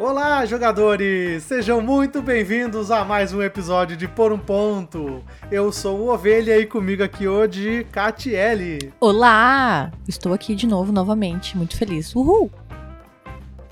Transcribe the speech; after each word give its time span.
Olá, 0.00 0.46
jogadores! 0.46 1.42
Sejam 1.42 1.82
muito 1.82 2.22
bem-vindos 2.22 2.90
a 2.90 3.04
mais 3.04 3.34
um 3.34 3.42
episódio 3.42 3.98
de 3.98 4.08
Por 4.08 4.32
um 4.32 4.38
Ponto. 4.38 5.22
Eu 5.50 5.70
sou 5.70 6.00
o 6.00 6.08
Ovelha 6.08 6.56
e 6.58 6.64
comigo 6.64 7.04
aqui 7.04 7.28
hoje, 7.28 7.86
Catiele. 7.92 8.94
Olá! 8.98 9.92
Estou 10.08 10.32
aqui 10.32 10.54
de 10.54 10.66
novo, 10.66 10.90
novamente, 10.90 11.54
muito 11.54 11.76
feliz. 11.76 12.16
Uhul! 12.16 12.50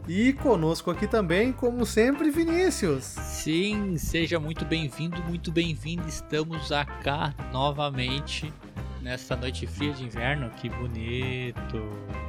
E 0.07 0.35
conosco 0.35 0.91
aqui 0.91 1.07
também, 1.07 1.51
como 1.51 1.87
sempre, 1.87 2.31
Vinícius. 2.31 3.05
Sim, 3.05 3.97
seja 3.97 4.39
muito 4.39 4.67
bem-vindo, 4.67 5.25
muito 5.25 5.51
bem-vindo. 5.51 6.07
Estamos 6.07 6.69
cá 7.03 7.35
novamente 7.51 8.53
nesta 9.01 9.35
noite 9.35 9.67
fria 9.67 9.95
de 9.95 10.05
inverno. 10.05 10.51
Que 10.51 10.69
bonito! 10.69 12.28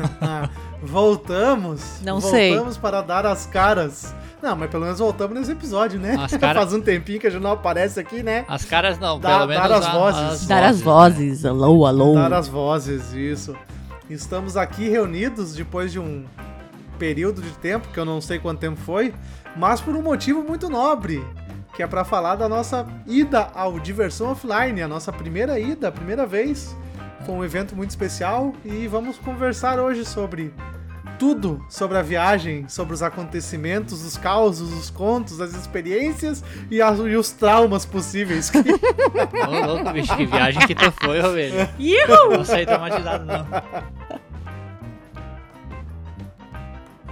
voltamos. 0.82 1.80
Não 2.02 2.14
voltamos 2.20 2.30
sei. 2.30 2.50
Voltamos 2.50 2.76
para 2.78 3.00
dar 3.02 3.26
as 3.26 3.46
caras. 3.46 4.14
Não, 4.42 4.56
mas 4.56 4.70
pelo 4.70 4.84
menos 4.84 4.98
voltamos 4.98 5.38
nesse 5.38 5.52
episódio, 5.52 6.00
né? 6.00 6.16
As 6.18 6.34
cara... 6.36 6.60
Faz 6.60 6.72
um 6.72 6.80
tempinho 6.80 7.20
que 7.20 7.26
a 7.26 7.30
gente 7.30 7.42
não 7.42 7.52
aparece 7.52 8.00
aqui, 8.00 8.22
né? 8.22 8.44
As 8.48 8.64
caras 8.64 8.98
não, 8.98 9.20
Dá- 9.20 9.36
pelo 9.36 9.48
menos 9.48 9.68
dar 9.68 9.74
as 9.76 9.86
a- 9.86 9.92
vozes. 9.92 10.20
as 10.22 10.46
Dar 10.46 10.62
as 10.64 10.80
vozes, 10.80 11.44
alô, 11.44 11.84
alô. 11.84 12.14
Dar 12.14 12.32
as 12.32 12.48
vozes, 12.48 13.12
isso. 13.12 13.54
Estamos 14.08 14.56
aqui 14.56 14.88
reunidos 14.88 15.54
depois 15.54 15.92
de 15.92 15.98
um 16.00 16.24
período 16.98 17.42
de 17.42 17.50
tempo, 17.50 17.88
que 17.88 17.98
eu 17.98 18.04
não 18.04 18.20
sei 18.20 18.38
quanto 18.38 18.58
tempo 18.60 18.78
foi, 18.80 19.14
mas 19.56 19.80
por 19.80 19.94
um 19.94 20.02
motivo 20.02 20.42
muito 20.42 20.68
nobre, 20.68 21.24
que 21.74 21.82
é 21.82 21.86
para 21.86 22.04
falar 22.04 22.36
da 22.36 22.48
nossa 22.48 22.86
ida 23.06 23.48
ao 23.54 23.78
Diversão 23.78 24.32
Offline, 24.32 24.82
a 24.82 24.88
nossa 24.88 25.12
primeira 25.12 25.58
ida, 25.60 25.88
a 25.88 25.92
primeira 25.92 26.26
vez. 26.26 26.74
Foi 27.24 27.34
um 27.34 27.44
evento 27.44 27.76
muito 27.76 27.90
especial 27.90 28.54
e 28.64 28.86
vamos 28.88 29.18
conversar 29.18 29.78
hoje 29.78 30.04
sobre 30.04 30.52
tudo 31.18 31.62
sobre 31.68 31.98
a 31.98 32.02
viagem, 32.02 32.66
sobre 32.66 32.94
os 32.94 33.02
acontecimentos, 33.02 34.02
os 34.06 34.16
causos, 34.16 34.72
os 34.72 34.88
contos, 34.88 35.38
as 35.38 35.52
experiências 35.54 36.42
e, 36.70 36.80
as- 36.80 36.98
e 36.98 37.14
os 37.14 37.30
traumas 37.30 37.84
possíveis 37.84 38.48
que 38.48 38.56
Ô, 39.46 39.66
louco, 39.66 39.90
bicho, 39.92 40.16
que 40.16 40.24
viagem 40.24 40.66
que 40.66 40.74
tu 40.74 40.90
foi. 40.92 41.18
Ihu! 41.78 42.30
Não 42.38 42.44
saí 42.44 42.64
traumatizado, 42.64 43.26
não. 43.26 43.46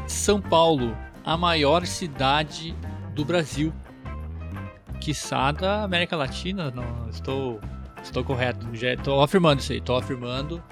São 0.06 0.40
Paulo, 0.40 0.96
a 1.24 1.36
maior 1.36 1.84
cidade 1.86 2.74
do 3.14 3.24
Brasil. 3.26 3.72
Quiçá 5.02 5.52
da 5.52 5.82
América 5.84 6.16
Latina, 6.16 6.70
não 6.70 7.08
estou, 7.10 7.60
estou 8.08 8.24
correto. 8.24 8.66
Já 8.74 8.92
estou 8.94 9.22
afirmando 9.22 9.60
isso 9.60 9.72
aí, 9.72 9.78
estou 9.78 9.96
afirmando. 9.96 10.62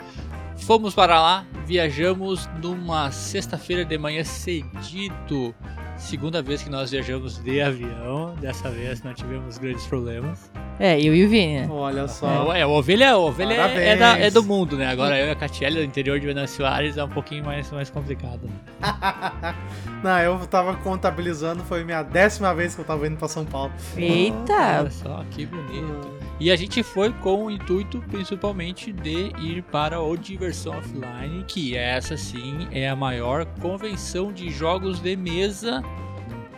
Fomos 0.58 0.94
para 0.94 1.20
lá, 1.20 1.44
viajamos 1.66 2.48
numa 2.62 3.10
sexta-feira 3.10 3.84
de 3.84 3.98
manhã 3.98 4.24
cedito. 4.24 5.54
Segunda 5.98 6.42
vez 6.42 6.62
que 6.62 6.68
nós 6.68 6.90
viajamos 6.90 7.38
de 7.38 7.60
avião, 7.60 8.34
dessa 8.38 8.70
vez 8.70 9.02
não 9.02 9.14
tivemos 9.14 9.56
grandes 9.56 9.86
problemas. 9.86 10.50
É, 10.78 11.00
eu 11.00 11.14
e 11.14 11.24
o 11.24 11.28
Vini. 11.28 11.60
né? 11.60 11.68
Olha 11.70 12.06
só. 12.06 12.54
É, 12.54 12.60
a 12.62 12.68
ovelha, 12.68 13.12
a 13.12 13.16
ovelha 13.18 13.54
é, 13.54 13.88
é 13.92 13.96
da- 13.96 14.18
é 14.18 14.30
do 14.30 14.42
mundo, 14.42 14.76
né? 14.76 14.86
Agora 14.88 15.18
eu 15.18 15.26
e 15.26 15.30
a 15.30 15.34
Catiele, 15.34 15.76
do 15.76 15.82
interior 15.82 16.20
de 16.20 16.26
Venâncio 16.26 16.66
Aires, 16.66 16.98
é 16.98 17.04
um 17.04 17.08
pouquinho 17.08 17.44
mais, 17.46 17.70
mais 17.72 17.88
complicado. 17.88 18.40
né? 18.44 18.52
Não, 20.04 20.18
eu 20.20 20.38
tava 20.46 20.74
contabilizando, 20.76 21.62
foi 21.64 21.82
minha 21.82 22.02
décima 22.02 22.54
vez 22.54 22.74
que 22.74 22.80
eu 22.82 22.84
tava 22.84 23.06
indo 23.06 23.16
pra 23.16 23.28
São 23.28 23.46
Paulo. 23.46 23.72
Eita! 23.96 24.80
Olha 24.80 24.90
só, 24.90 25.24
que 25.30 25.46
bonito. 25.46 26.15
E 26.38 26.50
a 26.50 26.56
gente 26.56 26.82
foi 26.82 27.12
com 27.14 27.46
o 27.46 27.50
intuito 27.50 28.02
principalmente 28.08 28.92
de 28.92 29.32
ir 29.40 29.62
para 29.62 30.00
o 30.00 30.16
Diversão 30.16 30.76
Offline, 30.76 31.44
que 31.48 31.74
essa 31.74 32.16
sim 32.16 32.68
é 32.70 32.88
a 32.88 32.96
maior 32.96 33.46
convenção 33.60 34.30
de 34.32 34.50
jogos 34.50 35.00
de 35.00 35.16
mesa 35.16 35.82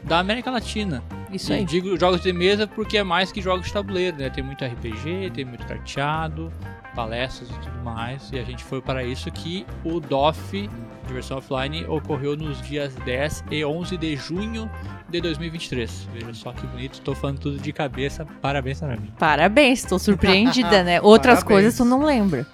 da 0.03 0.19
América 0.19 0.51
Latina. 0.51 1.03
Isso 1.31 1.53
E 1.53 1.57
aí. 1.57 1.65
digo 1.65 1.99
jogos 1.99 2.21
de 2.21 2.33
mesa 2.33 2.67
porque 2.67 2.99
é 2.99 3.03
mais 3.05 3.31
que 3.31 3.41
jogos 3.43 3.67
de 3.67 3.73
tabuleiro, 3.73 4.17
né? 4.17 4.31
Tem 4.31 4.43
muito 4.43 4.65
RPG, 4.65 5.31
tem 5.35 5.45
muito 5.45 5.67
carteado, 5.67 6.51
palestras 6.95 7.51
e 7.51 7.53
tudo 7.55 7.79
mais. 7.85 8.31
E 8.33 8.39
a 8.39 8.45
gente 8.45 8.65
foi 8.65 8.81
para 8.81 9.05
isso 9.05 9.31
que 9.31 9.67
o 9.85 10.01
DOF, 10.01 10.69
Diversão 11.07 11.39
Offline, 11.39 11.85
ocorreu 11.87 12.37
nos 12.37 12.61
dias 12.63 12.95
10 13.05 13.45
e 13.51 13.65
11 13.65 13.97
de 13.97 14.17
junho 14.17 14.71
de 15.09 15.21
2023. 15.21 16.09
Veja 16.13 16.35
só 16.35 16.53
que 16.53 16.67
bonito, 16.67 17.01
tô 17.03 17.15
falando 17.15 17.39
tudo 17.39 17.59
de 17.59 17.73
cabeça. 17.73 18.27
Parabéns 18.41 18.81
para 18.81 18.97
mim. 18.97 19.13
Parabéns, 19.19 19.81
estou 19.81 19.99
surpreendida, 19.99 20.83
né? 20.85 21.01
Outras 21.01 21.39
Parabéns. 21.41 21.55
coisas 21.63 21.77
tu 21.77 21.85
não 21.85 22.03
lembra. 22.05 22.47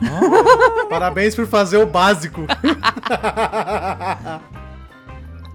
Parabéns 0.88 1.34
por 1.34 1.46
fazer 1.46 1.76
o 1.78 1.86
básico. 1.86 2.46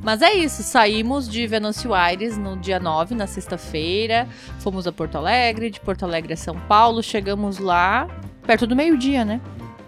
Mas 0.06 0.22
é 0.22 0.34
isso, 0.36 0.62
saímos 0.62 1.28
de 1.28 1.48
Venâncio 1.48 1.92
Aires 1.92 2.38
no 2.38 2.56
dia 2.56 2.80
9, 2.80 3.16
na 3.16 3.26
sexta-feira. 3.26 4.28
Fomos 4.60 4.86
a 4.86 4.92
Porto 4.92 5.16
Alegre, 5.18 5.72
de 5.72 5.80
Porto 5.80 6.04
Alegre 6.04 6.34
a 6.34 6.38
São 6.38 6.56
Paulo. 6.56 7.02
Chegamos 7.02 7.58
lá 7.58 8.08
perto 8.46 8.68
do 8.68 8.76
meio-dia, 8.76 9.26
né? 9.26 9.42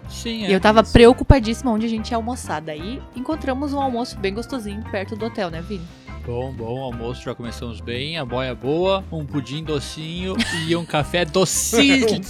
Sim, 0.08 0.44
E 0.46 0.52
eu 0.52 0.58
tava 0.58 0.80
isso. 0.80 0.92
preocupadíssima 0.92 1.70
onde 1.70 1.86
a 1.86 1.88
gente 1.88 2.10
ia 2.10 2.16
almoçar. 2.16 2.60
Daí 2.60 3.00
encontramos 3.14 3.72
um 3.72 3.78
almoço 3.80 4.18
bem 4.18 4.34
gostosinho 4.34 4.82
perto 4.90 5.14
do 5.14 5.24
hotel, 5.26 5.50
né, 5.50 5.62
Vini? 5.62 5.86
Bom, 6.28 6.52
bom, 6.52 6.82
almoço, 6.82 7.22
já 7.22 7.34
começamos 7.34 7.80
bem, 7.80 8.18
a 8.18 8.24
boia 8.24 8.54
boa, 8.54 9.02
um 9.10 9.24
pudim 9.24 9.64
docinho 9.64 10.36
e 10.66 10.76
um 10.76 10.84
café 10.84 11.24
docíssimo. 11.24 12.20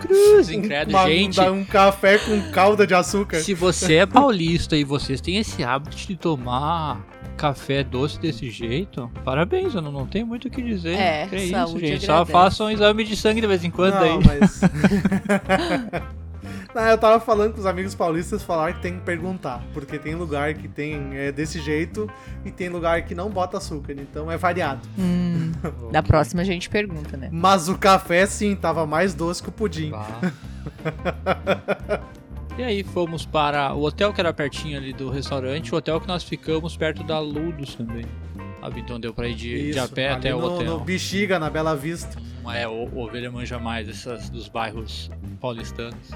Cruz, 0.00 0.48
incrédulo, 0.48 0.96
Uma- 0.96 1.06
gente. 1.06 1.38
um 1.42 1.62
café 1.62 2.16
com 2.16 2.40
calda 2.50 2.86
de 2.86 2.94
açúcar. 2.94 3.40
Se 3.40 3.52
você 3.52 3.96
é 3.96 4.06
paulista 4.06 4.78
e 4.78 4.82
vocês 4.82 5.20
têm 5.20 5.36
esse 5.36 5.62
hábito 5.62 5.94
de 5.94 6.16
tomar 6.16 7.06
café 7.36 7.84
doce 7.84 8.18
desse 8.18 8.48
jeito, 8.50 9.10
parabéns, 9.26 9.74
eu 9.74 9.82
não, 9.82 9.92
não 9.92 10.06
tenho 10.06 10.26
muito 10.26 10.48
o 10.48 10.50
que 10.50 10.62
dizer. 10.62 10.94
É, 10.98 11.26
que 11.26 11.36
é 11.36 11.42
isso, 11.42 11.52
saúde 11.52 11.86
gente. 11.86 12.06
Só 12.06 12.24
façam 12.24 12.68
um 12.68 12.70
exame 12.70 13.04
de 13.04 13.14
sangue 13.14 13.42
de 13.42 13.46
vez 13.46 13.62
em 13.62 13.70
quando 13.70 13.92
Não, 13.96 14.02
aí. 14.04 14.18
mas... 14.24 14.60
Não, 16.74 16.82
eu 16.82 16.98
tava 16.98 17.18
falando 17.18 17.54
com 17.54 17.60
os 17.60 17.66
amigos 17.66 17.94
paulistas 17.94 18.42
falaram 18.42 18.74
que 18.74 18.80
tem 18.80 18.94
que 18.98 19.04
perguntar, 19.04 19.62
porque 19.74 19.98
tem 19.98 20.14
lugar 20.14 20.54
que 20.54 20.68
tem 20.68 21.16
é, 21.16 21.32
desse 21.32 21.60
jeito 21.60 22.08
e 22.44 22.50
tem 22.50 22.68
lugar 22.68 23.02
que 23.02 23.14
não 23.14 23.28
bota 23.28 23.58
açúcar, 23.58 23.92
então 23.92 24.30
é 24.30 24.36
variado. 24.36 24.80
Hum, 24.98 25.52
da 25.90 26.02
próxima 26.02 26.42
a 26.42 26.44
gente 26.44 26.70
pergunta, 26.70 27.16
né? 27.16 27.28
Mas 27.32 27.68
o 27.68 27.76
café 27.76 28.24
sim 28.26 28.54
tava 28.54 28.86
mais 28.86 29.14
doce 29.14 29.42
que 29.42 29.48
o 29.48 29.52
pudim. 29.52 29.92
E 32.58 32.62
aí 32.62 32.82
fomos 32.82 33.24
para 33.24 33.72
o 33.72 33.84
hotel 33.84 34.12
que 34.12 34.20
era 34.20 34.34
pertinho 34.34 34.76
ali 34.76 34.92
do 34.92 35.08
restaurante, 35.08 35.72
o 35.72 35.78
hotel 35.78 35.98
que 35.98 36.06
nós 36.06 36.22
ficamos 36.22 36.76
perto 36.76 37.02
da 37.02 37.18
Ludus 37.18 37.74
também. 37.74 38.04
Sabe? 38.60 38.80
Então 38.80 39.00
deu 39.00 39.14
pra 39.14 39.28
ir 39.28 39.34
de, 39.34 39.72
de 39.72 39.78
a 39.78 39.88
pé 39.88 40.10
até 40.10 40.34
o 40.34 40.40
no, 40.40 40.46
hotel. 40.54 40.78
no 40.78 40.80
Bexiga, 40.80 41.38
na 41.38 41.48
Bela 41.48 41.74
Vista. 41.74 42.20
É, 42.54 42.66
o, 42.66 42.88
o 42.92 43.04
Ovelha 43.04 43.30
manja 43.30 43.58
mais 43.58 43.88
essas 43.88 44.28
dos 44.28 44.48
bairros 44.48 45.10
paulistanos. 45.40 46.10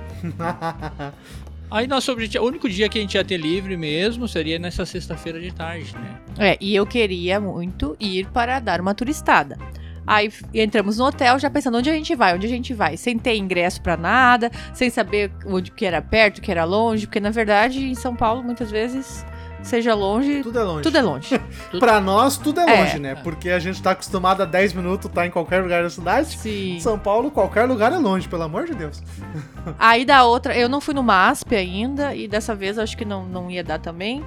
Aí 1.71 1.87
nosso 1.87 2.13
objetivo, 2.13 2.45
o 2.45 2.47
único 2.49 2.69
dia 2.69 2.89
que 2.89 2.99
a 2.99 3.01
gente 3.01 3.15
ia 3.15 3.25
ter 3.25 3.37
livre 3.37 3.77
mesmo 3.77 4.29
seria 4.29 4.59
nessa 4.59 4.85
sexta-feira 4.85 5.41
de 5.41 5.53
tarde, 5.53 5.93
né? 5.95 6.21
É, 6.39 6.59
e 6.61 6.75
eu 6.75 6.87
queria 6.87 7.41
muito 7.41 7.97
ir 7.99 8.27
para 8.27 8.61
dar 8.61 8.81
uma 8.81 8.95
turistada. 8.95 9.59
Aí 10.07 10.31
entramos 10.53 10.99
no 10.99 11.07
hotel 11.07 11.39
já 11.39 11.49
pensando 11.49 11.79
onde 11.79 11.89
a 11.89 11.95
gente 11.95 12.15
vai, 12.15 12.35
onde 12.35 12.47
a 12.47 12.51
gente 12.51 12.75
vai, 12.75 12.97
sem 12.97 13.19
ter 13.19 13.37
ingresso 13.37 13.81
pra 13.81 13.97
nada, 13.97 14.51
sem 14.75 14.91
saber 14.91 15.33
onde 15.47 15.71
que 15.71 15.87
era 15.87 16.03
perto, 16.03 16.43
que 16.43 16.51
era 16.51 16.65
longe, 16.65 17.07
porque 17.07 17.21
na 17.21 17.31
verdade 17.31 17.83
em 17.83 17.95
São 17.95 18.15
Paulo 18.15 18.43
muitas 18.43 18.71
vezes 18.71 19.25
seja 19.65 19.95
longe, 19.95 20.43
Tudo 20.43 20.59
é 20.59 20.63
longe. 20.63 20.83
tudo 20.83 20.99
é 20.99 21.03
longe. 21.03 21.41
Pra 21.81 22.01
nós, 22.01 22.37
tudo 22.37 22.61
é 22.61 22.65
É. 22.71 22.81
longe, 22.81 22.99
né? 22.99 23.15
Porque 23.17 23.51
a 23.51 23.59
gente 23.59 23.83
tá 23.83 23.91
acostumado 23.93 24.43
a 24.43 24.45
10 24.47 24.73
minutos 24.75 25.07
estar 25.09 25.27
em 25.27 25.31
qualquer 25.31 25.63
lugar 25.63 25.83
da 25.83 25.91
cidade. 25.91 26.37
Sim. 26.37 26.79
São 26.81 26.99
Paulo, 26.99 27.31
qualquer 27.31 27.65
lugar 27.65 27.93
é 27.93 27.97
longe, 27.99 28.29
pelo 28.29 28.43
amor 28.43 28.67
de 28.67 28.75
Deus. 28.75 29.03
Aí 29.79 30.05
da 30.05 30.25
outra, 30.25 30.57
eu 30.57 30.69
não 30.69 30.81
fui 30.81 30.95
no 30.95 31.03
MASP 31.03 31.57
ainda 31.57 32.15
e 32.15 32.29
dessa 32.29 32.55
vez 32.55 32.79
acho 32.79 32.97
que 32.97 33.05
não, 33.05 33.25
não 33.25 33.51
ia 33.51 33.65
dar 33.65 33.79
também. 33.79 34.23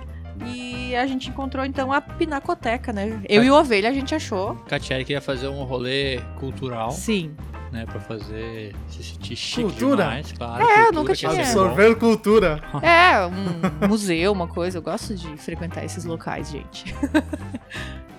E 0.45 0.95
a 0.95 1.07
gente 1.07 1.29
encontrou 1.29 1.65
então 1.65 1.91
a 1.91 2.00
Pinacoteca, 2.00 2.94
né? 2.94 3.19
Eu 3.27 3.44
e 3.44 3.50
o 3.50 3.56
Ovelha 3.56 3.89
a 3.89 3.94
gente 3.94 4.13
achou. 4.13 4.56
Catieri 4.67 5.03
queria 5.03 5.19
fazer 5.21 5.47
um 5.47 5.63
rolê 5.63 6.19
cultural, 6.39 6.91
Sim. 6.91 7.35
Né? 7.71 7.85
Pra 7.85 7.99
fazer 7.99 8.75
se 8.89 9.03
sentir 9.03 9.35
chique 9.35 9.61
Cultura? 9.63 10.03
demais, 10.03 10.31
claro. 10.31 10.61
É, 10.63 10.65
eu 10.65 10.75
cultura, 10.85 10.91
nunca 11.01 11.15
tinha. 11.15 11.31
é. 11.31 11.39
Absorvendo 11.41 11.95
cultura. 11.97 12.61
É, 12.81 13.25
um 13.83 13.87
museu, 13.87 14.31
uma 14.31 14.47
coisa. 14.47 14.77
Eu 14.77 14.81
gosto 14.81 15.15
de 15.15 15.35
frequentar 15.37 15.83
esses 15.85 16.05
locais, 16.05 16.49
gente. 16.51 16.93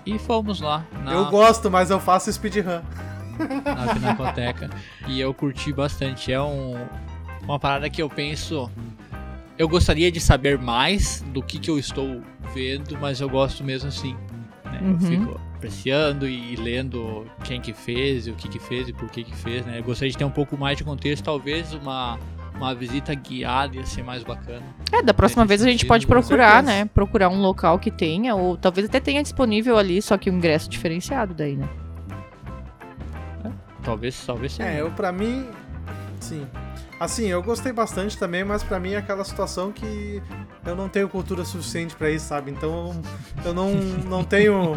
E 0.06 0.18
fomos 0.18 0.60
lá 0.60 0.86
na, 1.04 1.12
Eu 1.12 1.26
gosto, 1.26 1.70
mas 1.70 1.90
eu 1.90 2.00
faço 2.00 2.32
speedrun. 2.32 2.80
na 3.64 3.94
Pinacoteca. 3.94 4.70
e 5.06 5.20
eu 5.20 5.32
curti 5.34 5.72
bastante. 5.72 6.32
É 6.32 6.40
um, 6.40 6.74
uma 7.42 7.58
parada 7.58 7.88
que 7.90 8.00
eu 8.02 8.08
penso. 8.08 8.70
Eu 9.58 9.68
gostaria 9.68 10.10
de 10.10 10.20
saber 10.20 10.56
mais 10.58 11.20
do 11.32 11.42
que, 11.42 11.58
que 11.58 11.68
eu 11.70 11.78
estou 11.78 12.22
vendo, 12.54 12.96
mas 13.00 13.20
eu 13.20 13.28
gosto 13.28 13.62
mesmo 13.64 13.88
assim. 13.88 14.16
né? 14.64 14.78
Eu 14.80 14.86
Uhum. 14.92 15.00
fico 15.00 15.40
apreciando 15.58 16.26
e 16.26 16.56
lendo 16.56 17.26
quem 17.44 17.60
que 17.60 17.72
fez, 17.72 18.26
e 18.26 18.30
o 18.30 18.34
que 18.34 18.48
que 18.48 18.58
fez 18.58 18.88
e 18.88 18.92
por 18.92 19.10
que 19.10 19.24
que 19.24 19.36
fez, 19.36 19.66
né? 19.66 19.78
Eu 19.78 19.84
gostaria 19.84 20.10
de 20.10 20.16
ter 20.16 20.24
um 20.24 20.30
pouco 20.30 20.56
mais 20.56 20.78
de 20.78 20.84
contexto, 20.84 21.24
talvez 21.24 21.74
uma 21.74 22.18
uma 22.54 22.74
visita 22.74 23.14
guiada 23.14 23.76
ia 23.76 23.86
ser 23.86 24.02
mais 24.02 24.24
bacana. 24.24 24.62
É, 24.90 25.00
da 25.00 25.14
próxima 25.14 25.44
Nesse 25.44 25.48
vez 25.48 25.62
a 25.62 25.64
gente 25.66 25.74
sentido, 25.74 25.88
pode 25.88 26.06
procurar, 26.08 26.60
né? 26.60 26.86
Procurar 26.86 27.28
um 27.28 27.40
local 27.40 27.78
que 27.78 27.90
tenha, 27.90 28.34
ou 28.34 28.56
talvez 28.56 28.88
até 28.88 28.98
tenha 28.98 29.22
disponível 29.22 29.78
ali, 29.78 30.02
só 30.02 30.18
que 30.18 30.28
um 30.28 30.34
ingresso 30.34 30.68
diferenciado 30.68 31.34
daí, 31.34 31.56
né? 31.56 31.68
Talvez, 33.84 34.20
talvez 34.26 34.52
seja. 34.52 34.68
É, 34.68 34.80
eu 34.80 34.90
pra 34.90 35.12
mim, 35.12 35.46
sim. 36.20 36.44
Assim, 37.00 37.26
eu 37.28 37.40
gostei 37.42 37.70
bastante 37.72 38.18
também, 38.18 38.42
mas 38.44 38.62
pra 38.64 38.80
mim 38.80 38.92
é 38.94 38.96
aquela 38.96 39.24
situação 39.24 39.70
que 39.70 40.20
eu 40.66 40.74
não 40.74 40.88
tenho 40.88 41.08
cultura 41.08 41.44
suficiente 41.44 41.94
pra 41.94 42.10
isso, 42.10 42.26
sabe? 42.26 42.50
Então 42.50 43.00
eu 43.44 43.54
não, 43.54 43.72
não 43.72 44.24
tenho. 44.24 44.76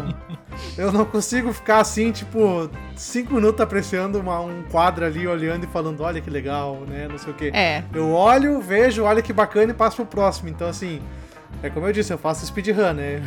Eu 0.78 0.92
não 0.92 1.04
consigo 1.04 1.52
ficar 1.52 1.80
assim, 1.80 2.12
tipo, 2.12 2.70
cinco 2.94 3.34
minutos 3.34 3.60
apreciando 3.60 4.20
uma- 4.20 4.40
um 4.40 4.62
quadro 4.70 5.04
ali, 5.04 5.26
olhando 5.26 5.64
e 5.64 5.66
falando, 5.66 6.00
olha 6.02 6.20
que 6.20 6.30
legal, 6.30 6.82
né? 6.88 7.08
Não 7.10 7.18
sei 7.18 7.32
o 7.32 7.34
quê. 7.34 7.50
É. 7.52 7.82
Eu 7.92 8.10
olho, 8.12 8.60
vejo, 8.60 9.02
olha 9.02 9.20
que 9.20 9.32
bacana 9.32 9.72
e 9.72 9.74
passo 9.74 9.96
pro 9.96 10.06
próximo. 10.06 10.48
Então, 10.48 10.68
assim, 10.68 11.02
é 11.60 11.68
como 11.70 11.88
eu 11.88 11.92
disse, 11.92 12.12
eu 12.12 12.18
faço 12.18 12.46
speedrun, 12.46 12.92
né? 12.92 13.20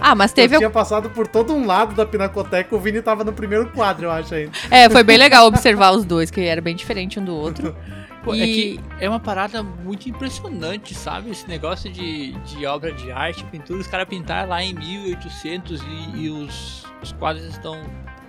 Ah, 0.00 0.14
mas 0.14 0.30
teve. 0.34 0.54
Eu 0.54 0.60
tinha 0.60 0.70
passado 0.70 1.10
por 1.10 1.26
todo 1.26 1.52
um 1.52 1.66
lado 1.66 1.96
da 1.96 2.06
Pinacoteca, 2.06 2.76
o 2.76 2.78
Vini 2.78 3.02
tava 3.02 3.24
no 3.24 3.32
primeiro 3.32 3.66
quadro, 3.72 4.06
eu 4.06 4.10
acho 4.12 4.32
ainda. 4.34 4.52
É, 4.70 4.88
foi 4.88 5.02
bem 5.02 5.18
legal 5.18 5.46
observar 5.48 5.90
os 5.90 6.04
dois, 6.04 6.30
que 6.30 6.40
era 6.42 6.60
bem 6.60 6.76
diferente 6.76 7.18
um 7.18 7.24
do 7.24 7.34
outro. 7.34 7.74
Pô, 8.26 8.34
E- 8.34 8.42
É 8.42 8.44
que 8.46 8.80
é 9.04 9.08
uma 9.08 9.20
parada 9.20 9.62
muito 9.62 10.08
impressionante, 10.08 10.94
sabe? 10.94 11.30
Esse 11.30 11.46
negócio 11.48 11.90
de, 11.90 12.32
de 12.32 12.66
obra 12.66 12.92
de 12.92 13.10
arte, 13.12 13.44
pintura, 13.44 13.78
os 13.80 13.86
caras 13.86 14.08
pintaram 14.08 14.48
lá 14.50 14.62
em 14.62 14.74
1800 14.74 15.80
e, 15.80 16.16
e 16.24 16.28
os, 16.30 16.84
os 17.02 17.12
quadros 17.12 17.44
estão 17.46 17.80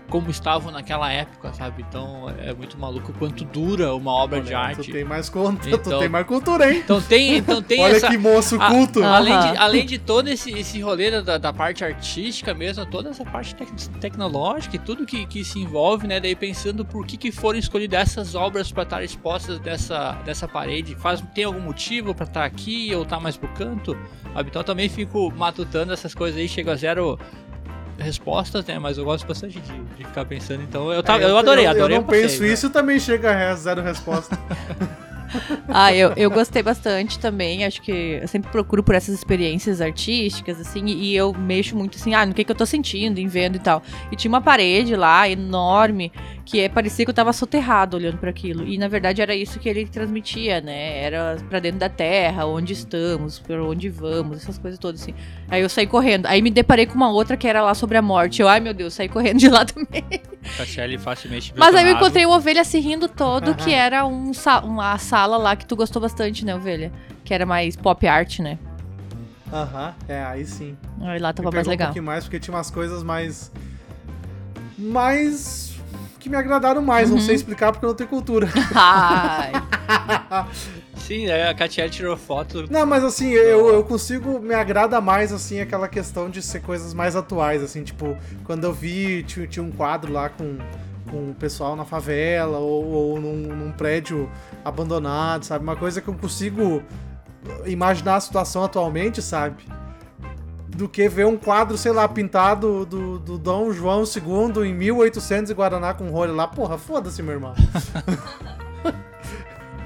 como 0.09 0.29
estavam 0.29 0.71
naquela 0.71 1.11
época, 1.11 1.53
sabe? 1.53 1.83
Então 1.87 2.33
é 2.39 2.53
muito 2.53 2.77
maluco 2.77 3.11
quanto 3.19 3.43
dura 3.43 3.93
uma 3.93 4.11
obra 4.13 4.41
de 4.41 4.53
Olha, 4.53 4.73
Tu 4.75 4.79
arte. 4.79 4.91
tem 4.91 5.03
mais 5.03 5.29
conta, 5.29 5.61
tu 5.69 5.75
Então- 5.75 5.99
tem 5.99 6.09
mais 6.09 6.25
cultura, 6.25 6.71
hein? 6.71 6.79
Então 6.83 7.01
tem, 7.01 7.37
então 7.37 7.61
tem 7.61 7.81
Olha 7.83 7.95
essa. 7.97 8.07
que 8.07 8.17
moço 8.17 8.55
a- 8.61 8.67
culto. 8.69 9.03
Ah. 9.03 9.17
Além 9.17 9.39
de, 9.39 9.57
além 9.57 9.85
de 9.85 9.97
todo 9.97 10.27
esse, 10.29 10.51
esse 10.51 10.79
rolê 10.81 11.21
da, 11.21 11.37
da 11.37 11.51
parte 11.53 11.83
artística 11.83 12.53
mesmo, 12.53 12.85
toda 12.85 13.09
essa 13.09 13.25
parte 13.25 13.53
tec- 13.55 13.69
tecnológica 13.99 14.75
e 14.75 14.79
tudo 14.79 15.05
que, 15.05 15.25
que 15.25 15.43
se 15.43 15.59
envolve, 15.59 16.07
né? 16.07 16.19
Daí 16.19 16.35
pensando 16.35 16.85
por 16.85 17.05
que, 17.05 17.17
que 17.17 17.31
foram 17.31 17.59
escolhidas 17.59 17.99
essas 18.01 18.35
obras 18.35 18.71
para 18.71 18.83
estar 18.83 19.03
expostas 19.03 19.59
dessa, 19.59 20.13
dessa 20.23 20.47
parede. 20.47 20.95
Faz, 20.95 21.21
tem 21.35 21.43
algum 21.43 21.59
motivo 21.59 22.15
para 22.15 22.25
estar 22.25 22.45
aqui 22.45 22.93
ou 22.95 23.03
estar 23.03 23.19
mais 23.19 23.35
pro 23.37 23.49
canto? 23.49 23.97
Sabe? 24.33 24.49
Então 24.49 24.63
também 24.63 24.87
fico 24.87 25.31
matutando 25.35 25.91
essas 25.91 26.13
coisas 26.15 26.39
aí, 26.39 26.47
chego 26.47 26.69
a 26.71 26.75
zero 26.75 27.19
respostas, 27.97 28.65
né? 28.65 28.79
Mas 28.79 28.97
eu 28.97 29.05
gosto 29.05 29.25
bastante 29.27 29.59
de, 29.59 29.73
de 29.97 30.05
ficar 30.05 30.25
pensando. 30.25 30.63
Então 30.63 30.91
eu, 30.91 31.03
tava, 31.03 31.23
É, 31.23 31.29
eu, 31.29 31.37
adorei, 31.37 31.65
eu, 31.65 31.71
adorei 31.71 31.97
Eu 31.97 32.01
não 32.01 32.07
passeio, 32.07 32.27
penso 32.27 32.41
né? 32.43 32.49
isso 32.49 32.67
e 32.67 32.69
também 32.69 32.99
chega 32.99 33.49
a 33.49 33.55
zero 33.55 33.81
resposta. 33.81 34.37
Ah, 35.67 35.93
eu, 35.93 36.13
eu 36.15 36.29
gostei 36.31 36.63
bastante 36.63 37.19
também. 37.19 37.65
Acho 37.65 37.81
que 37.81 38.19
eu 38.21 38.27
sempre 38.27 38.49
procuro 38.51 38.81
por 38.81 38.95
essas 38.95 39.13
experiências 39.13 39.81
artísticas, 39.81 40.59
assim, 40.59 40.85
e 40.85 41.15
eu 41.15 41.33
mexo 41.33 41.75
muito 41.75 41.97
assim, 41.97 42.13
ah, 42.13 42.25
no 42.25 42.33
que, 42.33 42.43
que 42.43 42.51
eu 42.51 42.55
tô 42.55 42.65
sentindo, 42.65 43.19
em 43.19 43.27
vendo 43.27 43.57
e 43.57 43.59
tal. 43.59 43.83
E 44.11 44.15
tinha 44.15 44.29
uma 44.29 44.41
parede 44.41 44.95
lá, 44.95 45.29
enorme, 45.29 46.11
que 46.49 46.61
é, 46.61 46.69
parecia 46.69 47.03
que 47.03 47.11
eu 47.11 47.13
tava 47.13 47.33
soterrado 47.33 47.97
olhando 47.97 48.17
para 48.19 48.29
aquilo. 48.29 48.65
E 48.65 48.77
na 48.77 48.87
verdade 48.87 49.21
era 49.21 49.35
isso 49.35 49.59
que 49.59 49.67
ele 49.67 49.85
transmitia, 49.85 50.61
né? 50.61 51.03
Era 51.03 51.35
pra 51.49 51.59
dentro 51.59 51.77
da 51.77 51.89
terra, 51.89 52.45
onde 52.45 52.71
estamos, 52.71 53.37
pra 53.37 53.61
onde 53.61 53.89
vamos, 53.89 54.37
essas 54.37 54.57
coisas 54.57 54.79
todas, 54.79 55.01
assim. 55.01 55.13
Aí 55.49 55.61
eu 55.61 55.67
saí 55.67 55.85
correndo. 55.85 56.25
Aí 56.25 56.41
me 56.41 56.49
deparei 56.49 56.85
com 56.85 56.95
uma 56.95 57.11
outra 57.11 57.35
que 57.35 57.45
era 57.45 57.61
lá 57.61 57.75
sobre 57.75 57.97
a 57.97 58.01
morte. 58.01 58.41
Eu, 58.41 58.47
ai 58.47 58.61
meu 58.61 58.73
Deus, 58.73 58.93
saí 58.93 59.09
correndo 59.09 59.39
de 59.39 59.49
lá 59.49 59.65
também. 59.67 60.05
Cachelli 60.55 60.97
facilmente 60.97 61.53
Mas 61.57 61.75
aí 61.75 61.85
eu 61.85 61.91
encontrei 61.97 62.25
uma 62.25 62.37
ovelha 62.37 62.63
se 62.63 62.79
rindo 62.79 63.09
todo, 63.09 63.53
que 63.53 63.73
era 63.75 64.05
um 64.05 64.33
sa- 64.33 64.61
uma 64.61 64.97
sala 64.97 65.35
lá 65.35 65.53
que 65.53 65.65
tu 65.65 65.75
gostou 65.75 66.01
bastante, 66.01 66.45
né, 66.45 66.55
ovelha? 66.55 66.93
Que 67.25 67.33
era 67.33 67.45
mais 67.45 67.75
pop 67.75 68.07
art, 68.07 68.39
né? 68.39 68.57
Aham, 69.51 69.93
é, 70.07 70.23
aí 70.23 70.45
sim. 70.45 70.77
Aí 71.01 71.19
lá 71.19 71.33
tava 71.33 71.49
me 71.49 71.55
mais 71.55 71.65
pegou 71.65 71.67
um 71.67 71.71
legal. 71.71 71.87
pouquinho 71.89 72.05
mais, 72.05 72.23
porque 72.23 72.39
tinha 72.39 72.55
umas 72.55 72.71
coisas 72.71 73.03
mais. 73.03 73.51
mais. 74.77 75.76
Que 76.27 76.31
me 76.31 76.37
agradaram 76.37 76.81
mais. 76.81 77.09
Não 77.09 77.17
Uhum. 77.17 77.21
sei 77.23 77.35
explicar 77.35 77.71
porque 77.71 77.85
eu 77.85 77.89
não 77.89 77.95
tenho 77.95 78.09
cultura. 78.09 78.47
Ai, 78.75 79.51
Sim, 80.97 81.27
é, 81.27 81.47
a 81.49 81.53
Catiele 81.53 81.89
tirou 81.89 82.17
foto. 82.17 82.65
Não, 82.69 82.85
mas 82.85 83.03
assim, 83.03 83.29
eu, 83.29 83.69
eu 83.69 83.83
consigo. 83.83 84.39
Me 84.39 84.53
agrada 84.53 84.99
mais, 84.99 85.31
assim, 85.31 85.59
aquela 85.61 85.87
questão 85.87 86.29
de 86.29 86.41
ser 86.41 86.59
coisas 86.61 86.93
mais 86.93 87.15
atuais, 87.15 87.63
assim, 87.63 87.83
tipo, 87.83 88.17
quando 88.43 88.65
eu 88.65 88.73
vi, 88.73 89.23
tinha, 89.23 89.47
tinha 89.47 89.63
um 89.63 89.71
quadro 89.71 90.11
lá 90.11 90.27
com, 90.29 90.57
com 91.09 91.31
o 91.31 91.35
pessoal 91.35 91.75
na 91.77 91.85
favela 91.85 92.57
ou, 92.57 92.83
ou 92.85 93.21
num, 93.21 93.35
num 93.55 93.71
prédio 93.71 94.29
abandonado, 94.65 95.43
sabe? 95.45 95.63
Uma 95.63 95.75
coisa 95.77 96.01
que 96.01 96.07
eu 96.09 96.13
consigo 96.15 96.83
imaginar 97.65 98.15
a 98.15 98.19
situação 98.19 98.63
atualmente, 98.65 99.21
sabe? 99.21 99.63
Do 100.77 100.87
que 100.87 101.09
ver 101.09 101.25
um 101.25 101.35
quadro, 101.35 101.75
sei 101.75 101.91
lá, 101.91 102.07
pintado 102.07 102.85
do, 102.85 103.17
do 103.17 103.37
Dom 103.37 103.73
João 103.73 104.03
II 104.03 104.63
em 104.63 104.73
1800 104.73 105.49
e 105.49 105.53
Guaraná 105.53 105.93
com 105.93 106.07
rolho 106.09 106.35
lá. 106.35 106.47
Porra, 106.47 106.77
foda-se, 106.77 107.23
meu 107.23 107.33
irmão. 107.33 107.55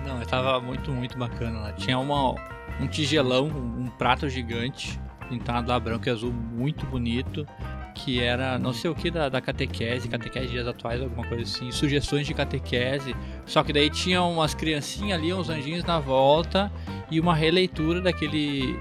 Não, 0.05 0.19
tava 0.25 0.59
muito, 0.59 0.91
muito 0.91 1.17
bacana 1.17 1.59
lá. 1.59 1.71
Tinha 1.71 1.97
uma, 1.97 2.35
um 2.79 2.87
tigelão, 2.87 3.47
um, 3.47 3.85
um 3.85 3.87
prato 3.87 4.27
gigante, 4.27 4.99
pintado 5.29 5.69
lá 5.69 5.79
branco 5.79 6.07
e 6.07 6.11
azul, 6.11 6.31
muito 6.31 6.85
bonito. 6.85 7.47
Que 7.93 8.21
era 8.21 8.57
não 8.57 8.73
sei 8.73 8.89
o 8.89 8.95
que 8.95 9.11
da, 9.11 9.29
da 9.29 9.41
catequese, 9.41 10.07
catequese 10.07 10.47
dias 10.47 10.67
atuais, 10.67 11.01
alguma 11.01 11.27
coisa 11.27 11.43
assim, 11.43 11.71
sugestões 11.71 12.25
de 12.25 12.33
catequese. 12.33 13.15
Só 13.45 13.63
que 13.63 13.71
daí 13.71 13.89
tinha 13.89 14.23
umas 14.23 14.55
criancinhas 14.55 15.19
ali, 15.19 15.33
uns 15.33 15.49
anjinhos 15.49 15.83
na 15.83 15.99
volta 15.99 16.71
e 17.11 17.19
uma 17.19 17.35
releitura 17.35 18.01
daquele. 18.01 18.79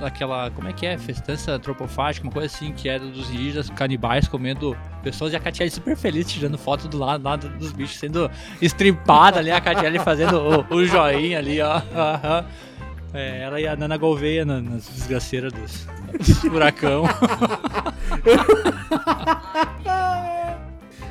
Daquela. 0.00 0.50
Como 0.50 0.68
é 0.68 0.72
que 0.72 0.86
é? 0.86 0.98
Festança 0.98 1.52
antropofágica, 1.52 2.26
uma 2.26 2.32
coisa 2.32 2.46
assim, 2.46 2.72
que 2.72 2.88
era 2.88 3.04
dos 3.04 3.30
indígenas 3.30 3.70
canibais 3.70 4.26
comendo 4.28 4.76
pessoas 5.02 5.32
e 5.32 5.36
a 5.36 5.40
Catiele 5.40 5.70
super 5.70 5.96
feliz 5.96 6.26
tirando 6.30 6.56
foto 6.58 6.88
do 6.88 6.98
lado, 6.98 7.22
lado 7.24 7.48
dos 7.50 7.72
bichos 7.72 7.98
sendo 7.98 8.30
estripada 8.60 9.38
ali, 9.38 9.50
a 9.50 9.60
Catiele 9.60 9.98
fazendo 9.98 10.64
o, 10.70 10.74
o 10.74 10.84
joinha 10.84 11.38
ali, 11.38 11.60
ó. 11.60 11.80
É, 13.12 13.42
ela 13.42 13.60
e 13.60 13.66
a 13.68 13.76
Nana 13.76 13.96
Gouveia 13.96 14.44
na- 14.44 14.60
nas 14.60 14.88
desgraceiras 14.88 15.52
dos, 15.52 15.86
dos 16.18 16.38
furacão. 16.40 17.04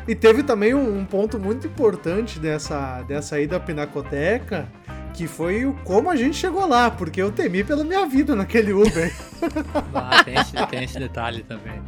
E 0.05 0.13
teve 0.13 0.43
também 0.43 0.73
um, 0.73 0.99
um 0.99 1.05
ponto 1.05 1.39
muito 1.39 1.65
importante 1.65 2.37
dessa, 2.37 3.01
dessa 3.03 3.39
ida 3.39 3.55
à 3.55 3.59
Pinacoteca, 3.59 4.67
que 5.13 5.27
foi 5.27 5.65
o 5.65 5.73
como 5.83 6.09
a 6.09 6.15
gente 6.15 6.35
chegou 6.35 6.67
lá, 6.67 6.89
porque 6.89 7.21
eu 7.21 7.31
temi 7.31 7.63
pela 7.63 7.83
minha 7.83 8.05
vida 8.05 8.35
naquele 8.35 8.73
Uber. 8.73 9.13
Ah, 9.93 10.23
tem, 10.23 10.35
esse, 10.35 10.53
tem 10.67 10.83
esse 10.85 10.97
detalhe 10.97 11.43
também. 11.43 11.81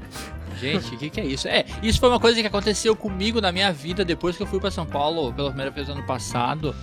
Gente, 0.59 0.93
o 0.93 0.97
que, 0.97 1.09
que 1.09 1.21
é 1.21 1.25
isso? 1.25 1.47
É, 1.47 1.65
isso 1.81 1.99
foi 1.99 2.09
uma 2.09 2.19
coisa 2.19 2.39
que 2.41 2.47
aconteceu 2.47 2.95
comigo 2.95 3.39
na 3.39 3.51
minha 3.51 3.71
vida 3.71 4.03
depois 4.03 4.35
que 4.35 4.43
eu 4.43 4.47
fui 4.47 4.59
pra 4.59 4.69
São 4.69 4.85
Paulo 4.85 5.33
pela 5.33 5.49
primeira 5.49 5.71
vez 5.71 5.87
no 5.87 5.93
ano 5.93 6.05
passado. 6.05 6.75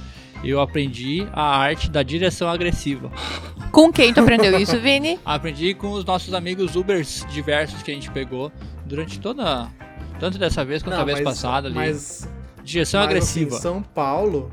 Eu 0.45 0.61
aprendi 0.61 1.27
a 1.33 1.57
arte 1.57 1.91
da 1.91 2.03
direção 2.03 2.49
agressiva. 2.49 3.11
com 3.71 3.93
quem 3.93 4.13
tu 4.13 4.21
aprendeu 4.21 4.59
isso, 4.59 4.79
Vini? 4.81 5.21
Aprendi 5.25 5.75
com 5.75 5.91
os 5.93 6.05
nossos 6.05 6.35
amigos 6.35 6.75
Ubers 6.75 7.25
diversos 7.31 7.83
que 7.83 7.91
a 7.91 7.95
gente 7.95 8.11
pegou 8.11 8.51
durante 8.85 9.21
toda. 9.21 9.69
Tanto 10.19 10.39
dessa 10.39 10.65
vez 10.65 10.83
quanto 10.83 10.97
a 10.97 11.05
vez 11.05 11.21
passada 11.21 11.69
ali. 11.69 11.77
Mas, 11.77 12.29
direção 12.65 13.01
mas, 13.01 13.11
agressiva. 13.11 13.55
assim, 13.55 13.63
São 13.63 13.83
Paulo. 13.83 14.51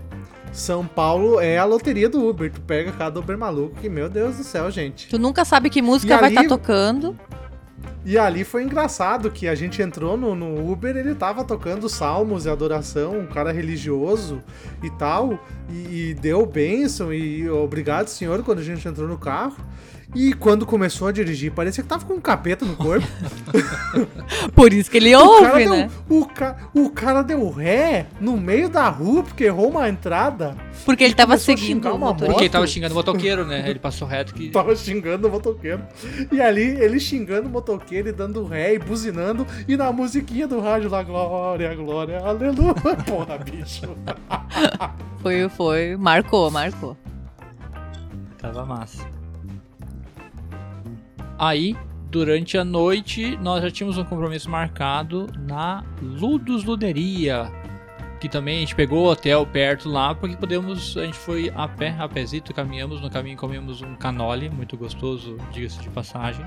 São 0.51 0.85
Paulo 0.85 1.39
é 1.39 1.57
a 1.57 1.65
loteria 1.65 2.09
do 2.09 2.27
Uber. 2.27 2.51
Tu 2.51 2.61
pega 2.61 2.91
cada 2.91 3.19
Uber 3.19 3.37
maluco 3.37 3.75
que, 3.79 3.87
meu 3.89 4.09
Deus 4.09 4.37
do 4.37 4.43
céu, 4.43 4.69
gente. 4.71 5.07
Tu 5.09 5.19
nunca 5.19 5.45
sabe 5.45 5.69
que 5.69 5.81
música 5.81 6.13
E 6.15 6.17
vai 6.17 6.25
ali- 6.25 6.35
estar 6.37 6.49
tocando. 6.49 7.17
E 8.05 8.17
ali 8.17 8.43
foi 8.43 8.63
engraçado 8.63 9.29
que 9.29 9.47
a 9.47 9.53
gente 9.53 9.81
entrou 9.81 10.15
no, 10.17 10.33
no 10.33 10.71
Uber, 10.71 10.95
ele 10.95 11.13
tava 11.13 11.43
tocando 11.43 11.87
salmos 11.89 12.45
e 12.45 12.49
adoração, 12.49 13.19
um 13.19 13.27
cara 13.27 13.51
religioso 13.51 14.41
e 14.81 14.89
tal, 14.91 15.37
e, 15.69 16.09
e 16.09 16.13
deu 16.13 16.45
bênção 16.45 17.13
e 17.13 17.47
obrigado, 17.49 18.07
senhor, 18.07 18.41
quando 18.41 18.59
a 18.59 18.63
gente 18.63 18.87
entrou 18.87 19.07
no 19.07 19.17
carro. 19.17 19.57
E 20.15 20.33
quando 20.33 20.65
começou 20.65 21.07
a 21.07 21.11
dirigir, 21.11 21.51
parecia 21.51 21.83
que 21.83 21.89
tava 21.89 22.03
com 22.03 22.15
um 22.15 22.21
capeta 22.21 22.65
no 22.65 22.75
corpo. 22.75 23.07
Por 24.55 24.73
isso 24.73 24.89
que 24.89 24.97
ele 24.97 25.13
o, 25.15 25.19
cara 25.19 25.51
ouve, 25.51 25.63
deu, 25.63 25.69
né? 25.69 25.89
o, 26.09 26.25
ca, 26.25 26.57
o 26.73 26.89
cara 26.89 27.21
deu 27.21 27.47
ré 27.51 28.07
no 28.19 28.35
meio 28.35 28.69
da 28.69 28.89
rua 28.89 29.21
porque 29.21 29.43
errou 29.43 29.69
uma 29.69 29.87
entrada. 29.87 30.55
Porque 30.83 31.03
ele 31.03 31.13
tava 31.13 31.37
seguindo 31.37 31.87
o 31.87 31.99
motorista. 31.99 32.25
Porque 32.25 32.43
ele 32.45 32.49
tava 32.49 32.65
xingando 32.65 32.93
o 32.93 32.97
motoqueiro, 32.97 33.45
né? 33.45 33.69
Ele 33.69 33.77
passou 33.77 34.07
reto 34.07 34.33
que. 34.33 34.49
Tava 34.59 34.75
xingando 34.75 35.27
o 35.27 35.31
motoqueiro. 35.31 35.81
E 36.31 36.41
ali, 36.41 36.63
ele 36.63 36.99
xingando 36.99 37.47
o 37.47 37.51
motoqueiro 37.51 38.09
e 38.09 38.11
dando 38.11 38.43
ré 38.45 38.73
e 38.73 38.79
buzinando. 38.79 39.45
E 39.67 39.77
na 39.77 39.91
musiquinha 39.91 40.47
do 40.47 40.59
rádio 40.59 40.89
lá, 40.89 41.03
glória, 41.03 41.75
glória, 41.75 42.19
aleluia. 42.19 42.73
Porra, 43.05 43.37
bicho. 43.37 43.95
Foi, 45.21 45.49
foi. 45.49 45.95
Marcou, 45.97 46.49
marcou. 46.49 46.97
Tava 48.37 48.65
massa. 48.65 49.18
Aí, 51.39 51.75
durante 52.11 52.57
a 52.57 52.65
noite, 52.65 53.37
nós 53.41 53.63
já 53.63 53.71
tínhamos 53.71 53.97
um 53.97 54.03
compromisso 54.03 54.49
marcado 54.49 55.27
na 55.39 55.83
Ludus 56.01 56.63
Luderia. 56.65 57.49
que 58.19 58.27
também 58.27 58.57
a 58.57 58.59
gente 58.59 58.75
pegou 58.75 59.05
o 59.05 59.09
hotel 59.09 59.45
perto 59.45 59.87
lá, 59.87 60.13
porque 60.13 60.35
podemos, 60.35 60.97
a 60.97 61.05
gente 61.05 61.17
foi 61.17 61.49
a 61.55 61.69
pé, 61.69 61.95
a 61.97 62.05
pézito, 62.09 62.53
caminhamos, 62.53 62.99
no 62.99 63.09
caminho 63.09 63.37
comemos 63.37 63.81
um 63.81 63.95
canole, 63.95 64.49
muito 64.49 64.75
gostoso, 64.75 65.37
diga-se 65.53 65.79
de 65.79 65.87
passagem. 65.89 66.45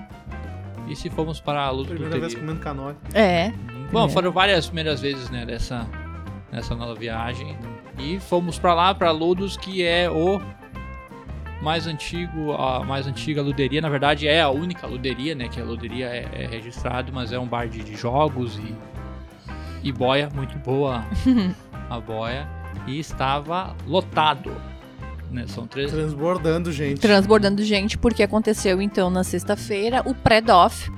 E 0.87 0.94
se 0.94 1.08
fomos 1.08 1.40
para 1.40 1.62
a 1.62 1.70
luta 1.70 1.94
Primeira 1.94 2.20
vez 2.20 2.34
comendo 2.34 2.61
canole. 2.61 2.94
É. 3.14 3.54
Bom, 3.90 4.04
É. 4.04 4.08
foram 4.11 4.30
várias 4.30 4.66
primeiras 4.66 5.00
vezes, 5.00 5.30
né, 5.30 5.46
dessa, 5.46 5.88
nessa 6.52 6.75
nova 6.75 6.94
viagem. 6.94 7.56
E 7.99 8.20
fomos 8.20 8.58
pra 8.58 8.75
lá, 8.75 8.94
pra 8.94 9.11
Ludus, 9.11 9.56
que 9.56 9.82
é 9.82 10.11
o 10.11 10.42
mais 11.62 11.87
antigo, 11.87 12.52
a 12.52 12.85
mais 12.85 13.07
antiga 13.07 13.40
luderia. 13.40 13.81
Na 13.81 13.88
verdade, 13.88 14.26
é 14.26 14.42
a 14.42 14.50
única 14.50 14.87
luderia, 14.87 15.35
né, 15.35 15.49
que 15.49 15.61
a 15.61 15.64
luderia 15.64 16.07
é, 16.07 16.28
é 16.42 16.47
registrado, 16.47 17.12
mas 17.12 17.33
é 17.33 17.38
um 17.38 17.47
bar 17.47 17.69
de, 17.69 17.83
de 17.85 17.95
jogos 17.95 18.59
e, 18.59 18.75
e 19.85 19.92
boia, 19.92 20.28
muito 20.35 20.59
boa 20.59 21.04
a 21.88 22.00
boia. 22.00 22.49
E 22.87 22.99
estava 22.99 23.76
lotado, 23.87 24.52
né, 25.31 25.47
são 25.47 25.66
três... 25.66 25.92
Transbordando, 25.92 26.73
gente. 26.73 27.00
Transbordando 27.00 27.62
gente, 27.62 27.97
porque 27.97 28.25
aconteceu 28.25 28.83
então 28.83 29.09
na 29.09 29.23
sexta-feira 29.23 30.02
o 30.04 30.14
pré-DOF, 30.14 30.90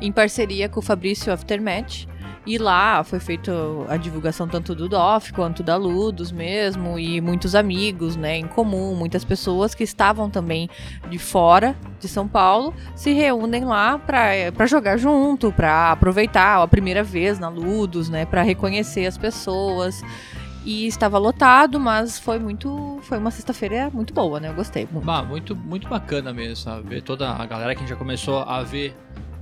em 0.00 0.12
parceria 0.12 0.68
com 0.68 0.78
o 0.78 0.82
Fabrício 0.82 1.32
Aftermatch. 1.32 2.06
E 2.46 2.58
lá 2.58 3.02
foi 3.02 3.18
feita 3.18 3.52
a 3.88 3.96
divulgação 3.96 4.46
tanto 4.46 4.74
do 4.74 4.86
DOF 4.88 5.32
quanto 5.32 5.62
da 5.62 5.76
Ludus 5.76 6.30
mesmo, 6.30 6.98
e 6.98 7.20
muitos 7.20 7.54
amigos, 7.54 8.16
né, 8.16 8.36
em 8.36 8.46
comum, 8.46 8.94
muitas 8.94 9.24
pessoas 9.24 9.74
que 9.74 9.82
estavam 9.82 10.28
também 10.28 10.68
de 11.08 11.18
fora 11.18 11.74
de 11.98 12.06
São 12.06 12.28
Paulo 12.28 12.74
se 12.94 13.14
reúnem 13.14 13.64
lá 13.64 13.98
para 13.98 14.66
jogar 14.66 14.98
junto, 14.98 15.50
para 15.52 15.92
aproveitar 15.92 16.62
a 16.62 16.68
primeira 16.68 17.02
vez 17.02 17.38
na 17.38 17.48
Ludus, 17.48 18.10
né, 18.10 18.26
para 18.26 18.42
reconhecer 18.42 19.06
as 19.06 19.16
pessoas. 19.16 20.02
E 20.66 20.86
estava 20.86 21.18
lotado, 21.18 21.78
mas 21.78 22.18
foi 22.18 22.38
muito, 22.38 22.98
foi 23.02 23.18
uma 23.18 23.30
sexta-feira 23.30 23.90
muito 23.92 24.14
boa, 24.14 24.40
né? 24.40 24.48
Eu 24.48 24.54
gostei 24.54 24.88
muito. 24.90 25.04
Bah, 25.04 25.22
muito, 25.22 25.54
muito 25.54 25.86
bacana 25.86 26.32
mesmo, 26.32 26.56
sabe? 26.56 26.88
Ver 26.88 27.02
toda 27.02 27.30
a 27.30 27.44
galera 27.44 27.74
que 27.74 27.86
já 27.86 27.94
começou 27.94 28.38
a 28.38 28.62
ver 28.62 28.96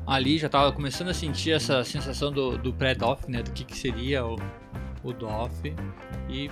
ali, 0.07 0.39
já 0.39 0.49
tava 0.49 0.73
começando 0.73 1.09
a 1.09 1.15
sentir 1.15 1.53
essa 1.53 1.85
sensação 1.85 2.33
do, 2.33 2.59
do 2.59 2.73
pré-DOF, 2.73 3.31
né? 3.31 3.43
Do 3.43 3.51
que, 3.51 3.65
que 3.65 3.77
seria 3.77 4.25
o, 4.25 4.37
o 5.03 5.13
DOF. 5.13 5.75
E 6.29 6.51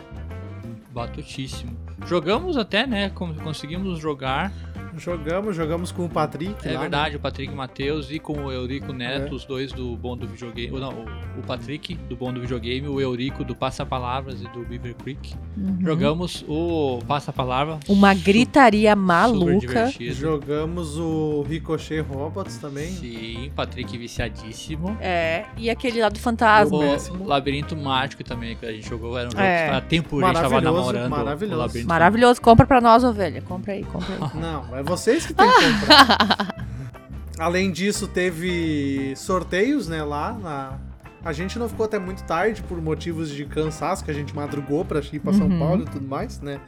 batutíssimo. 0.90 1.76
Jogamos 2.06 2.56
até, 2.56 2.86
né? 2.86 3.10
Conseguimos 3.10 3.98
jogar. 3.98 4.52
Jogamos, 5.00 5.56
jogamos 5.56 5.90
com 5.90 6.04
o 6.04 6.08
Patrick. 6.08 6.54
É 6.62 6.68
lá, 6.68 6.74
né? 6.74 6.80
verdade, 6.82 7.16
o 7.16 7.20
Patrick 7.20 7.52
Matheus 7.54 8.10
e 8.10 8.18
com 8.18 8.44
o 8.44 8.52
Eurico 8.52 8.92
Neto, 8.92 9.32
É. 9.32 9.34
os 9.34 9.44
dois 9.44 9.72
do 9.72 9.96
Bom 9.96 10.16
do 10.16 10.26
Videogame. 10.28 10.78
Não, 10.78 10.90
o, 11.38 11.42
Patrick 11.46 11.94
do 11.94 12.14
Bom 12.14 12.32
do 12.32 12.40
Videogame, 12.40 12.86
o 12.86 13.00
Eurico 13.00 13.42
do 13.42 13.54
Passa 13.54 13.84
Palavras 13.86 14.42
e 14.42 14.48
do 14.48 14.60
Beaver 14.60 14.94
Creek. 14.96 15.34
Uhum. 15.56 15.78
Jogamos 15.80 16.44
o 16.46 17.00
Passa 17.08 17.32
Palavra. 17.32 17.78
Uma 17.88 18.12
gritaria 18.14 18.90
Super 18.90 18.96
maluca. 19.02 19.58
divertido. 19.58 20.14
Jogamos 20.14 20.98
o 20.98 21.42
Ricochet 21.48 22.00
Robots 22.00 22.58
também. 22.58 22.88
Sim, 22.90 23.50
Patrick 23.56 23.96
viciadíssimo. 23.96 24.96
É, 25.00 25.46
e 25.56 25.70
aquele 25.70 26.00
lá 26.02 26.08
do 26.10 26.18
fantasma. 26.18 26.76
O. 26.76 27.24
Labirinto 27.26 27.74
Mágico 27.76 28.22
também, 28.22 28.54
que 28.56 28.66
a 28.66 28.72
gente 28.72 28.88
jogou, 28.88 29.16
era 29.18 29.28
um 29.28 29.30
jogo 29.32 29.42
É. 29.42 29.80
que 29.80 29.86
tempo 29.88 30.18
a 30.20 30.26
gente 30.26 30.34
tava 30.34 30.48
Maravilhoso, 30.50 30.76
namorando 30.92 31.10
maravilhoso. 31.10 31.86
Maravilhoso. 31.86 32.40
Compra 32.42 32.66
pra 32.66 32.80
nós, 32.80 33.02
ovelha. 33.02 33.40
Compra 33.42 33.72
aí, 33.72 33.82
compra 33.84 34.14
aí. 34.14 34.20
Não, 34.40 34.76
é 34.76 34.82
vocês 34.90 35.24
que 35.26 35.32
têm 35.34 35.46
que 35.48 35.80
comprar. 35.80 36.66
Além 37.38 37.70
disso, 37.72 38.06
teve 38.06 39.14
sorteios, 39.16 39.88
né, 39.88 40.02
lá 40.02 40.32
na... 40.34 40.78
A 41.24 41.32
gente 41.32 41.58
não 41.58 41.68
ficou 41.68 41.84
até 41.84 41.98
muito 41.98 42.22
tarde 42.24 42.62
por 42.62 42.80
motivos 42.80 43.30
de 43.30 43.44
cansaço, 43.44 44.04
que 44.04 44.10
a 44.10 44.14
gente 44.14 44.34
madrugou 44.34 44.84
pra 44.84 45.00
ir 45.00 45.18
pra 45.20 45.32
São 45.32 45.46
Uhum. 45.48 45.58
Paulo 45.58 45.82
e 45.82 45.86
tudo 45.86 46.06
mais, 46.06 46.40
né? 46.40 46.60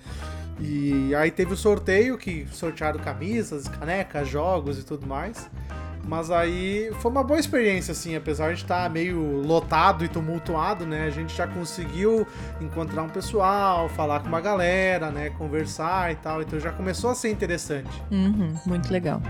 E 0.61 1.15
aí 1.15 1.31
teve 1.31 1.55
o 1.55 1.57
sorteio, 1.57 2.19
que 2.19 2.47
sortearam 2.53 3.01
camisas, 3.01 3.67
canecas, 3.67 4.29
jogos 4.29 4.79
e 4.79 4.83
tudo 4.83 5.07
mais. 5.07 5.51
Mas 6.07 6.31
aí 6.31 6.91
foi 6.99 7.11
uma 7.11 7.23
boa 7.23 7.39
experiência, 7.39 7.93
assim, 7.93 8.17
apesar 8.17 8.53
de 8.53 8.63
estar 8.63 8.91
meio 8.91 9.41
lotado 9.41 10.05
e 10.05 10.09
tumultuado, 10.09 10.85
né? 10.85 11.07
A 11.07 11.11
gente 11.11 11.35
já 11.35 11.47
conseguiu 11.47 12.27
encontrar 12.61 13.03
um 13.03 13.09
pessoal, 13.09 13.89
falar 13.89 14.21
com 14.21 14.29
uma 14.29 14.41
galera, 14.41 15.11
né? 15.11 15.31
Conversar 15.31 16.13
e 16.13 16.17
tal. 16.17 16.43
Então 16.43 16.59
já 16.59 16.73
começou 16.73 17.11
a 17.11 17.15
ser 17.15 17.31
interessante. 17.31 18.03
Uhum, 18.11 18.55
muito 18.67 18.93
legal. 18.93 19.23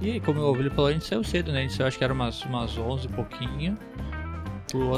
E 0.00 0.20
como 0.20 0.40
o 0.40 0.50
Ovelho 0.50 0.70
falou, 0.70 0.90
a 0.90 0.92
gente 0.92 1.06
saiu 1.06 1.24
cedo, 1.24 1.52
né? 1.52 1.58
A 1.58 1.62
gente 1.62 1.74
saiu, 1.74 1.88
acho 1.88 1.98
que 1.98 2.04
era 2.04 2.12
umas, 2.12 2.42
umas 2.44 2.78
11 2.78 3.06
e 3.06 3.08
pouquinho. 3.08 3.76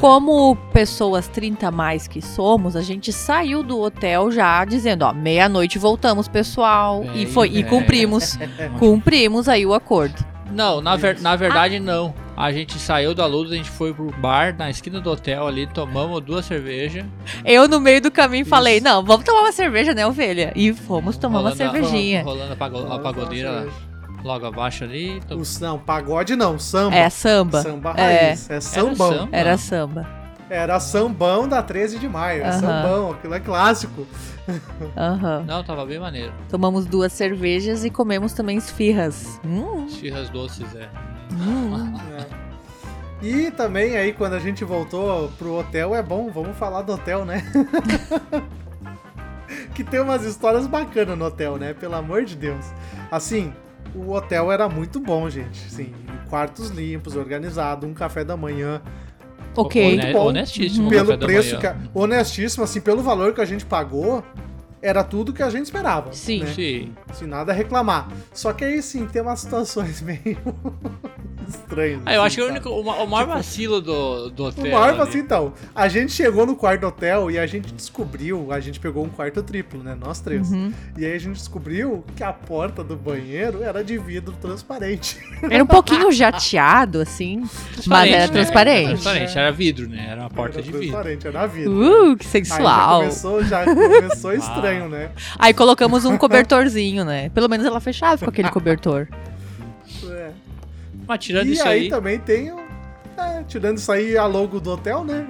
Como 0.00 0.56
pessoas 0.72 1.28
30 1.28 1.68
a 1.68 1.70
mais 1.70 2.08
que 2.08 2.20
somos, 2.20 2.74
a 2.76 2.82
gente 2.82 3.12
saiu 3.12 3.62
do 3.62 3.80
hotel 3.80 4.30
já 4.30 4.64
dizendo, 4.64 5.02
ó, 5.04 5.12
meia-noite 5.12 5.78
voltamos, 5.78 6.26
pessoal. 6.28 7.04
e 7.14 7.24
Bem, 7.24 7.26
foi 7.26 7.48
e 7.50 7.60
é. 7.60 7.62
cumprimos. 7.62 8.38
cumprimos 8.78 9.48
aí 9.48 9.64
o 9.66 9.74
acordo. 9.74 10.24
Não, 10.50 10.80
na, 10.80 10.96
ver- 10.96 11.20
na 11.20 11.36
verdade 11.36 11.78
não. 11.78 12.12
A 12.36 12.50
gente 12.52 12.78
saiu 12.78 13.14
da 13.14 13.26
luz, 13.26 13.52
a 13.52 13.54
gente 13.54 13.68
foi 13.70 13.92
pro 13.92 14.10
bar 14.18 14.56
na 14.56 14.70
esquina 14.70 14.98
do 14.98 15.10
hotel 15.10 15.46
ali, 15.46 15.66
tomamos 15.66 16.20
duas 16.22 16.46
cervejas. 16.46 17.04
Eu, 17.44 17.68
no 17.68 17.78
meio 17.78 18.00
do 18.00 18.10
caminho, 18.10 18.42
Isso. 18.42 18.50
falei, 18.50 18.80
não, 18.80 19.04
vamos 19.04 19.24
tomar 19.26 19.40
uma 19.42 19.52
cerveja, 19.52 19.92
né, 19.92 20.06
ovelha? 20.06 20.50
E 20.56 20.72
fomos 20.72 21.18
tomar 21.18 21.40
uma 21.40 21.50
rolando 21.50 21.62
a- 21.62 21.70
cervejinha. 21.70 22.22
Rolando 22.24 22.52
a, 22.54 22.56
pago- 22.56 22.90
a 22.92 22.98
pagodeira 22.98 23.68
logo 24.22 24.46
abaixo 24.46 24.84
ali. 24.84 25.20
to- 25.28 25.36
Os, 25.36 25.58
não, 25.60 25.78
pagode 25.78 26.36
não, 26.36 26.58
samba. 26.58 26.94
É 26.96 27.08
samba. 27.10 27.62
Samba 27.62 27.94
É. 27.96 28.26
raiz. 28.26 28.48
É, 28.50 28.60
sambão. 28.60 29.12
samba? 29.12 29.28
Era 29.36 29.56
samba. 29.58 30.06
Era 30.48 30.80
sambão 30.80 31.46
da 31.48 31.62
13 31.62 31.98
de 31.98 32.08
maio. 32.08 32.42
É 32.42 32.48
Aham. 32.48 32.58
sambão, 32.60 33.10
aquilo 33.12 33.34
é 33.34 33.40
clássico. 33.40 34.06
Aham. 34.96 35.44
Não, 35.46 35.62
tava 35.62 35.86
bem 35.86 36.00
maneiro. 36.00 36.32
Tomamos 36.48 36.86
duas 36.86 37.12
cervejas 37.12 37.84
e 37.84 37.90
comemos 37.90 38.32
também 38.32 38.56
esfirras. 38.56 39.40
Hum, 39.44 39.86
Esfirras 39.86 40.28
doces, 40.30 40.66
é. 40.74 40.88
hum. 41.32 41.94
É. 42.18 42.40
E 43.22 43.50
também 43.50 43.98
aí, 43.98 44.14
quando 44.14 44.32
a 44.32 44.38
gente 44.38 44.64
voltou 44.64 45.30
pro 45.38 45.58
hotel, 45.58 45.94
é 45.94 46.02
bom, 46.02 46.30
vamos 46.32 46.56
falar 46.56 46.80
do 46.82 46.94
hotel, 46.94 47.24
né? 47.26 47.44
que 49.74 49.84
tem 49.84 50.00
umas 50.00 50.24
histórias 50.24 50.66
bacanas 50.66 51.18
no 51.18 51.26
hotel, 51.26 51.56
né? 51.56 51.74
Pelo 51.74 51.96
amor 51.96 52.24
de 52.24 52.34
Deus. 52.34 52.64
Assim, 53.10 53.52
o 53.94 54.12
hotel 54.12 54.50
era 54.52 54.68
muito 54.68 55.00
bom, 55.00 55.28
gente. 55.28 55.66
Assim, 55.66 55.92
quartos 56.28 56.68
limpos, 56.70 57.16
organizado, 57.16 57.86
um 57.86 57.94
café 57.94 58.24
da 58.24 58.36
manhã. 58.36 58.80
Ok. 59.56 59.98
Hone- 59.98 60.12
bom. 60.12 60.26
Honestíssimo. 60.28 60.88
pelo 60.88 61.06
café 61.06 61.16
da 61.16 61.26
preço 61.26 61.56
manhã. 61.56 61.74
que. 61.74 61.90
Honestíssimo, 61.98 62.64
assim, 62.64 62.80
pelo 62.80 63.02
valor 63.02 63.34
que 63.34 63.40
a 63.40 63.44
gente 63.44 63.66
pagou, 63.66 64.24
era 64.80 65.02
tudo 65.04 65.32
que 65.32 65.42
a 65.42 65.50
gente 65.50 65.64
esperava. 65.64 66.12
Sim. 66.12 66.40
né? 66.44 66.52
Sim. 66.54 66.92
Sem 67.12 67.26
nada 67.28 67.52
a 67.52 67.54
reclamar. 67.54 68.08
Só 68.32 68.52
que 68.52 68.64
aí 68.64 68.80
sim, 68.82 69.06
tem 69.06 69.20
umas 69.22 69.40
situações 69.40 70.00
meio 70.02 70.38
estranhas. 71.54 72.00
Ah, 72.06 72.14
eu 72.14 72.22
assim, 72.22 72.26
acho 72.26 72.36
que 72.36 72.42
o, 72.42 72.46
sabe? 72.46 72.58
único, 72.58 72.68
o, 72.80 72.84
ma- 72.84 73.02
o 73.02 73.06
maior 73.06 73.26
vacilo 73.26 73.80
do, 73.80 74.30
do 74.30 74.44
hotel. 74.44 74.64
O 74.64 74.70
maior 74.72 74.90
ali- 74.90 75.00
assim, 75.02 75.18
então, 75.18 75.52
a 75.74 75.88
gente 75.88 76.12
chegou 76.12 76.46
no 76.46 76.54
quarto 76.56 76.86
hotel 76.86 77.30
e 77.30 77.38
a 77.38 77.46
gente 77.46 77.72
descobriu, 77.72 78.52
a 78.52 78.60
gente 78.60 78.78
pegou 78.80 79.04
um 79.04 79.08
quarto 79.08 79.42
triplo, 79.42 79.82
né? 79.82 79.96
Nós 79.98 80.20
três. 80.20 80.50
Uhum. 80.50 80.72
E 80.96 81.04
aí 81.04 81.12
a 81.14 81.18
gente 81.18 81.36
descobriu 81.36 82.04
que 82.16 82.22
a 82.24 82.32
porta 82.32 82.82
do 82.84 82.96
banheiro 82.96 83.62
era 83.62 83.82
de 83.84 83.98
vidro 83.98 84.34
transparente. 84.40 85.18
Era 85.50 85.62
um 85.62 85.66
pouquinho 85.66 86.10
jateado, 86.12 87.00
assim. 87.00 87.42
Mas 87.86 88.10
era 88.10 88.26
né? 88.26 88.28
transparente. 88.28 88.88
Transparente, 88.90 89.38
era 89.38 89.52
vidro, 89.52 89.88
né? 89.88 90.06
Era 90.10 90.20
uma 90.22 90.30
porta 90.30 90.56
era 90.58 90.62
de 90.62 90.70
vidro. 90.72 90.80
transparente, 90.88 91.26
era 91.26 91.46
vidro. 91.46 91.72
Uh, 92.12 92.16
que 92.16 92.24
Aí 92.26 92.44
já 92.44 92.54
sensual. 92.54 93.00
começou, 93.00 93.44
já 93.44 93.64
começou 93.64 94.32
estranho, 94.34 94.88
né? 94.88 95.10
Aí 95.38 95.52
colocamos 95.54 96.04
um 96.04 96.16
cobertorzinho, 96.16 97.04
né? 97.04 97.28
Pelo 97.30 97.48
menos 97.48 97.66
ela 97.66 97.80
fechava 97.80 98.24
com 98.24 98.30
aquele 98.30 98.50
cobertor. 98.50 99.08
É. 101.10 101.16
Mas 101.16 101.24
tirando 101.24 101.48
E 101.48 101.52
isso 101.52 101.62
aí, 101.66 101.80
aí, 101.82 101.88
também 101.88 102.18
tem 102.18 102.52
o. 102.52 102.60
É, 103.18 103.42
tirando 103.46 103.78
isso 103.78 103.90
aí, 103.90 104.16
a 104.16 104.26
logo 104.26 104.60
do 104.60 104.70
hotel, 104.70 105.04
né? 105.04 105.26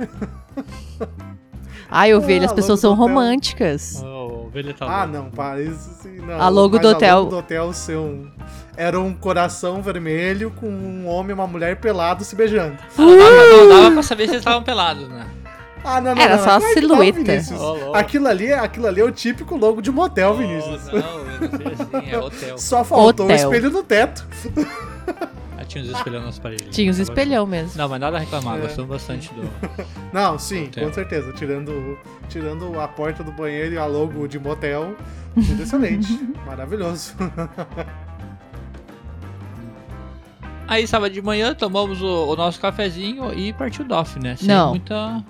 Ai, 1.90 2.12
ovelha, 2.14 2.44
as 2.46 2.52
Ah, 2.52 2.54
pessoas 2.54 2.82
logo 2.82 2.94
são 2.96 3.06
românticas. 3.06 4.00
o 4.02 4.46
ovelha 4.46 4.74
tá 4.74 5.02
Ah, 5.02 5.06
não, 5.06 5.30
para 5.30 5.60
isso 5.62 5.90
sim, 6.02 6.18
não. 6.18 6.40
A 6.40 6.48
logo 6.48 6.74
Mas 6.76 6.82
do 6.82 6.88
hotel- 6.88 7.16
A 7.16 7.18
logo 7.20 7.30
do 7.30 7.38
hotel 7.38 7.72
ser 7.72 7.96
um. 7.96 8.30
Era 8.76 8.98
um 9.00 9.12
coração 9.14 9.82
vermelho 9.82 10.50
com 10.52 10.66
um 10.68 11.06
homem 11.08 11.30
e 11.30 11.34
uma 11.34 11.46
mulher 11.46 11.76
pelado 11.80 12.24
se 12.24 12.36
beijando. 12.36 12.76
Ah, 12.96 13.02
não, 13.02 13.16
dava, 13.16 13.46
não 13.56 13.68
dava 13.68 13.90
pra 13.92 14.02
saber 14.02 14.24
se 14.24 14.30
eles 14.32 14.40
estavam 14.42 14.62
pelados, 14.62 15.08
né? 15.08 15.26
Ah, 15.82 16.00
não, 16.00 16.14
não. 16.14 16.22
Era 16.22 16.36
não, 16.36 16.44
só 16.44 16.50
a 16.50 16.60
silhueta. 16.60 17.54
Louco. 17.56 17.94
aquilo, 17.96 18.28
ali, 18.28 18.52
aquilo 18.52 18.86
ali 18.86 19.00
é 19.00 19.04
o 19.04 19.10
típico 19.10 19.56
logo 19.56 19.80
de 19.80 19.90
motel, 19.90 20.32
Oh, 20.32 20.34
Vinícius. 20.34 20.86
não, 20.86 20.98
eu 20.98 21.40
não 21.40 21.58
sei 21.58 22.00
assim, 22.00 22.10
é 22.10 22.18
hotel. 22.20 22.58
Só 22.58 22.84
faltou 22.84 23.26
o 23.26 23.32
Hotel. 23.32 23.36
espelho 23.36 23.70
no 23.70 23.82
teto. 23.82 24.26
Ah, 25.70 25.72
tinha 25.72 25.84
uns 25.84 25.90
espelhos 25.96 26.24
nas 26.24 26.38
paredes. 26.38 26.74
Tinha 26.74 26.90
os 26.90 26.96
Tava- 26.98 27.10
espelhão 27.10 27.46
mesmo. 27.46 27.72
Não, 27.78 27.88
mas 27.88 28.00
nada 28.00 28.16
a 28.16 28.20
reclamar, 28.20 28.58
É. 28.58 28.62
gostamos 28.62 28.90
bastante 28.90 29.32
do. 29.34 29.42
Não, 30.12 30.36
sim, 30.38 30.64
Hotel. 30.64 30.88
com 30.88 30.92
certeza. 30.92 31.32
Tirando, 31.32 31.96
tirando 32.28 32.80
a 32.80 32.88
porta 32.88 33.22
do 33.22 33.30
banheiro 33.30 33.74
e 33.74 33.78
a 33.78 33.86
logo 33.86 34.26
de 34.26 34.38
motel, 34.38 34.96
tudo 35.34 35.62
excelente. 35.62 36.08
Maravilhoso. 36.44 37.14
Aí, 40.66 40.86
sábado 40.86 41.12
de 41.12 41.20
manhã, 41.22 41.52
tomamos 41.54 42.00
o, 42.00 42.26
o 42.32 42.36
nosso 42.36 42.60
cafezinho 42.60 43.32
e 43.34 43.52
partiu 43.52 43.84
o 43.84 43.88
DOF, 43.88 44.18
né? 44.20 44.36
Sem 44.36 44.46
Não. 44.48 44.70
muita. 44.70 45.24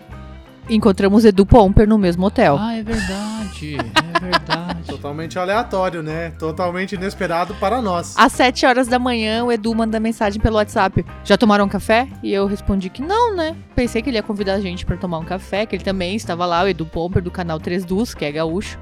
Encontramos 0.71 1.25
Edu 1.25 1.45
Pomper 1.45 1.89
no 1.89 1.99
mesmo 1.99 2.27
hotel. 2.27 2.57
Ah, 2.59 2.77
é 2.77 2.83
verdade. 2.83 3.77
É 3.77 4.21
verdade. 4.21 4.83
Totalmente 4.89 5.39
aleatório, 5.39 6.03
né? 6.03 6.31
Totalmente 6.39 6.95
inesperado 6.95 7.55
para 7.57 7.83
nós. 7.83 8.15
Às 8.17 8.33
7 8.33 8.67
horas 8.67 8.89
da 8.89 8.99
manhã, 8.99 9.45
o 9.45 9.53
Edu 9.53 9.75
manda 9.75 9.99
mensagem 10.01 10.41
pelo 10.41 10.57
WhatsApp: 10.57 11.05
Já 11.25 11.37
tomaram 11.37 11.69
café? 11.69 12.09
E 12.23 12.33
eu 12.33 12.47
respondi 12.47 12.89
que 12.89 13.03
não, 13.03 13.35
né? 13.35 13.57
Pensei 13.75 14.03
que 14.03 14.11
ele 14.11 14.17
ia 14.17 14.23
convidar 14.23 14.55
a 14.55 14.61
gente 14.61 14.87
pra 14.87 14.97
tomar 14.97 15.19
um 15.19 15.25
café, 15.25 15.67
que 15.67 15.77
ele 15.77 15.85
também 15.85 16.15
estava 16.17 16.47
lá, 16.47 16.63
o 16.63 16.69
Edu 16.69 16.87
Pomper 16.87 17.23
do 17.23 17.31
canal 17.31 17.59
3 17.59 17.85
Dus, 17.85 18.15
que 18.15 18.25
é 18.25 18.33
gaúcho. 18.33 18.79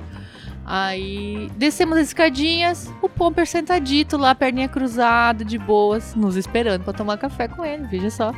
Aí 0.71 1.50
descemos 1.57 1.97
as 1.97 2.09
escadinhas, 2.09 2.92
o 3.00 3.09
Pomper 3.09 3.47
sentadito 3.47 4.18
lá, 4.18 4.35
perninha 4.35 4.68
cruzada, 4.68 5.42
de 5.42 5.57
boas, 5.59 6.14
nos 6.14 6.37
esperando 6.37 6.85
pra 6.85 6.92
tomar 6.92 7.16
café 7.16 7.49
com 7.49 7.64
ele, 7.64 7.87
veja 7.87 8.11
só. 8.11 8.35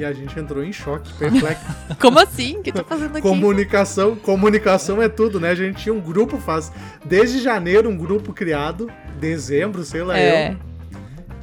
E 0.00 0.04
a 0.04 0.14
gente 0.14 0.38
entrou 0.40 0.64
em 0.64 0.72
choque, 0.72 1.12
perplexo. 1.12 1.62
Como 2.00 2.18
assim? 2.18 2.56
O 2.56 2.62
que 2.62 2.72
tá 2.72 2.82
fazendo 2.82 3.10
aqui? 3.18 3.20
comunicação, 3.20 4.16
comunicação 4.16 5.02
é 5.02 5.10
tudo, 5.10 5.38
né? 5.38 5.50
A 5.50 5.54
gente 5.54 5.82
tinha 5.82 5.94
um 5.94 6.00
grupo 6.00 6.38
faz 6.38 6.72
desde 7.04 7.38
janeiro 7.38 7.90
um 7.90 7.96
grupo 7.98 8.32
criado, 8.32 8.90
dezembro, 9.18 9.84
sei 9.84 10.02
lá 10.02 10.18
É. 10.18 10.52
eu. 10.52 10.70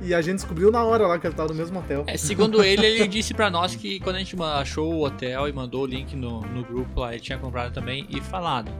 E 0.01 0.11
a 0.13 0.21
gente 0.23 0.37
descobriu 0.37 0.71
na 0.71 0.83
hora 0.83 1.05
lá 1.05 1.19
que 1.19 1.27
ele 1.27 1.35
tava 1.35 1.49
no 1.49 1.55
mesmo 1.55 1.77
hotel. 1.77 2.03
É, 2.07 2.17
segundo 2.17 2.63
ele, 2.63 2.83
ele 2.83 3.05
disse 3.09 3.31
pra 3.35 3.51
nós 3.51 3.75
que 3.75 3.99
quando 3.99 4.15
a 4.15 4.19
gente 4.19 4.35
achou 4.41 4.91
o 4.91 5.05
hotel 5.05 5.47
e 5.47 5.53
mandou 5.53 5.83
o 5.83 5.85
link 5.85 6.15
no, 6.15 6.41
no 6.41 6.63
grupo 6.63 7.01
lá, 7.01 7.11
ele 7.11 7.21
tinha 7.21 7.37
comprado 7.37 7.71
também 7.71 8.07
e 8.09 8.19
falado. 8.21 8.71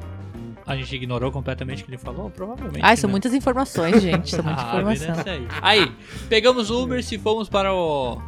A 0.66 0.76
gente 0.76 0.96
ignorou 0.96 1.32
completamente 1.32 1.84
o 1.84 1.86
que 1.86 1.92
ele 1.92 2.00
falou? 2.00 2.32
Provavelmente. 2.32 2.80
Ai, 2.84 2.98
são 2.98 3.08
né? 3.08 3.12
muitas 3.12 3.32
informações, 3.34 4.02
gente. 4.02 4.32
São 4.32 4.42
muita 4.44 4.62
Ah, 4.62 4.82
vida 4.84 5.24
é 5.26 5.32
aí. 5.34 5.48
Aí, 5.62 5.92
pegamos 6.30 6.72
o 6.72 6.84
Uber 6.84 7.00
e 7.00 7.18
fomos 7.20 7.48
para 7.48 7.72
o 7.74 8.20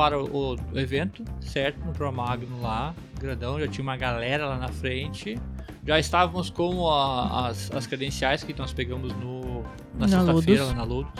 para 0.00 0.18
o, 0.18 0.54
o 0.72 0.78
evento, 0.78 1.22
certo? 1.42 1.78
No 1.84 1.92
Pro 1.92 2.10
Magno 2.10 2.62
lá, 2.62 2.94
grandão, 3.20 3.60
já 3.60 3.68
tinha 3.68 3.82
uma 3.82 3.98
galera 3.98 4.46
lá 4.46 4.56
na 4.56 4.68
frente. 4.68 5.38
Já 5.86 5.98
estávamos 5.98 6.48
com 6.48 6.88
a- 6.88 7.48
as, 7.48 7.70
as 7.74 7.86
credenciais 7.86 8.42
que 8.42 8.54
nós 8.58 8.72
pegamos 8.72 9.12
no, 9.16 9.60
na, 9.94 10.06
Na 10.06 10.08
sexta-feira 10.08 10.64
lá 10.64 10.72
na 10.72 10.84
Ludus. 10.84 11.12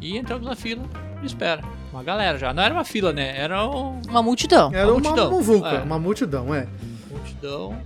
E 0.00 0.16
entramos 0.16 0.46
na 0.46 0.54
fila 0.54 0.84
de 1.20 1.26
espera. 1.26 1.64
Uma 1.92 2.04
galera 2.04 2.38
já. 2.38 2.54
Não 2.54 2.62
era 2.62 2.72
uma 2.72 2.84
fila, 2.84 3.12
né? 3.12 3.36
Era 3.36 3.66
um 3.68 4.00
Uma 4.08 4.22
multidão. 4.22 4.70
Era 4.72 4.86
uma, 4.86 4.92
multidão. 5.00 5.30
muvuca, 5.32 5.68
É. 5.68 5.82
uma 5.82 5.98
multidão, 5.98 6.54
é. 6.54 6.68
multidão. 7.10 7.76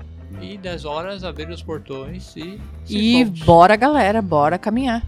E 0.43 0.59
10 0.59 0.85
horas 0.85 1.25
abriram 1.25 1.53
os 1.55 1.63
portões 1.63 2.37
e. 2.37 2.61
se 2.85 2.95
E 2.99 3.25
bora, 3.25 3.75
galera, 3.75 4.21
bora 4.21 4.59
caminhar. 4.59 5.03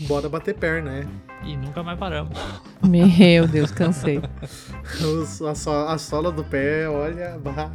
Bora 0.00 0.30
bater 0.30 0.54
perna, 0.54 0.92
é. 0.96 1.06
E 1.44 1.56
nunca 1.56 1.82
mais 1.82 1.98
paramos. 1.98 2.38
Meu 2.82 3.46
Deus, 3.46 3.70
cansei. 3.70 4.20
A, 5.48 5.54
so- 5.54 5.70
a 5.70 5.98
sola 5.98 6.32
do 6.32 6.42
pé, 6.44 6.88
olha. 6.88 7.38
bah. 7.42 7.70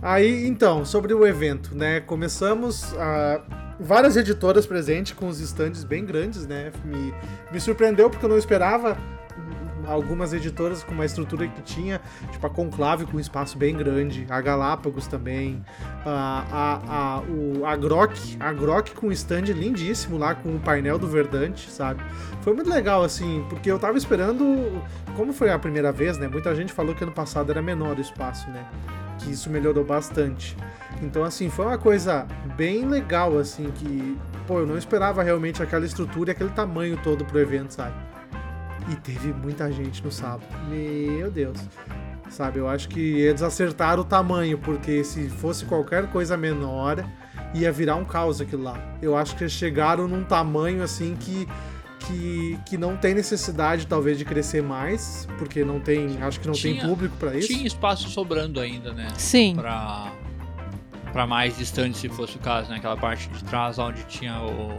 Aí, 0.00 0.46
então, 0.46 0.84
sobre 0.84 1.12
o 1.12 1.26
evento, 1.26 1.74
né? 1.74 2.00
Começamos 2.00 2.94
a. 2.96 3.40
Várias 3.80 4.16
editoras 4.16 4.66
presentes 4.66 5.12
com 5.12 5.28
os 5.28 5.40
estandes 5.40 5.84
bem 5.84 6.04
grandes, 6.04 6.46
né? 6.46 6.72
Me, 6.84 7.14
me 7.52 7.60
surpreendeu 7.60 8.10
porque 8.10 8.24
eu 8.24 8.28
não 8.28 8.38
esperava 8.38 8.96
algumas 9.88 10.32
editoras 10.32 10.82
com 10.82 10.92
uma 10.92 11.04
estrutura 11.04 11.48
que 11.48 11.62
tinha, 11.62 12.00
tipo 12.30 12.46
a 12.46 12.50
Conclave 12.50 13.06
com 13.06 13.16
um 13.16 13.20
espaço 13.20 13.56
bem 13.56 13.76
grande, 13.76 14.26
a 14.28 14.40
Galápagos 14.40 15.06
também, 15.06 15.64
a, 16.04 16.44
a, 16.52 17.16
a, 17.16 17.20
o, 17.22 17.64
a 17.66 17.76
Grok, 17.76 18.36
a 18.38 18.52
Grok 18.52 18.94
com 18.94 19.08
um 19.08 19.12
stand 19.12 19.46
lindíssimo 19.46 20.18
lá, 20.18 20.34
com 20.34 20.56
o 20.56 20.60
painel 20.60 20.98
do 20.98 21.06
Verdante, 21.06 21.70
sabe? 21.70 22.02
Foi 22.42 22.54
muito 22.54 22.70
legal, 22.70 23.02
assim, 23.02 23.44
porque 23.48 23.70
eu 23.70 23.78
tava 23.78 23.98
esperando. 23.98 24.82
Como 25.16 25.32
foi 25.32 25.50
a 25.50 25.58
primeira 25.58 25.92
vez, 25.92 26.16
né? 26.18 26.28
Muita 26.28 26.54
gente 26.54 26.72
falou 26.72 26.94
que 26.94 27.02
ano 27.02 27.12
passado 27.12 27.50
era 27.50 27.60
menor 27.60 27.98
o 27.98 28.00
espaço, 28.00 28.48
né? 28.50 28.64
Que 29.18 29.30
isso 29.32 29.50
melhorou 29.50 29.84
bastante. 29.84 30.56
Então, 31.02 31.24
assim, 31.24 31.50
foi 31.50 31.66
uma 31.66 31.78
coisa 31.78 32.26
bem 32.56 32.86
legal, 32.86 33.36
assim, 33.38 33.70
que. 33.72 34.16
Pô, 34.46 34.60
eu 34.60 34.66
não 34.66 34.78
esperava 34.78 35.22
realmente 35.22 35.62
aquela 35.62 35.84
estrutura 35.84 36.30
e 36.30 36.32
aquele 36.32 36.50
tamanho 36.50 36.98
todo 37.02 37.24
pro 37.24 37.38
evento, 37.38 37.74
sabe? 37.74 37.94
E 38.90 38.96
teve 38.96 39.32
muita 39.32 39.70
gente 39.72 40.02
no 40.02 40.10
sábado. 40.10 40.44
Meu 40.68 41.30
Deus. 41.30 41.58
Sabe, 42.30 42.58
eu 42.58 42.68
acho 42.68 42.88
que 42.88 43.00
eles 43.00 43.42
acertaram 43.42 44.02
o 44.02 44.04
tamanho, 44.04 44.58
porque 44.58 45.02
se 45.02 45.28
fosse 45.30 45.64
qualquer 45.64 46.08
coisa 46.10 46.36
menor, 46.36 47.02
ia 47.54 47.72
virar 47.72 47.96
um 47.96 48.04
caos 48.04 48.40
aquilo 48.40 48.64
lá. 48.64 48.78
Eu 49.00 49.16
acho 49.16 49.34
que 49.34 49.44
eles 49.44 49.52
chegaram 49.52 50.06
num 50.06 50.24
tamanho 50.24 50.82
assim 50.82 51.16
que 51.18 51.48
que, 52.00 52.58
que 52.64 52.78
não 52.78 52.96
tem 52.96 53.12
necessidade 53.12 53.86
talvez 53.86 54.16
de 54.16 54.24
crescer 54.24 54.62
mais, 54.62 55.26
porque 55.36 55.64
não 55.64 55.80
tem, 55.80 56.22
acho 56.22 56.38
que 56.40 56.46
não 56.46 56.54
tem 56.54 56.74
Tinha- 56.74 56.86
público 56.86 57.14
pra 57.18 57.34
isso. 57.36 57.48
Tinha 57.48 57.66
espaço 57.66 58.08
sobrando 58.08 58.60
ainda, 58.60 58.92
né? 58.94 59.08
Sim. 59.18 59.54
Pra, 59.56 60.12
pra 61.12 61.26
mais 61.26 61.58
distante, 61.58 61.98
se 61.98 62.08
fosse 62.08 62.36
o 62.36 62.38
caso, 62.38 62.70
né? 62.70 62.76
Aquela 62.76 62.96
parte 62.96 63.28
de 63.28 63.42
trás 63.44 63.78
onde 63.78 64.04
tinha 64.04 64.40
o 64.40 64.78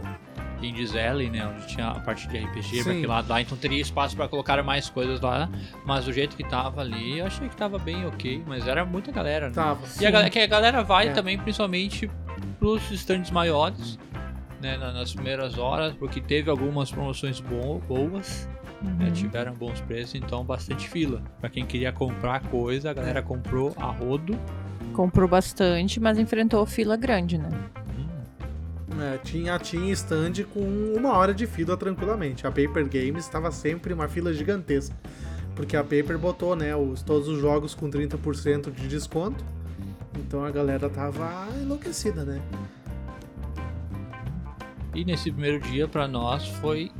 Indies 0.62 0.94
Alley, 0.94 1.30
né? 1.30 1.46
Onde 1.46 1.66
tinha 1.66 1.88
a 1.88 2.00
parte 2.00 2.28
de 2.28 2.38
RPG 2.38 2.52
pra 2.52 2.62
Sim. 2.84 2.90
aquele 2.90 3.06
lado 3.06 3.28
lá. 3.28 3.40
Então 3.40 3.56
teria 3.56 3.80
espaço 3.80 4.14
pra 4.16 4.28
colocar 4.28 4.62
mais 4.62 4.88
coisas 4.90 5.20
lá. 5.20 5.48
Mas 5.84 6.04
do 6.04 6.12
jeito 6.12 6.36
que 6.36 6.44
tava 6.44 6.80
ali, 6.80 7.18
eu 7.18 7.26
achei 7.26 7.48
que 7.48 7.56
tava 7.56 7.78
bem 7.78 8.06
ok. 8.06 8.42
Mas 8.46 8.66
era 8.66 8.84
muita 8.84 9.10
galera, 9.12 9.48
né? 9.48 9.54
Tava. 9.54 9.80
E 10.00 10.06
a 10.06 10.10
galera, 10.10 10.30
que 10.30 10.38
a 10.38 10.46
galera 10.46 10.82
vai 10.82 11.08
É. 11.08 11.12
também, 11.12 11.38
principalmente 11.38 12.10
pros 12.58 12.90
stands 12.90 13.30
maiores, 13.30 13.98
né, 14.60 14.76
na- 14.76 14.92
nas 14.92 15.12
primeiras 15.14 15.56
horas, 15.58 15.94
porque 15.94 16.20
teve 16.20 16.50
algumas 16.50 16.90
promoções 16.90 17.40
bo- 17.40 17.78
boas, 17.88 18.48
né, 18.82 19.06
Uhum. 19.06 19.12
tiveram 19.12 19.54
bons 19.54 19.80
preços, 19.80 20.14
então 20.14 20.44
bastante 20.44 20.88
fila. 20.88 21.22
Pra 21.40 21.48
quem 21.48 21.64
queria 21.64 21.90
comprar 21.92 22.40
coisa, 22.42 22.90
a 22.90 22.92
galera 22.92 23.22
comprou 23.22 23.74
a 23.78 23.86
rodo. 23.86 24.38
Comprou 24.92 25.28
bastante, 25.28 25.98
mas 26.00 26.18
enfrentou 26.18 26.64
fila 26.66 26.96
grande, 26.96 27.38
né? 27.38 27.48
Hum, 29.00 29.02
É, 29.02 29.18
tinha, 29.18 29.58
tinha 29.58 29.92
stand 29.92 30.44
com 30.52 30.60
uma 30.96 31.12
hora 31.14 31.32
de 31.32 31.46
fila 31.46 31.76
tranquilamente. 31.76 32.46
A 32.46 32.50
Paper 32.50 32.86
Games 32.88 33.24
estava 33.24 33.50
sempre 33.50 33.94
uma 33.94 34.06
fila 34.08 34.32
gigantesca. 34.32 34.94
Porque 35.56 35.76
a 35.76 35.82
Paper 35.82 36.18
botou, 36.18 36.54
né, 36.54 36.76
os, 36.76 37.02
todos 37.02 37.28
os 37.28 37.40
jogos 37.40 37.74
com 37.74 37.90
30% 37.90 38.70
de 38.70 38.88
desconto. 38.88 39.44
Então 40.18 40.44
a 40.44 40.50
galera 40.50 40.88
tava 40.88 41.48
enlouquecida, 41.60 42.24
né? 42.24 42.40
E 44.94 45.04
nesse 45.04 45.30
primeiro 45.30 45.60
dia, 45.60 45.88
pra 45.88 46.06
nós, 46.06 46.46
foi 46.60 46.90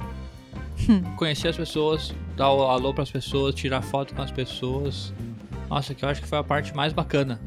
conhecer 1.16 1.48
as 1.48 1.56
pessoas, 1.56 2.14
dar 2.36 2.50
o 2.52 2.62
alô 2.62 2.94
pras 2.94 3.10
pessoas, 3.10 3.54
tirar 3.54 3.82
foto 3.82 4.14
com 4.14 4.22
as 4.22 4.30
pessoas. 4.30 5.12
Nossa, 5.68 5.94
que 5.94 6.04
eu 6.04 6.08
acho 6.08 6.22
que 6.22 6.28
foi 6.28 6.38
a 6.38 6.44
parte 6.44 6.74
mais 6.74 6.92
bacana 6.92 7.40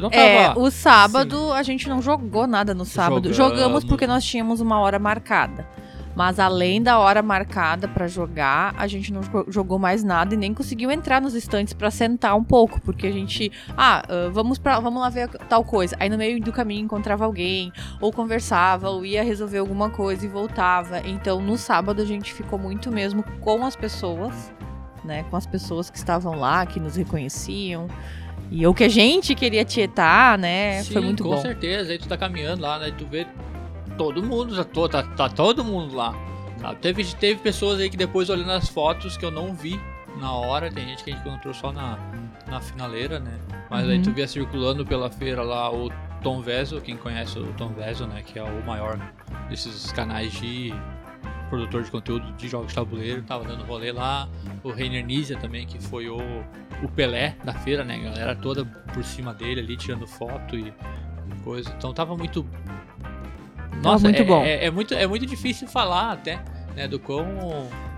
não 0.00 0.10
tava... 0.10 0.22
É, 0.22 0.52
o 0.56 0.70
sábado 0.70 1.52
a 1.52 1.62
gente 1.62 1.88
não 1.88 2.00
jogou 2.02 2.46
nada 2.46 2.74
no 2.74 2.84
sábado. 2.84 3.32
Jogamos. 3.32 3.58
Jogamos 3.60 3.84
porque 3.84 4.06
nós 4.06 4.24
tínhamos 4.24 4.60
uma 4.60 4.78
hora 4.80 4.98
marcada. 4.98 5.66
Mas 6.14 6.38
além 6.40 6.82
da 6.82 6.98
hora 6.98 7.20
marcada 7.22 7.86
pra 7.86 8.06
jogar, 8.08 8.74
a 8.78 8.86
gente 8.86 9.12
não 9.12 9.20
jo- 9.20 9.44
jogou 9.48 9.78
mais 9.78 10.02
nada 10.02 10.32
e 10.32 10.36
nem 10.38 10.54
conseguiu 10.54 10.90
entrar 10.90 11.20
nos 11.20 11.34
estantes 11.34 11.74
pra 11.74 11.90
sentar 11.90 12.34
um 12.34 12.42
pouco, 12.42 12.80
porque 12.80 13.06
a 13.06 13.12
gente, 13.12 13.52
ah, 13.76 14.02
ah, 14.08 14.30
vamos 14.32 14.56
para, 14.58 14.80
vamos 14.80 14.98
lá 15.02 15.10
ver 15.10 15.28
tal 15.46 15.62
coisa. 15.62 15.94
Aí 16.00 16.08
no 16.08 16.16
meio 16.16 16.40
do 16.40 16.50
caminho 16.52 16.82
encontrava 16.82 17.26
alguém, 17.26 17.70
ou 18.00 18.10
conversava, 18.10 18.88
ou 18.88 19.04
ia 19.04 19.22
resolver 19.22 19.58
alguma 19.58 19.90
coisa 19.90 20.24
e 20.24 20.28
voltava. 20.28 21.00
Então 21.06 21.38
no 21.42 21.58
sábado 21.58 22.00
a 22.00 22.06
gente 22.06 22.32
ficou 22.32 22.58
muito 22.58 22.90
mesmo 22.90 23.22
com 23.42 23.66
as 23.66 23.76
pessoas, 23.76 24.50
né, 25.04 25.22
com 25.30 25.36
as 25.36 25.46
pessoas 25.46 25.90
que 25.90 25.98
estavam 25.98 26.34
lá, 26.34 26.64
que 26.64 26.80
nos 26.80 26.96
reconheciam. 26.96 27.88
E 28.50 28.66
o 28.66 28.72
que 28.72 28.84
a 28.84 28.88
gente 28.88 29.34
queria 29.34 29.64
tietar, 29.64 30.38
né? 30.38 30.82
Sim, 30.82 30.92
foi 30.92 31.02
muito 31.02 31.22
com 31.24 31.30
bom. 31.30 31.40
certeza. 31.42 31.92
Aí 31.92 31.98
tu 31.98 32.06
tá 32.08 32.16
caminhando 32.16 32.62
lá, 32.62 32.78
né? 32.78 32.92
Tu 32.96 33.04
vê 33.06 33.26
todo 33.98 34.22
mundo, 34.22 34.64
tô, 34.66 34.88
tá, 34.88 35.02
tá 35.02 35.28
todo 35.28 35.64
mundo 35.64 35.94
lá. 35.94 36.14
sabe? 36.60 36.76
Teve, 36.80 37.04
teve 37.14 37.40
pessoas 37.40 37.80
aí 37.80 37.90
que 37.90 37.96
depois 37.96 38.30
olhando 38.30 38.52
as 38.52 38.68
fotos 38.68 39.16
que 39.16 39.24
eu 39.24 39.30
não 39.30 39.52
vi 39.54 39.80
na 40.20 40.32
hora, 40.32 40.70
tem 40.70 40.86
gente 40.86 41.02
que 41.04 41.10
a 41.10 41.14
gente 41.14 41.26
encontrou 41.28 41.52
só 41.52 41.72
na, 41.72 41.98
na 42.46 42.60
finaleira, 42.60 43.18
né? 43.18 43.38
Mas 43.68 43.86
aí 43.88 43.96
Uhum. 43.96 44.02
tu 44.02 44.12
via 44.12 44.26
circulando 44.28 44.86
pela 44.86 45.10
feira 45.10 45.42
lá 45.42 45.70
o 45.70 45.90
Tom 46.22 46.40
Vezo, 46.40 46.80
quem 46.80 46.96
conhece 46.96 47.38
o 47.38 47.52
Tom 47.54 47.68
Vezo, 47.70 48.06
né? 48.06 48.22
Que 48.24 48.38
é 48.38 48.42
o 48.42 48.64
maior 48.64 48.98
desses 49.50 49.90
canais 49.92 50.32
de 50.32 50.72
produtor 51.48 51.82
de 51.82 51.90
conteúdo 51.90 52.32
de 52.32 52.48
jogos 52.48 52.68
de 52.68 52.74
tabuleiro, 52.74 53.22
tava 53.22 53.44
dando 53.44 53.64
rolê 53.64 53.92
lá. 53.92 54.28
O 54.62 54.70
Reiner 54.70 55.04
Nizia 55.04 55.36
também, 55.36 55.66
que 55.66 55.82
foi 55.82 56.08
o, 56.08 56.18
o 56.82 56.88
Pelé 56.88 57.36
da 57.44 57.52
feira, 57.54 57.84
né? 57.84 57.96
A 57.96 58.10
galera 58.10 58.36
toda 58.36 58.64
por 58.64 59.04
cima 59.04 59.32
dele 59.32 59.60
ali, 59.60 59.76
tirando 59.76 60.06
foto 60.06 60.56
e 60.56 60.72
coisa. 61.42 61.72
Então 61.76 61.92
tava 61.92 62.16
muito. 62.16 62.46
Nossa, 63.82 64.04
muito 64.04 64.22
é, 64.22 64.24
bom. 64.24 64.42
É, 64.42 64.64
é 64.66 64.70
muito, 64.70 64.94
é 64.94 65.06
muito 65.06 65.26
difícil 65.26 65.68
falar 65.68 66.12
até, 66.12 66.42
né? 66.74 66.88
Do 66.88 66.98
quão, 66.98 67.26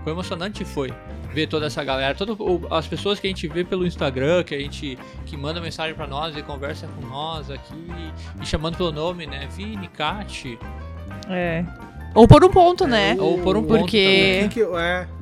quão 0.03 0.15
emocionante 0.15 0.65
foi 0.65 0.93
ver 1.33 1.47
toda 1.47 1.67
essa 1.67 1.85
galera, 1.85 2.15
todas 2.15 2.37
as 2.71 2.87
pessoas 2.87 3.21
que 3.21 3.27
a 3.27 3.31
gente 3.31 3.47
vê 3.49 3.63
pelo 3.65 3.87
Instagram, 3.87 4.43
que 4.43 4.55
a 4.55 4.59
gente 4.59 4.99
que 5.27 5.37
manda 5.37 5.61
mensagem 5.61 5.95
pra 5.95 6.07
nós 6.07 6.37
e 6.37 6.43
conversa 6.43 6.89
com 6.89 7.07
nós 7.07 7.51
aqui 7.51 7.89
e 8.41 8.47
chamando 8.47 8.77
pelo 8.77 8.93
nome, 8.93 9.27
né? 9.27 9.47
Vini, 9.55 9.89
Kat, 9.89 10.59
É. 11.29 11.65
Ou 12.19 12.27
por 12.27 12.45
um 12.45 12.49
ponto, 12.49 12.85
né? 12.85 13.17
Ou 13.21 13.39
por 13.39 13.57
um 13.57 13.63
ponto 13.63 13.79
Porque- 13.81 14.41
O 14.45 15.18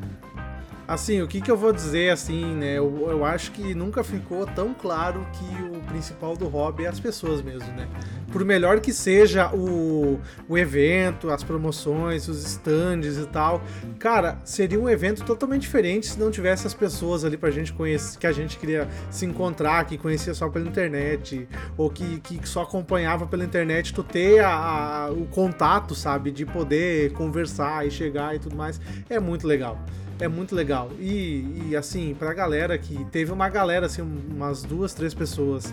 Assim, 0.88 1.20
o 1.20 1.26
que, 1.26 1.40
que 1.40 1.50
eu 1.50 1.56
vou 1.56 1.72
dizer, 1.72 2.10
assim, 2.10 2.54
né? 2.54 2.78
Eu, 2.78 3.08
eu 3.10 3.24
acho 3.24 3.50
que 3.50 3.74
nunca 3.74 4.04
ficou 4.04 4.46
tão 4.46 4.72
claro 4.72 5.26
que 5.32 5.76
o 5.76 5.80
principal 5.82 6.36
do 6.36 6.46
hobby 6.46 6.84
é 6.84 6.88
as 6.88 7.00
pessoas 7.00 7.42
mesmo, 7.42 7.68
né? 7.72 7.88
Por 8.30 8.44
melhor 8.44 8.78
que 8.78 8.92
seja 8.92 9.50
o, 9.52 10.20
o 10.48 10.56
evento, 10.56 11.28
as 11.30 11.42
promoções, 11.42 12.28
os 12.28 12.44
stands 12.44 13.16
e 13.16 13.26
tal, 13.26 13.60
cara, 13.98 14.38
seria 14.44 14.78
um 14.78 14.88
evento 14.88 15.24
totalmente 15.24 15.62
diferente 15.62 16.06
se 16.06 16.20
não 16.20 16.30
tivesse 16.30 16.68
as 16.68 16.74
pessoas 16.74 17.24
ali 17.24 17.36
pra 17.36 17.50
gente 17.50 17.72
conhecer, 17.72 18.16
que 18.18 18.26
a 18.26 18.32
gente 18.32 18.56
queria 18.56 18.88
se 19.10 19.26
encontrar, 19.26 19.84
que 19.86 19.98
conhecia 19.98 20.34
só 20.34 20.48
pela 20.48 20.68
internet, 20.68 21.48
ou 21.76 21.90
que, 21.90 22.20
que 22.20 22.48
só 22.48 22.62
acompanhava 22.62 23.26
pela 23.26 23.44
internet, 23.44 23.92
tu 23.92 24.04
ter 24.04 24.38
a, 24.38 25.06
a, 25.06 25.10
o 25.10 25.26
contato, 25.26 25.96
sabe? 25.96 26.30
De 26.30 26.46
poder 26.46 27.12
conversar 27.12 27.84
e 27.84 27.90
chegar 27.90 28.36
e 28.36 28.38
tudo 28.38 28.54
mais. 28.54 28.80
É 29.10 29.18
muito 29.18 29.48
legal. 29.48 29.84
É 30.18 30.28
muito 30.28 30.54
legal. 30.54 30.90
E, 30.98 31.68
e, 31.68 31.76
assim, 31.76 32.14
pra 32.14 32.32
galera 32.32 32.76
que. 32.78 33.04
Teve 33.06 33.32
uma 33.32 33.48
galera, 33.48 33.86
assim, 33.86 34.02
umas 34.02 34.62
duas, 34.62 34.94
três 34.94 35.12
pessoas 35.12 35.72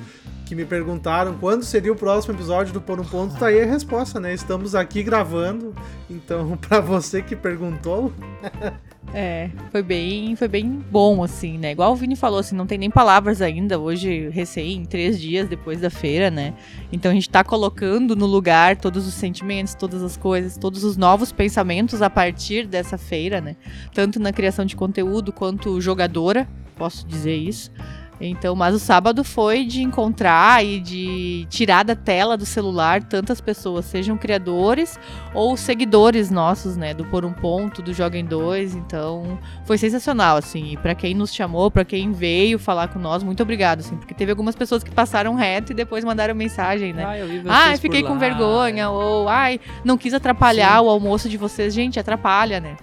que 0.53 0.55
me 0.55 0.65
perguntaram 0.65 1.35
quando 1.39 1.63
seria 1.63 1.91
o 1.91 1.95
próximo 1.95 2.35
episódio 2.35 2.71
do 2.71 2.79
Por 2.79 2.99
um 2.99 3.03
Ponto, 3.03 3.35
tá 3.35 3.47
aí 3.47 3.61
a 3.61 3.65
resposta, 3.65 4.19
né? 4.19 4.33
Estamos 4.33 4.75
aqui 4.75 5.01
gravando. 5.01 5.73
Então, 6.07 6.55
pra 6.61 6.79
você 6.79 7.23
que 7.23 7.35
perguntou. 7.35 8.13
É, 9.13 9.49
foi 9.71 9.81
bem, 9.81 10.35
foi 10.35 10.47
bem 10.47 10.83
bom, 10.91 11.23
assim, 11.23 11.57
né? 11.57 11.71
Igual 11.71 11.91
o 11.91 11.95
Vini 11.95 12.15
falou, 12.15 12.39
assim, 12.39 12.55
não 12.55 12.67
tem 12.67 12.77
nem 12.77 12.89
palavras 12.89 13.41
ainda, 13.41 13.79
hoje, 13.79 14.29
recém, 14.29 14.85
três 14.85 15.19
dias 15.19 15.49
depois 15.49 15.81
da 15.81 15.89
feira, 15.89 16.29
né? 16.29 16.53
Então 16.91 17.11
a 17.11 17.13
gente 17.13 17.29
tá 17.29 17.43
colocando 17.43 18.15
no 18.15 18.27
lugar 18.27 18.77
todos 18.77 19.07
os 19.07 19.13
sentimentos, 19.15 19.73
todas 19.73 20.03
as 20.03 20.15
coisas, 20.15 20.55
todos 20.55 20.83
os 20.83 20.95
novos 20.95 21.31
pensamentos 21.31 22.01
a 22.01 22.09
partir 22.09 22.67
dessa 22.67 22.97
feira, 22.97 23.41
né? 23.41 23.55
Tanto 23.93 24.19
na 24.19 24.31
criação 24.31 24.65
de 24.65 24.75
conteúdo 24.75 25.33
quanto 25.33 25.81
jogadora, 25.81 26.47
posso 26.75 27.05
dizer 27.07 27.35
isso. 27.35 27.71
Então, 28.21 28.55
mas 28.55 28.73
o 28.73 28.79
sábado 28.79 29.23
foi 29.23 29.65
de 29.65 29.81
encontrar 29.81 30.63
e 30.63 30.79
de 30.79 31.45
tirar 31.49 31.83
da 31.83 31.95
tela 31.95 32.37
do 32.37 32.45
celular 32.45 33.03
tantas 33.03 33.41
pessoas, 33.41 33.85
sejam 33.85 34.17
criadores 34.17 34.99
ou 35.33 35.57
seguidores 35.57 36.31
nossos, 36.31 36.77
né, 36.77 36.93
do 36.93 37.05
Por 37.05 37.25
um 37.25 37.33
Ponto, 37.33 37.81
do 37.81 37.93
Joga 37.93 38.17
em 38.17 38.25
Dois. 38.25 38.75
Então, 38.75 39.37
foi 39.65 39.77
sensacional, 39.77 40.37
assim. 40.37 40.73
E 40.73 40.77
para 40.77 40.95
quem 40.95 41.13
nos 41.13 41.33
chamou, 41.33 41.69
para 41.69 41.83
quem 41.83 42.11
veio 42.11 42.57
falar 42.59 42.87
com 42.87 42.99
nós, 42.99 43.23
muito 43.23 43.43
obrigado, 43.43 43.79
assim, 43.79 43.95
porque 43.97 44.13
teve 44.13 44.31
algumas 44.31 44.55
pessoas 44.55 44.83
que 44.83 44.91
passaram 44.91 45.33
reto 45.35 45.71
e 45.71 45.75
depois 45.75 46.03
mandaram 46.03 46.35
mensagem, 46.35 46.93
né? 46.93 47.05
Ah, 47.05 47.17
eu 47.17 47.27
vi 47.27 47.39
por 47.39 47.51
fiquei 47.79 48.03
com 48.03 48.17
vergonha, 48.17 48.89
ou 48.89 49.27
ai, 49.27 49.59
não 49.83 49.97
quis 49.97 50.13
atrapalhar 50.13 50.81
o 50.81 50.89
almoço 50.89 51.27
de 51.27 51.37
vocês. 51.37 51.73
Gente, 51.73 51.99
atrapalha, 51.99 52.59
né? 52.59 52.77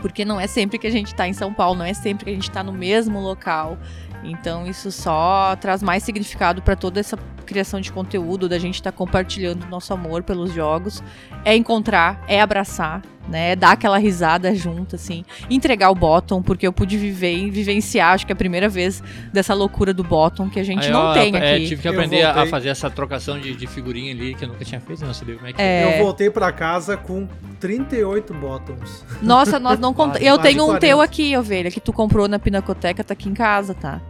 Porque 0.00 0.22
não 0.22 0.38
é 0.38 0.46
sempre 0.46 0.78
que 0.78 0.86
a 0.86 0.90
gente 0.90 1.14
tá 1.14 1.26
em 1.26 1.32
São 1.32 1.54
Paulo, 1.54 1.78
não 1.78 1.84
é 1.84 1.94
sempre 1.94 2.26
que 2.26 2.30
a 2.30 2.34
gente 2.34 2.50
tá 2.50 2.62
no 2.62 2.72
mesmo 2.72 3.20
local. 3.20 3.78
Então 4.24 4.66
isso 4.66 4.90
só 4.90 5.54
traz 5.60 5.82
mais 5.82 6.02
significado 6.02 6.62
para 6.62 6.74
toda 6.74 6.98
essa 6.98 7.16
criação 7.44 7.78
de 7.80 7.92
conteúdo, 7.92 8.48
da 8.48 8.58
gente 8.58 8.76
estar 8.76 8.90
compartilhando 8.92 9.66
nosso 9.68 9.92
amor 9.92 10.22
pelos 10.22 10.52
jogos. 10.52 11.02
É 11.44 11.54
encontrar, 11.54 12.24
é 12.26 12.40
abraçar, 12.40 13.02
né? 13.28 13.50
É 13.50 13.56
dar 13.56 13.72
aquela 13.72 13.98
risada 13.98 14.54
junto, 14.54 14.96
assim. 14.96 15.26
Entregar 15.50 15.90
o 15.90 15.94
bottom, 15.94 16.40
porque 16.42 16.66
eu 16.66 16.72
pude 16.72 16.96
viver 16.96 17.36
e 17.36 17.50
vivenciar, 17.50 18.14
acho 18.14 18.24
que 18.24 18.32
é 18.32 18.34
a 18.34 18.36
primeira 18.36 18.66
vez 18.66 19.02
dessa 19.30 19.52
loucura 19.52 19.92
do 19.92 20.02
bottom 20.02 20.48
que 20.48 20.58
a 20.58 20.64
gente 20.64 20.86
Aí 20.86 20.90
não 20.90 21.08
eu, 21.08 21.12
tem 21.14 21.36
é, 21.36 21.56
aqui. 21.56 21.68
tive 21.68 21.82
que 21.82 21.88
aprender 21.88 22.22
a- 22.22 22.46
fazer 22.46 22.70
essa 22.70 22.88
trocação 22.88 23.38
de, 23.38 23.54
de 23.54 23.66
figurinha 23.66 24.12
ali, 24.14 24.34
que 24.34 24.44
eu 24.44 24.48
nunca 24.48 24.64
tinha 24.64 24.80
feito, 24.80 25.02
eu 25.02 25.06
não 25.06 25.14
sabia 25.14 25.34
como 25.34 25.46
é 25.46 25.52
que 25.52 25.60
É. 25.60 25.98
Eu 25.98 26.02
voltei 26.04 26.30
pra 26.30 26.50
casa 26.50 26.96
com 26.96 27.28
38 27.60 28.32
bottoms. 28.32 29.04
Nossa, 29.20 29.58
nós 29.58 29.78
não 29.78 29.92
contamos. 29.94 30.26
Eu 30.26 30.38
tenho 30.38 30.62
um 30.62 30.66
40. 30.68 30.80
teu 30.86 31.00
aqui, 31.02 31.36
ovelha, 31.36 31.70
que 31.70 31.80
tu 31.80 31.92
comprou 31.92 32.26
na 32.26 32.38
Pinacoteca, 32.38 33.04
tá 33.04 33.12
aqui 33.12 33.28
em 33.28 33.34
casa, 33.34 33.74
tá? 33.74 34.00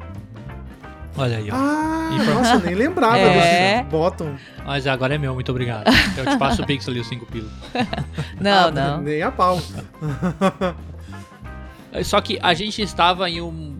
Olha 1.16 1.38
aí, 1.38 1.50
ó. 1.50 1.54
Ah, 1.54 2.10
E 2.12 2.18
nossa, 2.34 2.54
eu 2.54 2.60
nem 2.60 2.74
lembrava 2.74 3.16
É. 3.18 3.78
desse 3.78 3.90
bottom. 3.90 4.34
Mas 4.66 4.86
agora 4.86 5.14
é 5.14 5.18
meu, 5.18 5.34
muito 5.34 5.50
obrigado. 5.50 5.84
Eu 6.16 6.26
te 6.26 6.36
passo 6.38 6.62
o 6.62 6.66
Pix 6.66 6.88
ali, 6.88 7.00
os 7.00 7.06
5 7.08 7.26
pila. 7.26 7.48
Não, 8.40 8.68
Ah, 8.68 8.70
não. 8.70 9.00
Nem 9.00 9.22
a 9.22 9.30
pau. 9.30 9.58
Só 12.04 12.20
que 12.20 12.38
a 12.42 12.52
gente 12.54 12.82
estava 12.82 13.28
em 13.30 13.40
um. 13.40 13.74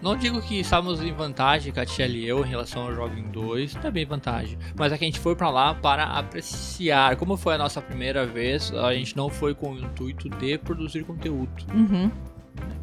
Não 0.00 0.14
digo 0.16 0.40
que 0.42 0.60
estávamos 0.60 1.02
em 1.02 1.12
vantagem, 1.14 1.72
Katia 1.72 2.06
e 2.06 2.28
eu, 2.28 2.44
em 2.44 2.48
relação 2.48 2.82
ao 2.82 2.94
jogo 2.94 3.16
em 3.18 3.22
2, 3.22 3.74
também 3.76 4.04
vantagem. 4.04 4.58
Mas 4.76 4.92
é 4.92 4.98
que 4.98 5.04
a 5.04 5.06
gente 5.06 5.18
foi 5.18 5.34
pra 5.34 5.48
lá 5.48 5.74
para 5.74 6.04
apreciar. 6.04 7.16
Como 7.16 7.38
foi 7.38 7.54
a 7.54 7.58
nossa 7.58 7.80
primeira 7.80 8.26
vez, 8.26 8.70
a 8.74 8.92
gente 8.92 9.16
não 9.16 9.30
foi 9.30 9.54
com 9.54 9.72
o 9.72 9.78
intuito 9.78 10.28
de 10.28 10.58
produzir 10.58 11.04
conteúdo. 11.04 11.48
Uhum. 11.72 12.10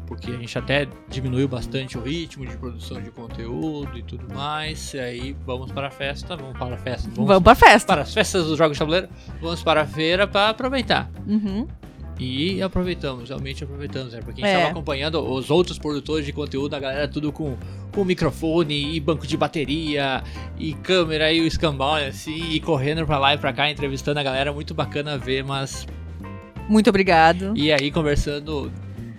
Porque 0.06 0.30
a 0.30 0.36
gente 0.36 0.58
até 0.58 0.86
diminuiu 1.08 1.48
bastante 1.48 1.96
o 1.96 2.02
ritmo 2.02 2.44
de 2.46 2.54
produção 2.56 3.00
de 3.00 3.10
conteúdo 3.10 3.96
e 3.98 4.02
tudo 4.02 4.32
mais. 4.34 4.92
E 4.92 4.98
aí 5.00 5.36
vamos 5.46 5.72
para 5.72 5.88
a 5.88 5.90
festa, 5.90 6.36
vamos 6.36 6.58
para 6.58 6.74
a 6.74 6.78
festa, 6.78 7.08
vamos, 7.14 7.28
Vamos 7.28 7.42
pra 7.42 7.54
festa. 7.54 7.86
para 7.86 8.02
as 8.02 8.12
festas 8.12 8.46
dos 8.46 8.58
jogos 8.58 8.74
de 8.74 8.78
tabuleiro, 8.80 9.08
vamos 9.40 9.62
para 9.62 9.82
a 9.82 9.86
feira 9.86 10.26
para 10.26 10.50
aproveitar. 10.50 11.10
Uhum. 11.26 11.66
E 12.18 12.60
aproveitamos, 12.62 13.30
realmente 13.30 13.64
aproveitamos, 13.64 14.12
né? 14.12 14.20
Porque 14.22 14.42
a 14.42 14.46
gente 14.46 14.54
É. 14.54 14.58
estava 14.58 14.70
acompanhando 14.70 15.18
os 15.18 15.50
outros 15.50 15.78
produtores 15.78 16.26
de 16.26 16.32
conteúdo, 16.32 16.74
a 16.74 16.78
galera 16.78 17.08
tudo 17.08 17.32
com, 17.32 17.56
com 17.92 18.04
microfone 18.04 18.94
e 18.94 19.00
banco 19.00 19.26
de 19.26 19.36
bateria 19.36 20.22
e 20.58 20.74
câmera 20.74 21.32
e 21.32 21.40
o 21.40 21.46
escambau 21.46 21.94
assim, 21.96 22.50
e 22.50 22.60
correndo 22.60 23.04
pra 23.06 23.18
lá 23.18 23.34
e 23.34 23.38
pra 23.38 23.52
cá, 23.52 23.70
entrevistando 23.70 24.20
a 24.20 24.22
galera, 24.22 24.52
muito 24.52 24.74
bacana 24.74 25.16
ver, 25.16 25.42
mas. 25.42 25.86
Muito 26.68 26.88
obrigado. 26.90 27.54
E 27.56 27.72
aí 27.72 27.90
conversando 27.90 28.70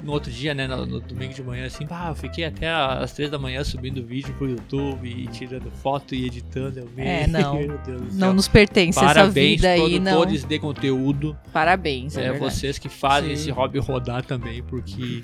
no 0.04 0.12
outro 0.12 0.32
dia, 0.32 0.54
né, 0.54 0.68
no, 0.68 0.86
no 0.86 1.00
domingo 1.00 1.34
de 1.34 1.42
manhã, 1.42 1.66
assim, 1.66 1.88
pá, 1.88 2.10
eu 2.10 2.16
fiquei 2.16 2.44
até 2.46 2.70
às 2.70 3.14
três 3.14 3.32
da 3.32 3.40
manhã 3.40 3.64
subindo 3.64 4.06
vídeo 4.06 4.34
pro 4.36 4.50
YouTube 4.50 5.08
e 5.08 5.28
tirando 5.28 5.72
foto 5.72 6.14
e 6.14 6.26
editando. 6.26 6.80
Eu, 6.80 6.90
É, 6.98 7.26
não. 7.28 7.56
Meu 7.56 7.78
Deus 7.80 8.02
do 8.02 8.16
Não 8.16 8.34
nos 8.34 8.48
pertence 8.48 9.00
essa 9.00 9.08
Parabéns, 9.08 9.62
vida 9.62 9.70
aí, 9.70 10.00
não. 10.00 10.12
produtores 10.12 10.44
de 10.44 10.60
conteúdo. 10.60 11.38
Parabéns, 11.52 12.18
é, 12.18 12.28
É, 12.28 12.34
vocês 12.34 12.78
que 12.78 12.90
fazem 12.90 13.30
Sim. 13.36 13.42
esse 13.42 13.52
hobby 13.52 13.80
rodar 13.80 14.24
também, 14.24 14.62
porque, 14.64 15.24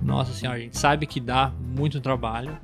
nossa 0.00 0.32
senhora, 0.32 0.58
a 0.58 0.60
gente 0.60 0.78
sabe 0.78 1.06
que 1.06 1.20
dá 1.20 1.52
muito 1.60 2.00
trabalho. 2.00 2.58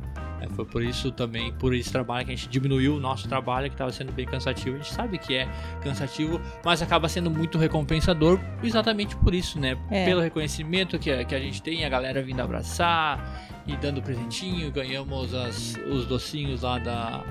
Foi 0.54 0.64
por 0.64 0.82
isso 0.82 1.10
também, 1.10 1.52
por 1.54 1.74
esse 1.74 1.90
trabalho 1.90 2.26
que 2.26 2.32
a 2.32 2.36
gente 2.36 2.48
diminuiu 2.48 2.96
o 2.96 3.00
nosso 3.00 3.26
trabalho, 3.28 3.68
que 3.68 3.74
estava 3.74 3.90
sendo 3.90 4.12
bem 4.12 4.26
cansativo. 4.26 4.76
A 4.76 4.78
gente 4.78 4.92
sabe 4.92 5.18
que 5.18 5.34
é 5.34 5.48
cansativo, 5.82 6.40
mas 6.64 6.82
acaba 6.82 7.08
sendo 7.08 7.30
muito 7.30 7.56
recompensador 7.58 8.38
exatamente 8.62 9.16
por 9.16 9.34
isso, 9.34 9.58
né? 9.58 9.76
É. 9.90 10.04
Pelo 10.04 10.20
reconhecimento 10.20 10.98
que, 10.98 11.10
a- 11.10 11.24
que 11.24 11.34
a 11.34 11.40
gente 11.40 11.62
tem, 11.62 11.84
a 11.84 11.88
galera 11.88 12.22
vindo 12.22 12.40
abraçar 12.40 13.62
e 13.66 13.76
dando 13.76 14.02
presentinho. 14.02 14.70
Ganhamos 14.70 15.34
as, 15.34 15.74
os 15.90 16.04
docinhos 16.06 16.62
lá 16.62 16.78
da, 16.78 17.24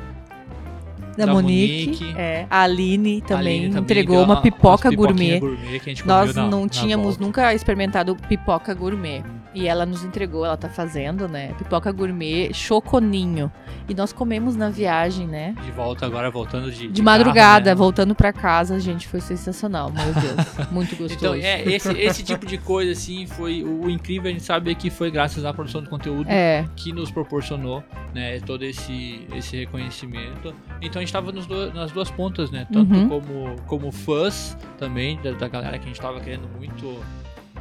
Da, 1.18 1.26
da 1.26 1.34
Monique, 1.34 1.88
Monique. 2.06 2.14
É, 2.18 2.48
a 2.50 2.62
Aline 2.64 3.22
também 3.22 3.66
Aline 3.66 3.80
entregou 3.80 4.16
deu 4.18 4.26
uma 4.26 4.42
pipoca 4.42 4.90
gourmet. 4.90 5.40
gourmet 5.40 5.82
Nós 6.06 6.34
na- 6.36 6.48
não 6.50 6.68
tínhamos 6.70 7.18
nunca 7.18 7.54
experimentado 7.54 8.16
pipoca 8.16 8.74
gourmet. 8.74 9.22
E 9.54 9.68
ela 9.68 9.86
nos 9.86 10.04
entregou, 10.04 10.46
ela 10.46 10.56
tá 10.56 10.70
fazendo, 10.70 11.28
né? 11.28 11.54
Pipoca 11.58 11.92
gourmet 11.92 12.54
choconinho. 12.54 13.52
E 13.90 13.94
nós 13.94 14.14
comemos 14.14 14.56
na 14.56 14.70
viagem, 14.70 15.28
né? 15.28 15.54
De 15.66 15.72
volta 15.72 16.06
agora, 16.06 16.32
voltando 16.32 16.72
de. 16.72 16.88
De 16.88 17.02
carro, 17.02 17.04
madrugada, 17.04 17.72
né? 17.72 17.76
voltando 17.76 18.16
pra 18.16 18.32
casa, 18.32 18.80
gente, 18.80 19.08
foi 19.10 19.20
sensacional, 19.20 19.92
meu 19.92 20.06
Deus. 20.14 20.68
Muito 20.72 20.96
gostoso. 20.96 21.14
Então, 21.16 21.34
é, 21.34 21.64
esse, 21.64 21.92
esse 21.92 22.24
tipo 22.24 22.46
de 22.46 22.58
coisa, 22.58 22.94
assim, 22.94 23.28
foi 23.28 23.62
o 23.62 23.90
incrível. 23.90 24.30
A 24.30 24.32
gente 24.34 24.44
sabe 24.44 24.74
que 24.74 24.90
foi 24.90 25.12
graças 25.12 25.44
à 25.44 25.54
produção 25.54 25.82
de 25.82 25.90
conteúdo 25.90 26.30
É, 26.30 26.66
que 26.78 26.94
nos 26.94 27.12
proporcionou, 27.12 27.84
né, 28.14 28.40
todo 28.40 28.64
esse, 28.64 29.28
esse 29.36 29.58
reconhecimento. 29.58 30.56
Então, 30.82 31.00
a 31.02 31.04
gente 31.04 31.12
tava 31.12 31.32
nos 31.34 31.46
do- 31.46 31.74
nas 31.74 31.92
duas 31.92 32.10
pontas, 32.10 32.50
né? 32.52 32.66
Tanto 32.72 32.94
Uhum. 32.94 33.10
como, 33.10 33.56
como 33.68 33.92
fãs 33.92 34.58
também, 34.78 35.20
da, 35.22 35.32
da 35.32 35.50
galera 35.50 35.78
que 35.78 35.84
a 35.84 35.88
gente 35.88 36.00
tava 36.00 36.22
querendo 36.22 36.48
muito, 36.58 37.00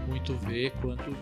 muito 0.07 0.35
ver, 0.46 0.72
quanto 0.81 1.16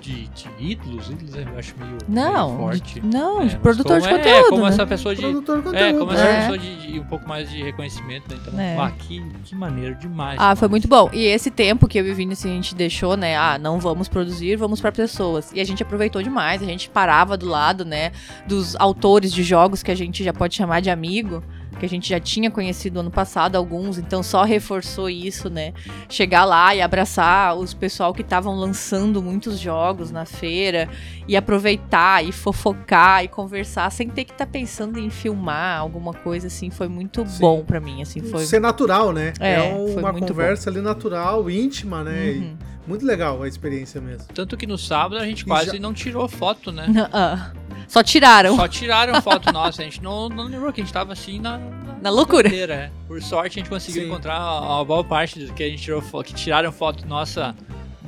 de, 0.00 0.28
de 0.28 0.48
ídolos. 0.58 1.10
Ídolos 1.10 1.34
eu 1.36 1.58
acho 1.58 1.74
meio, 1.78 1.98
não, 2.08 2.48
meio 2.48 2.58
forte. 2.60 3.00
de, 3.00 3.06
não, 3.06 3.42
É, 3.42 3.46
de 3.46 3.56
produtor 3.58 4.00
de 4.00 4.06
como- 4.08 4.18
conteúdo. 4.18 4.38
É, 4.46 4.48
como 4.50 4.62
né? 4.62 4.68
essa 4.68 4.86
pessoa 4.86 5.14
de. 5.14 5.20
Produtor 5.22 5.56
de 5.56 5.60
É, 5.60 5.64
conteúdo. 5.92 5.98
como 5.98 6.12
essa 6.12 6.24
É. 6.24 6.40
pessoa 6.40 6.58
de, 6.58 6.92
de 6.92 7.00
um 7.00 7.04
pouco 7.04 7.28
mais 7.28 7.50
de 7.50 7.62
reconhecimento, 7.62 8.28
né? 8.32 8.38
Então, 8.40 8.60
É. 8.60 8.76
ah, 8.78 8.90
que, 8.98 9.20
que 9.44 9.54
maneiro 9.54 9.94
demais. 9.96 10.38
Ah, 10.40 10.54
foi 10.56 10.68
muito 10.68 10.86
bom. 10.88 11.10
E 11.12 11.24
esse 11.24 11.50
tempo 11.50 11.86
que 11.88 11.98
eu 11.98 12.06
e 12.06 12.10
o 12.10 12.14
Vini, 12.14 12.32
assim, 12.32 12.50
a 12.50 12.54
gente 12.54 12.74
deixou, 12.74 13.16
né? 13.16 13.36
Ah, 13.36 13.58
não 13.58 13.78
vamos 13.78 14.08
produzir, 14.08 14.56
vamos 14.56 14.80
pra 14.80 14.90
pessoas. 14.92 15.52
E 15.52 15.60
a 15.60 15.64
gente 15.64 15.82
aproveitou 15.82 16.22
demais. 16.22 16.62
A 16.62 16.66
gente 16.66 16.88
parava 16.88 17.36
do 17.36 17.46
lado, 17.46 17.84
né? 17.84 18.12
Dos 18.46 18.76
autores 18.76 19.32
de 19.32 19.42
jogos 19.42 19.82
que 19.82 19.90
a 19.90 19.94
gente 19.96 20.22
já 20.24 20.32
pode 20.32 20.54
chamar 20.54 20.80
de 20.80 20.90
amigo. 20.90 21.42
Que 21.78 21.86
a 21.86 21.88
gente 21.88 22.08
já 22.08 22.18
tinha 22.18 22.50
conhecido 22.50 22.98
ano 23.00 23.10
passado 23.10 23.54
alguns, 23.56 23.98
então 23.98 24.22
só 24.22 24.42
reforçou 24.42 25.08
isso, 25.08 25.48
né? 25.48 25.72
Chegar 26.08 26.44
lá 26.44 26.74
e 26.74 26.80
abraçar 26.80 27.56
os 27.56 27.72
pessoal 27.72 28.12
que 28.12 28.22
estavam 28.22 28.54
lançando 28.56 29.22
muitos 29.22 29.58
jogos 29.60 30.10
na 30.10 30.24
feira 30.24 30.88
e 31.28 31.36
aproveitar 31.36 32.24
e 32.24 32.32
fofocar 32.32 33.22
e 33.22 33.28
conversar 33.28 33.90
sem 33.92 34.08
ter 34.08 34.24
que 34.24 34.32
estar 34.32 34.46
pensando 34.46 34.98
em 34.98 35.08
filmar 35.10 35.78
alguma 35.78 36.12
coisa 36.12 36.48
assim, 36.48 36.68
foi 36.70 36.88
muito 36.88 37.24
Sim. 37.26 37.40
bom 37.40 37.64
pra 37.64 37.78
mim, 37.80 38.02
assim, 38.02 38.20
foi 38.22 38.44
Ser 38.44 38.60
natural, 38.60 39.12
né? 39.12 39.32
É, 39.38 39.68
foi 39.92 40.02
uma 40.02 40.12
conversa 40.12 40.70
ali 40.70 40.80
natural, 40.80 41.48
íntima, 41.50 42.02
né? 42.02 42.32
E 42.32 42.38
Uhum. 42.38 42.56
Muito 42.88 43.04
legal 43.04 43.42
a 43.42 43.46
experiência 43.46 44.00
mesmo. 44.00 44.26
Tanto 44.32 44.56
que 44.56 44.66
no 44.66 44.78
sábado 44.78 45.20
a 45.20 45.26
gente 45.26 45.42
E 45.42 45.44
quase 45.44 45.72
já- 45.72 45.78
não 45.78 45.92
tirou 45.92 46.26
foto, 46.26 46.72
né? 46.72 46.86
Ah, 47.12 47.50
Só 47.88 48.02
tiraram. 48.02 48.54
Só 48.54 48.68
tiraram 48.68 49.20
foto 49.22 49.50
nossa, 49.52 49.82
a 49.82 49.84
gente 49.84 50.02
não, 50.02 50.28
não 50.28 50.44
lembrou 50.44 50.72
que 50.72 50.80
a 50.80 50.84
gente 50.84 50.92
tava 50.92 51.12
assim 51.12 51.40
na, 51.40 51.58
Na 52.00 52.10
loucura. 52.10 52.48
doideira, 52.48 52.74
é. 52.74 52.90
Por 53.08 53.20
sorte 53.22 53.58
a 53.58 53.62
gente 53.62 53.70
conseguiu 53.70 54.02
Sim. 54.02 54.08
encontrar 54.08 54.36
a, 54.36 54.80
a 54.80 54.84
boa 54.84 55.02
parte 55.02 55.40
do 55.40 55.52
que 55.52 55.62
a 55.64 55.68
gente 55.68 55.82
tirou 55.82 56.02
que 56.22 56.34
tiraram 56.34 56.70
foto 56.70 57.06
nossa 57.06 57.56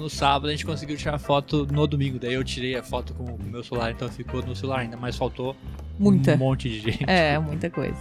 no 0.01 0.09
sábado, 0.09 0.49
a 0.49 0.51
gente 0.51 0.65
conseguiu 0.65 0.97
tirar 0.97 1.19
foto 1.19 1.67
no 1.71 1.87
domingo. 1.87 2.19
Daí 2.19 2.35
eu 2.35 2.43
tirei 2.43 2.77
a 2.77 2.83
foto 2.83 3.13
com 3.15 3.25
o 3.25 3.39
meu 3.43 3.63
celular, 3.63 3.91
então 3.91 4.09
ficou 4.09 4.43
no 4.43 4.57
celular 4.57 4.81
ainda, 4.81 4.97
mas 4.97 5.17
faltou 5.17 5.55
Muita. 5.99 6.35
um 6.35 6.39
monte 6.39 6.69
de 6.69 6.81
gente. 6.81 7.05
É, 7.07 7.37
muita 7.41 7.69
coisa. 7.69 7.99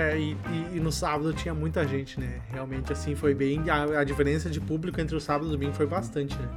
É, 0.00 0.16
e, 0.16 0.30
e- 0.32 0.76
e 0.76 0.80
no 0.80 0.92
sábado 0.92 1.32
tinha 1.32 1.52
muita 1.52 1.84
gente, 1.86 2.20
né? 2.20 2.38
Realmente, 2.52 2.92
assim, 2.92 3.16
foi 3.16 3.34
bem. 3.34 3.68
A, 3.68 4.00
a 4.00 4.04
diferença 4.04 4.48
de 4.48 4.60
público 4.60 5.00
entre 5.00 5.16
o 5.16 5.20
sábado 5.20 5.46
e 5.46 5.48
o 5.48 5.52
domingo 5.52 5.72
foi 5.72 5.86
bastante, 5.86 6.36
né? 6.36 6.48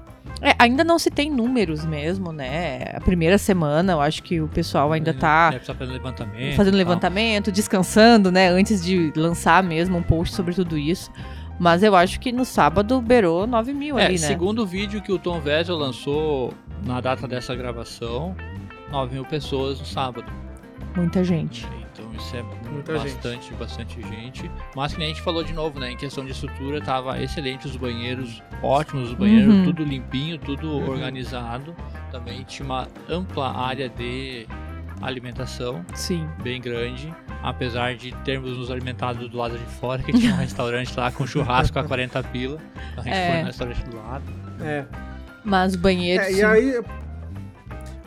É, 0.42 0.54
ainda 0.60 0.84
não 0.84 1.00
se 1.00 1.10
tem 1.10 1.32
números 1.32 1.84
mesmo, 1.84 2.32
né? 2.32 2.84
A 2.96 3.02
primeira 3.02 3.40
semana, 3.40 3.94
eu 3.94 4.02
acho 4.02 4.22
que 4.22 4.40
o 4.40 4.48
pessoal 4.48 4.92
ainda 4.94 5.12
tá 5.14 5.50
Deve 5.50 5.64
estar 5.64 5.74
fazendo 5.74 5.94
levantamento. 5.96 6.56
fazendo 6.56 6.74
tal. 6.74 6.78
levantamento, 6.78 7.52
descansando, 7.52 8.32
né? 8.32 8.48
Antes 8.50 8.84
de 8.84 9.12
lançar 9.16 9.64
mesmo 9.64 9.98
um 9.98 10.04
post 10.04 10.36
sobre 10.36 10.54
tudo 10.54 10.78
isso. 10.78 11.12
Mas 11.60 11.82
eu 11.84 11.96
acho 11.96 12.20
que 12.20 12.32
no 12.32 12.46
sábado 12.46 13.02
beirou 13.02 13.48
9 13.48 13.74
mil 13.74 13.98
É, 13.98 14.06
ali, 14.06 14.14
né? 14.20 14.28
segundo 14.28 14.62
o 14.62 14.66
vídeo 14.68 15.02
que 15.02 15.12
o 15.12 15.18
Tom 15.18 15.40
Vessel 15.42 15.76
lançou 15.78 16.54
na 16.86 17.02
data 17.02 17.28
dessa 17.28 17.56
gravação, 17.56 18.36
9 18.92 19.14
mil 19.16 19.26
pessoas 19.26 19.80
no 19.80 19.86
sábado. 19.86 20.32
Muita 20.96 21.24
gente. 21.24 21.68
Isso 22.22 22.36
é 22.38 22.44
Muita 22.70 22.94
bastante, 22.94 23.54
bastante 23.56 24.02
gente. 24.02 24.50
Mas 24.76 24.94
que 24.94 25.00
nem 25.00 25.08
a 25.12 25.14
gente 25.14 25.22
falou 25.24 25.44
de 25.44 25.54
novo, 25.54 25.80
né? 25.80 25.92
Em 25.92 25.98
questão 25.98 26.24
de 26.24 26.32
estrutura, 26.32 26.80
tava 26.82 27.22
excelente 27.22 27.68
os 27.68 27.76
banheiros, 27.76 28.42
ótimos 28.62 29.10
os 29.10 29.16
banheiros, 29.16 29.54
Uhum. 29.54 29.64
tudo 29.66 29.84
limpinho, 29.84 30.38
tudo 30.38 30.68
Uhum. 30.68 30.90
organizado. 30.90 31.76
Também 32.12 32.44
tinha 32.44 32.66
uma 32.66 32.88
ampla 33.10 33.52
área 33.58 33.90
de 33.90 34.48
alimentação, 35.02 35.84
Sim. 35.96 36.28
bem 36.44 36.62
grande. 36.62 37.14
Apesar 37.42 37.96
de 37.96 38.12
termos 38.24 38.56
nos 38.58 38.70
alimentado 38.70 39.28
do 39.28 39.36
lado 39.38 39.58
de 39.58 39.66
fora, 39.66 40.02
que 40.04 40.14
tinha 40.14 40.34
um 40.34 40.38
restaurante 40.38 40.96
lá 40.98 41.12
com 41.12 41.26
churrasco 41.26 41.78
a 41.80 41.84
40 41.84 42.22
pila. 42.24 42.60
A 42.96 43.02
gente 43.02 43.14
É. 43.16 43.28
foi 43.32 43.40
no 43.40 43.46
restaurante 43.48 43.84
do 43.86 43.98
lado. 43.98 44.24
É. 44.62 44.86
Mas 45.44 45.76
banheiros. 45.76 46.28
É, 46.28 46.32
e 46.34 46.44
aí, 46.44 46.80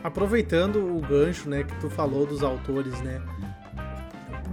aproveitando 0.03 0.77
o 0.95 1.01
gancho, 1.01 1.49
né, 1.49 1.63
que 1.63 1.75
tu 1.79 1.89
falou 1.89 2.25
dos 2.25 2.43
autores, 2.43 3.01
né? 3.01 3.21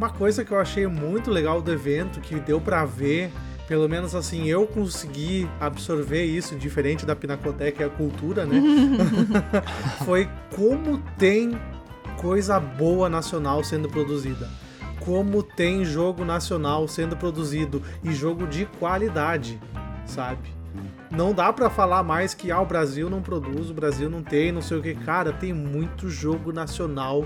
Uma 0.03 0.11
coisa 0.11 0.45
que 0.45 0.51
eu 0.51 0.59
achei 0.59 0.85
muito 0.89 1.31
legal 1.31 1.63
do 1.63 1.71
evento, 1.71 2.21
que 2.21 2.35
deu 2.35 2.61
pra 2.61 2.85
ver, 2.85 3.31
pelo 3.69 3.89
menos 3.89 4.17
assim, 4.17 4.49
eu 4.49 4.67
consegui 4.67 5.49
absorver 5.61 6.25
isso, 6.25 6.57
diferente 6.57 7.07
da 7.07 7.15
Pinacoteca 7.15 7.85
e 7.85 7.87
a 7.87 7.89
cultura, 7.89 8.45
né? 8.45 8.61
Foi 10.05 10.29
como 10.57 10.99
tem 11.17 11.53
coisa 12.21 12.59
boa 12.59 13.09
nacional 13.09 13.63
sendo 13.63 13.89
produzida. 13.89 14.51
Como 14.99 15.41
tem 15.41 15.85
jogo 15.85 16.25
nacional 16.25 16.89
sendo 16.89 17.17
produzido 17.17 17.81
e 18.03 18.13
jogo 18.13 18.45
de 18.49 18.67
qualidade, 18.81 19.61
sabe? 20.05 20.53
Não 21.13 21.33
dá 21.33 21.53
pra 21.53 21.71
falar 21.71 22.03
mais 22.03 22.35
que 22.35 22.51
ah, 22.51 22.61
o 22.61 22.67
Brasil 22.67 23.09
não 23.09 23.23
produz, 23.23 23.71
o 23.71 23.75
Brasil 23.75 24.11
não 24.11 24.21
tem, 24.21 24.51
não 24.51 24.63
sei 24.63 24.79
o 24.79 24.83
que. 24.83 24.97
Cara, 24.97 25.33
tem 25.33 25.53
muito 25.53 26.11
jogo 26.11 26.53
nacional 26.53 27.25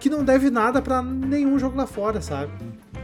que 0.00 0.10
não 0.10 0.24
deve 0.24 0.50
nada 0.50 0.82
pra 0.82 1.02
nenhum 1.02 1.58
jogo 1.58 1.76
lá 1.76 1.86
fora, 1.86 2.20
sabe? 2.20 2.52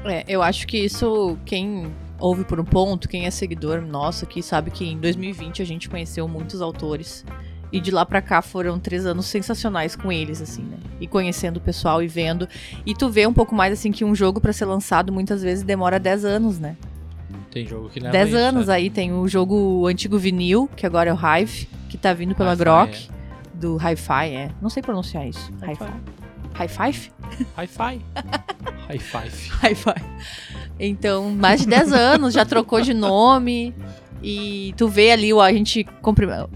É, 0.05 0.25
eu 0.29 0.43
acho 0.43 0.67
que 0.67 0.79
isso, 0.79 1.37
quem 1.45 1.93
ouve 2.19 2.45
por 2.45 2.61
um 2.61 2.65
ponto, 2.65 3.09
quem 3.09 3.27
é 3.27 3.31
seguidor 3.31 3.81
nosso 3.83 4.25
aqui, 4.25 4.43
sabe 4.43 4.71
que 4.71 4.85
em 4.85 4.99
2020 4.99 5.63
a 5.63 5.65
gente 5.65 5.89
conheceu 5.89 6.27
muitos 6.29 6.61
autores. 6.63 7.25
E 7.73 7.81
de 7.81 7.93
lá 7.93 8.05
pra 8.05 8.21
cá 8.21 8.43
foram 8.43 8.81
três 8.81 9.07
anos 9.07 9.27
sensacionais 9.27 9.95
com 9.95 10.11
eles, 10.11 10.43
assim, 10.43 10.63
né? 10.63 10.77
E 11.01 11.07
conhecendo 11.07 11.59
o 11.59 11.61
pessoal 11.61 12.03
e 12.03 12.09
vendo. 12.09 12.49
E 12.85 12.95
tu 12.95 13.09
vê 13.09 13.27
um 13.29 13.33
pouco 13.33 13.55
mais, 13.55 13.73
assim, 13.73 13.93
que 13.93 14.05
um 14.05 14.13
jogo 14.13 14.41
pra 14.41 14.53
ser 14.53 14.65
lançado 14.65 15.13
muitas 15.13 15.41
vezes 15.41 15.63
demora 15.63 16.01
10 16.01 16.25
anos, 16.25 16.59
né? 16.59 16.77
Tem 17.51 17.65
jogo 17.65 17.89
que 17.89 18.01
leva 18.01 18.13
10 18.13 18.29
isso, 18.29 18.37
anos 18.37 18.67
né? 18.67 18.75
aí 18.75 18.91
tem 18.91 19.13
o 19.13 19.27
jogo 19.29 19.87
antigo 19.87 20.19
vinil, 20.19 20.69
que 20.77 20.85
agora 20.85 21.11
é 21.11 21.15
o 21.15 21.17
Hive, 21.17 21.69
que 21.89 21.97
tá 21.97 22.13
vindo 22.13 22.35
pela 22.35 22.57
Grok, 22.57 23.09
do 23.55 23.77
Hi-Fi, 23.77 24.31
é. 24.31 24.51
Não 24.61 24.69
sei 24.69 24.83
pronunciar 24.83 25.29
isso. 25.29 25.53
Hi-Fi. 25.63 26.20
Hi-Fi? 26.61 26.91
Hi-Fi? 26.91 27.11
Hi-Fi. 27.57 28.01
Hi-Five. 28.91 29.51
Hi-Fi. 29.63 29.95
Então, 30.79 31.31
mais 31.31 31.61
de 31.63 31.67
10 31.69 31.93
anos, 31.93 32.35
já 32.35 32.45
trocou 32.45 32.81
de 32.81 32.93
nome. 32.95 33.75
E 34.23 34.75
tu 34.77 34.87
vê 34.87 35.13
ali 35.13 35.33
o- 35.33 35.41
a 35.41 35.51
gente 35.51 35.87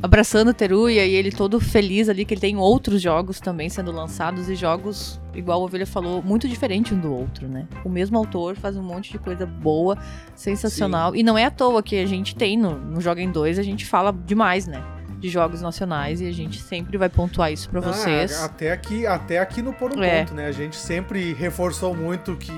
abraçando 0.02 0.48
o 0.48 0.54
Teruya 0.54 1.06
e 1.06 1.14
ele 1.14 1.32
todo 1.32 1.58
feliz 1.58 2.10
ali, 2.10 2.26
que 2.26 2.34
ele 2.34 2.40
tem 2.42 2.56
outros 2.58 3.00
jogos 3.00 3.40
também 3.40 3.70
sendo 3.70 3.90
lançados 3.90 4.50
e 4.50 4.54
jogos, 4.54 5.18
igual 5.34 5.62
o 5.62 5.64
Ovelha 5.64 5.86
falou, 5.86 6.22
muito 6.22 6.46
diferente 6.46 6.92
um 6.92 6.98
do 7.00 7.10
outro, 7.10 7.48
né? 7.48 7.66
O 7.82 7.88
mesmo 7.88 8.18
autor 8.18 8.54
faz 8.54 8.76
um 8.76 8.82
monte 8.82 9.12
de 9.12 9.18
coisa 9.18 9.46
boa, 9.46 9.96
sensacional. 10.36 11.16
E 11.16 11.22
não 11.22 11.38
é 11.38 11.46
à 11.46 11.50
toa 11.50 11.82
que 11.82 11.96
a 11.96 12.04
gente 12.06 12.36
tem 12.36 12.54
no, 12.58 12.78
no 12.78 13.00
Joga 13.00 13.22
em 13.22 13.30
2, 13.32 13.58
a 13.58 13.62
gente 13.62 13.86
fala 13.86 14.12
demais, 14.26 14.66
né? 14.66 14.82
De 15.24 15.30
jogos 15.30 15.62
nacionais 15.62 16.20
e 16.20 16.28
a 16.28 16.32
gente 16.32 16.60
sempre 16.60 16.98
vai 16.98 17.08
pontuar 17.08 17.50
isso 17.50 17.70
pra 17.70 17.80
vocês. 17.80 18.42
Ah, 18.42 18.44
até 18.44 18.70
aqui, 18.70 19.06
até 19.06 19.38
aqui 19.38 19.62
no 19.62 19.72
Por 19.72 19.96
um 19.96 20.02
É. 20.02 20.20
Ponto, 20.20 20.34
né? 20.34 20.46
A 20.46 20.52
gente 20.52 20.76
sempre 20.76 21.32
reforçou 21.32 21.94
muito 21.96 22.36
que 22.36 22.52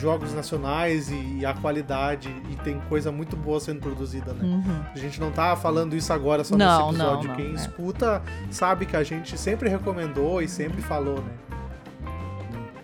jogos 0.00 0.32
nacionais 0.32 1.10
e 1.10 1.44
a 1.44 1.52
qualidade 1.52 2.34
e 2.50 2.56
tem 2.56 2.80
coisa 2.88 3.12
muito 3.12 3.36
boa 3.36 3.60
sendo 3.60 3.80
produzida, 3.80 4.32
né? 4.32 4.44
Uhum. 4.44 4.82
A 4.94 4.98
gente 4.98 5.20
não 5.20 5.30
tá 5.30 5.54
falando 5.56 5.94
isso 5.94 6.10
agora 6.10 6.42
só 6.42 6.56
Não, 6.56 6.86
nesse 6.90 7.00
episódio. 7.02 7.28
não, 7.28 7.34
não, 7.34 7.36
Quem 7.36 7.50
é. 7.50 7.54
escuta 7.54 8.22
sabe 8.50 8.86
que 8.86 8.96
a 8.96 9.02
gente 9.02 9.36
sempre 9.36 9.68
recomendou 9.68 10.40
e 10.40 10.48
sempre 10.48 10.80
falou, 10.80 11.16
né? 11.16 11.32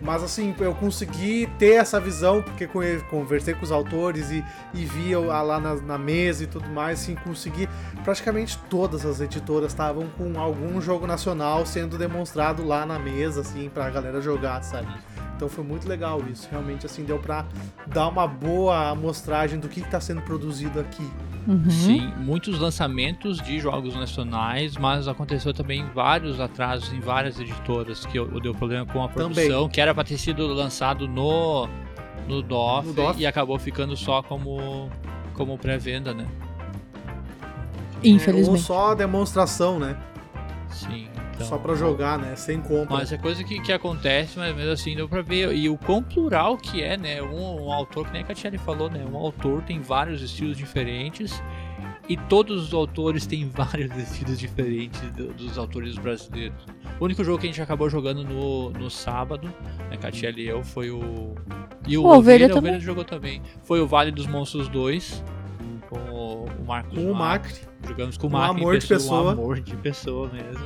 Mas 0.03 0.21
assim, 0.21 0.53
eu 0.59 0.75
consegui 0.75 1.49
ter 1.57 1.75
essa 1.75 1.97
visão, 1.99 2.41
porque 2.41 2.67
co- 2.67 2.81
conversei 3.09 3.53
com 3.53 3.63
os 3.63 3.71
autores 3.71 4.29
e, 4.31 4.43
e 4.73 4.83
via 4.85 5.17
lá 5.17 5.59
na, 5.59 5.75
na 5.75 5.97
mesa 5.97 6.43
e 6.43 6.47
tudo 6.47 6.67
mais, 6.69 7.01
assim, 7.01 7.15
consegui. 7.15 7.69
Praticamente 8.03 8.57
todas 8.69 9.05
as 9.05 9.21
editoras 9.21 9.71
estavam 9.71 10.07
com 10.17 10.37
algum 10.37 10.81
jogo 10.81 11.07
nacional 11.07 11.65
sendo 11.65 11.97
demonstrado 11.97 12.65
lá 12.65 12.85
na 12.85 12.99
mesa, 12.99 13.41
assim, 13.41 13.69
pra 13.73 13.89
galera 13.89 14.19
jogar, 14.21 14.61
sabe? 14.61 14.87
Então 15.37 15.47
foi 15.47 15.63
muito 15.63 15.87
legal 15.87 16.21
isso. 16.29 16.47
Realmente, 16.51 16.85
assim, 16.85 17.03
deu 17.03 17.17
pra 17.17 17.45
dar 17.87 18.09
uma 18.09 18.27
boa 18.27 18.89
amostragem 18.89 19.57
do 19.59 19.69
que, 19.69 19.81
que 19.81 19.89
tá 19.89 20.01
sendo 20.01 20.21
produzido 20.21 20.79
aqui. 20.81 21.09
Uhum. 21.45 21.69
Sim, 21.69 22.13
muitos 22.19 22.57
lançamentos 22.57 23.37
de 23.41 23.59
jogos 23.59 23.95
nacionais, 23.95 24.77
mas 24.77 25.07
aconteceu 25.09 25.53
também 25.53 25.85
vários 25.93 26.39
atrasos 26.39 26.93
em 26.93 26.99
várias 27.01 27.37
editoras 27.39 28.05
que 28.05 28.17
o- 28.19 28.39
deu 28.39 28.53
problema 28.55 28.85
com 28.85 29.03
a 29.03 29.09
produção, 29.09 29.67
que 29.67 29.81
era 29.81 29.93
para 29.93 30.03
ter 30.05 30.17
sido 30.17 30.47
lançado 30.47 31.07
no 31.07 31.67
no 32.27 32.41
DOF, 32.41 32.87
No 32.87 32.93
DOF. 32.93 33.19
e 33.21 33.25
acabou 33.25 33.59
ficando 33.59 33.97
só 33.97 34.23
como 34.23 34.89
como 35.33 35.57
pré-venda, 35.57 36.13
né? 36.13 36.25
É, 38.01 38.07
Infelizmente. 38.07 38.49
ou 38.49 38.57
só 38.57 38.95
demonstração, 38.95 39.79
né? 39.79 39.97
Sim. 40.69 41.07
Então- 41.45 41.57
só 41.57 41.63
pra 41.63 41.75
jogar, 41.75 42.17
né? 42.19 42.35
Sem 42.35 42.59
compra. 42.61 42.97
Mas 42.97 43.11
é 43.11 43.17
coisa 43.17 43.43
que, 43.43 43.59
que 43.61 43.71
acontece, 43.71 44.37
mas 44.39 44.55
mesmo 44.55 44.71
assim 44.71 44.95
deu 44.95 45.07
pra 45.07 45.21
ver. 45.21 45.53
E 45.55 45.69
o 45.69 45.77
quão 45.77 46.01
plural 46.03 46.57
que 46.57 46.81
é, 46.81 46.97
né? 46.97 47.21
Um, 47.21 47.65
um 47.65 47.71
autor, 47.71 48.05
que 48.07 48.13
nem 48.13 48.21
a 48.21 48.25
Catiele 48.25 48.57
falou, 48.57 48.89
né? 48.89 49.05
Um 49.09 49.15
autor 49.17 49.61
tem 49.63 49.79
vários 49.79 50.21
estilos 50.21 50.57
diferentes. 50.57 51.41
E 52.09 52.17
todos 52.17 52.61
os 52.67 52.73
autores 52.73 53.25
têm 53.25 53.47
vários 53.53 53.95
estilos 53.97 54.37
diferentes 54.37 54.99
do- 55.13 55.33
dos 55.33 55.57
autores 55.57 55.97
brasileiros. 55.97 56.65
O 56.99 57.05
único 57.05 57.23
jogo 57.23 57.39
que 57.39 57.47
a 57.47 57.49
gente 57.49 57.61
acabou 57.61 57.89
jogando 57.89 58.23
no, 58.25 58.71
no 58.71 58.89
sábado, 58.89 59.47
né, 59.89 59.95
Catiele 59.97 60.41
e 60.43 60.47
eu, 60.49 60.63
foi 60.63 60.91
o. 60.91 61.33
E 61.87 61.97
o 61.97 62.03
O 62.03 62.07
Ovelha 62.17 62.47
o 62.47 62.49
também. 62.49 62.79
jogou 62.79 63.05
também. 63.05 63.41
Foi 63.63 63.79
o 63.79 63.87
Vale 63.87 64.11
dos 64.11 64.27
Monstros 64.27 64.67
2, 64.67 65.23
com 65.89 65.97
o, 66.11 66.45
o 66.45 66.65
Marcos 66.65 66.93
Com 66.97 67.09
o 67.11 67.15
Macri. 67.15 67.53
Macri. 67.53 67.67
Jogamos 67.87 68.17
com 68.17 68.27
o 68.27 68.29
Um 68.29 68.33
Mac 68.33 68.47
em 68.47 68.59
amor 68.61 68.77
de 68.77 68.87
pessoa. 68.87 69.23
Um 69.23 69.29
amor 69.29 69.59
de 69.61 69.75
pessoa 69.77 70.29
mesmo. 70.33 70.65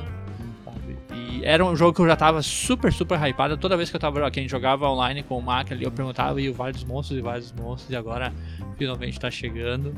E 1.18 1.44
era 1.44 1.64
um 1.64 1.74
jogo 1.74 1.92
que 1.94 2.00
eu 2.00 2.06
já 2.06 2.16
tava 2.16 2.42
super, 2.42 2.92
super 2.92 3.18
hypado. 3.18 3.56
Toda 3.56 3.76
vez 3.76 3.90
que 3.90 3.96
eu 3.96 4.00
tava 4.00 4.18
gente 4.42 4.50
jogava 4.50 4.88
online 4.88 5.22
com 5.22 5.36
o 5.38 5.42
Mac 5.42 5.72
ali, 5.72 5.84
eu 5.84 5.90
perguntava 5.90 6.40
e 6.40 6.72
dos 6.72 6.84
Monstros 6.84 7.18
e 7.18 7.22
dos 7.40 7.52
Monstros. 7.52 7.90
E 7.90 7.96
agora 7.96 8.32
finalmente 8.76 9.18
tá 9.18 9.30
chegando. 9.30 9.94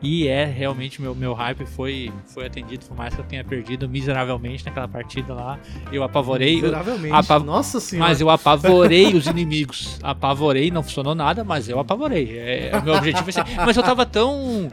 E 0.00 0.28
é 0.28 0.44
realmente 0.44 1.02
meu, 1.02 1.12
meu 1.12 1.34
hype 1.34 1.66
foi, 1.66 2.12
foi 2.26 2.46
atendido, 2.46 2.86
por 2.86 2.96
mais 2.96 3.12
que 3.12 3.20
eu 3.20 3.24
tenha 3.24 3.42
perdido 3.42 3.88
miseravelmente 3.88 4.64
naquela 4.64 4.86
partida 4.86 5.34
lá. 5.34 5.58
Eu 5.90 6.04
apavorei. 6.04 6.56
Miseravelmente. 6.56 7.14
Apav- 7.14 7.44
Nossa 7.44 7.80
senhora. 7.80 8.08
Mas 8.08 8.20
eu 8.20 8.30
apavorei 8.30 9.14
os 9.14 9.26
inimigos. 9.26 9.98
Apavorei, 10.02 10.70
não 10.70 10.84
funcionou 10.84 11.16
nada, 11.16 11.42
mas 11.42 11.68
eu 11.68 11.80
apavorei. 11.80 12.38
É, 12.38 12.80
meu 12.84 12.94
objetivo 12.94 13.28
é 13.28 13.32
ser. 13.32 13.44
Mas 13.66 13.76
eu 13.76 13.82
tava 13.82 14.06
tão. 14.06 14.68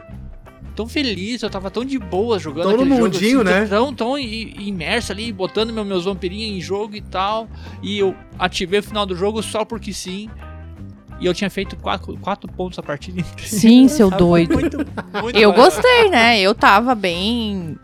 Tão 0.76 0.86
feliz, 0.86 1.42
eu 1.42 1.48
tava 1.50 1.70
tão 1.70 1.84
de 1.84 1.98
boa 1.98 2.38
jogando 2.38 2.64
Tão 2.64 2.72
no 2.72 2.82
aquele 2.82 2.90
jogo, 2.96 3.02
mundinho, 3.14 3.40
assim, 3.40 3.50
né? 3.50 3.66
Tão, 3.66 3.94
tão 3.94 4.18
imerso 4.18 5.10
ali, 5.10 5.32
botando 5.32 5.72
meu- 5.72 5.84
meus 5.86 6.04
vampirinhos 6.04 6.58
em 6.58 6.60
jogo 6.60 6.94
e 6.94 7.00
tal. 7.00 7.48
E 7.82 7.98
eu 7.98 8.14
ativei 8.38 8.80
o 8.80 8.82
final 8.82 9.06
do 9.06 9.16
jogo 9.16 9.42
só 9.42 9.64
porque 9.64 9.92
sim. 9.92 10.28
E 11.18 11.24
eu 11.24 11.32
tinha 11.32 11.48
feito 11.48 11.76
quatro, 11.78 12.14
quatro 12.18 12.46
pontos 12.52 12.78
a 12.78 12.82
partida 12.82 13.20
inteira. 13.20 13.48
Sim, 13.48 13.88
seu 13.88 14.10
doido. 14.10 14.52
Muito, 14.52 14.76
muito 15.22 15.38
Eu 15.38 15.48
maior. 15.50 15.64
gostei, 15.64 16.10
né? 16.10 16.38
Eu 16.38 16.54
tava 16.54 16.94
bem 16.94 17.78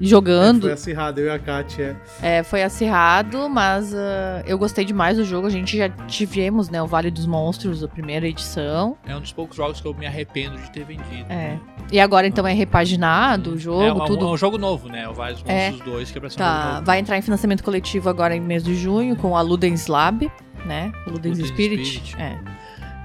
jogando. 0.00 0.62
Foi 0.62 0.72
acirrado, 0.72 1.20
eu 1.20 1.26
e 1.26 1.30
a 1.30 1.38
Kátia. 1.38 2.00
É, 2.22 2.42
foi 2.42 2.62
acirrado, 2.62 3.48
mas 3.48 3.94
ah, 3.94 4.42
eu 4.46 4.56
gostei 4.58 4.84
demais 4.84 5.16
do 5.16 5.24
jogo. 5.24 5.46
A 5.46 5.50
gente 5.50 5.76
já 5.76 5.88
tivemos, 6.06 6.68
né, 6.70 6.82
o 6.82 6.86
Vale 6.86 7.10
dos 7.10 7.26
Monstros, 7.26 7.84
a 7.84 7.88
primeira 7.88 8.26
edição. 8.26 8.96
É 9.06 9.14
um 9.14 9.20
dos 9.20 9.32
poucos 9.32 9.56
jogos 9.56 9.80
que 9.80 9.86
eu 9.86 9.94
me 9.94 10.06
arrependo 10.06 10.56
de 10.58 10.70
ter 10.70 10.84
vendido. 10.84 11.26
É. 11.28 11.58
E 11.92 11.98
agora 12.00 12.26
então 12.26 12.46
é 12.46 12.52
repaginado 12.52 13.50
o 13.54 13.58
jogo, 13.58 13.82
é, 13.82 13.92
um- 13.92 14.04
tudo. 14.06 14.26
É 14.26 14.28
um 14.30 14.36
jogo 14.36 14.56
novo, 14.58 14.88
né? 14.88 15.08
O 15.08 15.12
Vários 15.14 15.42
É. 15.46 15.70
Monstros 15.70 15.92
2, 15.92 16.10
que 16.10 16.18
é 16.18 16.20
pra 16.20 16.30
ser 16.30 16.40
um 16.42 16.44
jogo 16.44 16.56
Tá, 16.58 16.72
novo. 16.74 16.86
vai 16.86 16.98
entrar 16.98 17.18
em 17.18 17.22
financiamento 17.22 17.62
coletivo 17.64 18.08
agora 18.08 18.34
em 18.34 18.40
mês 18.40 18.62
de 18.64 18.74
junho 18.74 19.16
com 19.16 19.36
a 19.36 19.40
Ludens 19.42 19.86
Lab, 19.86 20.30
né? 20.64 20.92
O 21.06 21.10
Ludens 21.10 21.38
Ludens 21.38 21.48
Spirit. 21.48 21.84
Spirit. 21.86 22.16
É. 22.20 22.38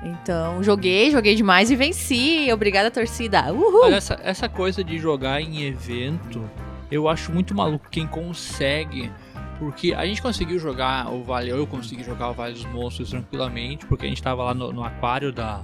Então, 0.03 0.61
joguei, 0.63 1.09
joguei 1.09 1.33
demais 1.33 1.71
e 1.71 1.75
venci. 1.75 2.47
Obrigada, 2.53 2.91
torcida. 2.91 3.51
Uhul! 3.51 3.85
Mas 3.85 3.93
essa, 3.95 4.19
essa 4.23 4.47
coisa 4.47 4.83
de 4.83 4.99
jogar 4.99 5.41
em 5.41 5.63
evento, 5.63 6.43
eu 6.91 7.07
acho 7.07 7.31
muito 7.31 7.55
maluco 7.55 7.89
quem 7.89 8.07
consegue. 8.07 9.11
Porque 9.59 9.93
a 9.93 10.05
gente 10.05 10.21
conseguiu 10.21 10.59
jogar 10.59 11.11
o 11.11 11.23
Vale, 11.23 11.49
eu 11.49 11.65
consegui 11.65 12.03
jogar 12.03 12.29
o 12.29 12.33
Vale 12.33 12.53
dos 12.53 12.65
Monstros 12.65 13.09
tranquilamente, 13.09 13.85
porque 13.85 14.05
a 14.05 14.09
gente 14.09 14.21
tava 14.21 14.43
lá 14.43 14.53
no, 14.53 14.73
no 14.73 14.83
aquário 14.83 15.31
da, 15.31 15.61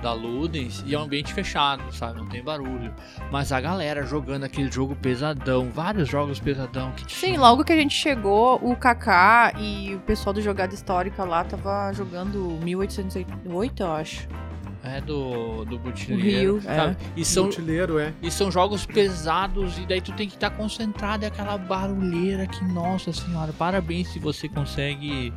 da 0.00 0.12
Ludens 0.12 0.84
e 0.86 0.94
é 0.94 0.98
um 0.98 1.02
ambiente 1.02 1.34
fechado, 1.34 1.82
sabe? 1.92 2.18
Não 2.18 2.28
tem 2.28 2.42
barulho. 2.42 2.94
Mas 3.30 3.50
a 3.50 3.60
galera 3.60 4.04
jogando 4.04 4.44
aquele 4.44 4.70
jogo 4.70 4.94
pesadão, 4.94 5.70
vários 5.70 6.08
jogos 6.08 6.38
pesadão 6.38 6.92
que 6.92 7.12
Sim, 7.12 7.36
logo 7.36 7.64
que 7.64 7.72
a 7.72 7.76
gente 7.76 7.94
chegou, 7.94 8.60
o 8.62 8.76
Kaká 8.76 9.52
e 9.58 9.94
o 9.94 10.00
pessoal 10.00 10.32
do 10.32 10.40
Jogada 10.40 10.74
Histórica 10.74 11.24
lá 11.24 11.42
tava 11.42 11.92
jogando 11.92 12.58
1808, 12.62 13.82
eu 13.82 13.92
acho. 13.92 14.28
É 14.86 15.00
do, 15.00 15.64
do 15.64 15.78
Butileiro. 15.78 16.58
Rio, 16.58 16.62
é. 16.70 16.96
E 17.16 17.24
são, 17.24 17.44
Mutileiro, 17.46 17.98
é. 17.98 18.12
E 18.22 18.30
são 18.30 18.50
jogos 18.52 18.86
pesados, 18.86 19.76
e 19.78 19.86
daí 19.86 20.00
tu 20.00 20.12
tem 20.12 20.28
que 20.28 20.34
estar 20.36 20.50
concentrado, 20.50 21.24
é 21.24 21.28
aquela 21.28 21.58
barulheira 21.58 22.46
que, 22.46 22.64
nossa 22.64 23.12
senhora, 23.12 23.52
parabéns 23.52 24.08
se 24.08 24.18
você 24.18 24.48
consegue 24.48 25.32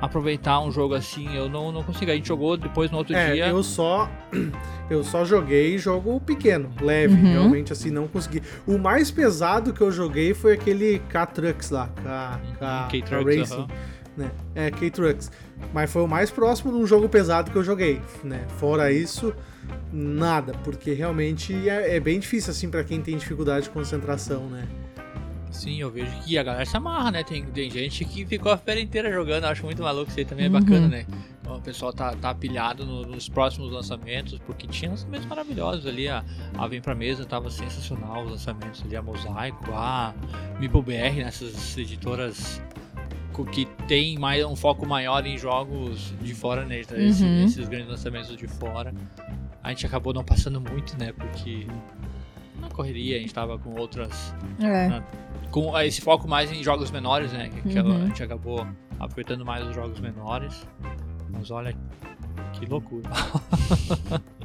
aproveitar 0.00 0.58
um 0.60 0.72
jogo 0.72 0.94
assim. 0.94 1.32
Eu 1.34 1.48
não, 1.48 1.70
não 1.70 1.82
consigo. 1.84 2.10
A 2.10 2.14
gente 2.14 2.26
jogou 2.26 2.56
depois 2.56 2.90
no 2.90 2.98
outro 2.98 3.14
É, 3.14 3.34
dia. 3.34 3.46
eu 3.48 3.62
só 3.62 4.10
eu 4.90 5.04
só 5.04 5.24
joguei 5.24 5.78
jogo 5.78 6.20
pequeno, 6.20 6.70
leve, 6.80 7.14
Uhum. 7.14 7.32
realmente 7.32 7.72
assim 7.72 7.90
não 7.90 8.08
consegui. 8.08 8.42
O 8.66 8.78
mais 8.78 9.10
pesado 9.12 9.72
que 9.72 9.80
eu 9.80 9.92
joguei 9.92 10.34
foi 10.34 10.54
aquele 10.54 10.98
K-Trucks 11.08 11.70
lá, 11.70 11.88
K, 12.02 12.02
K, 12.02 12.58
K 12.58 12.88
K-Trucks, 12.90 13.36
Racing, 13.38 13.54
aham. 13.54 13.68
Né? 14.16 14.30
É 14.54 14.70
K-Trucks. 14.70 15.30
Mas 15.72 15.90
foi 15.92 16.02
o 16.02 16.08
mais 16.08 16.30
próximo 16.30 16.72
de 16.72 16.78
um 16.78 16.86
jogo 16.86 17.08
pesado 17.08 17.50
que 17.50 17.56
eu 17.56 17.64
joguei, 17.64 18.00
né? 18.24 18.44
Fora 18.58 18.92
isso, 18.92 19.34
nada, 19.92 20.52
porque 20.64 20.92
realmente 20.92 21.68
é, 21.68 21.96
é 21.96 22.00
bem 22.00 22.18
difícil 22.18 22.50
assim 22.50 22.68
pra 22.70 22.82
quem 22.84 23.00
tem 23.00 23.16
dificuldade 23.16 23.64
de 23.64 23.70
concentração, 23.70 24.46
né? 24.48 24.66
Sim, 25.50 25.78
eu 25.82 25.90
vejo 25.90 26.10
que 26.24 26.38
a 26.38 26.42
galera 26.42 26.64
se 26.64 26.74
amarra, 26.76 27.10
né? 27.10 27.22
Tem, 27.22 27.44
tem 27.44 27.70
gente 27.70 28.06
que 28.06 28.24
ficou 28.24 28.50
a 28.50 28.56
feira 28.56 28.80
inteira 28.80 29.12
jogando. 29.12 29.44
Acho 29.44 29.62
muito 29.64 29.82
maluco 29.82 30.08
isso 30.10 30.18
aí 30.18 30.24
também 30.24 30.46
é 30.46 30.48
Uhum. 30.48 30.54
bacana, 30.54 30.88
né? 30.88 31.06
O 31.46 31.60
pessoal 31.60 31.92
tá, 31.92 32.14
tá 32.16 32.34
pilhado 32.34 32.86
no- 32.86 33.02
nos 33.02 33.28
próximos 33.28 33.70
lançamentos, 33.70 34.38
porque 34.46 34.66
tinha 34.66 34.90
lançamentos 34.90 35.26
maravilhosos 35.26 35.86
ali. 35.86 36.08
A, 36.08 36.24
a 36.56 36.66
Vem 36.66 36.80
Pra 36.80 36.94
Mesa 36.94 37.26
tava 37.26 37.50
sensacional, 37.50 38.24
os 38.24 38.30
lançamentos 38.30 38.82
ali, 38.82 38.96
a 38.96 39.02
Mosaico, 39.02 39.70
a 39.72 40.14
MipoBR, 40.58 41.16
né? 41.16 41.24
essas 41.28 41.76
editoras 41.76 42.62
co- 43.32 43.44
que 43.44 43.64
tem 43.88 44.18
mais 44.18 44.44
um 44.44 44.54
foco 44.56 44.86
maior 44.86 45.24
em 45.26 45.36
jogos 45.38 46.14
de 46.20 46.34
fora, 46.34 46.64
né? 46.64 46.82
Uhum. 46.90 47.44
esses 47.44 47.68
grandes 47.68 47.88
lançamentos 47.88 48.36
de 48.36 48.46
fora. 48.46 48.92
A 49.62 49.68
gente 49.70 49.86
acabou 49.86 50.12
não 50.12 50.24
passando 50.24 50.60
muito, 50.60 50.98
né? 50.98 51.12
Porque 51.12 51.66
na 52.60 52.68
correria 52.68 53.16
a 53.16 53.20
gente 53.20 53.32
tava 53.34 53.58
com 53.58 53.78
outras 53.78 54.34
É. 54.60 55.02
com 55.50 55.78
esse 55.80 56.00
foco 56.00 56.28
mais 56.28 56.50
em 56.52 56.62
jogos 56.62 56.90
menores, 56.90 57.32
né? 57.32 57.48
Que, 57.48 57.68
que 57.68 57.78
Uhum. 57.78 58.02
a 58.02 58.06
gente 58.06 58.22
acabou 58.22 58.66
aproveitando 58.98 59.44
mais 59.44 59.66
os 59.66 59.74
jogos 59.74 59.98
menores. 60.00 60.66
Mas 61.30 61.50
olha 61.50 61.74
que 62.52 62.66
loucura. 62.66 63.08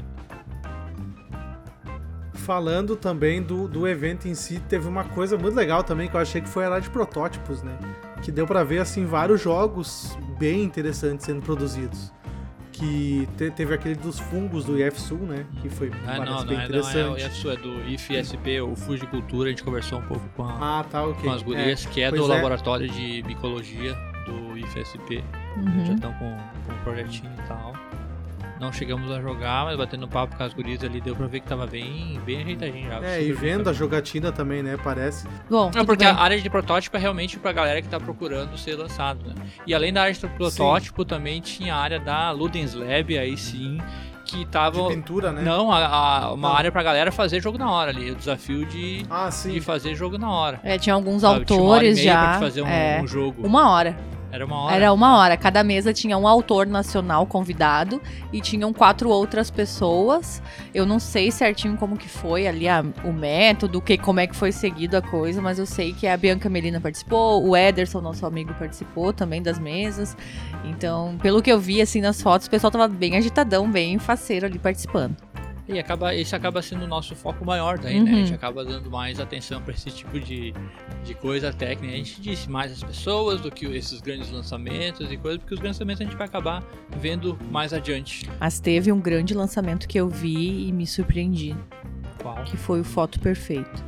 Falando 2.47 2.95
também 2.95 3.41
do, 3.43 3.67
do 3.67 3.85
evento 3.85 4.25
em 4.25 4.33
si, 4.33 4.57
teve 4.69 4.87
uma 4.87 5.03
coisa 5.03 5.37
muito 5.37 5.53
legal 5.53 5.83
também 5.83 6.07
que 6.07 6.15
eu 6.15 6.19
achei 6.21 6.39
que 6.39 6.47
foi 6.47 6.63
a 6.63 6.69
área 6.69 6.79
de 6.81 6.89
protótipos, 6.89 7.61
né? 7.61 7.77
Que 8.21 8.31
deu 8.31 8.47
pra 8.47 8.63
ver 8.63 8.79
assim 8.79 9.05
vários 9.05 9.41
jogos 9.41 10.17
bem 10.39 10.63
interessantes 10.63 11.25
sendo 11.25 11.41
produzidos. 11.41 12.09
Que 12.71 13.27
te- 13.35 13.51
teve 13.51 13.73
aquele 13.73 13.95
dos 13.95 14.17
fungos 14.17 14.63
do 14.63 14.79
IFSU, 14.81 15.15
né? 15.17 15.45
Que 15.61 15.67
foi 15.69 15.91
Ah, 16.07 16.19
não, 16.23 16.25
não 16.37 16.45
bem 16.45 16.55
é, 16.57 16.69
não 16.69 16.77
é 16.77 16.77
o 16.77 16.79
interessante. 17.17 17.25
IFSU, 17.25 17.49
é 17.51 17.55
do 17.57 17.81
IFSP, 17.89 18.61
o 18.61 18.75
Fuji 18.77 19.05
Cultura. 19.07 19.47
A 19.47 19.49
gente 19.49 19.63
conversou 19.63 19.99
um 19.99 20.03
pouco 20.03 20.23
com, 20.37 20.43
a- 20.45 20.79
ah, 20.79 20.83
tá, 20.85 21.03
ok. 21.03 21.21
com 21.21 21.31
as 21.31 21.41
gurias, 21.43 21.85
que 21.85 22.01
é 22.01 22.09
do 22.09 22.23
é. 22.23 22.27
laboratório 22.27 22.87
de 22.87 23.23
micologia 23.27 23.93
do 24.25 24.57
IFSP. 24.57 25.17
Já 25.17 25.61
Uhum. 25.61 25.93
estão 25.95 26.13
com, 26.13 26.37
com 26.65 26.71
um 26.73 26.77
projetinho 26.85 27.31
e 27.43 27.47
tal. 27.47 27.73
Não 28.59 28.71
chegamos 28.73 29.11
a 29.11 29.21
jogar, 29.21 29.65
mas 29.65 29.77
batendo 29.77 30.07
papo 30.07 30.35
com 30.35 30.43
as 30.43 30.53
gurias 30.53 30.83
ali, 30.83 30.99
deu 30.99 31.15
pra 31.15 31.27
ver 31.27 31.41
que 31.41 31.47
tava 31.47 31.67
bem, 31.67 32.19
bem 32.25 32.41
ajeitadinho 32.41 32.87
já. 32.89 32.99
É, 33.05 33.21
e 33.21 33.25
bem 33.27 33.33
vendo 33.33 33.69
a 33.69 33.73
jogatina 33.73 34.31
também, 34.31 34.63
né? 34.63 34.77
Parece. 34.83 35.27
Bom, 35.49 35.69
Não, 35.75 35.85
porque 35.85 36.03
bem. 36.05 36.13
a 36.13 36.17
área 36.17 36.41
de 36.41 36.49
protótipo 36.49 36.97
é 36.97 36.99
realmente 36.99 37.37
pra 37.37 37.51
galera 37.51 37.81
que 37.81 37.87
tá 37.87 37.99
procurando 37.99 38.57
ser 38.57 38.75
lançado, 38.75 39.19
né? 39.27 39.35
E 39.67 39.73
além 39.75 39.93
da 39.93 40.01
área 40.01 40.13
de 40.13 40.27
protótipo, 40.27 41.05
também 41.05 41.39
tinha 41.39 41.75
a 41.75 41.77
área 41.79 41.99
da 41.99 42.31
Ludens 42.31 42.73
Lab, 42.73 43.15
aí 43.17 43.37
sim, 43.37 43.77
que 44.25 44.39
De 44.39 44.45
tava... 44.47 44.87
pintura, 44.87 45.31
né? 45.31 45.41
Não, 45.43 45.71
a, 45.71 45.85
a- 45.85 46.33
uma 46.33 46.49
Não. 46.49 46.55
área 46.55 46.71
pra 46.71 46.81
galera 46.83 47.11
fazer 47.11 47.39
jogo 47.41 47.57
na 47.57 47.69
hora 47.71 47.91
ali, 47.91 48.11
o 48.11 48.15
desafio 48.15 48.65
de, 48.65 49.05
Ah, 49.09 49.29
sim. 49.31 49.51
de 49.53 49.61
fazer 49.61 49.93
jogo 49.95 50.17
na 50.17 50.29
hora. 50.31 50.59
É, 50.63 50.77
tinha 50.79 50.95
alguns 50.95 51.21
sabe? 51.21 51.45
Tinha 51.45 51.59
uma 51.61 51.69
hora 51.75 51.85
e 51.85 51.89
autores 51.89 51.97
meia 51.97 52.11
já. 52.13 52.23
pra 52.23 52.33
te 52.33 52.39
fazer 52.39 52.61
um, 52.63 52.67
é, 52.67 53.01
um 53.03 53.07
jogo. 53.07 53.45
Uma 53.45 53.69
hora. 53.69 53.95
Era 54.31 54.45
uma 54.45 54.61
hora. 54.63 54.75
Era 54.75 54.93
uma 54.93 55.17
hora. 55.17 55.37
Cada 55.37 55.63
mesa 55.63 55.93
tinha 55.93 56.17
um 56.17 56.27
autor 56.27 56.67
nacional 56.67 57.25
convidado 57.25 58.01
e 58.31 58.41
tinham 58.41 58.73
quatro 58.73 59.09
outras 59.09 59.49
pessoas. 59.49 60.41
Eu 60.73 60.85
não 60.85 60.99
sei 60.99 61.31
certinho 61.31 61.77
como 61.77 61.95
que 61.97 62.09
foi 62.09 62.45
ali 62.47 62.67
a- 62.67 62.83
o 63.05 63.13
método, 63.13 63.81
que, 63.81 63.97
como 63.97 64.19
é 64.19 64.27
que 64.27 64.35
foi 64.35 64.51
seguido 64.51 64.97
a 64.97 65.01
coisa, 65.01 65.41
mas 65.41 65.59
eu 65.59 65.65
sei 65.65 65.93
que 65.93 66.05
a 66.07 66.17
Bianca 66.17 66.49
Melina 66.49 66.81
participou, 66.81 67.47
o 67.47 67.55
Ederson, 67.55 68.01
nosso 68.01 68.25
amigo, 68.25 68.53
participou 68.55 69.13
também 69.13 69.41
das 69.41 69.57
mesas. 69.57 70.15
Então, 70.65 71.17
pelo 71.21 71.41
que 71.41 71.51
eu 71.51 71.59
vi 71.59 71.81
assim 71.81 72.01
nas 72.01 72.21
fotos, 72.21 72.47
o 72.47 72.49
pessoal 72.49 72.69
tava 72.69 72.87
bem 72.87 73.15
agitadão, 73.15 73.69
bem 73.71 73.97
faceiro 73.97 74.45
ali 74.45 74.59
participando. 74.59 75.15
E 75.69 75.77
acaba, 75.79 76.15
esse 76.15 76.33
acaba 76.33 76.61
sendo 76.61 76.85
o 76.85 76.87
nosso 76.87 77.13
foco 77.13 77.43
maior 77.43 77.77
daí, 77.77 77.99
né? 77.99 78.09
A 78.09 78.13
Uhum. 78.13 78.19
gente 78.21 78.33
acaba 78.33 78.63
dando 78.63 78.89
mais 78.89 79.19
atenção 79.19 79.61
pra 79.61 79.73
esse 79.73 79.91
tipo 79.91 80.17
de, 80.17 80.53
de 81.03 81.13
coisa 81.13 81.51
técnica. 81.51 81.93
A 81.93 81.97
gente 81.97 82.21
disse 82.21 82.49
mais 82.49 82.71
as 82.71 82.81
pessoas 82.81 83.41
do 83.41 83.51
que 83.51 83.65
esses 83.65 83.99
grandes 83.99 84.31
lançamentos 84.31 85.11
e 85.11 85.17
coisas, 85.17 85.39
porque 85.39 85.53
os 85.53 85.59
grandes 85.59 85.77
lançamentos 85.77 86.01
a 86.01 86.05
gente 86.05 86.15
vai 86.17 86.25
acabar 86.25 86.63
vendo 86.97 87.37
mais 87.51 87.73
adiante. 87.73 88.29
Mas 88.39 88.61
teve 88.61 88.91
um 88.93 88.99
grande 89.01 89.33
lançamento 89.33 89.87
que 89.89 89.99
eu 89.99 90.07
vi 90.07 90.67
e 90.69 90.71
me 90.71 90.87
surpreendi. 90.87 91.53
Qual? 92.21 92.35
que 92.45 92.55
foi 92.55 92.79
o 92.79 92.83
foto 92.85 93.19
perfeito. 93.19 93.83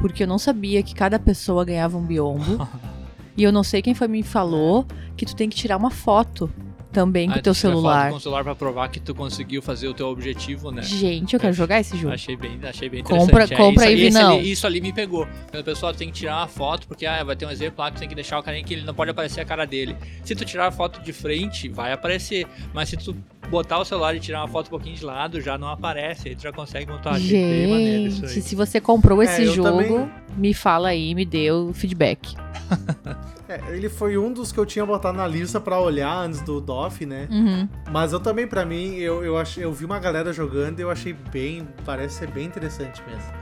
Porque 0.00 0.24
eu 0.24 0.26
não 0.28 0.38
sabia 0.38 0.82
que 0.82 0.94
cada 0.94 1.18
pessoa 1.18 1.64
ganhava 1.64 1.96
um 1.96 2.02
biombo. 2.04 2.68
e 3.36 3.42
eu 3.42 3.52
não 3.52 3.62
sei 3.62 3.80
quem 3.82 3.94
foi 3.94 4.08
me 4.08 4.22
falou 4.22 4.84
que 5.16 5.24
tu 5.24 5.34
tem 5.34 5.48
que 5.48 5.56
tirar 5.56 5.76
uma 5.76 5.90
foto 5.90 6.52
também 6.96 7.28
com 7.28 7.34
Ah, 7.34 7.38
o 7.38 7.42
teu 7.42 7.52
celular. 7.52 8.10
Com 8.10 8.16
o 8.16 8.20
celular 8.20 8.42
pra 8.42 8.54
provar 8.54 8.88
que 8.88 8.98
tu 8.98 9.14
conseguiu 9.14 9.60
fazer 9.60 9.86
o 9.86 9.92
teu 9.92 10.06
objetivo, 10.08 10.70
né? 10.70 10.80
Gente, 10.80 11.34
eu 11.34 11.40
quero 11.40 11.52
jogar 11.52 11.78
esse 11.78 11.94
jogo. 11.94 12.14
Achei 12.14 12.34
bem, 12.36 12.58
achei 12.62 12.88
bem 12.88 13.02
Compra- 13.02 13.44
interessante. 13.44 13.56
compra 13.58 13.84
isso, 13.84 13.92
aí, 13.92 14.00
esse 14.06 14.16
Vinão. 14.18 14.38
ali, 14.38 14.50
isso 14.50 14.66
ali 14.66 14.80
me 14.80 14.94
pegou. 14.94 15.28
Quando 15.50 15.60
o 15.60 15.64
pessoal 15.64 15.92
tem 15.92 16.08
que 16.08 16.14
tirar 16.14 16.38
uma 16.38 16.48
foto, 16.48 16.88
porque 16.88 17.04
ah, 17.04 17.22
vai 17.22 17.36
ter 17.36 17.44
um 17.44 17.50
exemplo 17.50 17.80
lá 17.84 17.90
que 17.90 17.96
tu 17.96 18.00
tem 18.00 18.08
que 18.08 18.14
deixar 18.14 18.38
o 18.38 18.42
carinha 18.42 18.64
que 18.64 18.72
ele 18.72 18.82
não 18.86 18.94
pode 18.94 19.10
aparecer 19.10 19.40
a 19.42 19.44
cara 19.44 19.66
dele. 19.66 19.94
Se 20.24 20.34
tu 20.34 20.42
tirar 20.46 20.68
a 20.68 20.70
foto 20.70 21.02
de 21.02 21.12
frente, 21.12 21.68
vai 21.68 21.92
aparecer. 21.92 22.46
Mas 22.72 22.88
se 22.88 22.96
tu 22.96 23.14
botar 23.50 23.78
o 23.78 23.84
celular 23.84 24.16
e 24.16 24.20
tirar 24.20 24.40
uma 24.40 24.48
foto 24.48 24.68
um 24.68 24.70
pouquinho 24.70 24.96
de 24.96 25.04
lado, 25.04 25.38
já 25.42 25.58
não 25.58 25.68
aparece. 25.68 26.30
Aí 26.30 26.34
tu 26.34 26.42
já 26.44 26.52
consegue 26.52 26.90
montar. 26.90 27.18
Bem 27.20 27.66
maneiro 27.68 28.06
isso 28.06 28.24
aí. 28.24 28.30
Gente, 28.32 28.42
se 28.46 28.54
você 28.56 28.80
comprou 28.80 29.22
esse 29.22 29.42
eu 29.42 29.52
jogo, 29.52 29.68
também- 29.82 30.10
me 30.34 30.54
fala 30.54 30.88
aí, 30.88 31.14
me 31.14 31.26
dê 31.26 31.50
o 31.52 31.72
feedback. 31.74 32.34
É, 33.48 33.60
ele 33.68 33.88
foi 33.88 34.18
um 34.18 34.32
dos 34.32 34.50
que 34.50 34.58
eu 34.58 34.66
tinha 34.66 34.84
botado 34.84 35.16
na 35.16 35.26
lista 35.26 35.60
pra 35.60 35.78
olhar 35.78 36.12
antes 36.18 36.40
do 36.42 36.60
DOF, 36.60 37.06
né? 37.06 37.28
Uhum. 37.30 37.68
Mas 37.92 38.12
eu 38.12 38.18
também, 38.18 38.46
pra 38.46 38.64
mim, 38.64 38.96
eu, 38.96 39.24
eu, 39.24 39.38
achei, 39.38 39.62
eu 39.64 39.72
vi 39.72 39.84
uma 39.84 40.00
galera 40.00 40.32
jogando 40.32 40.80
e 40.80 40.82
eu 40.82 40.90
achei 40.90 41.12
bem. 41.12 41.66
Parece 41.84 42.16
ser 42.18 42.30
bem 42.30 42.44
interessante 42.46 43.00
mesmo. 43.08 43.32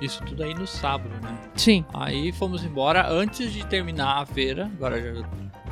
Isso 0.00 0.22
tudo 0.24 0.42
aí 0.44 0.54
no 0.54 0.66
sábado, 0.66 1.10
né? 1.22 1.36
Sim. 1.56 1.84
Aí 1.92 2.30
fomos 2.32 2.62
embora 2.62 3.08
antes 3.10 3.50
de 3.52 3.66
terminar 3.66 4.22
a 4.22 4.26
feira. 4.26 4.70
Agora 4.76 5.00
já 5.02 5.22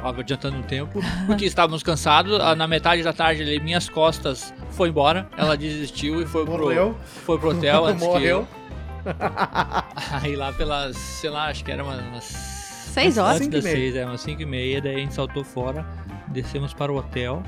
tava 0.03 0.21
adiantando 0.21 0.59
o 0.59 0.63
tempo, 0.65 0.99
porque 1.27 1.45
estávamos 1.47 1.83
cansados. 1.83 2.41
Ah, 2.41 2.55
Na 2.57 2.67
metade 2.67 3.03
da 3.03 3.13
tarde 3.13 3.43
ali, 3.43 3.61
minhas 3.61 3.89
costas 3.89 4.53
foi 4.71 4.89
embora. 4.89 5.29
Ela 5.37 5.57
desistiu 5.57 6.21
e 6.23 6.27
foi 6.27 6.45
pro, 6.45 6.59
Morreu. 6.59 6.97
foi 7.05 7.39
pro 7.39 7.51
hotel 7.51 7.85
antes 7.85 8.03
que 8.03 8.09
Morreu. 8.09 8.39
eu. 8.41 8.67
Aí 10.23 10.35
lá 10.35 10.53
pelas, 10.53 10.97
sei 10.97 11.31
lá, 11.31 11.47
acho 11.47 11.65
que 11.65 11.71
era 11.71 11.85
umas 11.85 12.01
Seis 13.03 13.19
horas? 13.19 13.41
Antes 13.41 13.45
Cinco 13.47 13.55
e 13.55 13.57
das 13.59 13.65
meia. 13.65 13.77
seis, 13.77 13.97
é 13.97 14.05
umas 14.07 14.21
5 14.21 14.43
e 14.43 14.47
meia, 14.47 14.81
daí 14.81 14.95
a 14.97 14.99
gente 14.99 15.15
saltou 15.15 15.45
fora, 15.45 15.87
descemos 16.29 16.73
para 16.75 16.91
o 16.93 16.97
hotel 16.97 17.43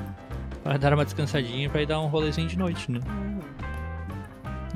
para 0.62 0.76
dar 0.76 0.92
uma 0.92 1.04
descansadinha 1.04 1.70
para 1.70 1.82
ir 1.82 1.86
dar 1.86 2.00
um 2.00 2.06
rolezinho 2.06 2.46
de 2.48 2.58
noite, 2.58 2.90
né? 2.92 3.00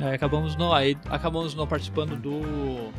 Aí 0.00 0.14
acabamos 0.14 0.56
não, 0.56 0.72
aí 0.72 0.96
acabamos 1.10 1.54
não 1.54 1.66
participando 1.66 2.16
do 2.16 2.90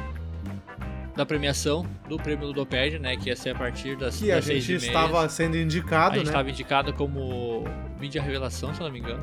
da 1.16 1.26
premiação 1.26 1.86
do 2.10 2.18
prêmio 2.18 2.48
Ludopédia, 2.48 2.98
né, 2.98 3.16
que 3.16 3.30
ia 3.30 3.36
ser 3.36 3.52
a 3.52 3.56
partir 3.56 3.96
das, 3.96 4.18
Que 4.18 4.32
a 4.32 4.36
das 4.36 4.46
seis 4.46 4.64
gente 4.64 4.78
e 4.78 4.82
meia. 4.82 4.88
estava 4.90 5.30
sendo 5.30 5.56
a 5.56 5.60
indicado, 5.60 6.16
gente 6.16 6.26
né? 6.26 6.30
estava 6.32 6.50
indicado 6.50 6.94
como 6.94 7.66
mídia 8.00 8.20
revelação, 8.22 8.74
se 8.74 8.82
eu 8.82 8.86
não 8.88 8.94
me 8.94 9.00
engano, 9.00 9.22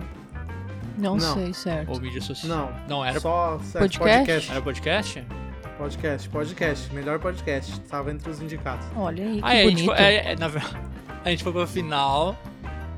Não, 0.97 1.17
Não. 1.17 1.35
sei, 1.35 1.53
certo. 1.53 1.91
ou 1.91 2.01
mídia 2.01 2.21
social. 2.21 2.49
Não, 2.89 2.99
Não 2.99 3.05
era 3.05 3.19
só 3.19 3.59
Podcast? 3.73 3.99
podcast. 3.99 4.51
era 4.53 4.63
podcast? 4.63 5.25
Podcast, 5.81 6.29
podcast. 6.29 6.95
Melhor 6.95 7.19
podcast. 7.19 7.73
Estava 7.73 8.11
entre 8.13 8.29
os 8.29 8.43
indicados. 8.43 8.87
Olha 8.95 9.25
aí, 9.25 9.37
que 9.37 9.41
Ah, 9.43 9.55
é, 9.55 9.61
a 9.63 9.65
gente 9.65 9.73
bonito. 9.77 9.87
foi, 9.87 10.05
é, 10.05 10.33
é, 10.33 10.37
na 10.37 10.47
a 11.25 11.31
gente 11.31 11.43
foi 11.43 11.53
pra 11.55 11.67
final 11.67 12.37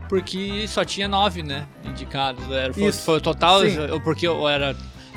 porque 0.08 0.66
só 0.66 0.84
tinha 0.84 1.06
nove, 1.06 1.44
né? 1.44 1.64
Indicados. 1.84 2.50
Era, 2.50 2.74
foi, 2.74 2.82
Isso. 2.82 3.02
foi 3.04 3.18
o 3.18 3.20
total, 3.20 3.60
Sim. 3.60 3.76
porque 4.02 4.26
eu 4.26 4.48
era. 4.48 4.74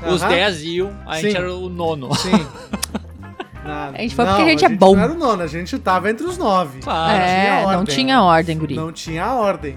Os. 0.07 0.21
10 0.21 0.61
iam, 0.63 0.95
a 1.07 1.15
gente 1.19 1.31
Sim. 1.31 1.37
era 1.37 1.55
o 1.55 1.67
nono. 1.67 2.13
Sim. 2.13 2.29
Na- 3.65 3.89
A 3.89 3.97
gente 3.97 4.13
foi 4.13 4.25
porque 4.25 4.41
a 4.43 4.49
gente 4.49 4.63
é 4.65 4.69
gente 4.69 4.77
bom. 4.77 4.95
Não 4.95 5.03
era 5.03 5.13
o 5.13 5.17
nono, 5.17 5.41
a 5.41 5.47
gente 5.47 5.79
tava 5.79 6.11
entre 6.11 6.23
os 6.23 6.37
nove. 6.37 6.81
Claro. 6.81 7.17
é, 7.19 7.63
tinha 7.63 7.77
não 7.77 7.85
tinha 7.85 8.21
ordem, 8.21 8.57
guri. 8.59 8.75
Não 8.75 8.91
tinha 8.91 9.33
ordem. 9.33 9.75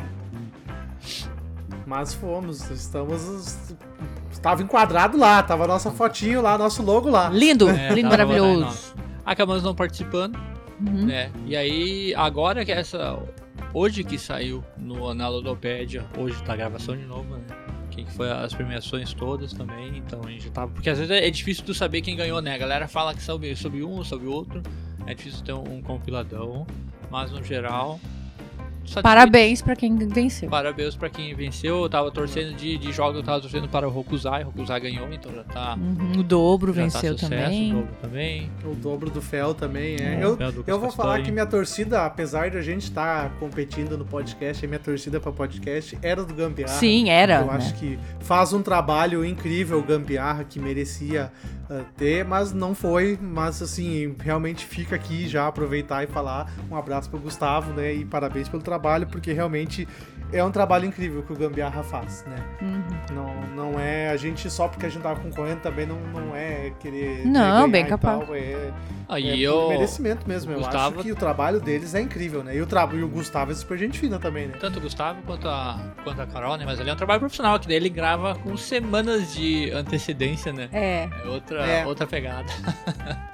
Mas 1.87 2.13
fomos, 2.13 2.69
estamos. 2.71 3.57
Estava 4.39 4.63
enquadrado 4.63 5.19
lá, 5.19 5.43
tava 5.43 5.67
nossa 5.67 5.91
fotinho 5.91 6.41
lá, 6.41 6.57
nosso 6.57 6.81
logo 6.83 7.11
lá. 7.11 7.29
Lindo, 7.29 7.69
É, 7.69 7.93
lindo, 7.93 8.09
maravilhoso. 8.09 8.95
lá, 8.97 9.05
Acabamos 9.27 9.63
não 9.65 9.75
participando, 9.75 10.37
Uhum. 10.81 11.07
né? 11.07 11.31
E 11.45 11.57
aí, 11.57 12.15
agora 12.17 12.65
que 12.65 12.71
essa. 12.73 13.19
Hoje 13.75 14.03
que 14.05 14.17
saiu 14.17 14.63
no, 14.79 15.13
na 15.13 15.29
Ludopédia, 15.29 16.07
hoje 16.17 16.41
tá 16.45 16.53
a 16.53 16.57
gravação 16.57 16.97
de 16.97 17.05
novo, 17.05 17.35
né? 17.37 17.43
Quem 17.91 18.05
que 18.05 18.13
foi 18.13 18.31
as 18.31 18.55
premiações 18.55 19.13
todas 19.13 19.53
também, 19.53 19.99
então 19.99 20.21
a 20.25 20.31
gente 20.31 20.45
já 20.45 20.51
tava. 20.51 20.71
Porque 20.73 20.89
às 20.89 20.99
vezes 20.99 21.11
é 21.11 21.29
difícil 21.29 21.65
tu 21.65 21.75
saber 21.75 22.01
quem 22.01 22.17
ganhou, 22.17 22.41
né? 22.41 22.55
A 22.55 22.59
galera 22.59 22.87
fala 22.87 23.13
que 23.13 23.23
soube, 23.23 23.55
sobre 23.57 23.83
um, 23.85 24.03
sobre 24.05 24.29
outro. 24.29 24.63
É 25.05 25.15
difícil 25.15 25.43
ter 25.45 25.53
um, 25.53 25.65
um 25.79 25.83
compiladão, 25.83 26.65
mas 27.11 27.33
no 27.33 27.43
geral. 27.43 27.99
Satisfeito. 28.89 29.03
Parabéns 29.03 29.63
pra 29.63 29.77
quem 29.77 29.97
venceu. 29.97 30.49
Parabéns 30.49 30.97
pra 30.97 31.09
quem 31.09 31.35
venceu. 31.35 31.83
Eu 31.83 31.89
tava 31.89 32.11
torcendo 32.11 32.55
de, 32.57 32.77
de 32.79 32.93
jogos, 32.93 33.17
eu 33.17 33.23
tava 33.23 33.41
torcendo 33.41 33.69
para 33.69 33.87
o 33.87 33.91
Rokuzai. 33.91 34.43
O 34.43 34.47
Rokuzai 34.47 34.81
ganhou, 34.81 35.13
então 35.13 35.33
já 35.33 35.45
tá. 35.45 35.77
Uhum, 35.77 36.21
O 36.21 36.23
dobro 36.23 36.73
já 36.73 36.83
venceu 36.83 37.15
tá 37.15 37.21
sucesso, 37.21 37.31
também. 37.31 37.73
O 37.73 37.77
dobro 37.77 37.97
também. 38.01 38.51
O 38.65 38.75
dobro 38.75 39.11
do 39.11 39.23
Fel 39.23 39.55
também, 39.55 39.97
é. 40.01 40.09
É, 40.15 40.25
eu, 40.25 40.39
eu 40.67 40.81
vou 40.81 40.91
falar 40.91 41.23
que 41.23 41.31
minha 41.31 41.47
torcida, 41.47 42.05
apesar 42.05 42.51
de 42.51 42.57
a 42.57 42.63
gente 42.63 42.85
estar 42.85 43.31
competindo 43.39 43.97
no 43.97 44.05
podcast, 44.05 44.65
a 44.65 44.69
minha 44.69 44.81
torcida 44.81 45.21
pra 45.21 45.31
podcast 45.33 45.99
era 46.03 46.25
do 46.25 46.35
Gambiarra. 46.35 46.75
Sim, 46.75 47.11
era. 47.11 47.41
Eu 47.41 47.47
né? 47.47 47.53
acho 47.53 47.75
que 47.75 47.99
faz 48.21 48.53
um 48.53 48.63
trabalho 48.63 49.25
incrível 49.25 49.79
o 49.79 49.83
Gambiarra, 49.83 50.45
que 50.45 50.59
merecia 50.59 51.31
ter, 51.97 52.25
mas 52.25 52.53
não 52.53 52.75
foi. 52.75 53.19
Mas 53.21 53.61
assim, 53.63 54.15
realmente 54.21 54.65
fica 54.67 54.97
aqui 54.97 55.29
já 55.29 55.47
aproveitar 55.47 56.03
e 56.05 56.07
falar 56.07 56.51
um 56.71 56.77
abraço 56.77 57.09
pro 57.11 57.19
Gustavo, 57.19 57.73
né? 57.73 57.93
E 57.95 58.05
parabéns 58.05 58.49
pelo 58.49 58.63
trabalho, 58.63 59.07
porque 59.07 59.33
realmente 59.33 59.87
é 60.33 60.43
um 60.45 60.51
trabalho 60.51 60.85
incrível 60.85 61.23
que 61.23 61.33
o 61.33 61.37
Gambiarra 61.37 61.83
faz, 61.83 62.25
né? 62.27 62.37
Uhum. 62.61 63.15
Não, 63.15 63.71
não 63.73 63.81
é 63.81 64.11
a 64.11 64.17
gente 64.17 64.51
só 64.51 64.69
porque 64.69 64.87
a 64.87 64.89
gente 64.89 65.03
tava 65.03 65.21
concorrendo 65.21 65.61
também 65.61 65.87
não, 65.87 65.99
não 66.13 66.37
é 66.37 66.73
querer. 66.81 67.25
Não, 67.27 67.71
bem 67.71 67.85
e 67.85 67.89
capaz. 67.89 68.19
tal, 68.25 68.35
é, 68.35 68.71
Aí 69.09 69.27
é 69.29 69.33
por 69.33 69.39
eu. 69.41 69.69
merecimento 69.69 70.29
mesmo. 70.29 70.53
Eu 70.53 70.59
Gustavo- 70.59 70.97
acho 70.97 71.05
que 71.05 71.13
o 71.13 71.17
trabalho 71.17 71.61
deles 71.61 71.95
é 71.95 72.01
incrível, 72.01 72.43
né? 72.45 72.57
E 72.57 72.61
o, 72.61 72.67
tra... 72.67 72.89
e 72.93 73.03
o 73.03 73.09
Gustavo 73.09 73.53
é 73.53 73.55
super 73.55 73.79
gente 73.79 73.99
fina 73.99 74.19
também, 74.19 74.49
né? 74.49 74.55
Tanto 74.61 74.79
o 74.79 74.83
Gustavo 74.83 75.21
quanto 75.23 75.49
a, 75.49 75.79
quanto 76.05 76.21
a 76.21 76.27
Carol, 76.27 76.57
né? 76.57 76.65
Mas 76.67 76.79
ele 76.79 76.91
é 76.91 76.93
um 76.93 76.97
trabalho 76.97 77.21
profissional, 77.21 77.59
que 77.59 77.67
daí 77.67 77.77
ele 77.77 77.89
grava 77.89 78.35
com 78.37 78.57
semanas 78.57 79.33
de 79.35 79.71
antecedência, 79.71 80.53
né? 80.53 80.69
É. 80.73 81.09
É 81.25 81.29
outra, 81.29 81.58
É. 81.65 81.87
outra 81.87 82.07
pegada. 82.07 82.53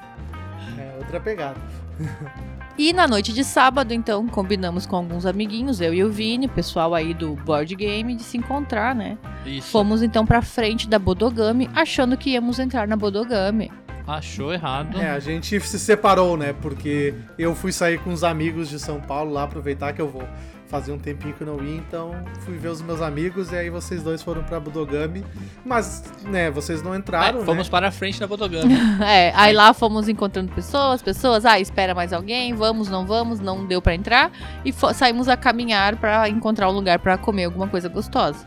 É 0.76 0.96
outra 0.98 1.20
pegada. 1.20 1.60
E 2.76 2.92
na 2.92 3.06
noite 3.06 3.32
de 3.32 3.44
sábado, 3.44 3.94
então, 3.94 4.26
combinamos 4.26 4.84
com 4.84 4.96
alguns 4.96 5.24
amiguinhos, 5.24 5.80
eu 5.80 5.94
e 5.94 6.02
o 6.02 6.10
Vini, 6.10 6.48
pessoal 6.48 6.92
aí 6.92 7.14
do 7.14 7.36
board 7.36 7.72
game, 7.76 8.16
de 8.16 8.24
se 8.24 8.36
encontrar, 8.36 8.96
né? 8.96 9.16
Isso. 9.46 9.68
Fomos 9.68 10.02
então 10.02 10.26
pra 10.26 10.42
frente 10.42 10.88
da 10.88 10.98
Bodogami, 10.98 11.70
achando 11.72 12.16
que 12.16 12.30
íamos 12.30 12.58
entrar 12.58 12.88
na 12.88 12.96
Bodogami. 12.96 13.70
Achou 14.08 14.52
errado. 14.52 15.00
É, 15.00 15.08
a 15.08 15.20
gente 15.20 15.60
se 15.60 15.78
separou, 15.78 16.36
né? 16.36 16.52
Porque 16.60 17.14
eu 17.38 17.54
fui 17.54 17.70
sair 17.70 17.98
com 18.00 18.12
os 18.12 18.24
amigos 18.24 18.68
de 18.68 18.80
São 18.80 19.00
Paulo 19.00 19.32
lá, 19.32 19.44
aproveitar 19.44 19.92
que 19.92 20.02
eu 20.02 20.08
vou 20.08 20.28
fazer 20.74 20.90
um 20.90 20.98
tempinho 20.98 21.32
que 21.32 21.40
eu 21.40 21.46
não 21.46 21.64
ia, 21.64 21.76
então 21.76 22.10
fui 22.40 22.56
ver 22.56 22.66
os 22.66 22.82
meus 22.82 23.00
amigos 23.00 23.52
e 23.52 23.56
aí 23.56 23.70
vocês 23.70 24.02
dois 24.02 24.20
foram 24.24 24.42
pra 24.42 24.58
Budogami. 24.58 25.24
Mas, 25.64 26.02
né, 26.24 26.50
vocês 26.50 26.82
não 26.82 26.96
entraram, 26.96 27.42
É, 27.42 27.44
fomos 27.44 27.68
né? 27.68 27.70
para 27.70 27.86
a 27.86 27.90
frente 27.92 28.18
da 28.18 28.26
Bodogami. 28.26 28.74
É, 29.00 29.32
aí 29.36 29.52
lá 29.52 29.72
fomos 29.72 30.08
encontrando 30.08 30.50
pessoas, 30.50 31.00
pessoas, 31.00 31.44
ah, 31.44 31.60
espera 31.60 31.94
mais 31.94 32.12
alguém, 32.12 32.54
vamos, 32.54 32.90
não 32.90 33.06
vamos, 33.06 33.38
não 33.38 33.64
deu 33.64 33.80
pra 33.80 33.94
entrar. 33.94 34.32
E 34.64 34.72
saímos 34.72 35.28
a 35.28 35.36
caminhar 35.36 35.94
pra 35.94 36.28
encontrar 36.28 36.68
um 36.68 36.72
lugar 36.72 36.98
pra 36.98 37.16
comer 37.16 37.44
alguma 37.44 37.68
coisa 37.68 37.88
gostosa. 37.88 38.44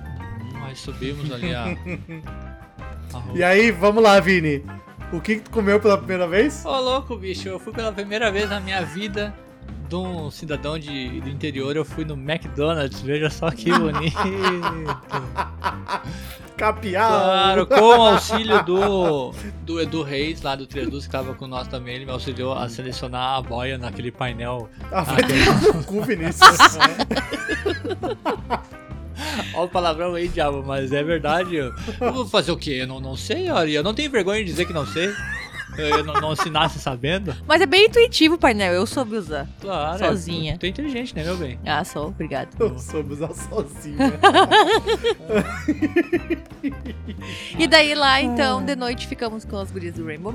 Nós 0.59 0.81
subimos 0.81 1.31
ali 1.31 1.55
a. 1.55 1.65
E 3.33 3.41
aí, 3.41 3.71
vamos 3.71 4.03
lá, 4.03 4.19
Vini. 4.19 4.65
O 5.13 5.21
que, 5.21 5.35
que 5.37 5.43
tu 5.43 5.51
comeu 5.51 5.79
pela 5.79 5.97
primeira 5.97 6.27
vez? 6.27 6.65
Ô 6.65 6.77
louco, 6.77 7.15
bicho, 7.15 7.47
eu 7.47 7.57
fui 7.57 7.71
pela 7.71 7.91
primeira 7.93 8.29
vez 8.29 8.49
na 8.49 8.59
minha 8.59 8.83
vida 8.83 9.33
de 9.87 9.95
um 9.95 10.29
cidadão 10.29 10.77
de, 10.77 11.21
do 11.21 11.29
interior, 11.29 11.75
eu 11.75 11.85
fui 11.85 12.03
no 12.03 12.13
McDonald's, 12.13 13.01
veja 13.01 13.29
só 13.29 13.49
que 13.51 13.71
bonito. 13.71 14.17
Capial! 16.57 17.09
Claro, 17.09 17.67
com 17.67 17.75
o 17.75 18.01
auxílio 18.01 18.63
do, 18.63 19.31
do 19.61 19.79
Edu 19.79 20.01
Reis, 20.01 20.41
lá 20.41 20.55
do 20.55 20.65
Treduz, 20.65 21.05
que 21.05 21.11
tava 21.11 21.35
com 21.35 21.45
nós 21.45 21.67
também, 21.67 21.95
ele 21.95 22.05
me 22.05 22.11
auxiliou 22.11 22.53
a 22.53 22.67
selecionar 22.67 23.37
a 23.37 23.41
boia 23.43 23.77
naquele 23.77 24.11
painel. 24.11 24.67
Ah, 24.91 25.03
vai 25.03 25.21
no 25.73 25.83
cu, 25.83 26.01
Vinícius. 26.01 26.57
Olha 29.53 29.65
o 29.65 29.69
palavrão 29.69 30.15
aí, 30.15 30.27
diabo, 30.27 30.63
mas 30.65 30.91
é 30.91 31.03
verdade. 31.03 31.55
Eu 31.55 31.73
vou 32.11 32.25
fazer 32.25 32.51
o 32.51 32.57
quê? 32.57 32.79
Eu 32.81 32.87
não, 32.87 32.99
não 32.99 33.15
sei, 33.15 33.51
olha, 33.51 33.69
eu 33.69 33.83
não 33.83 33.93
tenho 33.93 34.09
vergonha 34.09 34.39
de 34.39 34.45
dizer 34.45 34.65
que 34.65 34.73
não 34.73 34.85
sei. 34.85 35.13
Eu, 35.77 36.03
não, 36.03 36.13
não 36.15 36.35
se 36.35 36.49
nasce 36.49 36.79
sabendo. 36.79 37.35
Mas 37.47 37.61
é 37.61 37.65
bem 37.65 37.85
intuitivo 37.85 38.35
o 38.35 38.37
painel, 38.37 38.73
eu 38.73 38.85
soube 38.85 39.15
usar. 39.15 39.47
Claro. 39.61 39.99
Sozinha. 39.99 40.57
Tu 40.57 40.65
é 40.65 40.69
inteligente, 40.69 41.15
né, 41.15 41.23
meu 41.23 41.37
bem? 41.37 41.59
Ah, 41.65 41.83
só, 41.83 42.07
obrigado. 42.07 42.49
Eu 42.59 42.77
soube 42.79 43.13
usar 43.13 43.33
sozinho. 43.33 43.97
E 47.57 47.67
daí 47.67 47.95
lá, 47.95 48.21
então, 48.21 48.63
de 48.63 48.75
noite 48.75 49.07
ficamos 49.07 49.43
com 49.45 49.57
as 49.57 49.71
gurias 49.71 49.95
do 49.95 50.05
Rainbow 50.05 50.31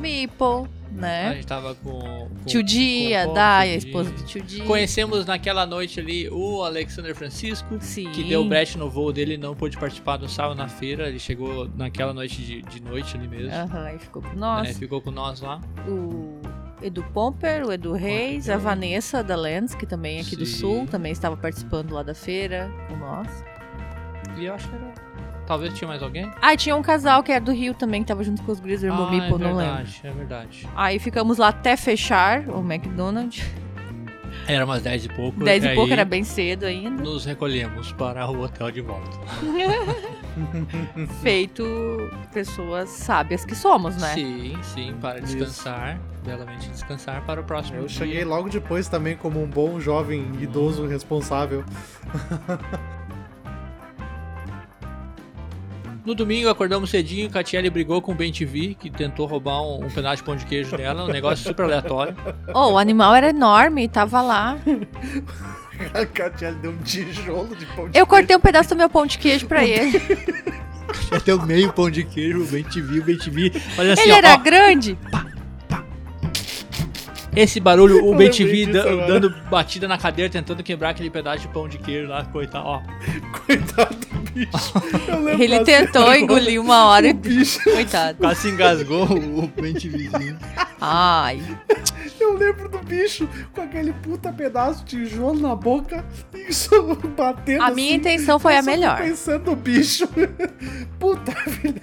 Meeple, 0.93 1.07
A 1.07 1.29
né? 1.31 1.35
gente 1.35 1.47
tava 1.47 1.75
com. 1.75 2.01
com 2.01 2.29
Tio 2.47 2.63
Di, 2.63 3.15
a 3.15 3.27
com- 3.27 3.35
Dai, 3.35 3.71
a 3.73 3.77
esposa 3.77 4.11
do 4.11 4.23
tio 4.25 4.43
Di. 4.43 4.61
Conhecemos 4.63 5.27
naquela 5.27 5.65
noite 5.67 5.99
ali 6.01 6.29
o 6.31 6.63
Alexander 6.63 7.15
Francisco, 7.15 7.79
Sim. 7.81 8.11
que 8.13 8.23
deu 8.25 8.45
brecha 8.45 8.79
no 8.79 8.89
voo 8.91 9.13
dele 9.13 9.35
e 9.35 9.39
não 9.39 9.55
pôde 9.55 9.77
participar 9.79 10.17
do 10.17 10.29
sábado 10.29 10.57
na 10.57 10.69
feira. 10.69 11.09
Ele 11.09 11.19
chegou 11.19 11.69
naquela 11.77 12.13
noite 12.13 12.43
de, 12.43 12.63
de 12.63 12.83
noite 12.83 13.17
ali 13.17 13.27
mesmo. 13.29 13.53
Aham, 13.55 13.85
aí 13.85 13.99
ficou 13.99 14.23
com 14.23 14.29
né? 14.29 14.35
nós. 14.37 14.79
Ficou 14.79 15.01
com 15.01 15.11
nós 15.11 15.41
lá. 15.41 15.61
O 15.89 16.41
Edu 16.83 17.03
Pomper, 17.13 17.67
o 17.67 17.73
Edu 17.73 17.93
Reis, 17.93 18.49
a 18.51 18.57
Vanessa 18.57 19.23
da 19.23 19.37
Lens, 19.37 19.75
que 19.75 19.87
também 19.87 20.19
é 20.19 20.21
aqui 20.21 20.37
do 20.37 20.45
Sim. 20.47 20.59
Sul, 20.59 20.87
também 20.91 21.13
estava 21.13 21.37
participando 21.37 21.93
lá 21.93 22.03
da 22.03 22.15
feira 22.15 22.71
com 22.89 22.97
nós. 22.97 23.29
E 24.39 24.45
eu 24.47 24.55
acho 24.55 24.69
que 24.69 24.75
era. 24.75 24.93
Talvez 25.53 25.75
tinha 25.75 25.87
mais 25.87 26.03
alguém? 26.03 26.31
Ah, 26.41 26.57
tinha 26.57 26.75
um 26.75 26.81
casal 26.81 27.23
que 27.23 27.31
era 27.31 27.45
do 27.45 27.53
Rio 27.53 27.75
também, 27.75 28.01
que 28.01 28.09
tava 28.09 28.25
junto 28.25 28.43
com 28.43 28.53
os 28.53 28.59
gurias 28.59 28.81
do 28.81 28.87
Rainbow 28.87 29.07
ah, 29.07 29.11
Meeple, 29.11 29.35
é 29.35 29.39
não 29.39 29.55
lembro. 29.55 29.75
verdade, 29.75 30.01
é 30.03 30.11
verdade. 30.11 30.69
Aí 30.75 30.99
ficamos 30.99 31.37
lá 31.37 31.49
até 31.49 31.77
fechar 31.77 32.49
o 32.49 32.61
McDonald's. 32.61 33.45
Era 34.49 34.65
umas 34.65 34.81
10 34.81 35.05
e 35.05 35.09
pouco. 35.11 35.45
10 35.45 35.65
e 35.65 35.69
aí 35.69 35.75
pouco, 35.75 35.93
era 35.93 36.07
bem 36.07 36.25
cedo 36.25 36.65
ainda. 36.65 37.03
Nos 37.03 37.27
recolhemos 37.27 37.93
para 37.93 38.27
o 38.31 38.43
hotel 38.43 38.71
de 38.71 38.81
volta. 38.81 39.11
Feito 41.21 41.63
pessoas 42.33 42.89
sábias 42.89 43.45
que 43.45 43.55
somos, 43.55 43.95
né? 43.99 44.15
Sim, 44.15 44.59
sim, 44.63 44.95
para 45.03 45.19
Isso. 45.19 45.37
descansar. 45.37 46.01
Belamente 46.25 46.71
descansar 46.71 47.27
para 47.27 47.43
o 47.43 47.45
próximo 47.45 47.77
Eu 47.77 47.87
dia. 47.87 47.99
cheguei 47.99 48.25
logo 48.25 48.49
depois 48.49 48.89
também 48.89 49.17
como 49.17 49.43
um 49.43 49.47
bom 49.47 49.79
jovem 49.79 50.31
idoso 50.41 50.87
responsável. 50.87 51.63
No 56.05 56.15
domingo 56.15 56.49
acordamos 56.49 56.91
cedinho, 56.91 57.31
Catiele 57.31 57.71
brigou 57.71 58.03
com 58.03 58.13
o 58.13 58.15
Ben 58.15 58.33
TV, 58.33 58.75
que 58.79 58.91
tentou 58.91 59.25
roubar 59.27 59.63
um, 59.63 59.85
um 59.85 59.91
pedaço 59.91 60.17
de 60.17 60.23
pão 60.25 60.35
de 60.35 60.45
queijo 60.45 60.77
dela, 60.77 61.05
um 61.05 61.09
negócio 61.09 61.45
super 61.45 61.65
aleatório. 61.65 62.17
Oh, 62.55 62.73
o 62.73 62.79
animal 62.79 63.15
era 63.15 63.31
enorme, 63.31 63.89
tava 63.89 64.21
lá. 64.21 64.59
A 65.95 66.05
Catiele 66.05 66.57
deu 66.57 66.71
um 66.73 66.79
tijolo 66.79 67.57
de 67.57 67.67
pão 67.67 67.89
de 67.89 67.99
Eu 67.99 68.07
cortei 68.07 68.37
um 68.37 68.41
pedaço 68.41 68.69
do 68.71 68.77
meu 68.77 68.91
pão 68.91 69.07
de 69.07 69.19
queijo 69.19 69.47
pra 69.47 69.65
ele. 69.65 70.01
Já 71.11 71.19
deu 71.25 71.41
meio 71.47 71.73
pão 71.73 71.91
de 71.91 72.05
queijo, 72.05 72.43
o 72.43 72.47
Ben 72.47 72.63
TV, 72.63 72.99
o 72.99 73.05
Ben 73.05 73.17
TV. 73.17 73.53
Olha 73.79 73.93
assim, 73.95 74.03
Ele 74.03 74.13
ó, 74.13 74.17
era 74.17 74.35
ó, 74.35 74.39
grande. 74.39 74.99
Esse 77.35 77.59
barulho, 77.61 78.07
o 78.07 78.15
BTV 78.15 78.67
da- 78.67 79.07
dando 79.07 79.31
batida 79.51 79.89
na 79.89 79.97
cadeira, 79.97 80.31
tentando 80.31 80.63
quebrar 80.63 80.91
aquele 80.91 81.09
pedaço 81.09 81.41
de 81.41 81.49
pão 81.49 81.67
de 81.67 81.79
queijo 81.79 82.09
lá, 82.09 82.25
coitado, 82.27 82.67
ó. 82.67 82.83
Coitado 83.47 83.95
do 83.97 84.19
bicho. 84.33 85.41
Ele 85.43 85.55
assim, 85.55 85.65
tentou 85.65 86.03
agora, 86.03 86.19
engolir 86.19 86.61
uma 86.61 86.87
hora 86.89 87.07
O 87.07 87.11
e. 87.11 87.13
bicho. 87.15 87.59
Coitado. 87.65 88.19
Quase 88.19 88.51
engasgou 88.51 89.05
o 89.05 89.47
BTVzinho. 89.47 90.37
Ai. 90.81 91.41
Eu 92.21 92.35
lembro 92.37 92.69
do 92.69 92.79
bicho 92.81 93.27
com 93.55 93.63
aquele 93.63 93.93
puta 93.95 94.31
pedaço 94.33 94.85
de 94.85 95.07
tijolo 95.07 95.41
na 95.41 95.57
boca 95.57 96.05
e 96.35 96.51
isso 96.51 96.71
batendo 97.17 97.63
A 97.63 97.71
minha 97.71 97.89
assim. 97.93 97.97
intenção 97.97 98.39
foi 98.39 98.57
a 98.57 98.63
só 98.63 98.71
melhor. 98.71 98.99
pensando 98.99 99.51
no 99.51 99.57
bicho. 99.57 100.07
Puta 100.99 101.33
vida. 101.47 101.81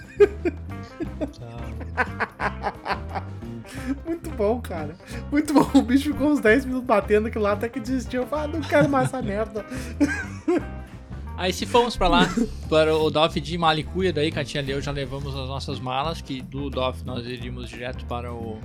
Muito 4.06 4.19
bom, 4.40 4.62
cara. 4.62 4.96
Muito 5.30 5.54
bom. 5.54 5.70
O 5.78 5.82
bicho 5.82 6.14
ficou 6.14 6.32
uns 6.32 6.40
10 6.40 6.66
minutos 6.66 6.88
batendo 6.88 7.28
aquilo 7.28 7.44
lá 7.44 7.52
até 7.52 7.68
que 7.68 7.80
desistiu. 7.80 8.22
Eu 8.22 8.28
falei, 8.28 8.46
ah, 8.46 8.48
não 8.48 8.62
quero 8.62 8.88
mais 8.90 9.10
essa 9.10 9.22
merda. 9.22 9.66
Aí 11.38 11.54
se 11.54 11.66
fomos 11.66 11.96
pra 11.96 12.08
lá, 12.08 12.28
para 12.70 12.96
o 12.96 13.10
DOF 13.10 13.40
de 13.40 13.58
Malicuia, 13.58 14.12
daí 14.12 14.30
Katia 14.30 14.62
e 14.62 14.72
eu 14.72 14.82
já 14.82 14.92
levamos 14.92 15.34
as 15.34 15.48
nossas 15.48 15.80
malas, 15.80 16.22
que 16.22 16.42
do 16.42 16.70
DOF 16.70 17.06
nós 17.06 17.26
iríamos 17.26 17.70
direto 17.70 18.06
para 18.08 18.34
o 18.34 18.60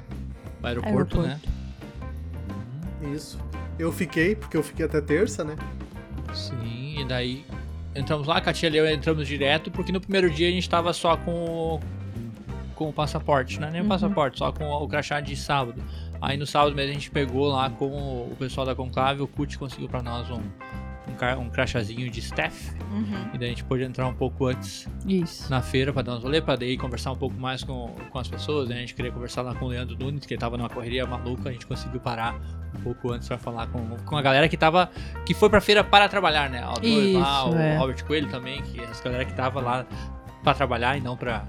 aeroporto, 0.61 1.21
Aeroporto. 1.21 1.23
né? 1.23 1.41
Isso. 3.15 3.39
Eu 3.79 3.93
fiquei, 3.93 4.35
porque 4.35 4.57
eu 4.57 4.63
fiquei 4.63 4.87
até 4.87 5.01
terça, 5.01 5.45
né? 5.45 5.55
Sim, 6.33 7.01
e 7.01 7.05
daí 7.05 7.45
entramos 7.95 8.27
lá, 8.27 8.41
Katia 8.41 8.69
e 8.69 8.77
eu 8.77 8.91
entramos 8.91 9.29
direto, 9.29 9.71
porque 9.71 9.93
no 9.93 10.01
primeiro 10.01 10.29
dia 10.29 10.49
a 10.49 10.51
gente 10.51 10.69
tava 10.69 10.93
só 10.93 11.17
com 11.17 11.31
o, 11.33 11.81
com 12.75 12.89
o 12.89 12.93
passaporte, 12.93 13.61
né? 13.61 13.71
Nem 13.71 13.81
o 13.81 13.85
Uhum. 13.85 13.89
passaporte, 13.89 14.39
só 14.39 14.53
com 14.53 14.65
o 14.65 14.89
crachá 14.89 15.21
de 15.21 15.37
sábado. 15.37 15.83
Aí 16.21 16.37
no 16.37 16.47
sábado 16.47 16.75
mesmo 16.75 16.91
a 16.91 16.95
gente 16.95 17.11
pegou 17.11 17.49
lá 17.49 17.71
com 17.71 17.87
o, 17.87 18.37
pessoal 18.39 18.67
da 18.67 18.75
Conclave, 18.75 19.23
o 19.23 19.27
CUT 19.29 19.59
conseguiu 19.59 19.89
pra 19.89 20.03
nós 20.03 20.31
um, 20.31 20.37
um, 20.41 21.41
um 21.43 21.51
crachazinho 21.51 22.09
de 22.11 22.21
staff, 22.21 22.73
Uhum. 22.91 23.31
e 23.35 23.39
daí 23.39 23.49
a 23.49 23.51
gente 23.51 23.65
pôde 23.65 23.83
entrar 23.85 24.07
um 24.07 24.15
pouco 24.15 24.47
antes 24.47 24.89
Isso. 25.07 25.51
na 25.51 25.61
feira 25.61 25.93
pra 25.93 26.01
dar 26.03 26.15
uns 26.17 26.23
rolê, 26.23 26.41
pra 26.41 26.57
daí 26.57 26.77
conversar 26.79 27.13
um 27.13 27.17
pouco 27.17 27.39
mais 27.39 27.63
com, 27.63 27.95
com 28.11 28.19
as 28.19 28.29
pessoas. 28.29 28.69
né? 28.69 28.77
A 28.77 28.79
gente 28.81 28.95
queria 28.95 29.13
conversar 29.13 29.43
lá 29.43 29.55
com 29.55 29.67
o 29.67 29.69
Leandro 29.69 29.97
Nunes, 29.99 30.25
que 30.27 30.33
ele 30.35 30.41
tava 30.41 30.57
numa 30.57 30.69
correria 30.71 31.07
maluca, 31.07 31.49
a 31.51 31.53
gente 31.53 31.67
conseguiu 31.67 32.01
parar 32.01 32.35
um 32.75 32.81
pouco 32.81 33.13
antes 33.13 33.29
pra 33.29 33.37
falar 33.39 33.67
com, 33.69 33.81
com 34.05 34.17
a 34.17 34.23
galera 34.23 34.49
que 34.49 34.57
tava. 34.57 34.91
que 35.27 35.35
foi 35.35 35.49
pra 35.51 35.61
feira 35.61 35.85
para 35.85 36.09
trabalhar, 36.09 36.49
né? 36.51 36.67
O 36.67 36.81
Dois 36.81 37.15
lá, 37.15 37.41
Isso, 37.47 37.51
o 37.51 37.57
é. 37.59 37.77
Robert 37.77 38.05
Coelho 38.05 38.29
também, 38.31 38.63
que 38.63 38.81
as 38.81 39.01
galera 39.01 39.25
que 39.25 39.35
tava 39.35 39.61
lá 39.61 39.87
pra 40.43 40.55
trabalhar 40.55 40.97
e 40.97 41.01
não 41.01 41.17
pra. 41.17 41.45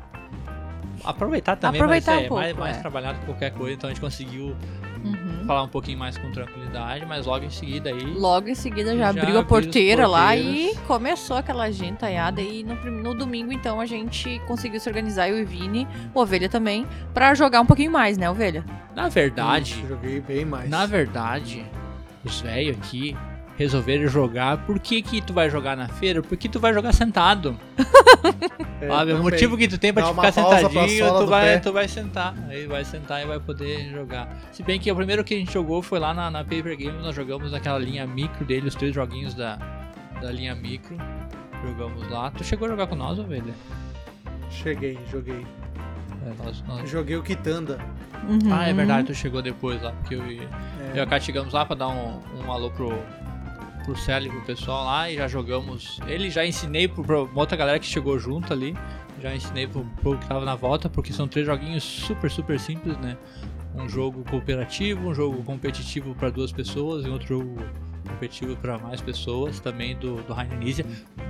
Aproveitar 1.06 1.56
também, 1.56 1.82
Aproveitar 1.82 2.12
mas 2.14 2.22
um 2.22 2.26
é, 2.26 2.28
pouco, 2.28 2.44
mais, 2.44 2.58
mais 2.58 2.78
é. 2.78 2.80
trabalhar 2.82 3.14
do 3.14 3.20
que 3.20 3.26
qualquer 3.26 3.52
coisa, 3.52 3.74
então 3.74 3.90
a 3.90 3.94
gente 3.94 4.02
conseguiu 4.02 4.56
Uhum. 5.06 5.46
falar 5.46 5.62
um 5.62 5.68
pouquinho 5.68 6.00
mais 6.00 6.18
com 6.18 6.32
tranquilidade, 6.32 7.06
mas 7.06 7.28
logo 7.28 7.46
em 7.46 7.50
seguida 7.50 7.92
aí. 7.92 8.04
Logo 8.04 8.48
em 8.50 8.56
seguida 8.56 8.98
já, 8.98 9.14
Já 9.14 9.22
abriu 9.22 9.38
a 9.40 9.44
porteira 9.44 10.08
lá 10.08 10.36
e 10.36 10.76
começou 10.88 11.38
aquela 11.38 11.70
gentaiada. 11.72 12.42
E 12.42 12.64
no, 12.64 12.76
no 12.76 13.14
domingo, 13.14 13.52
então, 13.52 13.80
a 13.80 13.86
gente 13.86 14.42
conseguiu 14.48 14.80
se 14.80 14.90
organizar, 14.90 15.30
eu 15.30 15.38
e 15.38 15.44
o 15.44 15.46
Vini, 15.46 15.88
o 16.14 16.20
Ovelha 16.20 16.50
também, 16.50 16.88
pra 17.14 17.36
jogar 17.36 17.62
um 17.62 17.66
pouquinho 17.66 17.92
mais, 17.92 18.18
né, 18.18 18.28
Ovelha? 18.30 18.66
Na 18.96 19.08
verdade. 19.08 19.74
Isso, 19.74 19.88
joguei 19.88 20.20
bem 20.20 20.44
mais. 20.44 20.70
Na 20.70 20.88
verdade, 20.88 21.64
os 22.24 22.42
velhos 22.42 22.78
aqui 22.78 23.16
resolveram 23.58 24.08
jogar. 24.08 24.66
Por 24.66 24.80
que 24.80 25.02
que 25.02 25.22
tu 25.22 25.34
vai 25.34 25.50
jogar 25.50 25.76
na 25.78 25.88
feira? 25.88 26.22
Porque 26.22 26.48
tu 26.50 26.60
vai 26.60 26.74
jogar 26.74 26.94
sentado. 26.94 27.58
É, 28.82 28.88
sabe? 28.88 29.14
O 29.14 29.22
motivo 29.24 29.56
que 29.58 29.68
tu 29.68 29.78
tem 29.78 29.94
pra 29.94 30.04
Dá 30.04 30.10
te 30.10 30.16
ficar 30.16 30.32
sentadinho, 30.34 31.08
tu 31.20 31.28
vai, 31.28 31.46
pé. 31.46 31.60
tu 31.60 31.72
vai 31.72 31.88
sentar. 31.88 32.36
Aí 32.50 32.66
vai 32.68 32.84
sentar 32.84 33.22
e 33.24 33.26
vai 33.26 33.40
poder 33.40 33.90
jogar. 33.90 34.28
Se 34.52 34.62
bem 34.64 34.80
que 34.80 34.92
o 34.92 34.96
primeiro 34.96 35.24
que 35.24 35.34
a 35.34 35.38
gente 35.38 35.54
jogou 35.54 35.82
foi 35.82 35.98
lá 36.00 36.14
na, 36.14 36.30
na 36.30 36.44
Paper 36.44 36.78
Games, 36.78 37.02
nós 37.02 37.16
jogamos 37.16 37.52
naquela 37.54 37.80
linha 37.80 38.06
micro 38.06 38.44
dele, 38.44 38.68
os 38.68 38.76
três 38.76 38.94
joguinhos 38.94 39.34
da, 39.34 39.58
da 40.22 40.30
linha 40.32 40.54
micro. 40.56 40.98
Jogamos 41.66 42.10
lá. 42.10 42.30
Tu 42.32 42.44
chegou 42.44 42.68
a 42.68 42.72
jogar 42.72 42.88
com 42.88 42.96
nós, 42.96 43.18
ovelha? 43.18 43.54
Cheguei, 44.50 44.98
joguei. 45.12 45.46
É, 46.26 46.44
nós- 46.44 46.64
nós- 46.68 46.90
Joguei 46.90 47.16
o 47.16 47.24
Kitanda. 47.24 47.80
Uhum. 48.28 48.54
Ah, 48.54 48.68
é 48.68 48.74
verdade, 48.74 49.08
tu 49.08 49.14
chegou 49.14 49.42
depois 49.42 49.82
lá, 49.82 49.92
porque 49.94 50.16
eu 50.16 50.26
e, 50.30 50.40
É. 50.40 50.92
eu 50.92 50.96
e 50.98 51.00
a 51.00 51.06
Kat 51.06 51.24
chegamos 51.24 51.54
lá 51.54 51.66
pra 51.66 51.76
dar 51.76 51.88
um, 51.90 52.20
um 52.44 52.52
alô 52.52 52.72
pro, 52.72 52.90
pro 53.86 53.96
Célio 53.96 54.30
e 54.30 54.32
pro 54.36 54.42
pessoal 54.46 54.84
lá 54.86 55.10
e 55.10 55.16
já 55.16 55.28
jogamos. 55.28 56.00
Ele 56.08 56.30
já 56.30 56.46
ensinei 56.46 56.88
pro, 56.88 57.04
pra 57.04 57.24
uma 57.24 57.40
outra 57.40 57.56
galera 57.56 57.80
que 57.80 57.86
chegou 57.86 58.18
junto 58.20 58.52
ali. 58.52 58.76
Já 59.22 59.34
ensinei 59.34 59.66
pro 59.68 59.86
povo 60.04 60.18
que 60.18 60.28
tava 60.28 60.44
na 60.44 60.56
volta, 60.56 60.90
porque 60.90 61.14
são 61.14 61.28
três 61.28 61.46
joguinhos 61.48 61.84
super, 61.84 62.30
super 62.30 62.60
simples, 62.60 62.98
né? 62.98 63.16
Um 63.74 63.88
jogo 63.88 64.24
cooperativo, 64.30 65.10
um 65.10 65.14
jogo 65.14 65.42
competitivo 65.44 66.14
pra 66.16 66.30
duas 66.30 66.52
pessoas 66.52 67.06
e 67.06 67.10
outro 67.10 67.28
jogo 67.28 67.56
competitivo 68.08 68.56
pra 68.58 68.78
mais 68.78 69.02
pessoas, 69.02 69.60
também 69.60 69.96
do, 69.98 70.22
do 70.24 70.34
Rainesia. 70.34 70.86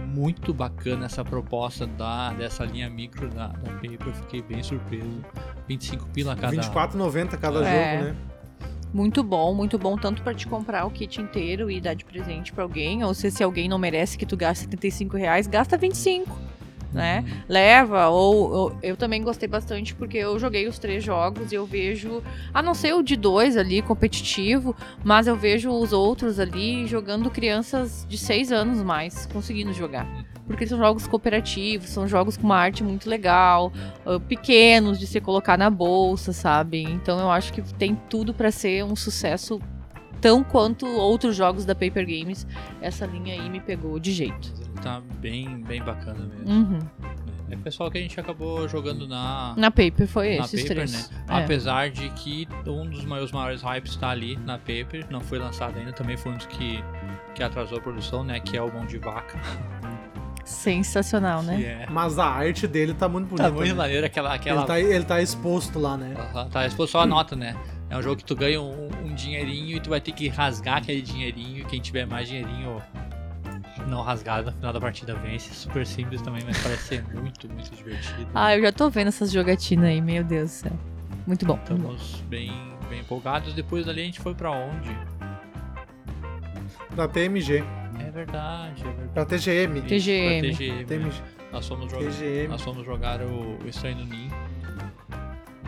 Muito 0.08 0.54
bacana 0.54 1.06
essa 1.06 1.24
proposta 1.24 1.86
da, 1.88 2.32
dessa 2.34 2.64
linha 2.66 2.90
micro 2.90 3.30
da, 3.30 3.48
da 3.48 3.72
Paper, 3.74 4.08
eu 4.08 4.14
fiquei 4.14 4.42
bem 4.42 4.62
surpreso. 4.64 5.24
25 5.68 6.08
pila 6.10 6.36
cada. 6.36 6.56
R$24,90 6.56 7.38
cada 7.40 7.66
É. 7.68 7.98
jogo, 7.98 8.10
né? 8.10 8.16
Muito 8.96 9.22
bom, 9.22 9.54
muito 9.54 9.78
bom, 9.78 9.98
tanto 9.98 10.24
pra 10.24 10.34
te 10.34 10.48
comprar 10.48 10.86
o 10.86 10.90
kit 10.90 11.20
inteiro 11.20 11.70
e 11.70 11.82
dar 11.82 11.94
de 11.94 12.06
presente 12.06 12.54
pra 12.54 12.64
alguém, 12.64 13.04
ou 13.04 13.14
se, 13.14 13.30
se 13.30 13.44
alguém 13.44 13.68
não 13.68 13.78
merece 13.78 14.18
que 14.18 14.26
tu 14.26 14.38
gaste 14.38 14.64
75 14.64 15.18
reais, 15.18 15.48
gasta 15.48 15.78
25, 15.78 16.40
né? 16.96 17.26
Leva, 17.50 18.08
ou, 18.08 18.50
ou- 18.52 18.78
eu 18.82 18.96
também 18.96 19.22
gostei 19.22 19.50
bastante 19.50 19.94
porque 19.94 20.18
eu 20.18 20.40
joguei 20.40 20.66
os 20.66 20.80
três 20.80 21.04
jogos 21.04 21.52
e 21.52 21.56
eu 21.56 21.66
vejo, 21.66 22.24
a 22.54 22.62
não 22.62 22.74
ser 22.74 22.94
o 22.94 23.04
de 23.04 23.18
dois 23.18 23.58
ali, 23.58 23.82
competitivo, 23.82 24.74
mas 25.04 25.28
eu 25.28 25.36
vejo 25.36 25.70
os 25.70 25.92
outros 25.92 26.40
ali 26.40 26.88
jogando 26.88 27.30
crianças 27.30 28.06
de 28.08 28.18
seis 28.18 28.50
anos 28.52 28.82
mais, 28.82 29.26
conseguindo 29.26 29.74
jogar. 29.74 30.08
Porque 30.48 30.66
são 30.66 30.78
jogos 30.78 31.06
cooperativos, 31.06 31.90
são 31.90 32.08
jogos 32.08 32.38
com 32.38 32.44
uma 32.44 32.56
arte 32.56 32.82
muito 32.84 33.10
legal, 33.10 33.74
ah, 34.06 34.18
pequenos 34.20 34.98
de 34.98 35.06
se 35.06 35.20
colocar 35.20 35.58
na 35.58 35.70
bolsa, 35.70 36.32
sabe? 36.32 36.82
Então 36.84 37.20
eu 37.20 37.30
acho 37.30 37.52
que 37.52 37.62
tem 37.74 37.94
tudo 38.10 38.34
pra 38.34 38.52
ser 38.52 38.86
um 38.86 38.96
sucesso 38.96 39.60
tão 40.22 40.44
quanto 40.44 40.86
outros 40.88 41.36
jogos 41.36 41.66
da 41.66 41.76
Paper 41.76 42.06
Games. 42.06 42.48
Essa 42.82 43.06
linha 43.06 43.34
aí 43.34 43.50
me 43.50 43.60
pegou 43.60 44.00
de 44.00 44.14
jeito. 44.14 44.65
Tá 44.82 45.02
bem, 45.20 45.62
bem 45.62 45.82
bacana 45.82 46.26
mesmo. 46.26 46.54
Uhum. 46.54 46.80
É 47.50 47.56
o 47.56 47.60
pessoal 47.60 47.92
que 47.92 47.98
a 47.98 48.02
gente 48.02 48.20
acabou 48.20 48.68
jogando 48.68 49.08
na, 49.08 49.54
Na 49.56 49.70
Paper 49.70 50.08
foi 50.08 50.38
na 50.38 50.46
esses 50.46 50.62
Paper, 50.62 50.76
três. 50.76 51.12
né? 51.12 51.24
É. 51.30 51.44
Apesar 51.44 51.90
de 51.90 52.10
que 52.10 52.48
um 52.66 52.88
dos 52.90 53.06
meus 53.06 53.32
maiores 53.32 53.62
hypes 53.62 53.96
tá 53.96 54.10
ali 54.10 54.36
na 54.38 54.58
Paper, 54.58 55.06
não 55.10 55.22
foi 55.22 55.38
lançado 55.38 55.78
ainda, 55.78 55.94
também 55.94 56.18
foi 56.18 56.32
um 56.32 56.38
dos 56.38 56.48
que, 56.48 56.84
que 57.36 57.44
atrasou 57.44 57.78
a 57.78 57.82
produção, 57.82 58.24
né? 58.24 58.40
Que 58.40 58.58
é 58.58 58.62
o 58.62 58.74
Mão 58.74 58.86
de 58.86 58.98
Vaca. 58.98 59.40
Sensacional, 60.44 61.42
né? 61.42 61.58
Que 61.58 61.66
é. 61.66 61.88
Mas 61.90 62.20
a 62.20 62.26
arte 62.26 62.68
dele 62.68 62.94
tá 62.94 63.08
muito 63.08 63.28
bonita. 63.28 63.50
Tá 63.50 63.52
muito 63.52 63.68
né? 63.68 63.74
maneiro 63.74 64.06
aquela. 64.06 64.34
aquela... 64.34 64.62
Ele, 64.62 64.68
tá, 64.68 64.80
ele 64.80 65.06
tá 65.06 65.22
exposto 65.22 65.80
lá, 65.80 65.98
né? 65.98 66.16
Aham, 66.18 66.50
tá, 66.50 66.66
exposto 66.66 66.92
só 66.94 67.02
a 67.02 67.06
nota, 67.06 67.36
né? 67.36 67.56
É 67.90 67.98
um 67.98 68.02
jogo 68.02 68.18
que 68.18 68.26
tu 68.26 68.36
ganha 68.36 68.62
um, 68.62 68.90
um 69.04 69.14
dinheirinho 69.14 69.78
e 69.78 69.80
tu 69.80 69.90
vai 69.90 70.02
ter 70.02 70.12
que 70.12 70.28
rasgar 70.28 70.78
aquele 70.78 71.02
dinheirinho. 71.02 71.60
E 71.60 71.66
quem 71.66 71.80
tiver 71.80 72.06
mais 72.06 72.28
dinheirinho 72.28 72.82
não 73.88 74.02
rasgado 74.02 74.52
no 74.52 74.58
final 74.58 74.74
da 74.74 74.80
partida 74.80 75.16
vence. 75.16 75.54
Super 75.54 75.86
simples 75.86 76.22
também, 76.22 76.44
mas 76.46 76.62
parece 76.62 76.84
ser 76.84 77.04
muito, 77.14 77.48
muito 77.50 77.76
divertido. 77.76 78.28
Ah, 78.34 78.56
eu 78.56 78.62
já 78.62 78.72
tô 78.72 78.90
vendo 78.90 79.08
essas 79.08 79.32
jogatinas 79.32 79.86
aí, 79.86 80.02
meu 80.02 80.24
Deus 80.24 80.50
do 80.50 80.54
céu. 80.54 80.80
Muito 81.28 81.46
bom. 81.46 81.58
Estamos 81.58 82.24
bem, 82.28 82.52
bem 82.90 83.00
empolgados. 83.00 83.54
Depois 83.54 83.86
dali 83.86 84.02
a 84.02 84.06
gente 84.06 84.20
foi 84.20 84.34
pra 84.36 84.52
onde? 84.52 84.96
Da 86.96 87.08
TMG. 87.08 87.64
É 88.00 88.12
verdade, 88.12 88.82
é 88.82 88.86
verdade. 88.86 89.14
Da 89.14 89.26
TGM. 89.26 89.82
TGM. 89.82 90.42
pra 90.42 90.58
TGM. 90.58 90.86
TMG. 90.86 91.22
Nós 91.52 91.68
fomos 91.68 91.92
jogar, 91.92 92.06
TGM. 92.06 92.48
nós 92.48 92.62
fomos 92.62 92.86
jogar 92.86 93.22
o, 93.22 93.58
o 93.64 93.68
Estranho 93.68 93.98
no 93.98 94.06
Ninho. 94.06 94.32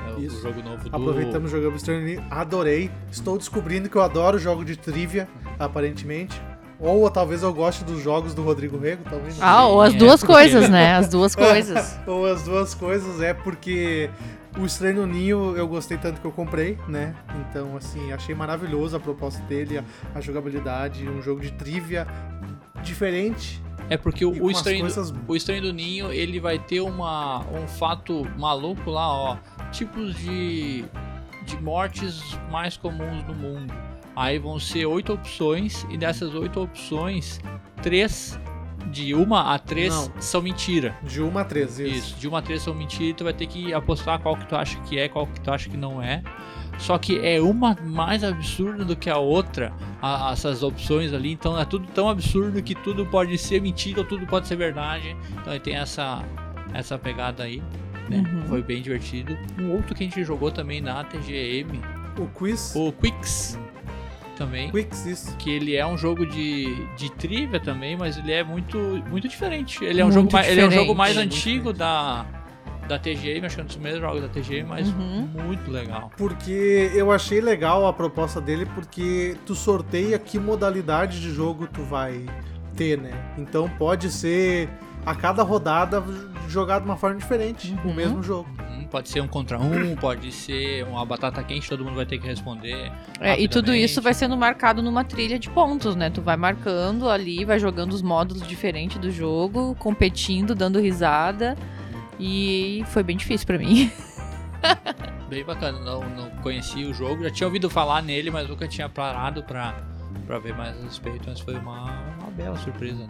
É 0.08 0.14
o, 0.14 0.20
Isso. 0.22 0.38
o 0.38 0.42
jogo 0.42 0.62
novo 0.62 0.90
do. 0.90 0.96
Aproveitamos, 0.96 1.52
jogamos 1.52 1.82
Stern 1.82 2.24
Adorei. 2.30 2.92
Estou 3.12 3.38
descobrindo 3.38 3.90
que 3.90 3.96
eu 3.96 4.02
adoro 4.02 4.38
jogo 4.38 4.64
de 4.64 4.78
trivia, 4.78 5.28
aparentemente. 5.58 6.40
Ou 6.80 7.10
talvez 7.10 7.42
eu 7.42 7.52
goste 7.54 7.84
dos 7.84 8.02
jogos 8.04 8.34
do 8.36 8.44
Rodrigo 8.44 8.78
Rego, 8.78 9.04
talvez. 9.10 9.38
Ah, 9.42 9.66
ou 9.66 9.82
as 9.82 9.94
É, 9.96 9.98
duas 9.98 10.20
porque- 10.22 10.34
coisas, 10.34 10.70
né? 10.70 10.94
As 10.96 11.08
duas 11.10 11.34
coisas. 11.36 11.98
Ou 12.06 12.26
as 12.28 12.44
duas 12.44 12.76
coisas, 12.76 13.20
é 13.20 13.34
porque 13.34 14.10
o 14.60 14.66
Estranho 14.66 15.06
Ninho 15.08 15.56
eu 15.58 15.68
gostei 15.68 15.98
tanto 15.98 16.22
que 16.22 16.26
eu 16.28 16.32
comprei, 16.32 16.78
né? 16.88 17.16
Então, 17.50 17.76
assim, 17.76 18.12
achei 18.12 18.36
maravilhoso 18.36 18.96
a 18.96 19.00
proposta 19.00 19.42
dele, 19.46 19.80
a, 19.80 19.84
a 20.14 20.22
jogabilidade, 20.22 21.08
um 21.10 21.20
jogo 21.22 21.42
de 21.42 21.52
trivia 21.52 22.06
diferente. 22.84 23.62
É 23.90 23.98
porque 23.98 24.26
o, 24.26 24.44
o 24.44 24.52
estranho, 24.52 24.82
coisas- 24.82 25.14
o 25.28 25.36
estranho 25.36 25.62
do 25.62 25.74
Ninho 25.74 26.12
ele 26.12 26.40
vai 26.40 26.60
ter 26.60 26.82
uma, 26.82 27.40
um 27.48 27.68
fato 27.68 28.28
maluco 28.38 28.90
lá, 28.92 29.08
ó. 29.12 29.38
Tipos 29.72 30.16
de, 30.16 30.84
de 31.46 31.58
mortes 31.62 32.22
mais 32.52 32.76
comuns 32.78 33.26
no 33.28 33.34
mundo. 33.34 33.74
Aí 34.20 34.40
vão 34.40 34.60
ser 34.60 34.86
oito 34.88 35.14
opções, 35.14 35.86
e 35.92 35.98
dessas 35.98 36.34
oito 36.34 36.60
opções, 36.62 37.40
três 37.84 38.40
de 38.92 39.14
uma 39.14 39.54
a 39.54 39.60
três 39.60 39.94
Não. 39.94 40.12
são 40.20 40.42
mentira. 40.42 40.96
De 41.04 41.22
1 41.22 41.38
a 41.38 41.44
3, 41.44 41.80
isso. 41.80 41.94
Isso, 41.98 42.16
de 42.20 42.28
uma 42.28 42.40
a 42.40 42.42
três 42.42 42.62
são 42.62 42.74
mentira 42.74 43.10
e 43.10 43.14
tu 43.14 43.24
vai 43.26 43.34
ter 43.34 43.46
que 43.46 43.74
apostar 43.74 44.18
qual 44.20 44.36
que 44.36 44.48
tu 44.48 44.56
acha 44.56 44.80
que 44.82 44.98
é, 44.98 45.08
qual 45.10 45.28
que 45.28 45.40
tu 45.42 45.52
acha 45.52 45.70
que 45.70 45.76
não 45.78 46.02
é. 46.02 46.24
Só 46.80 46.98
que 46.98 47.20
é 47.20 47.42
uma 47.42 47.76
mais 47.84 48.24
absurda 48.24 48.86
do 48.86 48.96
que 48.96 49.10
a 49.10 49.18
outra, 49.18 49.74
a- 50.02 50.30
essas 50.32 50.64
opções 50.64 51.12
ali. 51.14 51.32
Então 51.34 51.60
é 51.60 51.66
tudo 51.66 51.86
tão 51.94 52.08
absurdo 52.10 52.62
que 52.64 52.74
tudo 52.76 53.06
pode 53.06 53.38
ser 53.38 53.62
mentira 53.62 54.00
ou 54.00 54.06
tudo 54.06 54.26
pode 54.26 54.48
ser 54.48 54.56
verdade. 54.56 55.16
Então 55.42 55.52
aí 55.54 55.60
tem 55.60 55.76
essa, 55.76 56.24
essa 56.74 56.98
pegada 56.98 57.44
aí. 57.44 57.62
Né? 58.10 58.18
Uhum. 58.26 58.48
Foi 58.48 58.64
bem 58.64 58.82
divertido. 58.82 59.38
Um 59.60 59.74
outro 59.74 59.94
que 59.94 60.04
a 60.04 60.08
gente 60.08 60.24
jogou 60.24 60.50
também 60.50 60.80
na 60.80 61.04
TGM, 61.04 61.82
O 62.18 62.26
quiz. 62.28 62.74
o 62.76 62.92
Quicks. 62.94 63.60
Também. 64.38 64.70
Quicks, 64.72 65.06
isso. 65.06 65.36
Que 65.38 65.50
ele 65.52 65.76
é 65.76 65.86
um 65.86 65.98
jogo 65.98 66.26
de, 66.26 66.86
de 66.96 67.12
trivia 67.12 67.60
também, 67.60 67.98
mas 67.98 68.18
ele 68.18 68.32
é 68.32 68.44
muito, 68.44 68.78
muito 69.10 69.28
diferente. 69.28 69.84
Ele 69.84 70.00
é 70.00 70.04
um, 70.04 70.08
Muito 70.10 70.14
jogo, 70.22 70.34
mais, 70.34 70.48
ele 70.48 70.62
é 70.62 70.66
um 70.68 70.72
jogo 70.72 70.94
mais 70.96 71.18
antigo 71.18 71.74
da, 71.74 72.26
da 72.88 73.00
TGM, 73.00 73.46
acho 73.46 73.56
que 73.56 73.62
é 73.62 73.64
um 73.64 73.68
dos 73.68 73.76
primeiros 73.76 74.02
jogos 74.02 74.22
da 74.22 74.28
TGM, 74.30 74.64
mas 74.68 74.88
Uhum. 74.90 75.28
muito 75.46 75.72
legal. 75.72 76.12
Porque 76.18 76.92
eu 76.94 77.12
achei 77.12 77.42
legal 77.42 77.86
a 77.88 77.94
proposta 77.94 78.40
dele, 78.40 78.66
porque 78.76 79.36
tu 79.46 79.56
sorteia 79.56 80.18
que 80.20 80.40
modalidade 80.40 81.20
de 81.20 81.32
jogo 81.32 81.68
tu 81.68 81.82
vai 81.84 82.26
ter, 82.76 82.98
né? 82.98 83.12
Então 83.38 83.68
pode 83.68 84.12
ser 84.12 84.70
a 85.06 85.16
cada 85.16 85.44
rodada 85.44 86.04
jogar 86.48 86.80
de 86.80 86.86
uma 86.86 86.98
forma 86.98 87.18
diferente 87.18 87.76
o 87.84 87.88
Uhum. 87.88 87.94
mesmo 87.94 88.24
jogo. 88.24 88.50
Hum, 88.60 88.86
Pode 88.90 89.10
ser 89.10 89.20
um 89.20 89.28
contra 89.28 89.60
um, 89.60 89.96
pode 89.98 90.32
ser 90.32 90.86
uma 90.86 91.06
batata 91.06 91.44
quente, 91.44 91.68
todo 91.68 91.84
mundo 91.84 91.96
vai 91.96 92.06
ter 92.06 92.18
que 92.20 92.26
responder. 92.26 92.90
É, 93.20 93.38
e 93.38 93.46
tudo 93.48 93.76
isso 93.76 94.02
vai 94.02 94.14
sendo 94.14 94.38
marcado 94.38 94.82
numa 94.82 95.04
trilha 95.04 95.38
de 95.38 95.50
pontos, 95.50 95.94
né? 95.96 96.10
Tu 96.10 96.22
vai 96.22 96.38
marcando 96.38 97.10
ali, 97.10 97.44
vai 97.44 97.60
jogando 97.60 97.92
os 97.92 98.02
módulos 98.02 98.48
diferentes 98.48 98.98
do 98.98 99.12
jogo, 99.12 99.76
competindo, 99.78 100.56
dando 100.56 100.80
risada. 100.80 101.58
E 102.18 102.82
foi 102.88 103.04
bem 103.04 103.18
difícil 103.18 103.46
pra 103.46 103.58
mim. 103.58 103.92
Bem 105.30 105.44
bacana, 105.44 105.78
não, 105.82 106.00
não 106.10 106.30
conhecia 106.42 106.88
o 106.90 106.94
jogo, 106.94 107.22
já 107.24 107.30
tinha 107.30 107.48
ouvido 107.48 107.70
falar 107.70 108.02
nele, 108.02 108.32
mas 108.32 108.48
nunca 108.48 108.66
tinha 108.68 108.88
parado 108.88 109.44
pra, 109.44 109.76
pra 110.26 110.40
ver 110.40 110.56
mais 110.56 110.78
a 110.80 110.84
respeito, 110.84 111.24
mas 111.28 111.40
foi 111.42 111.56
uma, 111.56 111.84
uma 112.22 112.32
bela 112.32 112.58
surpresa. 112.58 113.06
Né? 113.06 113.10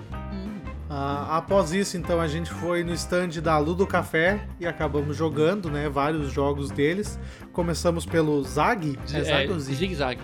Ah, 0.89 1.37
após 1.37 1.73
isso, 1.73 1.97
então, 1.97 2.19
a 2.19 2.27
gente 2.27 2.49
foi 2.49 2.83
no 2.83 2.93
stand 2.93 3.41
da 3.41 3.57
Ludo 3.57 3.85
Café 3.85 4.47
e 4.59 4.65
acabamos 4.65 5.17
jogando, 5.17 5.69
né? 5.69 5.89
Vários 5.89 6.31
jogos 6.31 6.71
deles. 6.71 7.19
Começamos 7.51 8.05
pelo 8.05 8.41
Zag. 8.43 8.97
É 9.13 9.23
Zag 9.23 9.51
ou 9.51 9.59
Zig? 9.59 9.77
Zig-Zag. 9.77 10.21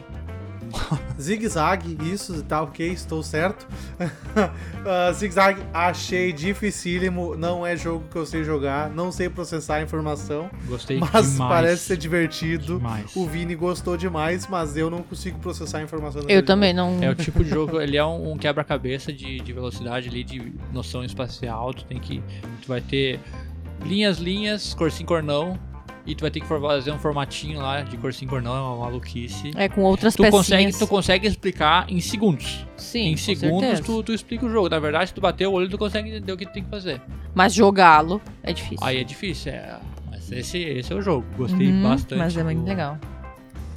Zig 1.20 1.48
Zag, 1.48 1.98
isso, 2.12 2.44
tá 2.44 2.62
ok, 2.62 2.88
estou 2.92 3.22
certo. 3.24 3.68
uh, 4.00 5.14
Zig 5.14 5.34
Zag, 5.34 5.62
achei 5.74 6.34
dificílimo, 6.34 7.36
não 7.36 7.66
é 7.66 7.76
jogo 7.76 8.06
que 8.10 8.16
eu 8.16 8.26
sei 8.26 8.44
jogar, 8.44 8.90
não 8.90 9.12
sei 9.12 9.30
processar 9.30 9.76
a 9.76 9.82
informação, 9.82 10.50
Gostei 10.68 11.00
mas 11.00 11.34
demais. 11.34 11.38
parece 11.38 11.84
ser 11.84 11.98
divertido. 11.98 12.78
demais. 12.78 13.16
O 13.16 13.26
Vini 13.28 13.56
gostou 13.56 13.96
demais, 13.96 14.48
mas 14.48 14.76
eu 14.76 14.90
não 14.90 15.04
consigo 15.04 15.40
processar 15.40 15.80
a 15.80 15.84
informação. 15.84 16.22
Eu 16.22 16.28
daquele 16.28 16.42
também 16.44 16.74
não. 16.74 17.02
É 17.02 17.10
o 17.10 17.16
tipo 17.16 17.44
de 17.44 17.50
jogo, 17.50 17.80
ele 17.80 17.98
é 17.98 18.06
um, 18.06 18.34
um 18.34 18.38
quebra-cabeça 18.38 19.12
de, 19.14 19.40
de 19.40 19.54
velocidade 19.54 20.10
ali, 20.10 20.24
de 20.24 20.54
noção 20.72 21.04
espacial. 21.04 21.74
Tu 21.74 21.86
tem 21.86 22.00
que. 22.00 22.22
Tu 22.62 22.68
vai 22.68 22.82
ter 22.82 23.20
linhas, 23.86 24.18
linhas, 24.18 24.74
cor 24.74 24.92
sim, 24.92 25.06
cor 25.06 25.22
não. 25.22 25.60
E 26.06 26.14
tu 26.16 26.22
vai 26.22 26.30
ter 26.32 26.42
que 26.42 26.48
fazer 26.48 26.92
um 26.92 27.00
formatinho 27.00 27.62
lá 27.62 27.82
de 27.82 27.96
cor 27.98 28.14
sim, 28.14 28.28
cor 28.28 28.42
não, 28.42 28.54
é 28.56 28.60
uma 28.60 28.78
maluquice. 28.86 29.52
É 29.56 29.70
com 29.70 29.82
outras 29.84 30.14
Tu 30.16 30.22
pecinhas. 30.24 30.46
consegue, 30.48 30.78
tu 30.78 30.88
consegue 30.88 31.28
explicar 31.28 31.86
em 31.90 32.02
segundos. 32.02 32.66
Sim, 32.76 33.08
em 33.14 33.18
segundos 33.18 33.80
tu, 33.80 34.04
tu 34.04 34.12
explica 34.14 34.46
o 34.46 34.50
jogo. 34.50 34.68
Na 34.68 34.80
verdade, 34.80 35.08
se 35.08 35.14
tu 35.14 35.22
bater 35.22 35.48
o 35.48 35.54
olho, 35.54 35.70
tu 35.70 35.78
consegue 35.78 36.10
entender 36.10 36.32
o 36.34 36.38
que 36.38 36.46
tu 36.46 36.52
tem 36.52 36.64
que 36.64 36.70
fazer. 36.70 37.02
Mas 37.34 37.54
jogá-lo 37.54 38.22
é 38.44 38.52
difícil. 38.52 38.86
Aí 38.86 38.98
é 38.98 39.04
difícil, 39.06 39.54
é. 39.54 39.80
Mas 40.12 40.30
esse, 40.32 40.58
esse 40.58 40.92
é 40.92 40.96
o 40.96 41.02
jogo. 41.02 41.26
Gostei 41.38 41.68
Uhum, 41.70 41.84
bastante. 41.84 42.20
Mas 42.20 42.36
é 42.36 42.44
muito 42.44 42.60
do, 42.60 42.68
legal. 42.68 42.98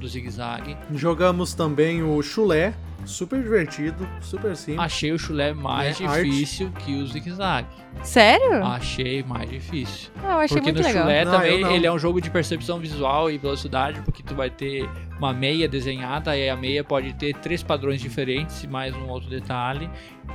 Do 0.00 0.08
zigue-zague. 0.08 0.76
Jogamos 0.94 1.54
também 1.54 2.02
o 2.02 2.20
Chulé, 2.22 2.74
super 3.04 3.42
divertido, 3.42 4.08
super 4.20 4.56
simples. 4.56 4.84
Achei 4.84 5.12
o 5.12 5.18
chulé 5.18 5.52
mais 5.52 6.00
É, 6.00 6.06
arte. 6.06 6.24
difícil 6.28 6.70
que 6.72 6.94
o 6.96 7.06
zigue-zague. 7.06 7.68
Sério? 8.02 8.64
Achei 8.64 9.22
mais 9.22 9.48
difícil. 9.48 10.10
Ah, 10.22 10.32
eu 10.32 10.38
achei 10.40 10.56
porque 10.58 10.72
muito 10.72 10.82
no 10.82 10.86
legal. 10.88 11.02
chulé 11.04 11.24
Não, 11.24 11.32
também 11.32 11.74
ele 11.74 11.86
é 11.86 11.92
um 11.92 11.98
jogo 11.98 12.20
de 12.20 12.30
percepção 12.30 12.78
visual 12.78 13.30
e 13.30 13.38
velocidade, 13.38 14.00
porque 14.02 14.22
tu 14.22 14.34
vai 14.34 14.50
ter 14.50 14.88
uma 15.18 15.32
meia 15.32 15.66
desenhada 15.68 16.36
e 16.36 16.48
a 16.50 16.56
meia 16.56 16.84
pode 16.84 17.14
ter 17.14 17.34
três 17.36 17.62
padrões 17.62 18.00
diferentes 18.00 18.62
e 18.64 18.66
mais 18.68 18.94
um 18.94 19.08
outro 19.08 19.30
detalhe. 19.30 19.88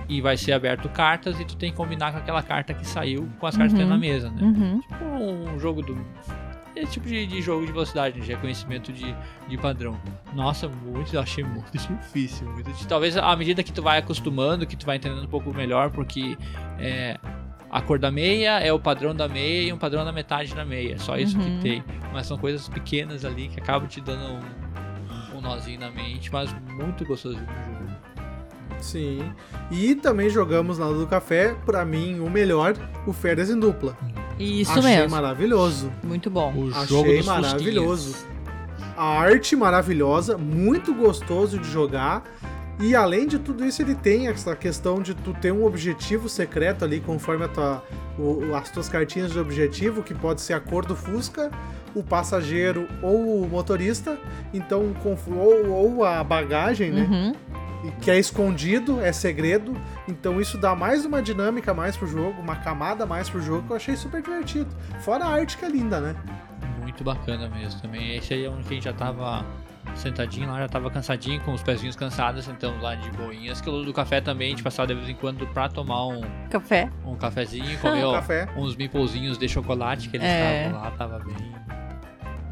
E 0.09 0.21
vai 0.21 0.37
ser 0.37 0.53
aberto 0.53 0.89
cartas 0.89 1.39
e 1.39 1.45
tu 1.45 1.55
tem 1.55 1.71
que 1.71 1.77
combinar 1.77 2.11
com 2.11 2.17
aquela 2.17 2.41
carta 2.41 2.73
que 2.73 2.87
saiu 2.87 3.29
com 3.39 3.45
as 3.45 3.55
cartas 3.55 3.73
que 3.73 3.77
tem 3.79 3.85
Uhum. 3.85 3.91
na 3.93 3.99
mesa, 3.99 4.29
né? 4.31 4.41
Uhum. 4.41 4.79
Tipo 4.81 5.05
um 5.05 5.59
jogo 5.59 5.81
do. 5.81 5.93
Esse 6.75 6.93
tipo 6.93 7.07
de, 7.07 7.25
de 7.27 7.41
jogo 7.41 7.65
de 7.65 7.71
velocidade, 7.71 8.19
de 8.21 8.27
reconhecimento 8.27 8.91
de, 8.93 9.15
de 9.47 9.57
padrão. 9.57 9.99
Nossa, 10.33 10.67
muito, 10.67 11.13
eu 11.13 11.19
achei 11.21 11.43
muito 11.43 11.69
difícil. 11.77 12.47
Muito, 12.47 12.67
difícil. 12.67 12.87
talvez 12.87 13.17
à 13.17 13.35
medida 13.35 13.61
que 13.63 13.71
tu 13.73 13.81
vai 13.81 13.97
acostumando, 13.99 14.65
que 14.65 14.75
tu 14.77 14.85
vai 14.85 14.95
entendendo 14.97 15.23
um 15.23 15.27
pouco 15.27 15.53
melhor, 15.53 15.89
porque 15.91 16.37
é, 16.79 17.17
a 17.69 17.81
cor 17.81 17.99
da 17.99 18.09
meia 18.09 18.59
é 18.59 18.71
o 18.71 18.79
padrão 18.79 19.13
da 19.13 19.27
meia 19.27 19.67
e 19.69 19.73
um 19.73 19.77
padrão 19.77 20.05
da 20.05 20.11
metade 20.13 20.53
da 20.55 20.63
meia. 20.65 20.97
Só 20.97 21.17
isso 21.17 21.37
Uhum. 21.37 21.57
que 21.57 21.61
tem. 21.61 21.83
Mas 22.13 22.25
são 22.27 22.37
coisas 22.37 22.67
pequenas 22.69 23.25
ali 23.25 23.47
que 23.49 23.59
acabam 23.59 23.87
te 23.87 23.99
dando 23.99 24.23
um, 25.33 25.37
um 25.37 25.41
nozinho 25.41 25.79
na 25.79 25.91
mente, 25.91 26.31
mas 26.31 26.53
muito 26.69 27.03
gostoso 27.05 27.35
de 27.35 27.41
jogo. 27.41 27.81
Sim. 28.79 29.19
E 29.69 29.93
também 29.95 30.29
jogamos 30.29 30.79
na 30.79 30.87
Ludo 30.87 31.05
Café, 31.05 31.53
pra 31.65 31.85
mim, 31.85 32.19
o 32.19 32.29
melhor, 32.29 32.73
o 33.05 33.13
Férias 33.13 33.49
em 33.49 33.59
Dupla. 33.59 33.95
Isso 34.39 34.71
achei 34.71 34.95
mesmo. 34.97 35.09
maravilhoso. 35.11 35.91
Muito 36.03 36.29
bom. 36.29 36.53
O 36.55 36.69
Achei 36.71 36.87
jogo 36.87 37.11
dos 37.15 37.25
maravilhoso. 37.25 38.13
fusquinhas. 38.13 38.31
A 38.97 39.05
arte 39.19 39.55
maravilhosa, 39.55 40.37
muito 40.37 40.93
gostoso 40.93 41.57
de 41.57 41.69
jogar. 41.69 42.23
E 42.79 42.95
além 42.95 43.27
de 43.27 43.37
tudo 43.37 43.63
isso, 43.65 43.81
ele 43.81 43.93
tem 43.95 44.27
essa 44.27 44.55
questão 44.55 45.01
de 45.01 45.13
tu 45.13 45.33
ter 45.33 45.51
um 45.51 45.65
objetivo 45.65 46.27
secreto 46.27 46.83
ali, 46.83 46.99
conforme 46.99 47.45
a 47.45 47.47
tua, 47.47 47.83
o- 48.17 48.55
as 48.55 48.69
tuas 48.71 48.89
cartinhas 48.89 49.31
de 49.31 49.39
objetivo, 49.39 50.01
que 50.01 50.13
pode 50.15 50.41
ser 50.41 50.53
a 50.53 50.59
cor 50.59 50.83
do 50.85 50.95
Fusca, 50.95 51.51
o 51.93 52.01
passageiro 52.01 52.87
ou 53.03 53.43
o 53.43 53.47
motorista, 53.47 54.17
então 54.53 54.95
ou, 55.37 55.69
ou 55.69 56.03
a 56.05 56.23
bagagem, 56.23 56.91
né? 56.91 57.01
Uhum. 57.09 57.33
E 57.83 57.91
que 58.01 58.09
é 58.11 58.17
escondido, 58.19 58.99
é 59.01 59.11
segredo. 59.11 59.73
Então 60.07 60.39
isso 60.39 60.57
dá 60.57 60.75
mais 60.75 61.05
uma 61.05 61.21
dinâmica 61.21 61.73
mais 61.73 61.95
pro 61.97 62.07
jogo, 62.07 62.39
uma 62.41 62.55
camada 62.57 63.05
mais 63.05 63.29
pro 63.29 63.41
jogo 63.41 63.65
que 63.67 63.71
eu 63.73 63.75
achei 63.77 63.95
super 63.95 64.21
divertido. 64.21 64.69
Fora 65.01 65.25
a 65.25 65.29
arte 65.29 65.57
que 65.57 65.65
é 65.65 65.69
linda, 65.69 65.99
né? 65.99 66.15
Muito 66.79 67.03
bacana 67.03 67.49
mesmo 67.49 67.81
também. 67.81 68.15
Esse 68.17 68.33
aí 68.33 68.45
é 68.45 68.49
onde 68.49 68.67
a 68.67 68.73
gente 68.73 68.83
já 68.83 68.93
tava 68.93 69.45
sentadinho 69.95 70.47
lá, 70.49 70.59
já 70.59 70.67
tava 70.69 70.89
cansadinho, 70.91 71.41
com 71.41 71.53
os 71.53 71.63
pezinhos 71.63 71.95
cansados, 71.95 72.45
sentamos 72.45 72.81
lá 72.81 72.95
de 72.95 73.09
boinhas. 73.11 73.59
Que 73.61 73.69
o 73.69 73.83
do 73.83 73.91
café 73.93 74.21
também, 74.21 74.47
a 74.47 74.49
gente 74.51 74.63
passava 74.63 74.87
de 74.87 74.93
vez 74.93 75.09
em 75.09 75.15
quando 75.15 75.45
pra 75.47 75.67
tomar 75.69 76.05
um, 76.07 76.21
Café. 76.49 76.89
um 77.05 77.15
cafezinho, 77.15 77.77
comer 77.79 78.03
ó, 78.05 78.13
Café. 78.13 78.47
uns 78.55 78.75
meeplezinhos 78.75 79.37
de 79.37 79.47
chocolate 79.49 80.07
que 80.09 80.17
eles 80.17 80.27
É. 80.27 80.67
estavam 80.67 80.81
lá, 80.81 80.91
tava 80.91 81.19
bem, 81.19 81.55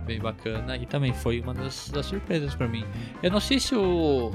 bem 0.06 0.20
bacana. 0.20 0.76
E 0.78 0.86
também 0.86 1.14
foi 1.14 1.40
uma 1.40 1.54
das, 1.54 1.90
das 1.90 2.08
surpresas 2.08 2.56
pra 2.56 2.68
mim. 2.68 2.84
Eu 3.22 3.32
não 3.32 3.40
sei 3.40 3.60
se 3.60 3.76
o. 3.76 4.32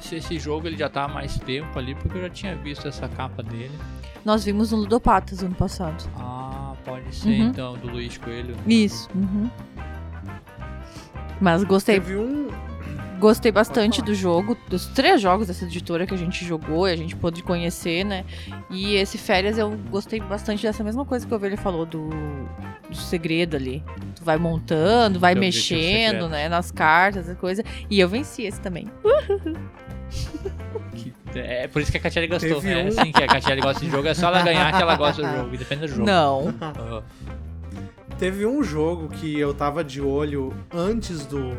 Se 0.00 0.16
esse 0.16 0.38
jogo 0.38 0.66
ele 0.66 0.76
já 0.76 0.88
tá 0.88 1.04
há 1.04 1.08
mais 1.08 1.38
tempo 1.38 1.78
ali, 1.78 1.94
porque 1.94 2.18
eu 2.18 2.22
já 2.22 2.30
tinha 2.30 2.56
visto 2.56 2.86
essa 2.88 3.08
capa 3.08 3.42
dele. 3.42 3.70
Nós 4.24 4.44
vimos 4.44 4.72
no 4.72 4.78
Ludopatas 4.78 5.42
ano 5.42 5.54
passado. 5.54 6.04
Ah, 6.16 6.74
pode 6.84 7.14
ser 7.14 7.28
Uhum. 7.28 7.48
então, 7.48 7.76
do 7.78 7.88
Luiz 7.88 8.16
Coelho. 8.18 8.54
Isso. 8.66 9.08
Uhum. 9.14 9.48
Mas 11.40 11.64
gostei, 11.64 11.98
Teve 12.00 12.16
um. 12.16 12.48
gostei 13.18 13.50
bastante 13.50 14.02
do 14.02 14.14
jogo, 14.14 14.56
dos 14.68 14.86
três 14.86 15.20
jogos 15.22 15.46
dessa 15.46 15.64
editora 15.64 16.06
que 16.06 16.12
a 16.12 16.18
gente 16.18 16.44
jogou 16.44 16.86
e 16.86 16.92
a 16.92 16.96
gente 16.96 17.16
pôde 17.16 17.42
conhecer, 17.42 18.04
né? 18.04 18.24
E 18.68 18.94
esse 18.96 19.16
férias 19.16 19.56
eu 19.56 19.70
gostei 19.90 20.20
bastante 20.20 20.62
dessa 20.62 20.84
mesma 20.84 21.04
coisa 21.04 21.26
que 21.26 21.32
o 21.32 21.36
Ovelha 21.36 21.56
falou 21.56 21.86
do, 21.86 22.10
do 22.88 22.94
segredo 22.96 23.56
ali. 23.56 23.82
Tu 24.14 24.22
vai 24.22 24.36
montando, 24.36 25.18
vai 25.18 25.34
mexendo, 25.34 26.28
né? 26.28 26.46
Nas 26.48 26.70
cartas 26.70 27.26
e 27.28 27.34
coisa. 27.34 27.64
E 27.88 27.98
eu 27.98 28.08
venci 28.08 28.42
esse 28.42 28.60
também. 28.60 28.86
Que- 28.86 29.54
é 31.34 31.68
por 31.68 31.80
isso 31.82 31.90
que 31.90 31.98
a 31.98 32.00
Catiele 32.00 32.26
gostou, 32.26 32.60
Teve 32.60 32.74
né? 32.74 32.84
um- 32.84 32.88
Assim 32.88 33.12
que 33.12 33.22
a 33.22 33.26
Catiele 33.26 33.60
gosta 33.60 33.84
de 33.84 33.90
jogo, 33.90 34.08
é 34.08 34.14
só 34.14 34.26
ela 34.28 34.42
ganhar 34.42 34.72
que 34.76 34.82
ela 34.82 34.96
gosta 34.96 35.22
do 35.22 35.36
jogo, 35.36 35.54
e 35.54 35.58
depende 35.58 35.82
do 35.82 35.88
jogo. 35.88 36.04
Não. 36.04 36.54
Ah, 36.60 37.02
Teve 38.18 38.44
um 38.44 38.62
jogo 38.62 39.08
que 39.08 39.38
eu 39.38 39.54
tava 39.54 39.82
de 39.82 40.00
olho 40.00 40.52
antes 40.70 41.24
do, 41.24 41.56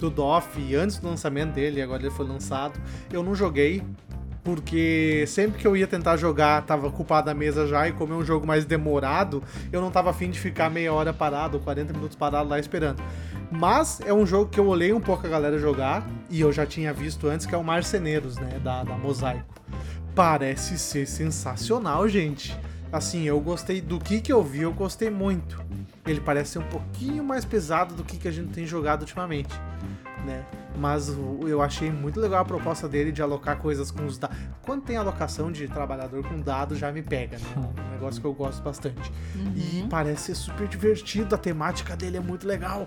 do 0.00 0.10
DOF, 0.10 0.74
antes 0.74 0.98
do 0.98 1.06
lançamento 1.08 1.52
dele, 1.52 1.80
agora 1.80 2.02
ele 2.02 2.10
foi 2.10 2.26
lançado. 2.26 2.80
Eu 3.12 3.22
não 3.22 3.36
joguei, 3.36 3.82
porque 4.44 5.24
sempre 5.28 5.60
que 5.60 5.66
eu 5.66 5.76
ia 5.76 5.86
tentar 5.86 6.16
jogar, 6.16 6.62
tava 6.62 6.88
ocupado 6.88 7.30
a 7.30 7.34
mesa 7.34 7.66
já, 7.66 7.88
e 7.88 7.92
como 7.92 8.12
é 8.12 8.16
um 8.16 8.24
jogo 8.24 8.46
mais 8.46 8.64
demorado, 8.64 9.42
eu 9.70 9.80
não 9.80 9.90
tava 9.90 10.10
afim 10.10 10.30
de 10.30 10.38
ficar 10.38 10.68
meia 10.68 10.92
hora 10.92 11.12
parado, 11.12 11.58
ou 11.58 11.62
40 11.62 11.92
minutos 11.92 12.16
parado 12.16 12.48
lá 12.48 12.58
esperando. 12.58 13.02
Mas 13.50 14.00
é 14.04 14.12
um 14.12 14.26
jogo 14.26 14.50
que 14.50 14.58
eu 14.58 14.66
olhei 14.66 14.92
um 14.92 15.00
pouco 15.00 15.26
a 15.26 15.30
galera 15.30 15.58
jogar, 15.58 16.08
e 16.28 16.40
eu 16.40 16.52
já 16.52 16.66
tinha 16.66 16.92
visto 16.92 17.28
antes, 17.28 17.46
que 17.46 17.54
é 17.54 17.58
o 17.58 17.62
Marceneiros, 17.62 18.36
né, 18.36 18.58
da, 18.62 18.82
da 18.82 18.96
Mosaico. 18.96 19.54
parece 20.14 20.78
ser 20.78 21.06
sensacional, 21.06 22.08
gente. 22.08 22.56
Assim, 22.92 23.22
eu 23.22 23.40
gostei 23.40 23.80
do 23.80 23.98
que 23.98 24.20
que 24.20 24.32
eu 24.32 24.42
vi, 24.42 24.62
eu 24.62 24.72
gostei 24.72 25.08
muito. 25.08 25.62
Ele 26.04 26.20
parece 26.20 26.52
ser 26.52 26.58
um 26.58 26.68
pouquinho 26.68 27.22
mais 27.22 27.44
pesado 27.44 27.94
do 27.94 28.02
que 28.02 28.16
que 28.16 28.26
a 28.26 28.32
gente 28.32 28.48
tem 28.52 28.66
jogado 28.66 29.02
ultimamente, 29.02 29.54
né? 30.24 30.44
Mas 30.76 31.08
eu 31.46 31.60
achei 31.62 31.92
muito 31.92 32.18
legal 32.18 32.40
a 32.40 32.44
proposta 32.44 32.88
dele 32.88 33.12
de 33.12 33.22
alocar 33.22 33.56
coisas 33.58 33.90
com 33.90 34.04
os 34.06 34.18
dados. 34.18 34.36
Quando 34.62 34.82
tem 34.82 34.96
alocação 34.96 35.52
de 35.52 35.68
trabalhador 35.68 36.26
com 36.26 36.40
dados, 36.40 36.78
já 36.78 36.90
me 36.90 37.02
pega, 37.02 37.38
né? 37.38 37.44
É 37.56 37.58
um 37.58 37.90
negócio 37.92 38.20
que 38.20 38.26
eu 38.26 38.32
gosto 38.32 38.62
bastante. 38.62 39.12
E 39.54 39.82
Uhum. 39.82 39.88
parece 39.88 40.22
ser 40.26 40.34
super 40.34 40.66
divertido, 40.66 41.34
a 41.34 41.38
temática 41.38 41.94
dele 41.94 42.16
é 42.16 42.20
muito 42.20 42.48
legal. 42.48 42.86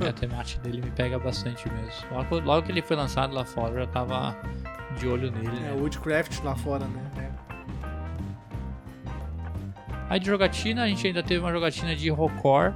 E 0.00 0.06
a 0.06 0.12
temática 0.12 0.60
dele 0.62 0.82
me 0.82 0.90
pega 0.90 1.18
bastante 1.18 1.66
mesmo. 1.72 1.92
Logo, 2.10 2.40
logo 2.40 2.66
que 2.66 2.72
ele 2.72 2.82
foi 2.82 2.96
lançado 2.96 3.32
lá 3.32 3.44
fora, 3.44 3.74
eu 3.74 3.78
já 3.80 3.86
tava 3.86 4.36
de 4.98 5.06
olho 5.06 5.30
nele. 5.30 5.46
É 5.48 5.50
né? 5.60 5.72
Woodcraft 5.78 6.42
lá 6.42 6.54
fora, 6.56 6.84
né? 6.84 7.30
Aí 10.08 10.20
de 10.20 10.26
jogatina, 10.26 10.82
a 10.84 10.88
gente 10.88 11.06
ainda 11.06 11.22
teve 11.22 11.40
uma 11.40 11.52
jogatina 11.52 11.96
de 11.96 12.08
Rocor. 12.10 12.72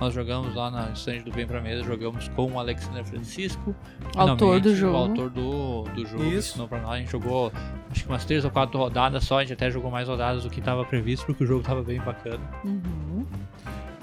Nós 0.00 0.14
jogamos 0.14 0.54
lá 0.54 0.70
na 0.70 0.90
estande 0.90 1.22
do 1.22 1.30
Bem 1.30 1.46
Pra 1.46 1.60
Mesa, 1.60 1.84
jogamos 1.84 2.26
com 2.28 2.50
o 2.50 2.58
Alexander 2.58 3.04
Francisco. 3.04 3.74
Autor 4.16 4.58
do 4.60 4.70
Finalmente, 4.70 4.74
jogo. 4.74 4.92
O 4.92 4.96
autor 4.96 5.30
do, 5.30 5.82
do 5.94 6.06
jogo 6.06 6.24
Isso. 6.24 6.50
ensinou 6.50 6.66
pra 6.66 6.80
nós. 6.80 6.90
A 6.92 6.98
gente 6.98 7.12
jogou 7.12 7.52
acho 7.90 8.02
que 8.02 8.08
umas 8.08 8.24
três 8.24 8.44
ou 8.44 8.50
quatro 8.50 8.78
rodadas 8.78 9.24
só. 9.24 9.38
A 9.38 9.42
gente 9.42 9.52
até 9.52 9.70
jogou 9.70 9.90
mais 9.90 10.08
rodadas 10.08 10.42
do 10.42 10.50
que 10.50 10.58
estava 10.58 10.84
previsto, 10.84 11.26
porque 11.26 11.44
o 11.44 11.46
jogo 11.46 11.62
tava 11.62 11.82
bem 11.82 12.00
bacana. 12.00 12.40
Uhum. 12.64 13.24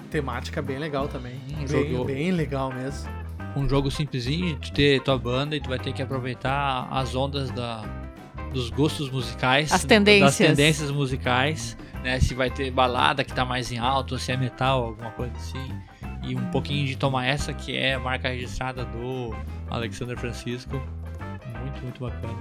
Temática 0.10 0.62
bem 0.62 0.78
legal 0.78 1.08
também. 1.08 1.40
Bem, 1.50 1.68
jogou. 1.68 2.06
bem 2.06 2.32
legal 2.32 2.72
mesmo. 2.72 3.10
Um 3.56 3.68
jogo 3.68 3.92
simplesinho 3.92 4.58
de 4.58 4.72
ter 4.72 5.02
tua 5.02 5.18
banda 5.18 5.56
e 5.56 5.60
tu 5.60 5.70
vai 5.70 5.80
ter 5.80 5.92
que 5.92 6.02
aproveitar 6.02 6.88
as 6.92 7.14
ondas 7.16 7.52
da, 7.52 7.84
dos 8.54 8.70
gostos 8.70 9.10
musicais. 9.10 9.72
As 9.72 9.84
tendências. 9.84 10.38
Das 10.38 10.48
tendências 10.48 10.92
musicais. 10.92 11.78
Né, 12.04 12.20
se 12.20 12.34
vai 12.34 12.50
ter 12.50 12.72
balada 12.72 13.24
que 13.26 13.34
tá 13.34 13.44
mais 13.44 13.72
em 13.72 13.78
alto, 13.78 14.14
ou 14.14 14.20
se 14.20 14.32
é 14.32 14.38
metal, 14.38 14.86
alguma 14.86 15.12
coisa 15.12 15.34
assim. 15.36 15.74
E 16.24 16.36
um 16.36 16.46
pouquinho 16.52 16.86
de 16.86 16.96
tomar 16.96 17.26
essa 17.26 17.54
que 17.54 17.76
é 17.76 17.96
a 17.96 18.00
marca 18.00 18.30
registrada 18.30 18.86
do 18.86 19.36
Alexander 19.70 20.18
Francisco. 20.18 20.82
Muito, 21.62 21.84
muito 21.84 22.00
bacana. 22.00 22.38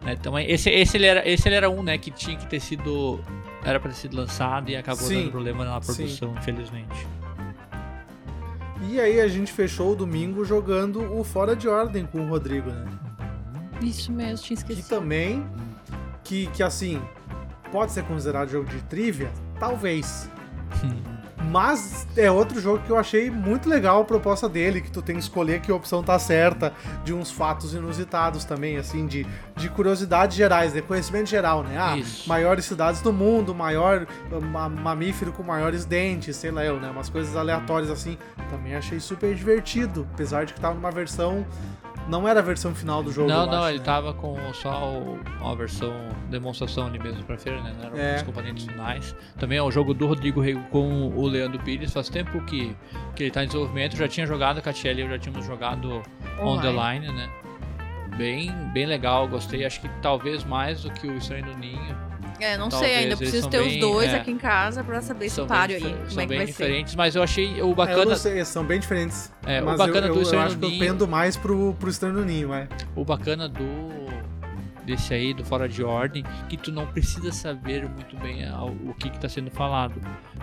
Né, 0.00 0.16
então, 0.18 0.38
esse, 0.38 0.70
esse, 0.70 0.96
ele 0.96 1.06
era, 1.06 1.28
esse 1.28 1.48
ele 1.48 1.54
era 1.56 1.68
um, 1.68 1.82
né, 1.82 1.98
que 1.98 2.10
tinha 2.10 2.36
que 2.36 2.46
ter 2.46 2.60
sido. 2.60 3.20
Era 3.64 3.78
pra 3.80 3.90
ter 3.90 3.96
sido 3.96 4.16
lançado 4.16 4.70
e 4.70 4.76
acabou 4.76 5.06
Sim, 5.06 5.22
dando 5.22 5.30
problema 5.32 5.64
na 5.64 5.80
sim. 5.82 5.94
produção, 5.94 6.34
infelizmente. 6.38 7.06
E 8.88 9.00
aí 9.00 9.20
a 9.20 9.28
gente 9.28 9.52
fechou 9.52 9.92
o 9.92 9.96
domingo 9.96 10.44
jogando 10.44 11.00
o 11.18 11.24
Fora 11.24 11.56
de 11.56 11.66
Ordem 11.66 12.06
com 12.06 12.20
o 12.20 12.28
Rodrigo, 12.28 12.70
né? 12.70 12.86
Isso 13.82 14.12
mesmo, 14.12 14.44
tinha 14.46 14.56
Que 14.56 14.62
esquecido. 14.72 14.88
também, 14.88 15.44
que, 16.22 16.46
que 16.48 16.62
assim, 16.62 17.02
pode 17.70 17.92
ser 17.92 18.04
considerado 18.04 18.48
jogo 18.48 18.68
de 18.68 18.80
trivia? 18.82 19.30
Talvez. 19.58 20.28
Mas 21.48 22.06
é 22.16 22.28
outro 22.30 22.60
jogo 22.60 22.82
que 22.82 22.90
eu 22.90 22.98
achei 22.98 23.30
muito 23.30 23.68
legal 23.68 24.00
a 24.00 24.04
proposta 24.04 24.48
dele, 24.48 24.80
que 24.80 24.90
tu 24.90 25.00
tem 25.00 25.14
que 25.14 25.22
escolher 25.22 25.60
que 25.60 25.70
opção 25.70 26.02
tá 26.02 26.18
certa, 26.18 26.72
de 27.04 27.14
uns 27.14 27.30
fatos 27.30 27.72
inusitados 27.72 28.44
também, 28.44 28.76
assim, 28.78 29.06
de, 29.06 29.24
de 29.54 29.68
curiosidades 29.68 30.36
gerais, 30.36 30.72
de 30.72 30.82
conhecimento 30.82 31.28
geral, 31.28 31.62
né? 31.62 31.76
Ah, 31.78 31.96
Isso. 31.96 32.28
maiores 32.28 32.64
cidades 32.64 33.00
do 33.00 33.12
mundo, 33.12 33.54
maior 33.54 34.06
ma- 34.50 34.68
mamífero 34.68 35.30
com 35.30 35.42
maiores 35.44 35.84
dentes, 35.84 36.34
sei 36.36 36.50
lá 36.50 36.64
eu, 36.64 36.80
né? 36.80 36.90
Umas 36.90 37.08
coisas 37.08 37.36
aleatórias 37.36 37.90
assim. 37.90 38.18
Também 38.50 38.74
achei 38.74 38.98
super 38.98 39.32
divertido, 39.34 40.06
apesar 40.14 40.46
de 40.46 40.52
que 40.54 40.60
tava 40.60 40.74
numa 40.74 40.90
versão. 40.90 41.46
Não 42.08 42.26
era 42.28 42.38
a 42.38 42.42
versão 42.42 42.72
final 42.74 43.02
do 43.02 43.10
jogo. 43.12 43.28
Não, 43.28 43.40
eu 43.40 43.46
não, 43.46 43.58
acho, 43.62 43.68
ele 43.70 43.78
né? 43.78 43.84
tava 43.84 44.14
com 44.14 44.36
só 44.54 44.92
o- 44.92 45.18
a 45.44 45.54
versão 45.56 45.92
demonstração 46.30 46.86
ali 46.86 46.98
mesmo 47.00 47.24
pra 47.24 47.36
feira, 47.36 47.60
né? 47.62 47.72
Não 47.78 47.86
eram 47.86 47.98
É. 47.98 48.16
os 48.16 48.22
componentes 48.22 48.64
finais. 48.64 49.14
Também 49.38 49.58
é 49.58 49.62
o 49.62 49.70
jogo 49.70 49.92
do 49.92 50.06
Rodrigo 50.06 50.40
Rego 50.40 50.60
com 50.70 51.08
o 51.08 51.26
Leandro 51.26 51.58
Pires. 51.60 51.92
Faz 51.92 52.08
tempo 52.08 52.40
que, 52.44 52.76
que 53.16 53.24
ele 53.24 53.30
tá 53.32 53.42
em 53.42 53.46
desenvolvimento. 53.46 53.96
Já 53.96 54.06
tinha 54.06 54.26
jogado 54.26 54.62
com 54.62 54.68
a 54.68 54.72
Tiele, 54.72 55.02
eu 55.02 55.08
já 55.10 55.18
tínhamos 55.18 55.44
jogado 55.46 56.00
on 56.40 56.58
the 56.60 56.70
line, 56.70 57.12
né? 57.12 57.28
Bem, 58.16 58.50
bem 58.72 58.86
legal, 58.86 59.26
gostei. 59.28 59.64
Acho 59.66 59.80
que 59.80 59.88
talvez 60.00 60.44
mais 60.44 60.82
do 60.82 60.90
que 60.90 61.06
o 61.06 61.16
Estranho 61.16 61.44
do 61.46 61.56
Ninho. 61.58 61.96
É, 62.40 62.56
não 62.58 62.68
Talvez, 62.68 62.92
sei 62.92 63.02
ainda. 63.04 63.16
Preciso 63.16 63.48
ter 63.48 63.60
os 63.60 63.66
bem, 63.68 63.80
dois 63.80 64.08
é. 64.10 64.16
aqui 64.16 64.30
em 64.30 64.38
casa 64.38 64.82
pra 64.84 65.00
saber 65.02 65.26
esse 65.26 65.42
páreo 65.42 65.76
aí. 65.76 65.82
Como 65.82 66.10
são 66.10 66.22
é 66.22 66.24
que 66.24 66.28
bem 66.28 66.38
vai 66.38 66.46
ser. 66.46 66.52
diferentes, 66.52 66.94
mas 66.94 67.14
eu 67.16 67.22
achei 67.22 67.46
o 67.54 67.56
É, 67.56 67.60
eu 67.70 67.74
bacana. 67.74 68.04
não 68.04 68.16
sei, 68.16 68.44
são 68.44 68.64
bem 68.64 68.78
diferentes. 68.80 69.32
É, 69.46 69.62
o 69.62 69.76
bacana 69.76 70.06
eu, 70.08 70.14
do 70.14 70.20
eu, 70.22 70.32
eu 70.32 70.40
acho 70.40 70.56
que 70.58 70.64
eu 70.64 70.78
pendo 70.78 71.06
mais 71.08 71.36
pro, 71.36 71.74
pro 71.78 71.88
Estranho 71.90 72.14
do 72.14 72.24
Ninho, 72.24 72.52
é. 72.54 72.68
O 72.94 73.04
bacana 73.04 73.48
do 73.48 73.96
desse 74.84 75.12
aí, 75.12 75.34
do 75.34 75.44
Fora 75.44 75.68
de 75.68 75.82
Ordem, 75.82 76.22
que 76.48 76.56
tu 76.56 76.70
não 76.70 76.86
precisa 76.86 77.32
saber 77.32 77.82
muito 77.88 78.16
bem 78.18 78.44
o 78.88 78.94
que 78.94 79.10
que 79.10 79.18
tá 79.18 79.28
sendo 79.28 79.50
falado. 79.50 79.94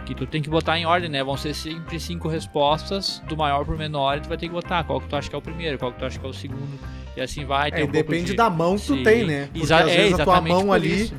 Que 0.06 0.14
tu 0.14 0.28
tem 0.28 0.42
que 0.42 0.50
botar 0.50 0.78
em 0.78 0.86
ordem, 0.86 1.10
né? 1.10 1.24
Vão 1.24 1.38
ser 1.38 1.54
sempre 1.54 1.98
cinco 1.98 2.28
respostas, 2.28 3.24
do 3.26 3.38
maior 3.38 3.64
pro 3.64 3.78
menor, 3.78 4.18
e 4.18 4.20
tu 4.20 4.28
vai 4.28 4.38
ter 4.38 4.48
que 4.48 4.54
botar 4.54 4.84
qual 4.84 5.00
que 5.00 5.08
tu 5.08 5.16
acha 5.16 5.30
que 5.30 5.36
é 5.36 5.38
o 5.38 5.42
primeiro, 5.42 5.78
qual 5.80 5.94
que 5.94 6.00
tu 6.00 6.04
acha 6.06 6.20
que 6.20 6.26
é 6.26 6.30
o 6.30 6.34
segundo, 6.34 6.78
e 7.16 7.22
assim 7.22 7.46
vai. 7.46 7.72
tem 7.72 7.80
É, 7.80 7.84
um 7.86 7.88
pouco 7.88 8.10
depende 8.10 8.32
de- 8.32 8.36
da 8.36 8.50
mão 8.50 8.76
que 8.78 8.86
tu 8.86 8.96
Sim. 8.98 9.04
tem, 9.04 9.24
né? 9.26 9.46
Porque 9.46 9.60
Exa- 9.62 9.78
às 9.78 9.90
é, 9.92 9.96
vezes 9.96 10.14
a 10.20 10.26
tua 10.26 10.34
exatamente 10.34 10.54
mão 10.66 10.74
ali. 10.74 11.04
isso. 11.04 11.16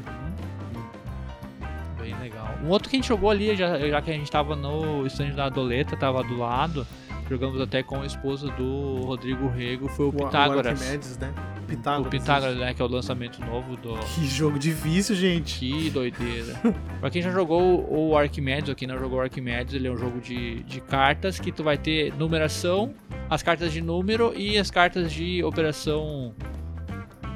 Um 2.65 2.71
outro 2.71 2.89
que 2.89 2.97
a 2.97 2.99
gente 2.99 3.09
jogou 3.09 3.31
ali, 3.31 3.55
já, 3.55 3.79
já 3.79 4.01
que 4.01 4.11
a 4.11 4.15
gente 4.15 4.31
tava 4.31 4.57
no 4.57 5.07
stand 5.07 5.31
da 5.31 5.51
Doleta, 5.51 5.97
tava 5.97 6.25
do 6.25 6.39
lado, 6.39 6.87
jogamos 7.29 7.61
até 7.61 7.83
com 7.83 8.01
a 8.01 8.07
esposa 8.07 8.49
do 8.53 9.03
Rodrigo 9.03 9.49
Rego, 9.49 9.87
foi 9.89 10.07
o, 10.07 10.09
O, 10.09 10.13
o 10.13 10.25
Pitágoras. 10.25 10.81
Arquimedes, 10.81 11.19
né? 11.19 11.35
O 11.63 11.67
Pitágoras. 11.67 12.11
Pitágoras, 12.11 12.57
né? 12.57 12.73
Que 12.73 12.81
é 12.81 12.85
o 12.85 12.89
lançamento 12.89 13.45
novo 13.45 13.77
do. 13.77 13.95
Que 13.99 14.27
jogo 14.27 14.59
difícil, 14.59 15.15
gente. 15.15 15.59
Que 15.59 15.91
doideira. 15.91 16.55
pra 17.01 17.11
quem 17.11 17.21
já 17.21 17.31
jogou 17.31 17.87
o 17.91 18.17
Arquimedes, 18.17 18.71
ou 18.71 18.75
quem 18.75 18.89
não 18.89 18.99
jogou 18.99 19.19
o 19.19 19.23
Arquimedes, 19.23 19.75
ele 19.75 19.87
é 19.87 19.91
um 19.91 19.99
jogo 19.99 20.21
de, 20.21 20.63
de 20.63 20.81
cartas 20.81 21.39
que 21.39 21.53
tu 21.53 21.63
vai 21.63 21.77
ter 21.77 22.15
numeração, 22.15 22.95
as 23.29 23.43
cartas 23.43 23.73
de 23.73 23.83
número 23.83 24.33
e 24.35 24.57
as 24.57 24.71
cartas 24.71 25.13
de 25.13 25.45
operação 25.45 26.35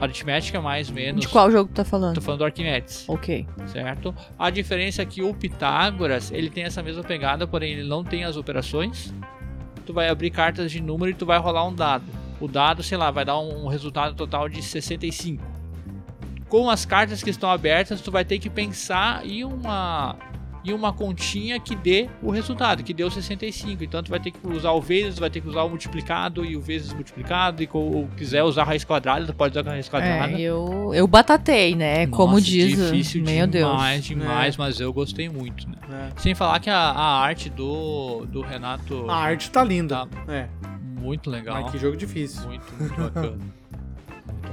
aritmética, 0.00 0.60
mais 0.60 0.88
ou 0.88 0.94
menos. 0.94 1.20
De 1.20 1.28
qual 1.28 1.50
jogo 1.50 1.70
tu 1.72 1.76
tá 1.76 1.84
falando? 1.84 2.14
Tô 2.14 2.20
falando 2.20 2.38
do 2.38 2.44
Arquimedes, 2.44 3.04
Ok. 3.08 3.46
certo? 3.66 4.14
A 4.38 4.50
diferença 4.50 5.02
é 5.02 5.06
que 5.06 5.22
o 5.22 5.34
Pitágoras, 5.34 6.30
ele 6.30 6.48
tem 6.50 6.64
essa 6.64 6.82
mesma 6.82 7.02
pegada, 7.02 7.46
porém 7.46 7.72
ele 7.72 7.88
não 7.88 8.04
tem 8.04 8.24
as 8.24 8.36
operações. 8.36 9.12
Tu 9.84 9.92
vai 9.92 10.08
abrir 10.08 10.30
cartas 10.30 10.70
de 10.70 10.80
número 10.82 11.10
e 11.10 11.14
tu 11.14 11.24
vai 11.26 11.38
rolar 11.38 11.66
um 11.66 11.74
dado. 11.74 12.04
O 12.40 12.46
dado, 12.46 12.82
sei 12.82 12.96
lá, 12.96 13.10
vai 13.10 13.24
dar 13.24 13.38
um 13.38 13.66
resultado 13.66 14.14
total 14.14 14.48
de 14.48 14.62
65. 14.62 15.42
Com 16.48 16.70
as 16.70 16.86
cartas 16.86 17.22
que 17.22 17.30
estão 17.30 17.50
abertas, 17.50 18.00
tu 18.00 18.10
vai 18.10 18.24
ter 18.24 18.38
que 18.38 18.48
pensar 18.48 19.26
em 19.26 19.44
uma 19.44 20.16
em 20.70 20.74
uma 20.74 20.92
continha 20.92 21.58
que 21.58 21.74
dê 21.74 22.08
o 22.22 22.30
resultado, 22.30 22.82
que 22.82 22.92
deu 22.94 23.10
65. 23.10 23.82
Então 23.84 24.02
tu 24.02 24.10
vai 24.10 24.20
ter 24.20 24.30
que 24.30 24.38
usar 24.46 24.72
o 24.72 24.80
vezes, 24.80 25.14
tu 25.16 25.20
vai 25.20 25.30
ter 25.30 25.40
que 25.40 25.48
usar 25.48 25.62
o 25.62 25.68
multiplicado 25.68 26.44
e 26.44 26.56
o 26.56 26.60
vezes 26.60 26.92
multiplicado 26.92 27.62
e 27.62 27.68
ou 27.72 28.08
quiser 28.16 28.42
usar 28.42 28.62
a 28.62 28.64
raiz 28.66 28.84
quadrada, 28.84 29.26
tu 29.26 29.34
pode 29.34 29.58
usar 29.58 29.68
a 29.68 29.72
raiz 29.72 29.88
quadrada. 29.88 30.32
É, 30.32 30.40
eu, 30.40 30.90
eu 30.94 31.06
batatei, 31.06 31.74
né? 31.74 32.06
Como 32.06 32.34
Nossa, 32.34 32.44
diz. 32.44 32.76
difícil 32.76 33.22
Meu 33.24 33.46
Deus. 33.46 33.70
demais, 33.70 34.04
demais, 34.04 34.54
É. 34.54 34.58
mas 34.58 34.80
eu 34.80 34.92
gostei 34.92 35.28
muito, 35.28 35.68
né? 35.68 35.76
É. 36.16 36.20
Sem 36.20 36.34
falar 36.34 36.60
que 36.60 36.70
a, 36.70 36.76
a 36.78 37.20
arte 37.20 37.48
do, 37.50 38.26
do 38.26 38.40
Renato 38.40 39.08
A 39.10 39.16
arte 39.16 39.50
tá 39.50 39.62
linda. 39.64 40.06
É, 40.28 40.46
muito 41.00 41.30
legal, 41.30 41.62
mas 41.62 41.72
que 41.72 41.78
jogo 41.78 41.96
difícil. 41.96 42.46
muito, 42.48 42.64
muito 42.78 42.94
bacana. 43.00 43.38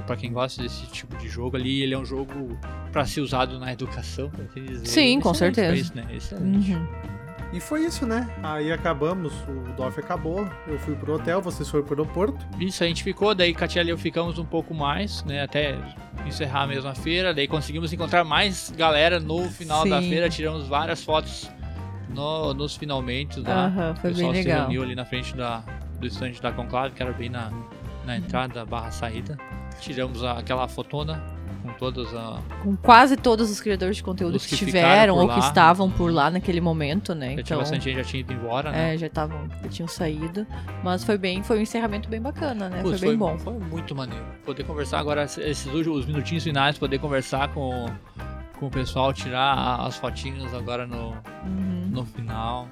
Pra 0.06 0.16
quem 0.16 0.32
gosta 0.32 0.62
desse 0.62 0.86
tipo 0.86 1.16
de 1.16 1.28
jogo 1.28 1.56
ali, 1.56 1.82
ele 1.82 1.92
é 1.94 1.98
um 1.98 2.04
jogo 2.04 2.56
pra 2.92 3.04
ser 3.04 3.20
usado 3.20 3.58
na 3.58 3.72
educação, 3.72 4.30
por 4.30 4.44
assim 4.44 4.64
dizer. 4.64 4.86
Sim, 4.86 5.20
com 5.20 5.30
pra 5.30 5.38
certeza. 5.38 5.74
Isso, 5.74 5.96
né? 5.96 6.06
Excelente. 6.14 6.72
Uhum. 6.72 6.86
E 7.52 7.60
foi 7.60 7.84
isso, 7.84 8.04
né? 8.06 8.28
Aí 8.42 8.72
acabamos, 8.72 9.32
o 9.48 9.72
DOF 9.76 10.00
acabou, 10.00 10.48
eu 10.66 10.78
fui 10.80 10.94
pro 10.96 11.14
hotel, 11.14 11.40
vocês 11.40 11.68
foram 11.68 11.84
pro 11.84 11.94
aeroporto. 12.00 12.44
Isso, 12.60 12.82
a 12.82 12.86
gente 12.86 13.02
ficou, 13.04 13.34
daí 13.34 13.54
Katia 13.54 13.82
e 13.82 13.88
eu 13.88 13.96
ficamos 13.96 14.38
um 14.38 14.44
pouco 14.44 14.74
mais, 14.74 15.22
né, 15.24 15.42
até 15.42 15.76
encerrar 16.26 16.62
a 16.62 16.66
mesma 16.66 16.94
feira, 16.94 17.32
daí 17.32 17.46
conseguimos 17.46 17.92
encontrar 17.92 18.24
mais 18.24 18.72
galera 18.76 19.20
no 19.20 19.48
final 19.48 19.88
da 19.88 20.02
Sim. 20.02 20.08
feira, 20.08 20.28
tiramos 20.28 20.66
várias 20.66 21.02
fotos 21.04 21.48
no- 22.08 22.52
nos 22.52 22.74
finalmente 22.76 23.38
lá. 23.40 23.66
Aham, 23.66 23.94
foi 23.94 24.10
o 24.10 24.14
bem 24.14 24.26
pessoal 24.26 24.34
se 24.34 24.38
legal. 24.42 24.60
reuniu 24.62 24.82
ali 24.82 24.94
na 24.96 25.04
frente 25.04 25.34
da, 25.36 25.62
do 26.00 26.06
estande 26.06 26.42
da 26.42 26.50
Conclave, 26.50 26.94
que 26.94 27.02
era 27.02 27.12
bem 27.12 27.28
na, 27.28 27.50
na 28.06 28.16
entrada 28.16 28.64
barra 28.64 28.90
saída. 28.90 29.36
Tiramos 29.80 30.24
aquela 30.24 30.66
fotona 30.68 31.22
com 31.62 31.70
todas 31.74 32.14
a. 32.14 32.38
Com 32.62 32.74
quase 32.76 33.16
todos 33.16 33.50
os 33.50 33.60
criadores 33.60 33.96
de 33.96 34.02
conteúdo 34.02 34.38
que, 34.38 34.46
que 34.46 34.56
tiveram 34.56 35.16
ou 35.16 35.28
que 35.28 35.38
estavam 35.40 35.90
por 35.90 36.10
lá 36.12 36.30
naquele 36.30 36.60
momento, 36.60 37.14
né? 37.14 37.28
Já 37.28 37.32
tinha 37.34 37.42
Então, 37.42 37.58
bastante 37.58 37.84
gente 37.84 37.96
já 37.96 38.04
tinha 38.04 38.20
ido 38.20 38.32
embora, 38.32 38.70
né? 38.70 38.94
é, 38.94 38.98
já 38.98 39.06
estavam, 39.08 39.38
já 39.62 39.68
tinham 39.68 39.88
saído. 39.88 40.46
Mas 40.82 41.04
foi 41.04 41.18
bem, 41.18 41.42
foi 41.42 41.58
um 41.58 41.62
encerramento 41.62 42.08
bem 42.08 42.20
bacana, 42.20 42.68
né? 42.70 42.80
Foi 42.82 42.98
bem 42.98 43.16
bom. 43.16 43.36
Foi 43.38 43.52
muito 43.58 43.94
maneiro. 43.94 44.24
Poder 44.44 44.64
conversar 44.64 44.98
agora, 45.00 45.24
esses 45.24 45.66
últimos 45.66 46.06
minutinhos 46.06 46.44
finais, 46.44 46.78
poder 46.78 46.98
conversar 46.98 47.48
com, 47.48 47.86
com 48.58 48.66
o 48.66 48.70
pessoal, 48.70 49.12
tirar 49.12 49.80
as 49.80 49.96
fotinhas 49.96 50.54
agora 50.54 50.86
no, 50.86 51.10
Uhum. 51.44 51.88
no 51.90 52.06
final. 52.06 52.66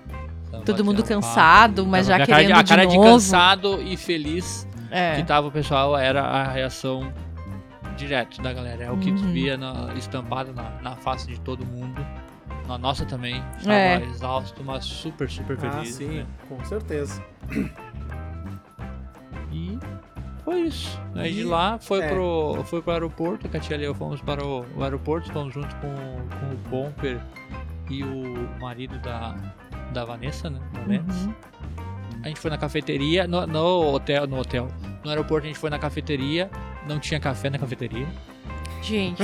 sabe, 0.51 0.65
Todo 0.65 0.85
mundo 0.85 1.01
um 1.01 1.03
papo. 1.03 1.15
cansado, 1.15 1.85
mas 1.87 2.07
já 2.07 2.15
Tava- 2.15 2.23
a 2.23 2.27
querendo 2.27 2.49
cara, 2.53 2.61
a 2.61 2.65
cara 2.65 2.87
de 2.87 2.97
cansado 2.99 3.83
e 3.83 3.97
feliz 3.97 4.67
É. 4.97 5.17
que 5.17 5.25
tava 5.25 5.49
o 5.49 5.51
pessoal 5.51 5.97
era 5.99 6.23
a 6.23 6.45
reação 6.53 7.13
direto 7.97 8.41
da 8.43 8.53
galera. 8.53 8.85
É 8.85 8.91
o 8.91 8.97
que 8.99 9.13
tu 9.13 9.23
Uhum. 9.23 9.33
via 9.33 9.57
na, 9.57 9.93
estampado 9.95 10.53
na, 10.53 10.71
na 10.83 10.97
face 10.97 11.27
de 11.27 11.41
todo 11.41 11.65
mundo. 11.67 12.05
Na 12.67 12.79
nossa 12.79 13.05
também. 13.05 13.43
Estava 13.59 13.75
É. 13.75 14.01
exausto, 14.05 14.63
mas 14.65 14.85
super, 14.85 15.29
super 15.31 15.57
feliz. 15.59 15.77
Ah, 15.77 15.85
sim, 15.85 16.09
né? 16.21 16.27
com 16.49 16.65
certeza. 16.65 17.23
E 19.53 19.79
foi 20.45 20.61
isso. 20.63 21.01
Aí 21.15 21.33
de 21.33 21.41
E- 21.41 21.45
lá 21.45 21.79
foi, 21.79 22.01
é. 22.03 22.09
pro, 22.09 22.63
foi 22.65 22.83
pro 22.83 22.93
aeroporto, 22.93 23.47
a 23.47 23.51
Katia 23.51 23.77
e 23.77 23.85
eu 23.85 23.95
fomos 23.95 24.21
para 24.21 24.45
o, 24.45 24.65
o 24.77 24.83
aeroporto, 24.83 25.33
fomos 25.33 25.53
junto 25.55 25.75
com, 25.77 25.95
com 25.95 26.55
o 26.55 26.57
Bomper 26.69 27.21
e 27.91 28.03
o 28.03 28.49
marido 28.61 28.99
da, 28.99 29.35
da 29.93 30.05
Vanessa, 30.05 30.51
né? 30.51 30.59
da. 30.87 31.13
Uhum. 31.27 31.35
A 32.25 32.29
gente 32.29 32.41
foi 32.41 32.51
na 32.51 32.57
cafeteria, 32.57 33.27
no, 33.27 33.47
no 33.47 33.93
hotel, 33.93 34.27
no 34.27 34.39
hotel. 34.39 34.67
No 35.05 35.11
aeroporto 35.11 35.45
a 35.45 35.49
gente 35.49 35.59
foi 35.59 35.69
na 35.69 35.79
cafeteria, 35.79 36.51
não 36.89 36.99
tinha 36.99 37.21
café 37.21 37.51
na 37.51 37.59
cafeteria. 37.59 38.09
Gente, 38.85 39.23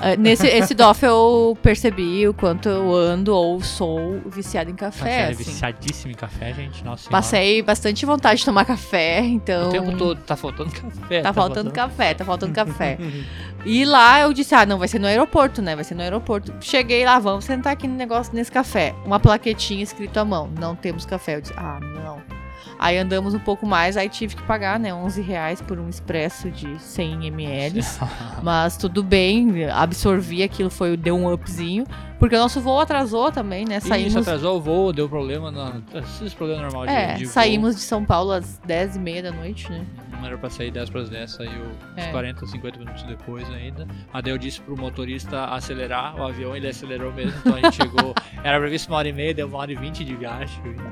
é, 0.00 0.16
nesse 0.18 0.46
esse 0.46 0.72
DOF 0.72 1.04
eu 1.04 1.58
percebi 1.60 2.28
o 2.28 2.32
quanto 2.32 2.68
eu 2.68 2.94
ando 2.94 3.34
ou 3.34 3.60
sou 3.60 4.20
viciada 4.26 4.70
em 4.70 4.74
café. 4.76 5.04
Katia 5.04 5.20
é 5.20 5.30
assim. 5.30 5.44
viciadíssima 5.44 6.12
em 6.12 6.14
café, 6.14 6.52
gente. 6.52 6.84
Nossa 6.84 7.02
senhora. 7.02 7.10
Passei 7.10 7.62
bastante 7.62 8.06
vontade 8.06 8.38
de 8.38 8.44
tomar 8.44 8.64
café, 8.64 9.18
então. 9.20 9.68
O 9.68 9.72
tempo 9.72 9.96
todo 9.96 10.20
tá 10.20 10.36
faltando 10.36 10.70
café. 10.70 11.22
Tá 11.22 11.32
faltando 11.32 11.70
café, 11.72 12.14
tá 12.14 12.24
faltando 12.24 12.52
café. 12.52 12.98
E 13.64 13.84
lá 13.84 14.20
eu 14.20 14.32
disse, 14.32 14.54
ah, 14.54 14.64
não, 14.64 14.78
vai 14.78 14.86
ser 14.86 15.00
no 15.00 15.08
aeroporto, 15.08 15.60
né? 15.60 15.74
Vai 15.74 15.82
ser 15.82 15.96
no 15.96 16.02
aeroporto. 16.02 16.54
Cheguei 16.60 17.04
lá, 17.04 17.18
vamos 17.18 17.44
sentar 17.44 17.72
aqui 17.72 17.88
no 17.88 17.96
negócio, 17.96 18.32
nesse 18.32 18.52
café. 18.52 18.94
Uma 19.04 19.18
plaquetinha 19.18 19.82
escrito 19.82 20.18
à 20.18 20.24
mão, 20.24 20.48
não 20.56 20.76
temos 20.76 21.04
café. 21.04 21.34
Eu 21.34 21.40
disse, 21.40 21.54
ah, 21.56 21.80
não. 21.80 22.35
Aí 22.78 22.98
andamos 22.98 23.34
um 23.34 23.38
pouco 23.38 23.66
mais, 23.66 23.96
aí 23.96 24.08
tive 24.08 24.36
que 24.36 24.42
pagar, 24.42 24.78
né, 24.78 24.92
11 24.92 25.20
reais 25.22 25.60
por 25.60 25.78
um 25.78 25.88
expresso 25.88 26.50
de 26.50 26.78
100 26.78 27.26
ml. 27.26 27.80
Mas 28.42 28.76
tudo 28.76 29.02
bem, 29.02 29.64
absorvi 29.70 30.42
aquilo, 30.42 30.70
foi, 30.70 30.96
deu 30.96 31.16
um 31.16 31.32
upzinho. 31.32 31.84
Porque 32.18 32.34
o 32.34 32.38
nosso 32.38 32.60
voo 32.60 32.80
atrasou 32.80 33.30
também, 33.30 33.66
né? 33.66 33.76
Isso 33.76 33.88
Saímos, 33.88 34.16
atrasou 34.16 34.56
o 34.56 34.60
voo, 34.60 34.90
deu 34.90 35.06
problema. 35.06 35.50
Na... 35.50 35.82
Esses 36.00 36.32
problemas 36.32 36.72
normais 36.72 36.90
é, 36.90 37.12
de, 37.12 37.18
de 37.20 37.26
saímos 37.26 37.76
de 37.76 37.82
São 37.82 38.06
Paulo 38.06 38.32
às 38.32 38.58
10h30 38.66 39.22
da 39.22 39.32
noite, 39.32 39.70
né? 39.70 39.84
Não 40.12 40.24
era 40.26 40.38
pra 40.38 40.48
sair 40.48 40.70
10 40.70 40.88
para 40.88 41.02
as 41.02 41.10
10, 41.10 41.30
saiu 41.30 41.50
uns 41.50 42.02
É. 42.02 42.10
40, 42.10 42.46
50 42.46 42.78
minutos 42.78 43.02
depois 43.02 43.48
ainda. 43.50 43.86
Daí 44.12 44.32
eu 44.32 44.38
disse 44.38 44.62
pro 44.62 44.76
motorista 44.78 45.44
acelerar 45.44 46.16
o 46.18 46.24
avião, 46.24 46.56
ele 46.56 46.66
acelerou 46.68 47.12
mesmo, 47.12 47.38
então 47.38 47.54
a 47.54 47.60
gente 47.60 47.76
chegou. 47.76 48.14
Era 48.42 48.58
previsto 48.58 48.88
uma 48.88 48.96
hora 48.96 49.08
e 49.08 49.12
meia, 49.12 49.34
deu 49.34 49.46
uma 49.46 49.58
hora 49.58 49.72
e 49.72 49.76
vinte 49.76 50.02
de 50.02 50.16
viagem. 50.16 50.58
Então, 50.64 50.90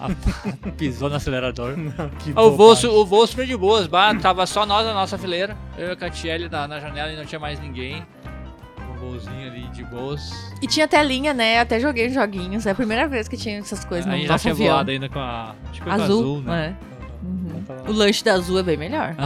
a- 0.00 0.08
pisou 0.76 1.08
no 1.08 1.16
acelerador. 1.16 1.74
Que 2.20 2.32
O 2.38 2.50
voo, 2.52 2.72
o 2.74 3.04
voo 3.06 3.26
super 3.26 3.46
de 3.46 3.56
boas, 3.56 3.86
bah, 3.86 4.14
tava 4.14 4.46
só 4.46 4.64
nós 4.66 4.86
na 4.86 4.92
nossa 4.94 5.16
fileira. 5.18 5.56
Eu 5.78 5.88
e 5.88 5.90
a 5.92 5.96
Catiele 5.96 6.48
na, 6.48 6.66
na 6.68 6.80
janela 6.80 7.12
e 7.12 7.16
não 7.16 7.24
tinha 7.24 7.38
mais 7.38 7.58
ninguém. 7.60 8.04
Um 8.90 8.98
voozinho 8.98 9.46
ali 9.50 9.62
de 9.68 9.84
boas. 9.84 10.30
E 10.62 10.66
tinha 10.66 10.88
telinha, 10.88 11.32
né? 11.34 11.60
Até 11.60 11.78
joguei 11.78 12.08
joguinhos. 12.10 12.66
É 12.66 12.70
a 12.70 12.74
primeira 12.74 13.06
vez 13.06 13.28
que 13.28 13.36
tinha 13.36 13.58
essas 13.58 13.84
coisas 13.84 14.06
a 14.06 14.10
no 14.10 14.16
gente 14.16 14.26
já 14.26 14.32
nosso 14.34 14.48
avião. 14.48 14.74
voado 14.74 14.90
ainda 14.90 15.08
com 15.08 15.18
a. 15.18 15.54
Foi 15.72 15.80
com 15.84 15.90
a 15.90 15.94
Azul, 15.94 16.20
azul, 16.20 16.40
né? 16.42 16.74
é. 16.82 16.96
Uhum. 17.26 17.64
O 17.88 17.92
lanche 17.92 18.22
da 18.24 18.34
Azul 18.34 18.58
é 18.58 18.62
bem 18.62 18.76
melhor. 18.76 19.14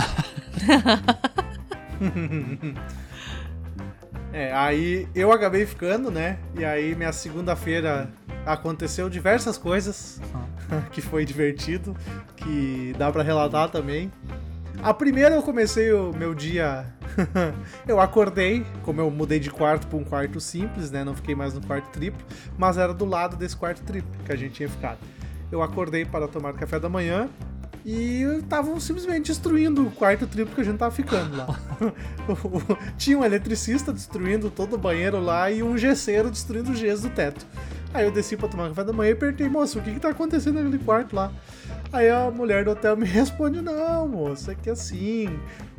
É, 4.33 4.53
aí 4.55 5.09
eu 5.15 5.33
acabei 5.33 5.67
ficando, 5.67 6.09
né? 6.11 6.39
E 6.57 6.65
aí 6.65 6.95
minha 6.95 7.13
segunda-feira 7.13 8.09
aconteceu 8.47 9.09
diversas 9.09 9.59
coisas 9.59 10.21
que 10.93 11.01
foi 11.01 11.25
divertido, 11.25 11.97
que 12.37 12.95
dá 12.99 13.11
pra 13.11 13.23
relatar 13.23 13.69
também. 13.69 14.11
A 14.83 14.95
primeira 14.95 15.35
eu 15.35 15.43
comecei 15.43 15.93
o 15.93 16.13
meu 16.13 16.35
dia. 16.35 16.87
eu 17.87 18.01
acordei, 18.01 18.65
como 18.83 19.01
eu 19.01 19.11
mudei 19.11 19.39
de 19.39 19.51
quarto 19.51 19.87
pra 19.87 19.99
um 19.99 20.05
quarto 20.05 20.41
simples, 20.41 20.91
né? 20.91 21.05
Não 21.05 21.15
fiquei 21.15 21.35
mais 21.35 21.53
no 21.53 21.61
quarto 21.61 21.91
triplo, 21.91 22.25
mas 22.57 22.79
era 22.79 22.95
do 22.95 23.05
lado 23.05 23.37
desse 23.37 23.57
quarto 23.57 23.83
triplo 23.83 24.11
que 24.25 24.33
a 24.33 24.37
gente 24.37 24.55
tinha 24.55 24.69
ficado. 24.69 24.99
Eu 25.53 25.63
acordei 25.63 26.05
para 26.05 26.27
tomar 26.27 26.55
café 26.55 26.79
da 26.79 26.89
manhã 26.89 27.29
e 27.85 28.23
estavam 28.39 28.79
simplesmente 28.79 29.27
destruindo 29.27 29.87
o 29.87 29.91
quarto 29.91 30.27
triplo 30.27 30.55
que 30.55 30.61
a 30.61 30.65
gente 30.65 30.79
tava 30.79 30.95
ficando 30.95 31.37
lá. 31.37 31.59
Tinha 32.97 33.19
um 33.19 33.25
eletricista 33.25 33.93
destruindo 33.93 34.51
todo 34.51 34.75
o 34.75 34.79
banheiro 34.79 35.21
lá 35.21 35.51
e 35.51 35.63
um 35.63 35.77
gesseiro 35.77 36.31
destruindo 36.31 36.73
o 36.73 36.75
gesso 36.75 37.03
do 37.03 37.11
teto. 37.11 37.47
Aí 37.93 38.05
eu 38.05 38.13
desci 38.13 38.37
pra 38.37 38.49
tomar 38.49 38.69
café 38.69 38.85
da 38.85 38.93
manhã 38.93 39.11
e 39.11 39.13
apertei, 39.15 39.49
moço, 39.49 39.79
o 39.79 39.83
que 39.83 39.95
que 39.95 40.01
tá 40.01 40.11
acontecendo 40.11 40.63
naquele 40.63 40.79
quarto 40.83 41.15
lá? 41.17 41.33
Aí 41.93 42.09
a 42.09 42.31
mulher 42.31 42.65
do 42.65 42.71
hotel 42.71 42.95
me 42.97 43.05
responde, 43.05 43.61
não, 43.61 44.07
moço, 44.07 44.51
é 44.51 44.55
que 44.55 44.71
assim, 44.71 45.29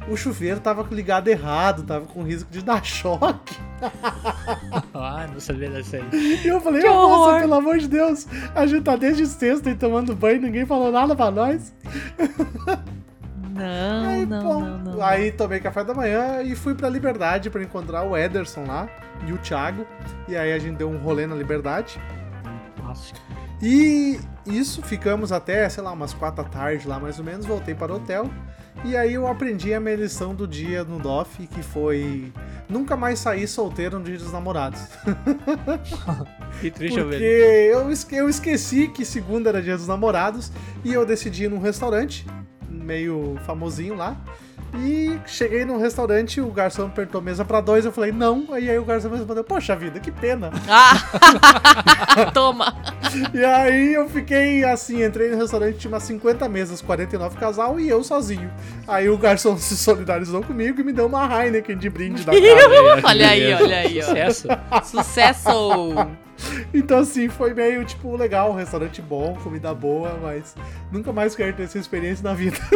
o 0.10 0.18
chuveiro 0.18 0.60
tava 0.60 0.86
ligado 0.94 1.30
errado, 1.30 1.84
tava 1.84 2.06
com 2.06 2.22
risco 2.24 2.52
de 2.52 2.62
dar 2.62 2.84
choque. 2.86 3.56
Ah, 4.94 5.26
não 5.32 5.40
sabia 5.40 5.70
dessa 5.70 5.98
aí. 5.98 6.04
E 6.44 6.48
eu 6.48 6.62
falei, 6.62 6.84
moça, 6.84 6.94
horror. 6.96 7.40
pelo 7.40 7.54
amor 7.56 7.78
de 7.80 7.88
Deus, 7.88 8.28
a 8.54 8.68
gente 8.68 8.84
tá 8.84 8.96
desde 8.96 9.26
sexta 9.26 9.70
e 9.72 9.76
tomando 9.76 10.16
banho, 10.16 10.40
ninguém 10.42 10.66
falou 10.66 10.92
nada 10.92 11.16
pra 11.16 11.32
nós. 11.32 11.74
Não, 13.54 14.10
Aí, 14.10 14.26
não, 14.26 14.60
não, 14.60 14.78
não. 14.78 15.04
aí 15.04 15.32
tomei 15.32 15.60
café 15.60 15.84
da 15.84 15.94
manhã 15.94 16.42
e 16.42 16.56
fui 16.56 16.74
pra 16.74 16.90
Liberdade 16.90 17.50
pra 17.50 17.62
encontrar 17.62 18.04
o 18.04 18.16
Ederson 18.16 18.66
lá 18.66 18.88
e 19.28 19.34
o 19.34 19.38
Thiago. 19.38 19.86
E 20.28 20.36
aí 20.36 20.54
a 20.54 20.60
gente 20.60 20.78
deu 20.78 20.90
um 20.90 20.98
rolê 20.98 21.28
na 21.28 21.36
Liberdade. 21.36 22.00
Nossa. 22.82 23.14
E 23.62 24.20
isso, 24.46 24.82
ficamos 24.82 25.32
até, 25.32 25.70
sei 25.70 25.84
lá, 25.84 25.92
umas 25.92 26.14
quatro 26.14 26.44
da 26.44 26.50
tarde 26.50 26.88
lá 26.88 27.00
mais 27.00 27.20
ou 27.20 27.26
menos, 27.26 27.46
voltei 27.46 27.76
para 27.76 27.92
o 27.92 27.98
hotel. 27.98 28.30
E 28.84 28.98
aí 28.98 29.14
eu 29.14 29.28
aprendi 29.28 29.74
a 29.74 29.80
minha 29.80 29.96
lição 29.96 30.34
do 30.34 30.48
dia 30.48 30.84
no 30.84 30.98
DOF, 30.98 31.46
que 31.46 31.62
foi 31.62 32.34
nunca 32.68 32.96
mais 32.98 33.20
sair 33.20 33.48
solteiro 33.48 34.00
no 34.00 34.06
dia 34.06 34.18
dos 34.18 34.32
namorados. 34.32 34.82
Que 36.60 36.70
triste 36.70 37.00
eu 37.00 37.08
Porque 37.08 37.24
eu, 37.24 38.20
eu 38.20 38.30
esqueci 38.30 38.88
que 38.88 39.04
segunda 39.06 39.50
era 39.50 39.62
dia 39.62 39.76
dos 39.76 39.88
namorados 39.88 40.52
e 40.84 40.94
eu 40.94 41.06
decidi 41.06 41.46
ir 41.46 41.50
num 41.50 41.60
restaurante, 41.60 42.26
meio 42.72 43.38
famosinho 43.46 43.96
lá. 43.96 44.16
E 44.74 45.20
cheguei 45.28 45.66
num 45.66 45.78
restaurante, 45.78 46.40
o 46.40 46.50
garçom 46.50 46.90
perguntou 46.90 47.22
mesa 47.22 47.44
pra 47.44 47.60
dois, 47.60 47.84
eu 47.84 47.92
falei 47.92 48.12
não, 48.12 48.46
aí, 48.52 48.70
aí 48.70 48.80
o 48.80 48.86
garçom 48.86 49.10
me 49.10 49.18
respondeu, 49.18 49.44
poxa 49.44 49.76
vida, 49.76 50.00
que 50.00 50.10
pena. 50.12 50.50
Ah! 50.70 50.94
Toma! 52.34 52.74
E 53.34 53.44
aí 53.44 53.94
eu 53.94 54.08
fiquei 54.08 54.64
assim, 54.64 55.04
entrei 55.04 55.30
no 55.30 55.38
restaurante, 55.38 55.78
tinha 55.78 55.92
umas 55.92 56.04
50 56.04 56.48
mesas, 56.48 56.82
49 56.82 57.38
casal 57.38 57.80
e 57.80 57.90
eu 57.90 58.02
sozinho. 58.02 58.50
Aí 58.88 59.10
o 59.10 59.18
garçom 59.18 59.58
se 59.60 59.76
solidarizou 59.76 60.42
comigo 60.42 60.80
e 60.80 60.84
me 60.86 60.94
deu 60.94 61.08
uma 61.08 61.28
Heineken 61.28 61.78
de 61.78 61.90
brinde 61.90 62.24
da 62.24 62.32
casa. 62.32 63.08
Olha 63.08 63.30
aí, 63.30 63.54
olha 63.54 63.78
aí, 63.78 64.00
ó. 64.00 64.06
Sucesso. 64.06 64.48
Sucesso! 64.86 66.08
Então 66.74 67.00
assim, 67.00 67.30
foi 67.30 67.54
meio 67.54 67.84
tipo 67.86 68.16
legal, 68.16 68.52
um 68.52 68.56
restaurante 68.56 69.02
bom, 69.02 69.36
comida 69.44 69.74
boa, 69.74 70.18
mas 70.22 70.56
nunca 70.92 71.12
mais 71.12 71.36
quero 71.36 71.54
ter 71.54 71.64
essa 71.64 71.78
experiência 71.78 72.24
na 72.24 72.34
vida. 72.34 72.58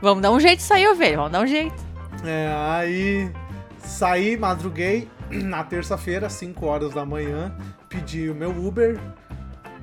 Vamos 0.00 0.22
dar 0.22 0.30
um 0.30 0.40
jeito 0.40 0.58
de 0.58 0.64
sair, 0.64 0.88
ovelha. 0.88 1.16
Vamos 1.16 1.32
dar 1.32 1.42
um 1.42 1.46
jeito. 1.46 1.76
É, 2.24 2.50
aí 2.54 3.30
saí, 3.78 4.36
madruguei 4.36 5.08
na 5.30 5.62
terça-feira, 5.62 6.28
5 6.28 6.66
horas 6.66 6.94
da 6.94 7.04
manhã, 7.04 7.54
pedi 7.88 8.30
o 8.30 8.34
meu 8.34 8.50
Uber 8.50 8.98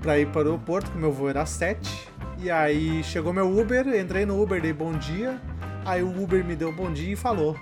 pra 0.01 0.17
ir 0.17 0.27
para 0.27 0.39
o 0.39 0.51
aeroporto, 0.51 0.91
que 0.91 0.97
o 0.97 0.99
meu 0.99 1.11
voo 1.11 1.29
era 1.29 1.41
às 1.41 1.49
7. 1.49 2.09
E 2.39 2.51
aí 2.51 3.03
chegou 3.03 3.33
meu 3.33 3.47
Uber, 3.57 3.87
entrei 3.99 4.25
no 4.25 4.41
Uber, 4.41 4.61
dei 4.61 4.73
bom 4.73 4.93
dia. 4.93 5.39
Aí 5.85 6.03
o 6.03 6.21
Uber 6.21 6.43
me 6.43 6.55
deu 6.55 6.71
bom 6.71 6.91
dia 6.91 7.13
e 7.13 7.15
falou: 7.15 7.55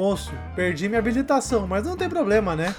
Moço, 0.00 0.32
perdi 0.56 0.88
minha 0.88 0.98
habilitação, 0.98 1.66
mas 1.66 1.84
não 1.84 1.94
tem 1.94 2.08
problema, 2.08 2.56
né? 2.56 2.74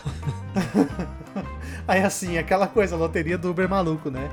aí 1.88 2.02
assim, 2.02 2.40
aquela 2.40 2.66
coisa, 2.66 2.96
loteria 2.96 3.38
do 3.38 3.52
Uber 3.52 3.70
maluco, 3.70 4.10
né? 4.10 4.28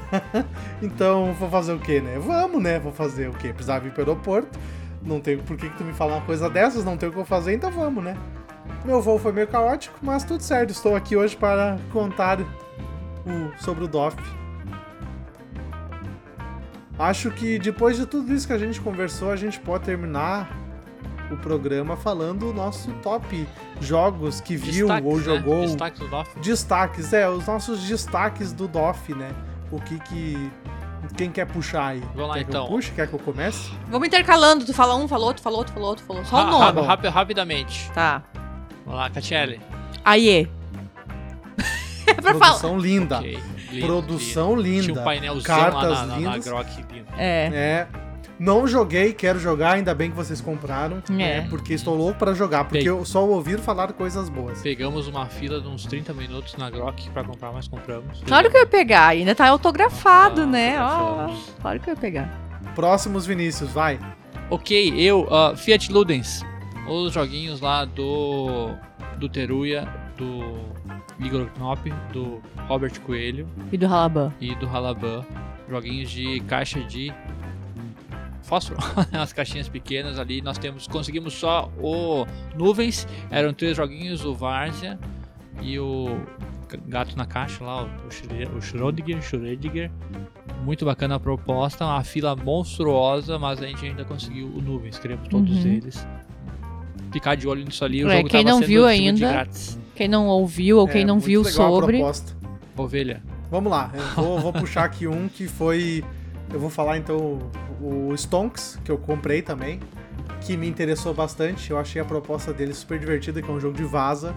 então, 0.80 1.34
vou 1.34 1.50
fazer 1.50 1.74
o 1.74 1.78
quê, 1.78 2.00
né? 2.00 2.18
Vamos, 2.18 2.62
né? 2.62 2.78
Vou 2.78 2.92
fazer 2.92 3.28
o 3.28 3.34
quê? 3.34 3.52
Precisava 3.52 3.86
ir 3.86 3.90
para 3.90 4.04
o 4.04 4.08
aeroporto. 4.08 4.58
Não 5.02 5.20
tem 5.20 5.36
por 5.36 5.54
que, 5.58 5.68
que 5.68 5.76
tu 5.76 5.84
me 5.84 5.92
falar 5.92 6.14
uma 6.14 6.24
coisa 6.24 6.48
dessas, 6.48 6.82
não 6.82 6.96
tem 6.96 7.10
o 7.10 7.12
que 7.12 7.18
eu 7.18 7.26
fazer, 7.26 7.52
então 7.52 7.70
vamos, 7.70 8.02
né? 8.02 8.16
Meu 8.86 9.02
voo 9.02 9.18
foi 9.18 9.32
meio 9.32 9.46
caótico, 9.46 9.98
mas 10.00 10.24
tudo 10.24 10.42
certo. 10.42 10.70
Estou 10.70 10.96
aqui 10.96 11.14
hoje 11.14 11.36
para 11.36 11.76
contar 11.92 12.40
o- 12.40 13.52
sobre 13.62 13.84
o 13.84 13.86
DOF. 13.86 14.16
Acho 16.98 17.30
que 17.32 17.58
depois 17.58 17.98
de 17.98 18.06
tudo 18.06 18.32
isso 18.32 18.46
que 18.46 18.54
a 18.54 18.58
gente 18.58 18.80
conversou, 18.80 19.30
a 19.30 19.36
gente 19.36 19.60
pode 19.60 19.84
terminar 19.84 20.67
o 21.30 21.36
programa 21.36 21.96
falando 21.96 22.50
o 22.50 22.52
nosso 22.52 22.90
top 23.02 23.46
jogos 23.80 24.40
que 24.40 24.56
viu 24.56 24.86
Destaques, 24.88 25.10
ou 25.10 25.16
né? 25.18 25.22
jogou. 25.24 25.60
Destaques 25.62 26.00
do 26.00 26.08
DOF. 26.08 26.38
Destaques, 26.40 27.12
é, 27.12 27.28
os 27.28 27.46
nossos 27.46 27.80
destaques 27.82 28.52
do 28.52 28.66
DOF, 28.68 29.14
né? 29.14 29.30
O 29.70 29.80
que 29.80 29.98
que. 30.00 30.50
Quem 31.16 31.30
quer 31.30 31.46
puxar 31.46 31.86
aí? 31.88 32.00
Vamos 32.14 32.28
lá, 32.28 32.34
quer 32.34 32.40
então. 32.42 32.66
Que 32.66 32.72
eu 32.72 32.76
puxe? 32.76 32.90
Quer 32.92 33.06
que 33.08 33.14
eu 33.14 33.18
comece? 33.20 33.70
Vamos 33.88 34.08
intercalando. 34.08 34.64
Tu 34.64 34.74
fala 34.74 34.96
um, 34.96 35.06
falou 35.06 35.28
outro, 35.28 35.42
falou 35.42 35.58
outro, 35.60 35.72
falou 35.74 35.88
outro, 35.90 36.04
falou. 36.04 36.24
Só 36.24 36.42
o 36.42 36.50
nome. 36.50 36.80
ra- 36.80 36.86
rapi- 36.86 37.08
rapidamente. 37.08 37.90
Tá. 37.92 38.22
Vamos 38.84 39.00
lá, 39.00 39.08
Catiele. 39.10 39.60
Aie. 40.04 40.50
é 42.06 42.14
pra 42.14 42.34
falar. 42.34 42.58
Produção 42.58 42.78
linda. 42.78 43.18
Ok, 43.18 43.38
lindo, 43.70 43.86
Produção 43.86 44.56
lindo. 44.56 44.62
linda. 44.62 44.82
Tinha 44.92 45.00
um 45.00 45.04
painelzinho 45.04 45.44
Cartas 45.44 45.82
lá 45.82 45.88
na, 45.88 46.06
na, 46.06 46.06
na 46.06 46.16
lindas. 46.18 46.44
Grok 46.44 46.84
lindo. 46.92 47.06
É. 47.16 47.46
É. 47.52 47.86
Não 48.38 48.66
joguei, 48.68 49.12
quero 49.12 49.38
jogar, 49.40 49.72
ainda 49.72 49.94
bem 49.94 50.10
que 50.10 50.16
vocês 50.16 50.40
compraram. 50.40 51.02
É. 51.10 51.12
né, 51.12 51.46
porque 51.50 51.72
estou 51.74 51.96
louco 51.96 52.18
pra 52.18 52.32
jogar, 52.34 52.64
porque 52.64 52.78
Bem. 52.78 52.86
eu 52.86 53.04
só 53.04 53.26
ouvi 53.26 53.56
falar 53.58 53.92
coisas 53.92 54.28
boas. 54.28 54.62
Pegamos 54.62 55.08
uma 55.08 55.26
fila 55.26 55.60
de 55.60 55.66
uns 55.68 55.84
30 55.86 56.12
minutos 56.14 56.56
na 56.56 56.70
Grok 56.70 57.10
pra 57.10 57.24
comprar, 57.24 57.52
mas 57.52 57.66
compramos. 57.66 58.22
Claro 58.26 58.50
que 58.50 58.56
eu 58.56 58.60
ia 58.60 58.66
pegar, 58.66 59.08
ainda 59.08 59.34
tá 59.34 59.48
autografado, 59.48 60.42
Ah, 60.42 60.46
né? 60.46 60.76
Ó, 60.80 61.34
claro 61.60 61.80
que 61.80 61.90
eu 61.90 61.94
ia 61.94 62.00
pegar. 62.00 62.38
Próximos 62.74 63.26
Vinícius, 63.26 63.70
vai. 63.72 63.98
Ok, 64.50 64.94
eu, 64.96 65.26
ah, 65.34 65.54
Fiat 65.56 65.92
Ludens. 65.92 66.42
Os 66.88 67.12
joguinhos 67.12 67.60
lá 67.60 67.84
do. 67.84 68.70
do 69.18 69.28
Teruya, 69.28 69.86
do 70.16 70.54
Igor 71.18 71.48
Knop, 71.58 71.86
do 72.12 72.40
Robert 72.68 72.98
Coelho 73.00 73.46
E 73.72 73.76
do 73.76 73.86
Halaban. 73.86 74.32
e 74.40 74.54
do 74.54 74.66
Halaban. 74.68 75.26
Joguinhos 75.68 76.10
de 76.10 76.40
caixa 76.48 76.80
de 76.80 77.12
fósforo. 78.48 78.78
As 79.12 79.32
caixinhas 79.32 79.68
pequenas 79.68 80.18
ali. 80.18 80.40
Nós 80.42 80.58
temos. 80.58 80.86
Conseguimos 80.86 81.34
só 81.34 81.70
o 81.80 82.26
Nuvens. 82.56 83.06
Eram 83.30 83.52
três 83.52 83.76
joguinhos, 83.76 84.24
o 84.24 84.34
Várzea 84.34 84.98
e 85.62 85.78
o 85.78 86.18
Gato 86.86 87.16
na 87.16 87.24
Caixa 87.26 87.64
lá, 87.64 87.84
o, 87.84 88.10
Schre- 88.10 88.48
o 88.56 88.60
Schrödinger, 88.60 89.20
Schrödinger. 89.22 89.90
Muito 90.64 90.84
bacana 90.84 91.14
a 91.14 91.20
proposta, 91.20 91.84
uma 91.84 92.02
fila 92.04 92.34
monstruosa, 92.36 93.38
mas 93.38 93.62
a 93.62 93.66
gente 93.66 93.84
ainda 93.86 94.04
conseguiu 94.04 94.46
o 94.48 94.60
Nuvens, 94.60 94.98
queremos 94.98 95.28
todos 95.28 95.64
Uhum. 95.64 95.70
eles. 95.72 96.06
Ficar 97.12 97.36
de 97.36 97.48
olho 97.48 97.64
nisso 97.64 97.84
ali, 97.84 98.04
o 98.04 98.10
É, 98.10 98.16
jogo 98.18 98.28
quem 98.28 98.42
tava 98.44 98.52
não 98.52 98.58
sendo 98.58 98.68
viu 98.68 98.86
ainda- 98.86 99.30
grátis. 99.32 99.78
Quem 99.94 100.08
não 100.08 100.26
ouviu 100.26 100.78
ou 100.78 100.86
quem 100.86 101.02
É, 101.02 101.04
não 101.04 101.14
muito 101.14 101.26
viu 101.26 101.44
sobre. 101.44 101.98
proposta. 101.98 102.36
Ovelha. 102.76 103.22
Vamos 103.50 103.70
lá, 103.72 103.90
eu 103.94 104.22
vou, 104.24 104.38
vou 104.40 104.52
puxar 104.52 104.84
aqui 104.84 105.06
um 105.06 105.26
que 105.26 105.48
foi. 105.48 106.04
Eu 106.52 106.58
vou 106.58 106.70
falar 106.70 106.96
então 106.96 107.38
o 107.80 108.14
Stonks, 108.16 108.78
que 108.84 108.90
eu 108.90 108.98
comprei 108.98 109.42
também, 109.42 109.80
que 110.40 110.56
me 110.56 110.68
interessou 110.68 111.12
bastante. 111.12 111.70
Eu 111.70 111.78
achei 111.78 112.00
a 112.00 112.04
proposta 112.04 112.52
dele 112.52 112.72
super 112.72 112.98
divertida, 112.98 113.42
que 113.42 113.50
é 113.50 113.52
um 113.52 113.60
jogo 113.60 113.76
de 113.76 113.84
vaza, 113.84 114.34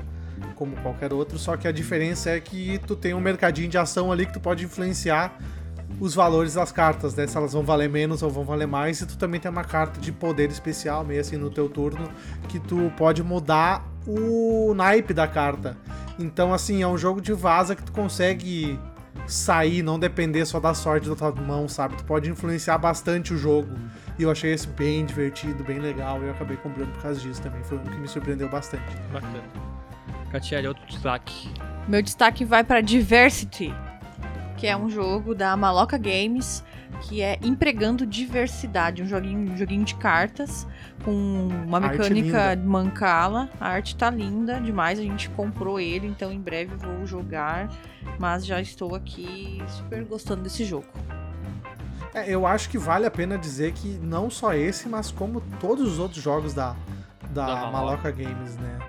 como 0.55 0.75
qualquer 0.77 1.13
outro, 1.13 1.37
só 1.39 1.55
que 1.55 1.67
a 1.67 1.71
diferença 1.71 2.29
é 2.29 2.39
que 2.39 2.79
tu 2.85 2.95
tem 2.95 3.13
um 3.13 3.19
mercadinho 3.19 3.69
de 3.69 3.77
ação 3.77 4.11
ali 4.11 4.25
que 4.25 4.33
tu 4.33 4.39
pode 4.39 4.63
influenciar 4.63 5.37
os 5.99 6.15
valores 6.15 6.55
das 6.55 6.71
cartas, 6.71 7.13
né? 7.15 7.27
Se 7.27 7.37
elas 7.37 7.53
vão 7.53 7.63
valer 7.63 7.89
menos 7.89 8.23
ou 8.23 8.29
vão 8.29 8.43
valer 8.43 8.67
mais, 8.67 9.01
e 9.01 9.05
tu 9.05 9.17
também 9.17 9.39
tem 9.39 9.51
uma 9.51 9.63
carta 9.63 9.99
de 9.99 10.11
poder 10.11 10.49
especial, 10.49 11.03
meio 11.03 11.21
assim 11.21 11.37
no 11.37 11.49
teu 11.49 11.69
turno, 11.69 12.09
que 12.47 12.59
tu 12.59 12.91
pode 12.97 13.23
mudar 13.23 13.87
o 14.05 14.73
naipe 14.73 15.13
da 15.13 15.27
carta. 15.27 15.77
Então, 16.19 16.53
assim, 16.53 16.81
é 16.81 16.87
um 16.87 16.97
jogo 16.97 17.21
de 17.21 17.33
vaza 17.33 17.75
que 17.75 17.83
tu 17.83 17.91
consegue 17.91 18.79
sair, 19.27 19.81
não 19.81 19.99
depender 19.99 20.45
só 20.45 20.59
da 20.59 20.73
sorte 20.73 21.09
da 21.09 21.15
tua 21.15 21.31
mão, 21.31 21.67
sabe? 21.67 21.95
Tu 21.97 22.03
pode 22.03 22.29
influenciar 22.29 22.77
bastante 22.77 23.33
o 23.33 23.37
jogo. 23.37 23.73
E 24.19 24.23
eu 24.23 24.31
achei 24.31 24.53
esse 24.53 24.67
bem 24.67 25.05
divertido, 25.05 25.63
bem 25.63 25.79
legal, 25.79 26.21
e 26.21 26.25
eu 26.25 26.31
acabei 26.31 26.57
comprando 26.57 26.91
por 26.93 27.01
causa 27.01 27.19
disso 27.19 27.41
também. 27.41 27.63
Foi 27.63 27.77
um 27.77 27.83
que 27.83 27.97
me 27.97 28.07
surpreendeu 28.07 28.49
bastante. 28.49 28.95
Bacana. 29.11 29.43
Catiele, 30.31 30.67
outro 30.67 30.85
destaque. 30.85 31.49
Meu 31.87 32.01
destaque 32.01 32.45
vai 32.45 32.63
para 32.63 32.81
Diversity, 32.81 33.73
que 34.57 34.67
é 34.67 34.77
um 34.77 34.89
jogo 34.89 35.33
da 35.33 35.57
Maloca 35.57 35.97
Games, 35.97 36.63
que 37.01 37.21
é 37.21 37.37
empregando 37.41 38.05
diversidade, 38.05 39.01
um 39.01 39.07
joguinho, 39.07 39.51
um 39.51 39.57
joguinho 39.57 39.83
de 39.83 39.95
cartas 39.95 40.67
com 41.03 41.11
uma 41.65 41.79
mecânica 41.79 42.55
mancala. 42.55 43.49
A 43.59 43.69
arte 43.69 43.95
tá 43.95 44.09
linda 44.09 44.59
demais, 44.59 44.99
a 44.99 45.01
gente 45.01 45.29
comprou 45.31 45.79
ele, 45.79 46.07
então 46.07 46.31
em 46.31 46.39
breve 46.39 46.75
vou 46.75 47.05
jogar, 47.05 47.69
mas 48.19 48.45
já 48.45 48.61
estou 48.61 48.95
aqui 48.95 49.61
super 49.67 50.03
gostando 50.05 50.43
desse 50.43 50.63
jogo. 50.63 50.87
É, 52.13 52.29
eu 52.29 52.45
acho 52.45 52.69
que 52.69 52.77
vale 52.77 53.05
a 53.05 53.11
pena 53.11 53.37
dizer 53.37 53.71
que 53.71 53.87
não 54.01 54.29
só 54.29 54.53
esse, 54.53 54.87
mas 54.87 55.11
como 55.11 55.41
todos 55.59 55.93
os 55.93 55.99
outros 55.99 56.21
jogos 56.21 56.53
da, 56.53 56.75
da, 57.29 57.45
Da 57.45 57.55
Maloca. 57.55 57.71
Maloca 57.71 58.11
Games, 58.11 58.57
né? 58.57 58.79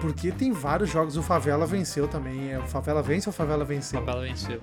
Porque 0.00 0.32
tem 0.32 0.50
vários 0.50 0.90
jogos, 0.90 1.16
o 1.16 1.22
Favela 1.22 1.64
venceu 1.64 2.08
também. 2.08 2.50
É, 2.52 2.58
o 2.58 2.66
Favela 2.66 3.00
vence 3.00 3.28
ou 3.28 3.32
o 3.32 3.34
Favela 3.34 3.64
venceu? 3.64 4.00
tabela 4.00 4.22
venceu. 4.22 4.60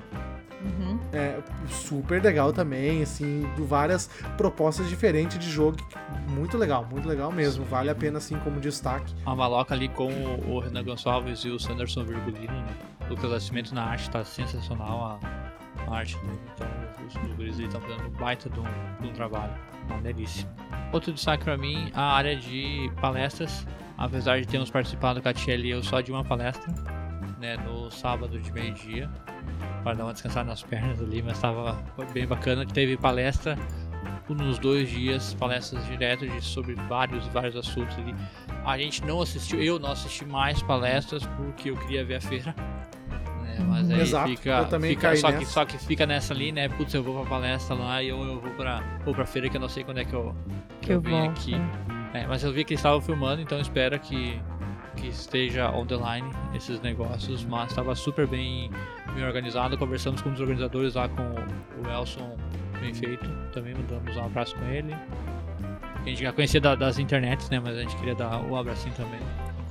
Uhum. 0.62 0.99
É 1.14 1.39
super 1.70 2.22
legal 2.22 2.51
também, 2.51 3.01
assim, 3.01 3.49
do 3.55 3.66
várias 3.66 4.07
propostas 4.36 4.89
diferentes 4.89 5.39
de 5.39 5.49
jogo. 5.49 5.78
Muito 6.30 6.57
legal, 6.57 6.86
muito 6.86 7.07
legal 7.07 7.32
mesmo. 7.32 7.64
Vale 7.64 7.89
a 7.89 7.95
pena, 7.95 8.18
assim, 8.18 8.38
como 8.39 8.60
destaque. 8.60 9.14
A 9.26 9.34
maloca 9.34 9.74
ali 9.74 9.88
com 9.88 10.12
o 10.12 10.49
o 10.49 10.60
Renan 10.60 10.84
Gonçalves 10.84 11.39
e 11.45 11.49
o 11.49 11.60
Sanderson 11.60 12.03
Virgulino, 12.03 12.53
né? 12.53 12.76
O 13.01 13.10
Lucas 13.10 13.32
Nascimento 13.32 13.74
na 13.74 13.84
arte 13.84 14.10
tá 14.10 14.24
sensacional 14.24 15.20
a, 15.86 15.91
a 15.91 15.97
arte 15.97 16.18
dele. 16.18 16.39
Então 16.53 16.68
os, 17.07 17.36
guris 17.36 17.55
ali 17.55 17.66
estão 17.66 17.82
fazendo 17.82 18.07
um 18.07 18.12
baita 18.12 18.49
de 18.49 18.60
um, 18.60 18.64
de 19.01 19.07
um 19.07 19.14
trabalho. 19.14 19.53
Uma 19.89 20.01
delícia. 20.01 20.47
Outro 20.91 21.14
destaque 21.14 21.43
pra 21.43 21.57
mim, 21.57 21.91
a 21.93 22.14
área 22.14 22.36
de 22.36 22.91
palestras. 23.01 23.66
Apesar 23.97 24.39
de 24.39 24.47
termos 24.47 24.70
participado 24.72 25.22
com 25.22 25.28
a 25.28 25.34
Tia 25.34 25.55
e 25.55 25.70
eu 25.70 25.84
só 25.84 25.99
de 25.99 26.10
uma 26.10 26.24
palestra, 26.24 26.74
né? 27.38 27.57
No 27.57 27.91
sábado 27.91 28.39
de 28.39 28.51
meio-dia. 28.51 29.10
Para 29.84 29.93
dar 29.95 30.03
uma 30.05 30.14
descansada 30.14 30.49
nas 30.49 30.62
pernas 30.64 30.99
ali, 31.01 31.22
mas 31.22 31.39
tava 31.39 31.78
foi 31.95 32.05
bem 32.07 32.28
bacana. 32.28 32.66
Teve 32.66 32.97
palestra 32.97 33.57
nos 34.30 34.60
dois 34.60 34.88
dias, 34.89 35.34
palestras 35.34 35.84
direto 35.88 36.28
de, 36.28 36.39
sobre 36.41 36.76
vários 36.76 37.26
vários 37.28 37.55
assuntos 37.55 37.97
ali. 37.97 38.14
A 38.64 38.78
gente 38.78 39.03
não 39.03 39.22
assistiu, 39.22 39.62
eu 39.62 39.80
não 39.80 39.91
assisti 39.91 40.24
mais 40.26 40.62
palestras 40.62 41.26
porque 41.38 41.72
eu 41.72 41.78
queria 41.78 42.05
ver 42.05 42.16
a 42.16 42.22
feira. 42.22 42.53
né, 43.41 43.57
Mas 43.68 43.89
aí 43.89 44.01
Exato, 44.01 44.30
fica, 44.30 44.49
eu 44.49 44.66
também 44.68 44.91
fica 44.91 45.16
só, 45.16 45.32
que, 45.32 45.45
só 45.45 45.66
que 45.66 45.78
fica 45.80 46.05
nessa 46.05 46.34
ali, 46.34 46.51
né? 46.51 46.70
Putz, 46.70 46.93
eu 46.93 47.01
vou 47.01 47.22
pra 47.22 47.30
palestra 47.30 47.76
lá 47.76 48.03
e 48.03 48.10
eu, 48.10 48.22
eu 48.24 48.39
vou, 48.39 48.51
pra, 48.51 48.84
vou 49.03 49.16
pra 49.16 49.26
feira 49.26 49.49
que 49.49 49.57
eu 49.57 49.62
não 49.62 49.70
sei 49.70 49.84
quando 49.84 49.97
é 49.99 50.05
que 50.05 50.14
eu, 50.14 50.36
que 50.82 50.88
Que 50.88 50.91
eu 50.91 50.95
eu 50.97 51.01
venho 51.01 51.32
aqui. 51.32 51.55
É, 52.14 52.28
mas 52.28 52.43
eu 52.43 52.51
vi 52.51 52.64
que 52.64 52.74
eles 52.74 52.80
estavam 52.80 53.01
filmando, 53.01 53.41
então 53.41 53.60
espero 53.60 53.99
que, 53.99 54.39
que 54.95 55.07
esteja 55.07 55.72
on 55.72 55.86
the 55.88 55.95
line 55.95 56.30
esses 56.53 56.80
negócios. 56.82 57.43
Mas 57.45 57.70
estava 57.70 57.95
super 57.95 58.28
bem, 58.28 58.70
bem 59.12 59.24
organizado. 59.26 59.78
Conversamos 59.78 60.22
com 60.22 60.32
os 60.32 60.39
organizadores 60.39 60.95
lá, 60.95 61.07
com 61.10 61.24
o 61.24 61.89
Elson 61.91 62.38
bem 62.80 62.93
feito. 62.93 63.30
Também 63.53 63.74
mandamos 63.76 64.16
um 64.16 64.24
abraço 64.26 64.55
com 64.55 64.66
ele. 64.66 64.95
A 65.95 66.03
gente 66.07 66.22
já 66.24 66.32
conhecia 66.32 66.62
da- 66.62 66.76
das 66.76 66.97
internets, 66.97 67.49
né? 67.49 67.60
Mas 67.60 67.78
a 67.78 67.82
gente 67.82 67.95
queria 67.97 68.16
dar 68.16 68.41
o 68.41 68.55
abracinho 68.55 68.93
também. 68.95 69.20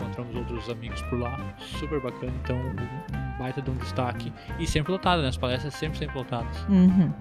Encontramos 0.00 0.36
outros 0.36 0.68
amigos 0.70 1.00
por 1.02 1.18
lá. 1.18 1.38
Super 1.58 2.00
bacana. 2.00 2.32
Então, 2.44 2.56
um 2.56 3.38
baita 3.38 3.62
de 3.62 3.70
um 3.70 3.76
destaque. 3.76 4.32
E 4.58 4.66
sempre 4.66 4.92
lotado, 4.92 5.22
né? 5.22 5.28
As 5.28 5.36
palestras 5.36 5.74
sempre, 5.74 5.98
sempre 5.98 6.16
lotadas. 6.18 6.64
Uhum. 6.68 7.12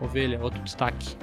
Ovelha, 0.00 0.40
outro 0.40 0.60
destaque. 0.62 1.16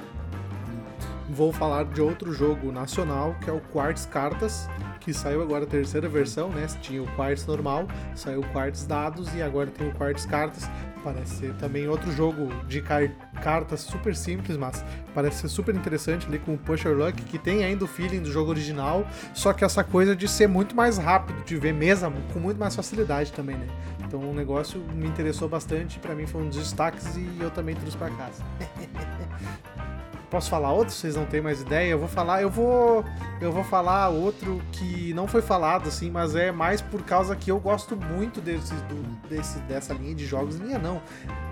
Vou 1.28 1.52
falar 1.52 1.84
de 1.86 2.00
outro 2.00 2.32
jogo 2.32 2.70
nacional, 2.70 3.34
que 3.42 3.48
é 3.48 3.52
o 3.52 3.60
Quartz 3.60 4.06
Cartas, 4.06 4.68
que 5.04 5.12
saiu 5.12 5.42
agora 5.42 5.64
a 5.64 5.66
terceira 5.66 6.08
versão, 6.08 6.48
né? 6.48 6.66
Tinha 6.80 7.02
o 7.02 7.06
Quartz 7.14 7.46
normal, 7.46 7.86
saiu 8.14 8.40
o 8.40 8.48
Quartz 8.48 8.86
Dados 8.86 9.34
e 9.34 9.42
agora 9.42 9.70
tem 9.70 9.88
o 9.88 9.92
Quartz 9.92 10.24
Cartas. 10.24 10.68
Parece 11.02 11.36
ser 11.36 11.54
também 11.56 11.86
outro 11.86 12.10
jogo 12.12 12.48
de 12.66 12.80
car- 12.80 13.10
cartas 13.42 13.80
super 13.80 14.16
simples, 14.16 14.56
mas 14.56 14.82
parece 15.14 15.42
ser 15.42 15.48
super 15.48 15.74
interessante 15.74 16.26
ali 16.26 16.38
com 16.38 16.54
o 16.54 16.58
Pusher 16.58 16.96
Luck, 16.96 17.20
que 17.24 17.38
tem 17.38 17.62
ainda 17.62 17.84
o 17.84 17.86
feeling 17.86 18.22
do 18.22 18.32
jogo 18.32 18.48
original, 18.50 19.06
só 19.34 19.52
que 19.52 19.62
essa 19.66 19.84
coisa 19.84 20.16
de 20.16 20.26
ser 20.26 20.46
muito 20.46 20.74
mais 20.74 20.96
rápido, 20.96 21.44
de 21.44 21.58
ver 21.58 21.74
mesa 21.74 22.10
com 22.32 22.38
muito 22.38 22.58
mais 22.58 22.74
facilidade 22.74 23.30
também, 23.34 23.58
né? 23.58 23.66
Então 24.06 24.18
o 24.18 24.32
negócio 24.32 24.80
me 24.94 25.06
interessou 25.06 25.46
bastante, 25.46 25.98
pra 25.98 26.14
mim 26.14 26.26
foi 26.26 26.40
um 26.40 26.48
dos 26.48 26.56
destaques 26.56 27.14
e 27.16 27.28
eu 27.38 27.50
também 27.50 27.74
trouxe 27.74 27.98
pra 27.98 28.08
casa. 28.08 28.42
Posso 30.34 30.50
falar 30.50 30.72
outro? 30.72 30.92
Vocês 30.92 31.14
não 31.14 31.24
têm 31.26 31.40
mais 31.40 31.60
ideia? 31.60 31.90
Eu 31.92 31.98
vou 32.00 32.08
falar, 32.08 32.42
eu 32.42 32.50
vou, 32.50 33.04
eu 33.40 33.52
vou 33.52 33.62
falar 33.62 34.08
outro 34.08 34.60
que 34.72 35.14
não 35.14 35.28
foi 35.28 35.40
falado 35.40 35.86
assim, 35.86 36.10
mas 36.10 36.34
é 36.34 36.50
mais 36.50 36.80
por 36.82 37.02
causa 37.02 37.36
que 37.36 37.52
eu 37.52 37.60
gosto 37.60 37.96
muito 37.96 38.40
desse, 38.40 38.74
do- 38.74 39.28
desse 39.28 39.60
dessa 39.60 39.94
linha 39.94 40.12
de 40.12 40.26
jogos, 40.26 40.56
linha 40.56 40.76
não, 40.76 41.00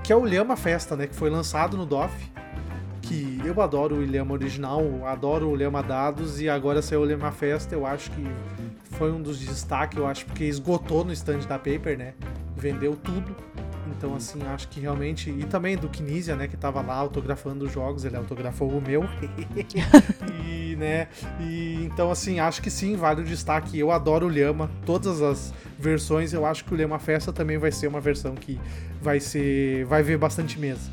que 0.03 0.13
é 0.13 0.17
o 0.17 0.25
Lhama 0.25 0.57
Festa, 0.57 0.97
né, 0.97 1.07
que 1.07 1.15
foi 1.15 1.31
lançado 1.31 1.77
no 1.77 1.87
DOF. 1.87 2.13
Que 3.03 3.41
eu 3.45 3.63
adoro 3.63 3.95
o 3.95 4.05
Lhama 4.05 4.33
original, 4.35 4.83
adoro 5.07 5.51
o 5.51 5.55
Lhama 5.55 5.81
Dados 5.81 6.41
e 6.41 6.49
agora 6.49 6.83
saiu 6.83 7.03
o 7.03 7.05
Lhama 7.05 7.31
Festa, 7.31 7.77
eu 7.77 7.87
acho 7.87 8.11
que 8.11 8.27
foi 8.97 9.13
um 9.13 9.23
dos 9.23 9.39
destaques, 9.39 9.97
eu 9.97 10.09
acho, 10.09 10.27
porque 10.27 10.43
esgotou 10.43 11.05
no 11.05 11.13
stand 11.13 11.39
da 11.49 11.57
Paper, 11.57 11.97
né? 11.97 12.15
Vendeu 12.57 12.97
tudo. 12.97 13.33
Então, 13.97 14.15
assim, 14.15 14.43
acho 14.43 14.69
que 14.69 14.81
realmente. 14.81 15.31
E 15.31 15.45
também 15.45 15.77
do 15.77 15.89
Kinesia, 15.89 16.35
né? 16.35 16.49
Que 16.49 16.57
tava 16.57 16.81
lá 16.81 16.95
autografando 16.95 17.65
os 17.65 17.73
jogos, 17.73 18.05
ele 18.05 18.17
autografou 18.17 18.69
o 18.69 18.81
meu. 18.81 19.05
e, 20.45 20.77
né? 20.77 21.09
E 21.41 21.85
então, 21.85 22.11
assim, 22.11 22.41
acho 22.41 22.63
que 22.63 22.71
sim, 22.71 22.97
vale 22.97 23.23
o 23.23 23.25
destaque. 23.25 23.79
Eu 23.79 23.91
adoro 23.91 24.27
o 24.27 24.29
Lhama, 24.29 24.71
todas 24.87 25.21
as 25.21 25.53
versões. 25.79 26.33
Eu 26.33 26.47
acho 26.47 26.65
que 26.65 26.75
o 26.75 26.77
Lhama 26.77 26.99
Festa 26.99 27.33
também 27.33 27.59
vai 27.59 27.71
ser 27.71 27.87
uma 27.87 28.01
versão 28.01 28.35
que 28.35 28.61
vai 29.01 29.21
ser. 29.21 29.85
Vai 29.85 30.03
ver 30.03 30.19
bastante 30.19 30.59
mesa. 30.59 30.91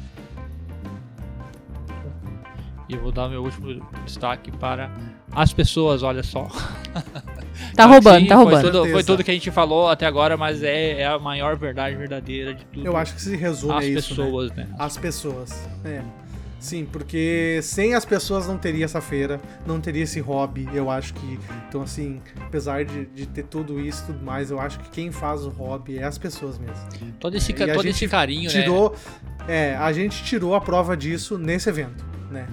E 2.87 2.93
eu 2.93 3.01
vou 3.01 3.11
dar 3.11 3.29
meu 3.29 3.43
último 3.43 3.85
destaque 4.03 4.51
para 4.51 4.91
as 5.31 5.53
pessoas, 5.53 6.03
olha 6.03 6.23
só. 6.23 6.47
Tá 7.75 7.85
roubando, 7.85 8.21
Sim, 8.21 8.27
tá 8.27 8.35
foi 8.35 8.43
roubando. 8.43 8.71
tudo, 8.71 8.91
foi 8.91 9.03
tudo 9.03 9.23
que 9.23 9.31
a 9.31 9.33
gente 9.33 9.51
falou 9.51 9.89
até 9.89 10.05
agora, 10.05 10.35
mas 10.35 10.63
é, 10.63 11.01
é 11.01 11.07
a 11.07 11.19
maior 11.19 11.55
verdade 11.55 11.95
verdadeira 11.95 12.53
de 12.53 12.65
tudo. 12.65 12.85
Eu 12.85 12.97
acho 12.97 13.13
que 13.15 13.21
se 13.21 13.35
resume 13.35 13.73
as 13.73 13.79
a 13.79 13.85
isso. 13.85 14.15
né? 14.15 14.25
pessoas, 14.25 14.51
né? 14.53 14.67
As 14.77 14.97
pessoas. 14.97 15.69
É. 15.85 16.01
Sim, 16.59 16.85
porque 16.85 17.59
sem 17.63 17.93
as 17.93 18.03
pessoas 18.03 18.47
não 18.47 18.57
teria 18.57 18.83
essa 18.83 18.99
feira, 18.99 19.39
não 19.65 19.79
teria 19.79 20.03
esse 20.03 20.19
hobby, 20.19 20.67
eu 20.73 20.89
acho 20.89 21.13
que. 21.13 21.39
Então, 21.69 21.81
assim, 21.81 22.21
apesar 22.41 22.83
de, 22.83 23.05
de 23.05 23.25
ter 23.25 23.43
tudo 23.43 23.79
isso 23.79 24.03
e 24.03 24.05
tudo 24.07 24.25
mais, 24.25 24.51
eu 24.51 24.59
acho 24.59 24.77
que 24.79 24.89
quem 24.89 25.09
faz 25.11 25.45
o 25.45 25.49
hobby 25.49 25.97
é 25.99 26.03
as 26.03 26.17
pessoas 26.17 26.57
mesmo. 26.57 26.85
Todo 27.17 27.35
esse, 27.35 27.53
É, 27.53 27.73
todo 27.73 27.83
gente 27.83 27.95
esse 27.95 28.07
carinho, 28.09 28.51
né? 28.51 28.61
Tirou. 28.61 28.93
É, 29.47 29.75
a 29.77 29.91
gente 29.93 30.21
tirou 30.23 30.53
a 30.53 30.59
prova 30.59 30.97
disso 30.97 31.37
nesse 31.37 31.69
evento, 31.69 32.05
né? 32.29 32.45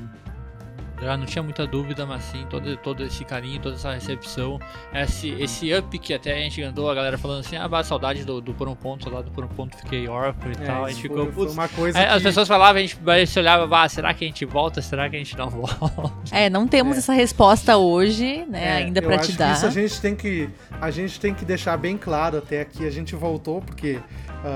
Já 1.01 1.17
não 1.17 1.27
tinha 1.27 1.43
muita 1.43 1.67
dúvida, 1.67 2.07
mas 2.07 2.23
sim, 2.25 2.47
todo, 2.49 2.77
todo 2.79 3.03
esse 3.05 3.25
carinho, 3.25 3.61
toda 3.61 3.75
essa 3.77 3.93
recepção, 3.93 4.59
esse, 4.95 5.31
esse 5.41 5.73
up 5.75 5.99
que 5.99 6.15
até 6.15 6.33
a 6.35 6.39
gente 6.39 6.63
andou, 6.63 6.91
a 6.91 6.95
galera 6.95 7.19
falando 7.19 7.41
assim, 7.41 7.57
ah, 7.57 7.69
bah, 7.69 7.83
saudade 7.85 8.25
do, 8.25 8.41
do 8.41 8.55
Por 8.55 8.69
um 8.69 8.75
Ponto, 8.75 9.11
lá 9.11 9.21
do 9.21 9.31
Por 9.31 9.45
um 9.45 9.49
Ponto 9.49 9.77
fiquei 9.77 10.09
órfão 10.09 10.51
e 10.51 10.63
É, 10.63 10.67
tal. 10.67 10.85
A 10.85 10.91
gente 10.91 11.07
foi, 11.07 11.17
ficou, 11.17 11.27
putz. 11.33 11.53
uma 11.53 11.69
coisa 11.69 11.99
Aí 11.99 12.07
que... 12.07 12.13
As 12.13 12.23
pessoas 12.23 12.49
falavam, 12.49 12.77
a 12.79 12.81
gente, 12.87 12.99
a 13.07 13.19
gente 13.19 13.39
olhava, 13.39 13.67
bah, 13.67 13.89
será 13.89 14.15
que 14.15 14.25
a 14.25 14.29
gente 14.29 14.45
volta? 14.45 14.81
Será 14.81 15.09
que 15.11 15.17
a 15.17 15.19
gente 15.19 15.37
não 15.37 15.51
volta? 15.51 16.13
É, 16.33 16.49
não 16.49 16.67
temos 16.67 16.97
É. 16.97 16.99
essa 16.99 17.13
resposta 17.13 17.77
hoje, 17.77 18.45
né, 18.49 18.65
É, 18.65 18.73
ainda 18.79 19.03
pra 19.03 19.19
te 19.19 19.33
dar. 19.33 19.53
Isso 19.55 19.67
a 19.67 19.71
gente 19.71 20.01
tem 20.01 20.15
que 20.17 20.49
a 20.81 20.91
gente 20.91 21.21
tem 21.21 21.35
que 21.35 21.45
deixar 21.45 21.77
bem 21.77 21.97
claro 21.97 22.39
até 22.39 22.61
aqui. 22.63 22.87
A 22.87 22.91
gente 22.91 23.15
voltou 23.15 23.61
porque 23.61 23.99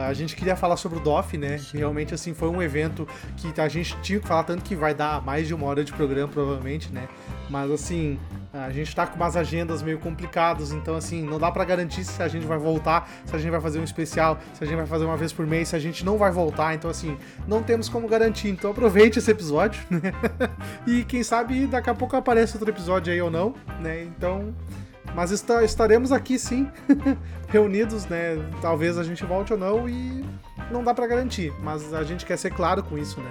a 0.08 0.12
gente 0.12 0.36
queria 0.36 0.54
falar 0.54 0.76
sobre 0.76 0.98
o 0.98 1.00
DOF, 1.00 1.36
né? 1.36 1.58
Realmente 1.72 2.14
assim 2.14 2.32
foi 2.32 2.48
um 2.48 2.62
evento 2.62 3.06
que 3.36 3.60
a 3.60 3.68
gente 3.68 3.96
tinha 4.00 4.20
que 4.20 4.26
falar 4.26 4.44
tanto 4.44 4.62
que 4.62 4.76
vai 4.76 4.94
dar 4.94 5.22
mais 5.24 5.46
de 5.46 5.54
uma 5.54 5.66
hora 5.66 5.82
de 5.82 5.92
programa 5.92 6.28
provavelmente, 6.28 6.92
né? 6.92 7.08
Mas 7.48 7.70
assim 7.70 8.18
a 8.52 8.70
gente 8.70 8.94
tá 8.94 9.06
com 9.06 9.16
umas 9.16 9.36
agendas 9.36 9.82
meio 9.82 9.98
complicadas, 9.98 10.72
então 10.72 10.94
assim, 10.94 11.22
não 11.22 11.38
dá 11.38 11.50
pra 11.50 11.64
garantir 11.64 12.04
se 12.04 12.22
a 12.22 12.28
gente 12.28 12.46
vai 12.46 12.58
voltar, 12.58 13.08
se 13.24 13.34
a 13.34 13.38
gente 13.38 13.50
vai 13.50 13.60
fazer 13.60 13.78
um 13.78 13.84
especial, 13.84 14.38
se 14.54 14.62
a 14.62 14.66
gente 14.66 14.76
vai 14.76 14.86
fazer 14.86 15.04
uma 15.04 15.16
vez 15.16 15.32
por 15.32 15.46
mês, 15.46 15.68
se 15.68 15.76
a 15.76 15.78
gente 15.78 16.04
não 16.04 16.18
vai 16.18 16.30
voltar, 16.30 16.74
então 16.74 16.90
assim, 16.90 17.16
não 17.46 17.62
temos 17.62 17.88
como 17.88 18.08
garantir. 18.08 18.48
Então 18.48 18.70
aproveite 18.70 19.18
esse 19.18 19.30
episódio, 19.30 19.80
né? 19.90 20.12
E 20.86 21.04
quem 21.04 21.22
sabe 21.22 21.66
daqui 21.66 21.90
a 21.90 21.94
pouco 21.94 22.16
aparece 22.16 22.56
outro 22.56 22.70
episódio 22.70 23.12
aí 23.12 23.20
ou 23.20 23.30
não, 23.30 23.54
né? 23.80 24.02
Então, 24.04 24.54
mas 25.14 25.32
esta- 25.32 25.62
estaremos 25.64 26.12
aqui 26.12 26.38
sim, 26.38 26.68
reunidos, 27.48 28.06
né? 28.06 28.36
Talvez 28.60 28.98
a 28.98 29.02
gente 29.04 29.24
volte 29.24 29.52
ou 29.52 29.58
não 29.58 29.88
e 29.88 30.24
não 30.70 30.82
dá 30.84 30.94
pra 30.94 31.06
garantir, 31.06 31.52
mas 31.62 31.92
a 31.94 32.04
gente 32.04 32.24
quer 32.24 32.36
ser 32.38 32.50
claro 32.50 32.82
com 32.82 32.96
isso, 32.98 33.20
né? 33.20 33.30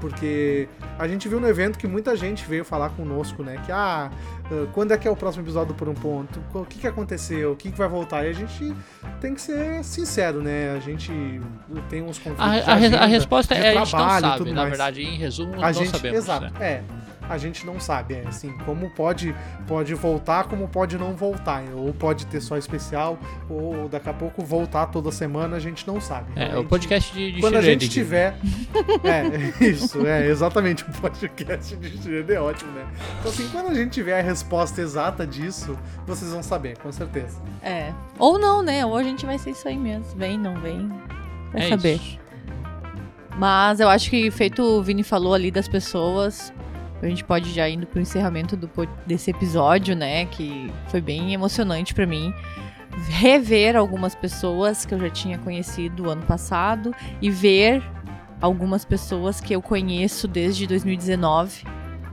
Porque 0.00 0.68
a 0.98 1.06
gente 1.06 1.28
viu 1.28 1.38
no 1.38 1.46
evento 1.48 1.78
que 1.78 1.86
muita 1.86 2.16
gente 2.16 2.44
veio 2.44 2.64
falar 2.64 2.90
conosco, 2.90 3.44
né? 3.44 3.62
Que, 3.64 3.70
ah, 3.70 4.10
ah, 4.46 4.66
quando 4.72 4.90
é 4.90 4.98
que 4.98 5.06
é 5.06 5.10
o 5.10 5.14
próximo 5.14 5.44
episódio 5.44 5.68
do 5.68 5.74
Por 5.74 5.88
um 5.88 5.94
Ponto? 5.94 6.42
O 6.52 6.64
que, 6.64 6.80
que 6.80 6.88
aconteceu? 6.88 7.52
O 7.52 7.56
que, 7.56 7.70
que 7.70 7.78
vai 7.78 7.86
voltar? 7.86 8.24
E 8.26 8.30
a 8.30 8.32
gente 8.32 8.74
tem 9.20 9.32
que 9.32 9.40
ser 9.40 9.84
sincero, 9.84 10.42
né? 10.42 10.74
A 10.76 10.80
gente 10.80 11.12
tem 11.88 12.02
uns 12.02 12.18
conflitos. 12.18 12.40
A, 12.40 12.46
a 12.46 12.50
re- 12.50 12.62
a 12.62 12.74
agenda, 12.74 13.06
resposta 13.06 13.54
é 13.54 13.58
a 13.60 13.62
gente 13.74 13.74
não 13.78 13.86
trabalho 13.86 14.26
sabe, 14.38 14.50
na 14.50 14.56
mais. 14.56 14.68
verdade, 14.70 15.02
em 15.04 15.16
resumo, 15.16 15.54
A 15.54 15.66
não 15.66 15.72
gente, 15.72 15.90
sabemos. 15.90 16.18
exato, 16.18 16.46
né? 16.46 16.50
é. 16.60 16.82
A 17.32 17.38
gente 17.38 17.64
não 17.64 17.80
sabe, 17.80 18.14
é 18.14 18.24
assim, 18.28 18.52
como 18.64 18.90
pode 18.90 19.34
pode 19.66 19.94
voltar, 19.94 20.44
como 20.44 20.68
pode 20.68 20.98
não 20.98 21.14
voltar, 21.14 21.62
ou 21.74 21.92
pode 21.94 22.26
ter 22.26 22.40
só 22.40 22.56
especial, 22.56 23.18
ou 23.48 23.88
daqui 23.88 24.08
a 24.08 24.12
pouco 24.12 24.42
voltar 24.44 24.86
toda 24.86 25.10
semana, 25.10 25.56
a 25.56 25.60
gente 25.60 25.86
não 25.86 26.00
sabe. 26.00 26.30
É, 26.36 26.44
o 26.44 26.48
Realmente, 26.48 26.68
podcast 26.68 27.14
de, 27.14 27.32
de 27.32 27.40
quando 27.40 27.56
a 27.56 27.62
gente 27.62 27.88
tiver, 27.88 28.36
é, 29.04 29.64
isso, 29.64 30.06
é, 30.06 30.26
exatamente, 30.26 30.84
o 30.84 30.92
podcast 31.00 31.74
de 31.76 31.88
Shirley 32.02 32.36
é 32.36 32.40
ótimo, 32.40 32.70
né? 32.72 32.86
Então 33.20 33.30
assim, 33.32 33.48
quando 33.50 33.68
a 33.70 33.74
gente 33.74 33.90
tiver 33.92 34.18
a 34.18 34.22
resposta 34.22 34.80
exata 34.80 35.26
disso, 35.26 35.78
vocês 36.06 36.30
vão 36.32 36.42
saber, 36.42 36.76
com 36.78 36.92
certeza. 36.92 37.40
É. 37.62 37.92
Ou 38.18 38.38
não, 38.38 38.62
né? 38.62 38.84
Ou 38.84 38.96
a 38.96 39.02
gente 39.02 39.24
vai 39.24 39.38
ser 39.38 39.50
isso 39.50 39.66
aí 39.66 39.76
mesmo. 39.76 40.04
Vem, 40.16 40.38
não 40.38 40.54
vem. 40.60 40.88
Vai 41.52 41.66
É 41.66 41.68
saber. 41.70 41.94
isso. 41.96 42.18
Mas 43.36 43.80
eu 43.80 43.88
acho 43.88 44.10
que, 44.10 44.30
feito 44.30 44.62
o 44.62 44.82
Vini 44.82 45.02
falou 45.02 45.32
ali 45.32 45.50
das 45.50 45.66
pessoas, 45.66 46.52
a 47.02 47.08
gente 47.08 47.24
pode 47.24 47.52
já 47.52 47.68
indo 47.68 47.86
pro 47.86 48.00
encerramento 48.00 48.56
do, 48.56 48.70
desse 49.04 49.30
episódio, 49.30 49.96
né? 49.96 50.24
Que 50.26 50.72
foi 50.86 51.00
bem 51.00 51.34
emocionante 51.34 51.92
pra 51.92 52.06
mim. 52.06 52.32
Rever 53.08 53.76
algumas 53.76 54.14
pessoas 54.14 54.86
que 54.86 54.94
eu 54.94 55.00
já 55.00 55.10
tinha 55.10 55.38
conhecido 55.38 56.10
ano 56.10 56.22
passado 56.22 56.94
e 57.20 57.30
ver 57.30 57.82
algumas 58.40 58.84
pessoas 58.84 59.40
que 59.40 59.54
eu 59.54 59.60
conheço 59.60 60.28
desde 60.28 60.66
2019 60.66 61.64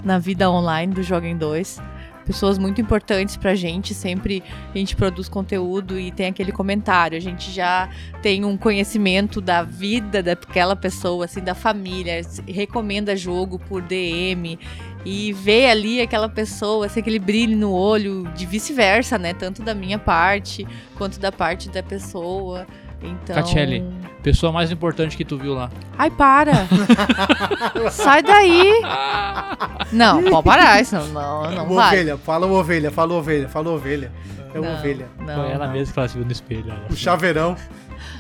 na 0.04 0.18
vida 0.18 0.50
online 0.50 0.94
do 0.94 1.04
Joga 1.04 1.28
em 1.28 1.38
2. 1.38 1.82
Pessoas 2.30 2.60
muito 2.60 2.80
importantes 2.80 3.36
pra 3.36 3.56
gente, 3.56 3.92
sempre 3.92 4.44
a 4.72 4.78
gente 4.78 4.96
produz 4.96 5.28
conteúdo 5.28 6.00
e 6.00 6.12
tem 6.12 6.28
aquele 6.28 6.52
comentário. 6.52 7.18
A 7.18 7.20
gente 7.20 7.50
já 7.50 7.90
tem 8.22 8.46
um 8.46 8.56
conhecimento 8.56 9.42
da 9.42 9.64
vida 9.64 10.22
daquela 10.22 10.76
pessoa, 10.76 11.26
assim, 11.26 11.40
da 11.40 11.56
família, 11.56 12.22
recomenda 12.48 13.18
jogo 13.18 13.58
por 13.58 13.82
DM 13.82 14.60
e 15.04 15.34
vê 15.34 15.72
ali 15.72 16.02
aquela 16.02 16.30
pessoa, 16.30 16.86
assim, 16.86 17.00
aquele 17.00 17.18
brilho 17.18 17.58
no 17.58 17.72
olho, 17.72 18.32
de 18.36 18.46
vice-versa, 18.46 19.18
né? 19.18 19.34
Tanto 19.34 19.64
da 19.64 19.74
minha 19.74 19.98
parte 19.98 20.68
quanto 21.00 21.20
da 21.20 21.32
parte 21.32 21.68
da 21.68 21.82
pessoa. 21.82 22.68
Então. 23.02 23.36
Catiele. 23.36 23.84
Pessoa 24.22 24.52
mais 24.52 24.70
importante 24.70 25.16
que 25.16 25.24
tu 25.24 25.38
viu 25.38 25.54
lá. 25.54 25.70
Ai, 25.98 26.10
para! 26.12 26.52
Sai 27.90 28.22
daí! 28.22 28.82
Não, 29.92 30.22
pode 30.30 30.44
parar, 30.44 30.84
senão 30.86 31.08
não, 31.08 31.52
não 31.52 31.66
Uma 31.66 31.76
vai. 31.76 31.88
ovelha, 31.96 32.18
fala 32.18 32.46
ovelha, 32.48 32.92
fala 32.92 33.14
ovelha, 33.14 33.48
fala 33.50 33.70
ovelha. 33.70 34.12
É 34.54 34.60
uma 34.60 34.74
ovelha. 34.74 35.08
Não, 35.20 35.36
Foi 35.44 35.52
ela 35.52 35.68
não. 35.68 35.74
mesma 35.74 35.94
que 35.94 36.00
ela 36.00 36.08
se 36.10 36.16
viu 36.18 36.26
no 36.26 36.32
espelho. 36.32 36.74
O 36.90 36.96
chaveirão. 36.96 37.56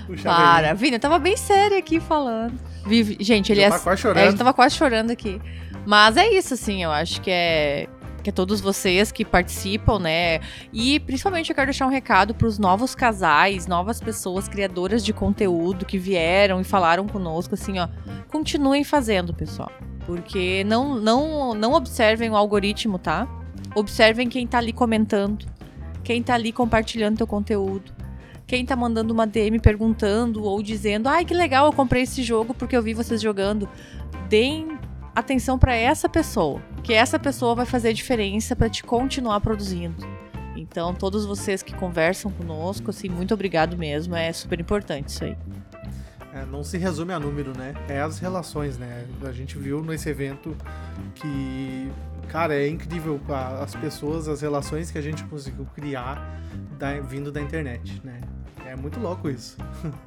O 0.07 0.15
Para, 0.23 0.73
Vini, 0.73 0.95
eu 0.95 0.99
tava 0.99 1.19
bem 1.19 1.35
séria 1.35 1.77
aqui 1.77 1.99
falando. 1.99 2.53
Vive- 2.85 3.17
Gente, 3.19 3.51
ele 3.51 3.61
Já 3.61 3.67
é. 3.67 3.69
tá 3.71 3.79
quase 3.79 3.89
É, 3.89 3.93
a 3.93 3.97
chorando. 3.97 4.29
gente 4.29 4.37
tava 4.37 4.53
quase 4.53 4.75
chorando 4.75 5.11
aqui. 5.11 5.41
Mas 5.85 6.17
é 6.17 6.27
isso, 6.29 6.53
assim, 6.53 6.83
eu 6.83 6.91
acho 6.91 7.19
que 7.21 7.31
é. 7.31 7.87
Que 8.29 8.31
é 8.31 8.33
todos 8.35 8.61
vocês 8.61 9.11
que 9.11 9.25
participam, 9.25 9.97
né? 9.97 10.39
E 10.71 10.99
principalmente 10.99 11.49
eu 11.49 11.55
quero 11.55 11.65
deixar 11.65 11.87
um 11.87 11.89
recado 11.89 12.35
pros 12.35 12.59
novos 12.59 12.93
casais, 12.93 13.65
novas 13.65 13.99
pessoas, 13.99 14.47
criadoras 14.47 15.03
de 15.03 15.11
conteúdo 15.11 15.83
que 15.83 15.97
vieram 15.97 16.61
e 16.61 16.63
falaram 16.63 17.07
conosco, 17.07 17.55
assim, 17.55 17.79
ó. 17.79 17.87
Continuem 18.29 18.83
fazendo, 18.83 19.33
pessoal. 19.33 19.71
Porque 20.05 20.63
não, 20.65 20.93
não, 20.93 21.55
não 21.55 21.73
observem 21.73 22.29
o 22.29 22.35
algoritmo, 22.35 22.99
tá? 22.99 23.27
Observem 23.73 24.29
quem 24.29 24.45
tá 24.45 24.59
ali 24.59 24.73
comentando, 24.73 25.47
quem 26.03 26.21
tá 26.21 26.35
ali 26.35 26.51
compartilhando 26.51 27.17
teu 27.17 27.27
conteúdo. 27.27 27.91
Quem 28.45 28.63
tá 28.63 28.75
mandando 28.75 29.11
uma 29.11 29.25
DM 29.25 29.59
perguntando 29.59 30.43
ou 30.43 30.61
dizendo, 30.61 31.09
ai 31.09 31.25
que 31.25 31.33
legal, 31.33 31.65
eu 31.65 31.73
comprei 31.73 32.03
esse 32.03 32.21
jogo 32.21 32.53
porque 32.53 32.77
eu 32.77 32.83
vi 32.83 32.93
vocês 32.93 33.19
jogando. 33.19 33.67
Deem 34.27 34.78
atenção 35.19 35.57
pra 35.59 35.75
essa 35.75 36.07
pessoa, 36.09 36.61
que 36.83 36.93
essa 36.93 37.17
pessoa 37.19 37.55
vai 37.55 37.65
fazer 37.65 37.89
a 37.89 37.93
diferença 37.93 38.55
pra 38.55 38.69
te 38.69 38.83
continuar 38.83 39.39
produzindo. 39.41 39.95
Então, 40.55 40.93
todos 40.93 41.25
vocês 41.25 41.63
que 41.63 41.73
conversam 41.73 42.31
conosco, 42.31 42.89
assim, 42.89 43.07
muito 43.09 43.33
obrigado 43.33 43.77
mesmo, 43.77 44.15
é 44.15 44.31
super 44.33 44.59
importante 44.59 45.09
isso 45.09 45.23
aí. 45.23 45.37
É, 46.33 46.45
não 46.45 46.63
se 46.63 46.77
resume 46.77 47.11
a 47.13 47.19
número, 47.19 47.57
né? 47.57 47.73
É 47.87 48.01
as 48.01 48.19
relações, 48.19 48.77
né? 48.77 49.05
A 49.23 49.31
gente 49.31 49.57
viu 49.57 49.81
nesse 49.83 50.09
evento 50.09 50.55
que, 51.15 51.89
cara, 52.27 52.53
é 52.53 52.67
incrível 52.67 53.19
as 53.61 53.73
pessoas, 53.75 54.27
as 54.27 54.41
relações 54.41 54.91
que 54.91 54.97
a 54.97 55.01
gente 55.01 55.23
conseguiu 55.23 55.65
criar 55.73 56.39
da- 56.77 56.99
vindo 56.99 57.31
da 57.31 57.41
internet, 57.41 57.99
né? 58.03 58.21
É 58.65 58.75
muito 58.75 58.99
louco 58.99 59.29
isso. 59.29 59.57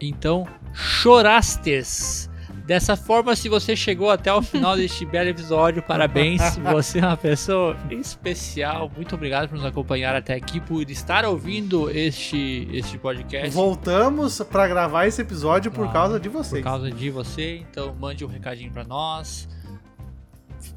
Então, 0.00 0.46
chorastes. 0.72 2.28
Dessa 2.64 2.96
forma, 2.96 3.36
se 3.36 3.46
você 3.46 3.76
chegou 3.76 4.10
até 4.10 4.32
o 4.32 4.40
final 4.40 4.74
deste 4.74 5.04
belo 5.06 5.28
episódio, 5.28 5.82
parabéns. 5.82 6.40
Você 6.72 6.98
é 6.98 7.02
uma 7.06 7.16
pessoa 7.16 7.76
especial. 7.90 8.90
Muito 8.96 9.14
obrigado 9.14 9.50
por 9.50 9.56
nos 9.56 9.66
acompanhar 9.66 10.16
até 10.16 10.32
aqui, 10.34 10.60
por 10.60 10.80
estar 10.90 11.26
ouvindo 11.26 11.90
este, 11.90 12.66
este 12.72 12.96
podcast. 12.96 13.50
Voltamos 13.50 14.40
pra 14.50 14.66
gravar 14.66 15.06
esse 15.06 15.20
episódio 15.20 15.70
por 15.70 15.88
Ah, 15.88 15.92
causa 15.92 16.18
de 16.18 16.30
por 16.30 16.42
vocês. 16.42 16.64
causa 16.64 16.90
de 16.90 17.10
você. 17.10 17.58
Então, 17.70 17.94
mande 18.00 18.24
um 18.24 18.28
recadinho 18.28 18.72
pra 18.72 18.82
nós. 18.82 19.46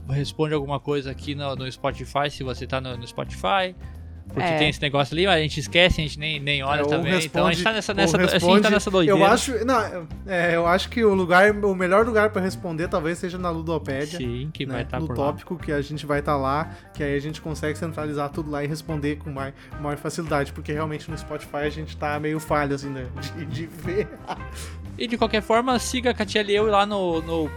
Responde 0.10 0.54
alguma 0.54 0.82
coisa 0.82 1.12
aqui 1.12 1.34
no, 1.36 1.56
no 1.56 1.72
Spotify, 1.72 2.30
se 2.30 2.44
você 2.44 2.68
tá 2.68 2.82
no, 2.82 2.98
no 2.98 3.08
Spotify. 3.08 3.74
Porque 4.28 4.42
É. 4.42 4.58
tem 4.58 4.70
esse 4.70 4.82
negócio 4.82 5.16
ali, 5.16 5.26
mas 5.26 5.36
a 5.36 5.40
gente 5.40 5.60
esquece, 5.60 6.00
a 6.00 6.04
gente 6.04 6.20
nem, 6.20 6.40
nem 6.40 6.62
olha 6.64 6.82
É, 6.82 6.86
também. 6.86 7.26
então 7.26 7.48
a 7.48 7.52
gente 7.52 7.64
tá 7.64 7.72
nessa, 7.74 7.94
nessa, 7.94 8.18
a 8.18 8.20
gente 8.20 8.30
tá 8.30 8.34
responde- 8.36 8.70
nessa 8.70 8.92
doideira. 8.92 9.20
Eu 9.20 9.26
acho, 9.26 9.66
não, 9.66 10.08
é, 10.28 10.56
eu 10.56 10.68
acho 10.68 10.90
que 10.90 11.04
o 11.04 11.14
lugar, 11.16 11.52
o 11.52 11.74
melhor 11.76 12.06
lugar 12.06 12.30
pra 12.30 12.42
responder 12.42 12.88
talvez 12.88 13.18
seja 13.18 13.38
na 13.38 13.50
Ludopédia. 13.50 14.18
Sim, 14.20 14.50
que 14.54 14.66
vai 14.66 14.78
né, 14.78 14.82
estar 14.84 15.00
no 15.00 15.08
por 15.08 15.18
lá. 15.18 15.26
tópico 15.28 15.58
que 15.58 15.72
a 15.72 15.82
gente 15.82 16.06
vai 16.06 16.20
estar 16.20 16.36
lá, 16.38 16.70
que 16.94 17.02
aí 17.02 17.16
a 17.16 17.20
gente 17.20 17.42
consegue 17.42 17.78
centralizar 17.80 18.30
tudo 18.30 18.52
lá 18.52 18.64
e 18.64 18.68
responder 18.68 19.16
com 19.18 19.32
maior, 19.32 19.54
maior 19.82 19.98
facilidade, 19.98 20.54
porque 20.54 20.72
realmente 20.72 21.10
no 21.10 21.18
Spotify 21.18 21.58
a 21.58 21.70
gente 21.70 21.98
tá 21.98 22.20
meio 22.20 22.40
falho 22.40 22.76
assim 22.76 22.90
né, 22.90 23.08
de, 23.38 23.46
de 23.46 23.66
ver. 23.66 24.08
E 24.98 25.08
de 25.08 25.18
qualquer 25.18 25.42
forma, 25.42 25.78
siga 25.80 26.12
a 26.12 26.14
Catiele 26.14 26.52
e 26.52 26.56
eu 26.56 26.66
lá 26.68 26.86
no, 26.86 27.22
no 27.22 27.50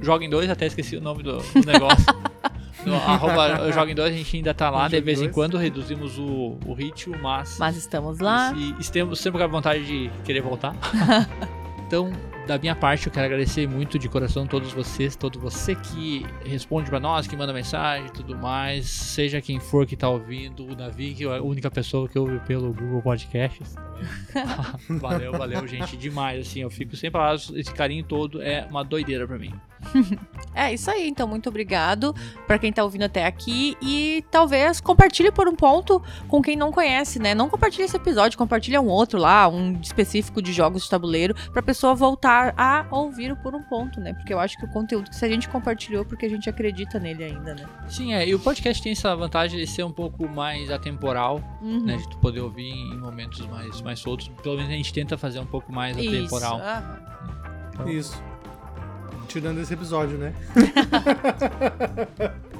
Joga 0.00 0.24
em 0.24 0.30
2, 0.30 0.48
até 0.50 0.66
esqueci 0.66 0.96
o 0.96 1.00
nome 1.00 1.22
do, 1.22 1.38
do 1.38 1.66
negócio. 1.66 2.04
no 2.86 2.96
arroba 2.96 3.70
Joga 3.72 3.90
em 3.90 3.94
2, 3.94 4.14
a 4.14 4.16
gente 4.16 4.36
ainda 4.36 4.54
tá 4.54 4.70
lá, 4.70 4.84
No 4.84 4.88
de 4.90 5.00
vez 5.00 5.18
em 5.20 5.24
2. 5.24 5.34
quando 5.34 5.56
reduzimos 5.56 6.18
o, 6.18 6.56
o 6.66 6.72
ritmo, 6.74 7.16
mas. 7.20 7.56
Mas 7.58 7.76
estamos 7.76 8.18
lá. 8.18 8.52
E, 8.56 8.74
e 8.80 8.84
temos 8.90 9.18
sempre 9.20 9.38
com 9.38 9.44
a 9.44 9.48
vontade 9.48 9.84
de 9.84 10.10
querer 10.24 10.40
voltar. 10.42 10.74
então, 11.86 12.12
da 12.46 12.58
minha 12.58 12.74
parte, 12.74 13.06
eu 13.06 13.12
quero 13.12 13.26
agradecer 13.26 13.66
muito 13.66 13.98
de 13.98 14.08
coração 14.08 14.46
todos 14.46 14.72
vocês, 14.72 15.16
todo 15.16 15.38
você 15.38 15.74
que 15.74 16.26
responde 16.44 16.90
pra 16.90 17.00
nós, 17.00 17.26
que 17.26 17.36
manda 17.36 17.52
mensagem 17.52 18.06
e 18.06 18.10
tudo 18.10 18.36
mais, 18.36 18.86
seja 18.86 19.40
quem 19.40 19.58
for 19.58 19.86
que 19.86 19.96
tá 19.96 20.08
ouvindo, 20.08 20.66
o 20.66 20.74
Davi, 20.74 21.14
que 21.14 21.24
é 21.24 21.38
a 21.38 21.42
única 21.42 21.70
pessoa 21.70 22.08
que 22.08 22.18
ouve 22.18 22.38
pelo 22.40 22.72
Google 22.72 23.02
Podcasts. 23.02 23.74
valeu, 25.00 25.32
valeu, 25.32 25.66
gente, 25.66 25.96
demais, 25.96 26.46
assim, 26.46 26.60
eu 26.60 26.70
fico 26.70 26.96
sem 26.96 27.10
palavras, 27.10 27.50
esse 27.54 27.72
carinho 27.72 28.04
todo 28.04 28.42
é 28.42 28.66
uma 28.68 28.84
doideira 28.84 29.26
pra 29.26 29.38
mim. 29.38 29.52
É 30.56 30.72
isso 30.72 30.88
aí, 30.88 31.08
então 31.08 31.26
muito 31.26 31.48
obrigado 31.48 32.14
para 32.46 32.60
quem 32.60 32.72
tá 32.72 32.84
ouvindo 32.84 33.02
até 33.02 33.26
aqui 33.26 33.76
e 33.82 34.24
talvez 34.30 34.80
compartilhe 34.80 35.32
por 35.32 35.48
um 35.48 35.56
ponto 35.56 36.00
com 36.28 36.40
quem 36.40 36.54
não 36.54 36.70
conhece, 36.70 37.18
né? 37.18 37.34
Não 37.34 37.48
compartilhe 37.48 37.82
esse 37.82 37.96
episódio, 37.96 38.38
compartilha 38.38 38.80
um 38.80 38.86
outro 38.86 39.18
lá, 39.18 39.48
um 39.48 39.72
específico 39.80 40.40
de 40.40 40.52
jogos 40.52 40.84
de 40.84 40.90
tabuleiro, 40.90 41.34
pra 41.52 41.60
pessoa 41.60 41.92
voltar 41.92 42.33
a 42.56 42.86
ouvir 42.90 43.32
o 43.32 43.36
por 43.36 43.54
um 43.54 43.62
ponto, 43.62 44.00
né? 44.00 44.12
Porque 44.14 44.32
eu 44.32 44.40
acho 44.40 44.56
que 44.58 44.64
o 44.64 44.68
conteúdo 44.68 45.10
que 45.10 45.24
a 45.24 45.28
gente 45.28 45.48
compartilhou 45.48 46.04
porque 46.04 46.26
a 46.26 46.28
gente 46.28 46.48
acredita 46.50 46.98
nele 46.98 47.24
ainda, 47.24 47.54
né? 47.54 47.64
Sim, 47.88 48.12
é, 48.14 48.26
e 48.26 48.34
o 48.34 48.38
podcast 48.38 48.82
tem 48.82 48.92
essa 48.92 49.14
vantagem 49.14 49.58
de 49.58 49.66
ser 49.66 49.82
um 49.84 49.92
pouco 49.92 50.28
mais 50.28 50.70
atemporal, 50.70 51.40
Uhum. 51.62 51.80
né, 51.84 51.96
de 51.96 52.08
tu 52.08 52.18
poder 52.18 52.40
ouvir 52.40 52.68
em 52.70 52.96
momentos 52.98 53.46
mais, 53.46 53.80
mais 53.82 53.98
soltos, 54.00 54.28
pelo 54.42 54.56
menos 54.56 54.70
a 54.70 54.74
gente 54.74 54.92
tenta 54.92 55.16
fazer 55.18 55.38
um 55.40 55.46
pouco 55.46 55.72
mais 55.72 55.96
Isso. 55.96 56.08
atemporal. 56.08 56.60
aham. 56.60 57.88
Isso. 57.90 58.22
Tirando 59.28 59.58
esse 59.60 59.72
episódio, 59.74 60.16
né? 60.18 60.32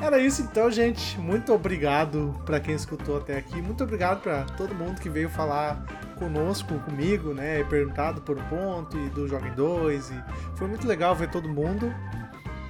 Era 0.00 0.18
isso 0.18 0.42
então, 0.42 0.70
gente. 0.70 1.18
Muito 1.18 1.52
obrigado 1.52 2.34
pra 2.46 2.60
quem 2.60 2.74
escutou 2.74 3.18
até 3.18 3.36
aqui. 3.36 3.60
Muito 3.60 3.82
obrigado 3.82 4.20
pra 4.20 4.44
todo 4.56 4.74
mundo 4.74 5.00
que 5.00 5.08
veio 5.08 5.28
falar 5.28 5.84
conosco, 6.16 6.78
comigo, 6.80 7.34
né? 7.34 7.60
E 7.60 7.64
perguntado 7.64 8.20
por 8.20 8.38
um 8.38 8.42
ponto 8.44 8.96
e 8.96 9.08
do 9.10 9.26
Joga 9.26 9.48
em 9.48 9.54
2. 9.54 10.10
E 10.10 10.24
foi 10.56 10.68
muito 10.68 10.86
legal 10.86 11.14
ver 11.14 11.28
todo 11.30 11.48
mundo. 11.48 11.92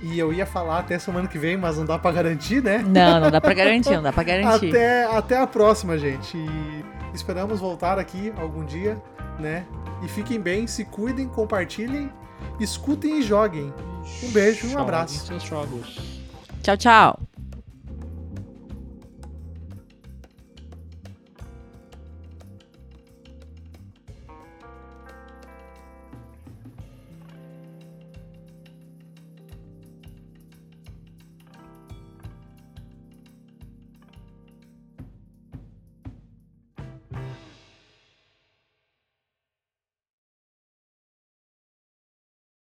E 0.00 0.18
eu 0.18 0.32
ia 0.32 0.46
falar 0.46 0.78
até 0.80 0.98
semana 0.98 1.26
que 1.28 1.38
vem, 1.38 1.56
mas 1.56 1.76
não 1.76 1.84
dá 1.84 1.98
pra 1.98 2.12
garantir, 2.12 2.62
né? 2.62 2.78
Não, 2.86 3.20
não 3.20 3.30
dá 3.30 3.40
pra 3.40 3.52
garantir, 3.52 3.90
não 3.94 4.02
dá 4.02 4.12
pra 4.12 4.22
garantir. 4.24 4.68
Até, 4.70 5.04
até 5.04 5.36
a 5.38 5.46
próxima, 5.46 5.98
gente. 5.98 6.36
E 6.36 6.84
esperamos 7.12 7.60
voltar 7.60 7.98
aqui 7.98 8.32
algum 8.38 8.64
dia, 8.64 9.00
né? 9.38 9.66
E 10.02 10.08
fiquem 10.08 10.40
bem, 10.40 10.66
se 10.66 10.84
cuidem, 10.84 11.26
compartilhem, 11.28 12.10
escutem 12.60 13.18
e 13.18 13.22
joguem. 13.22 13.72
Um 14.22 14.30
beijo 14.30 14.64
e 14.64 14.68
um 14.68 14.70
Joguem 14.70 14.84
abraço. 14.84 15.26
seus 15.26 15.42
jogos. 15.42 16.17
Tchau, 16.62 16.76
tchau. 16.76 17.18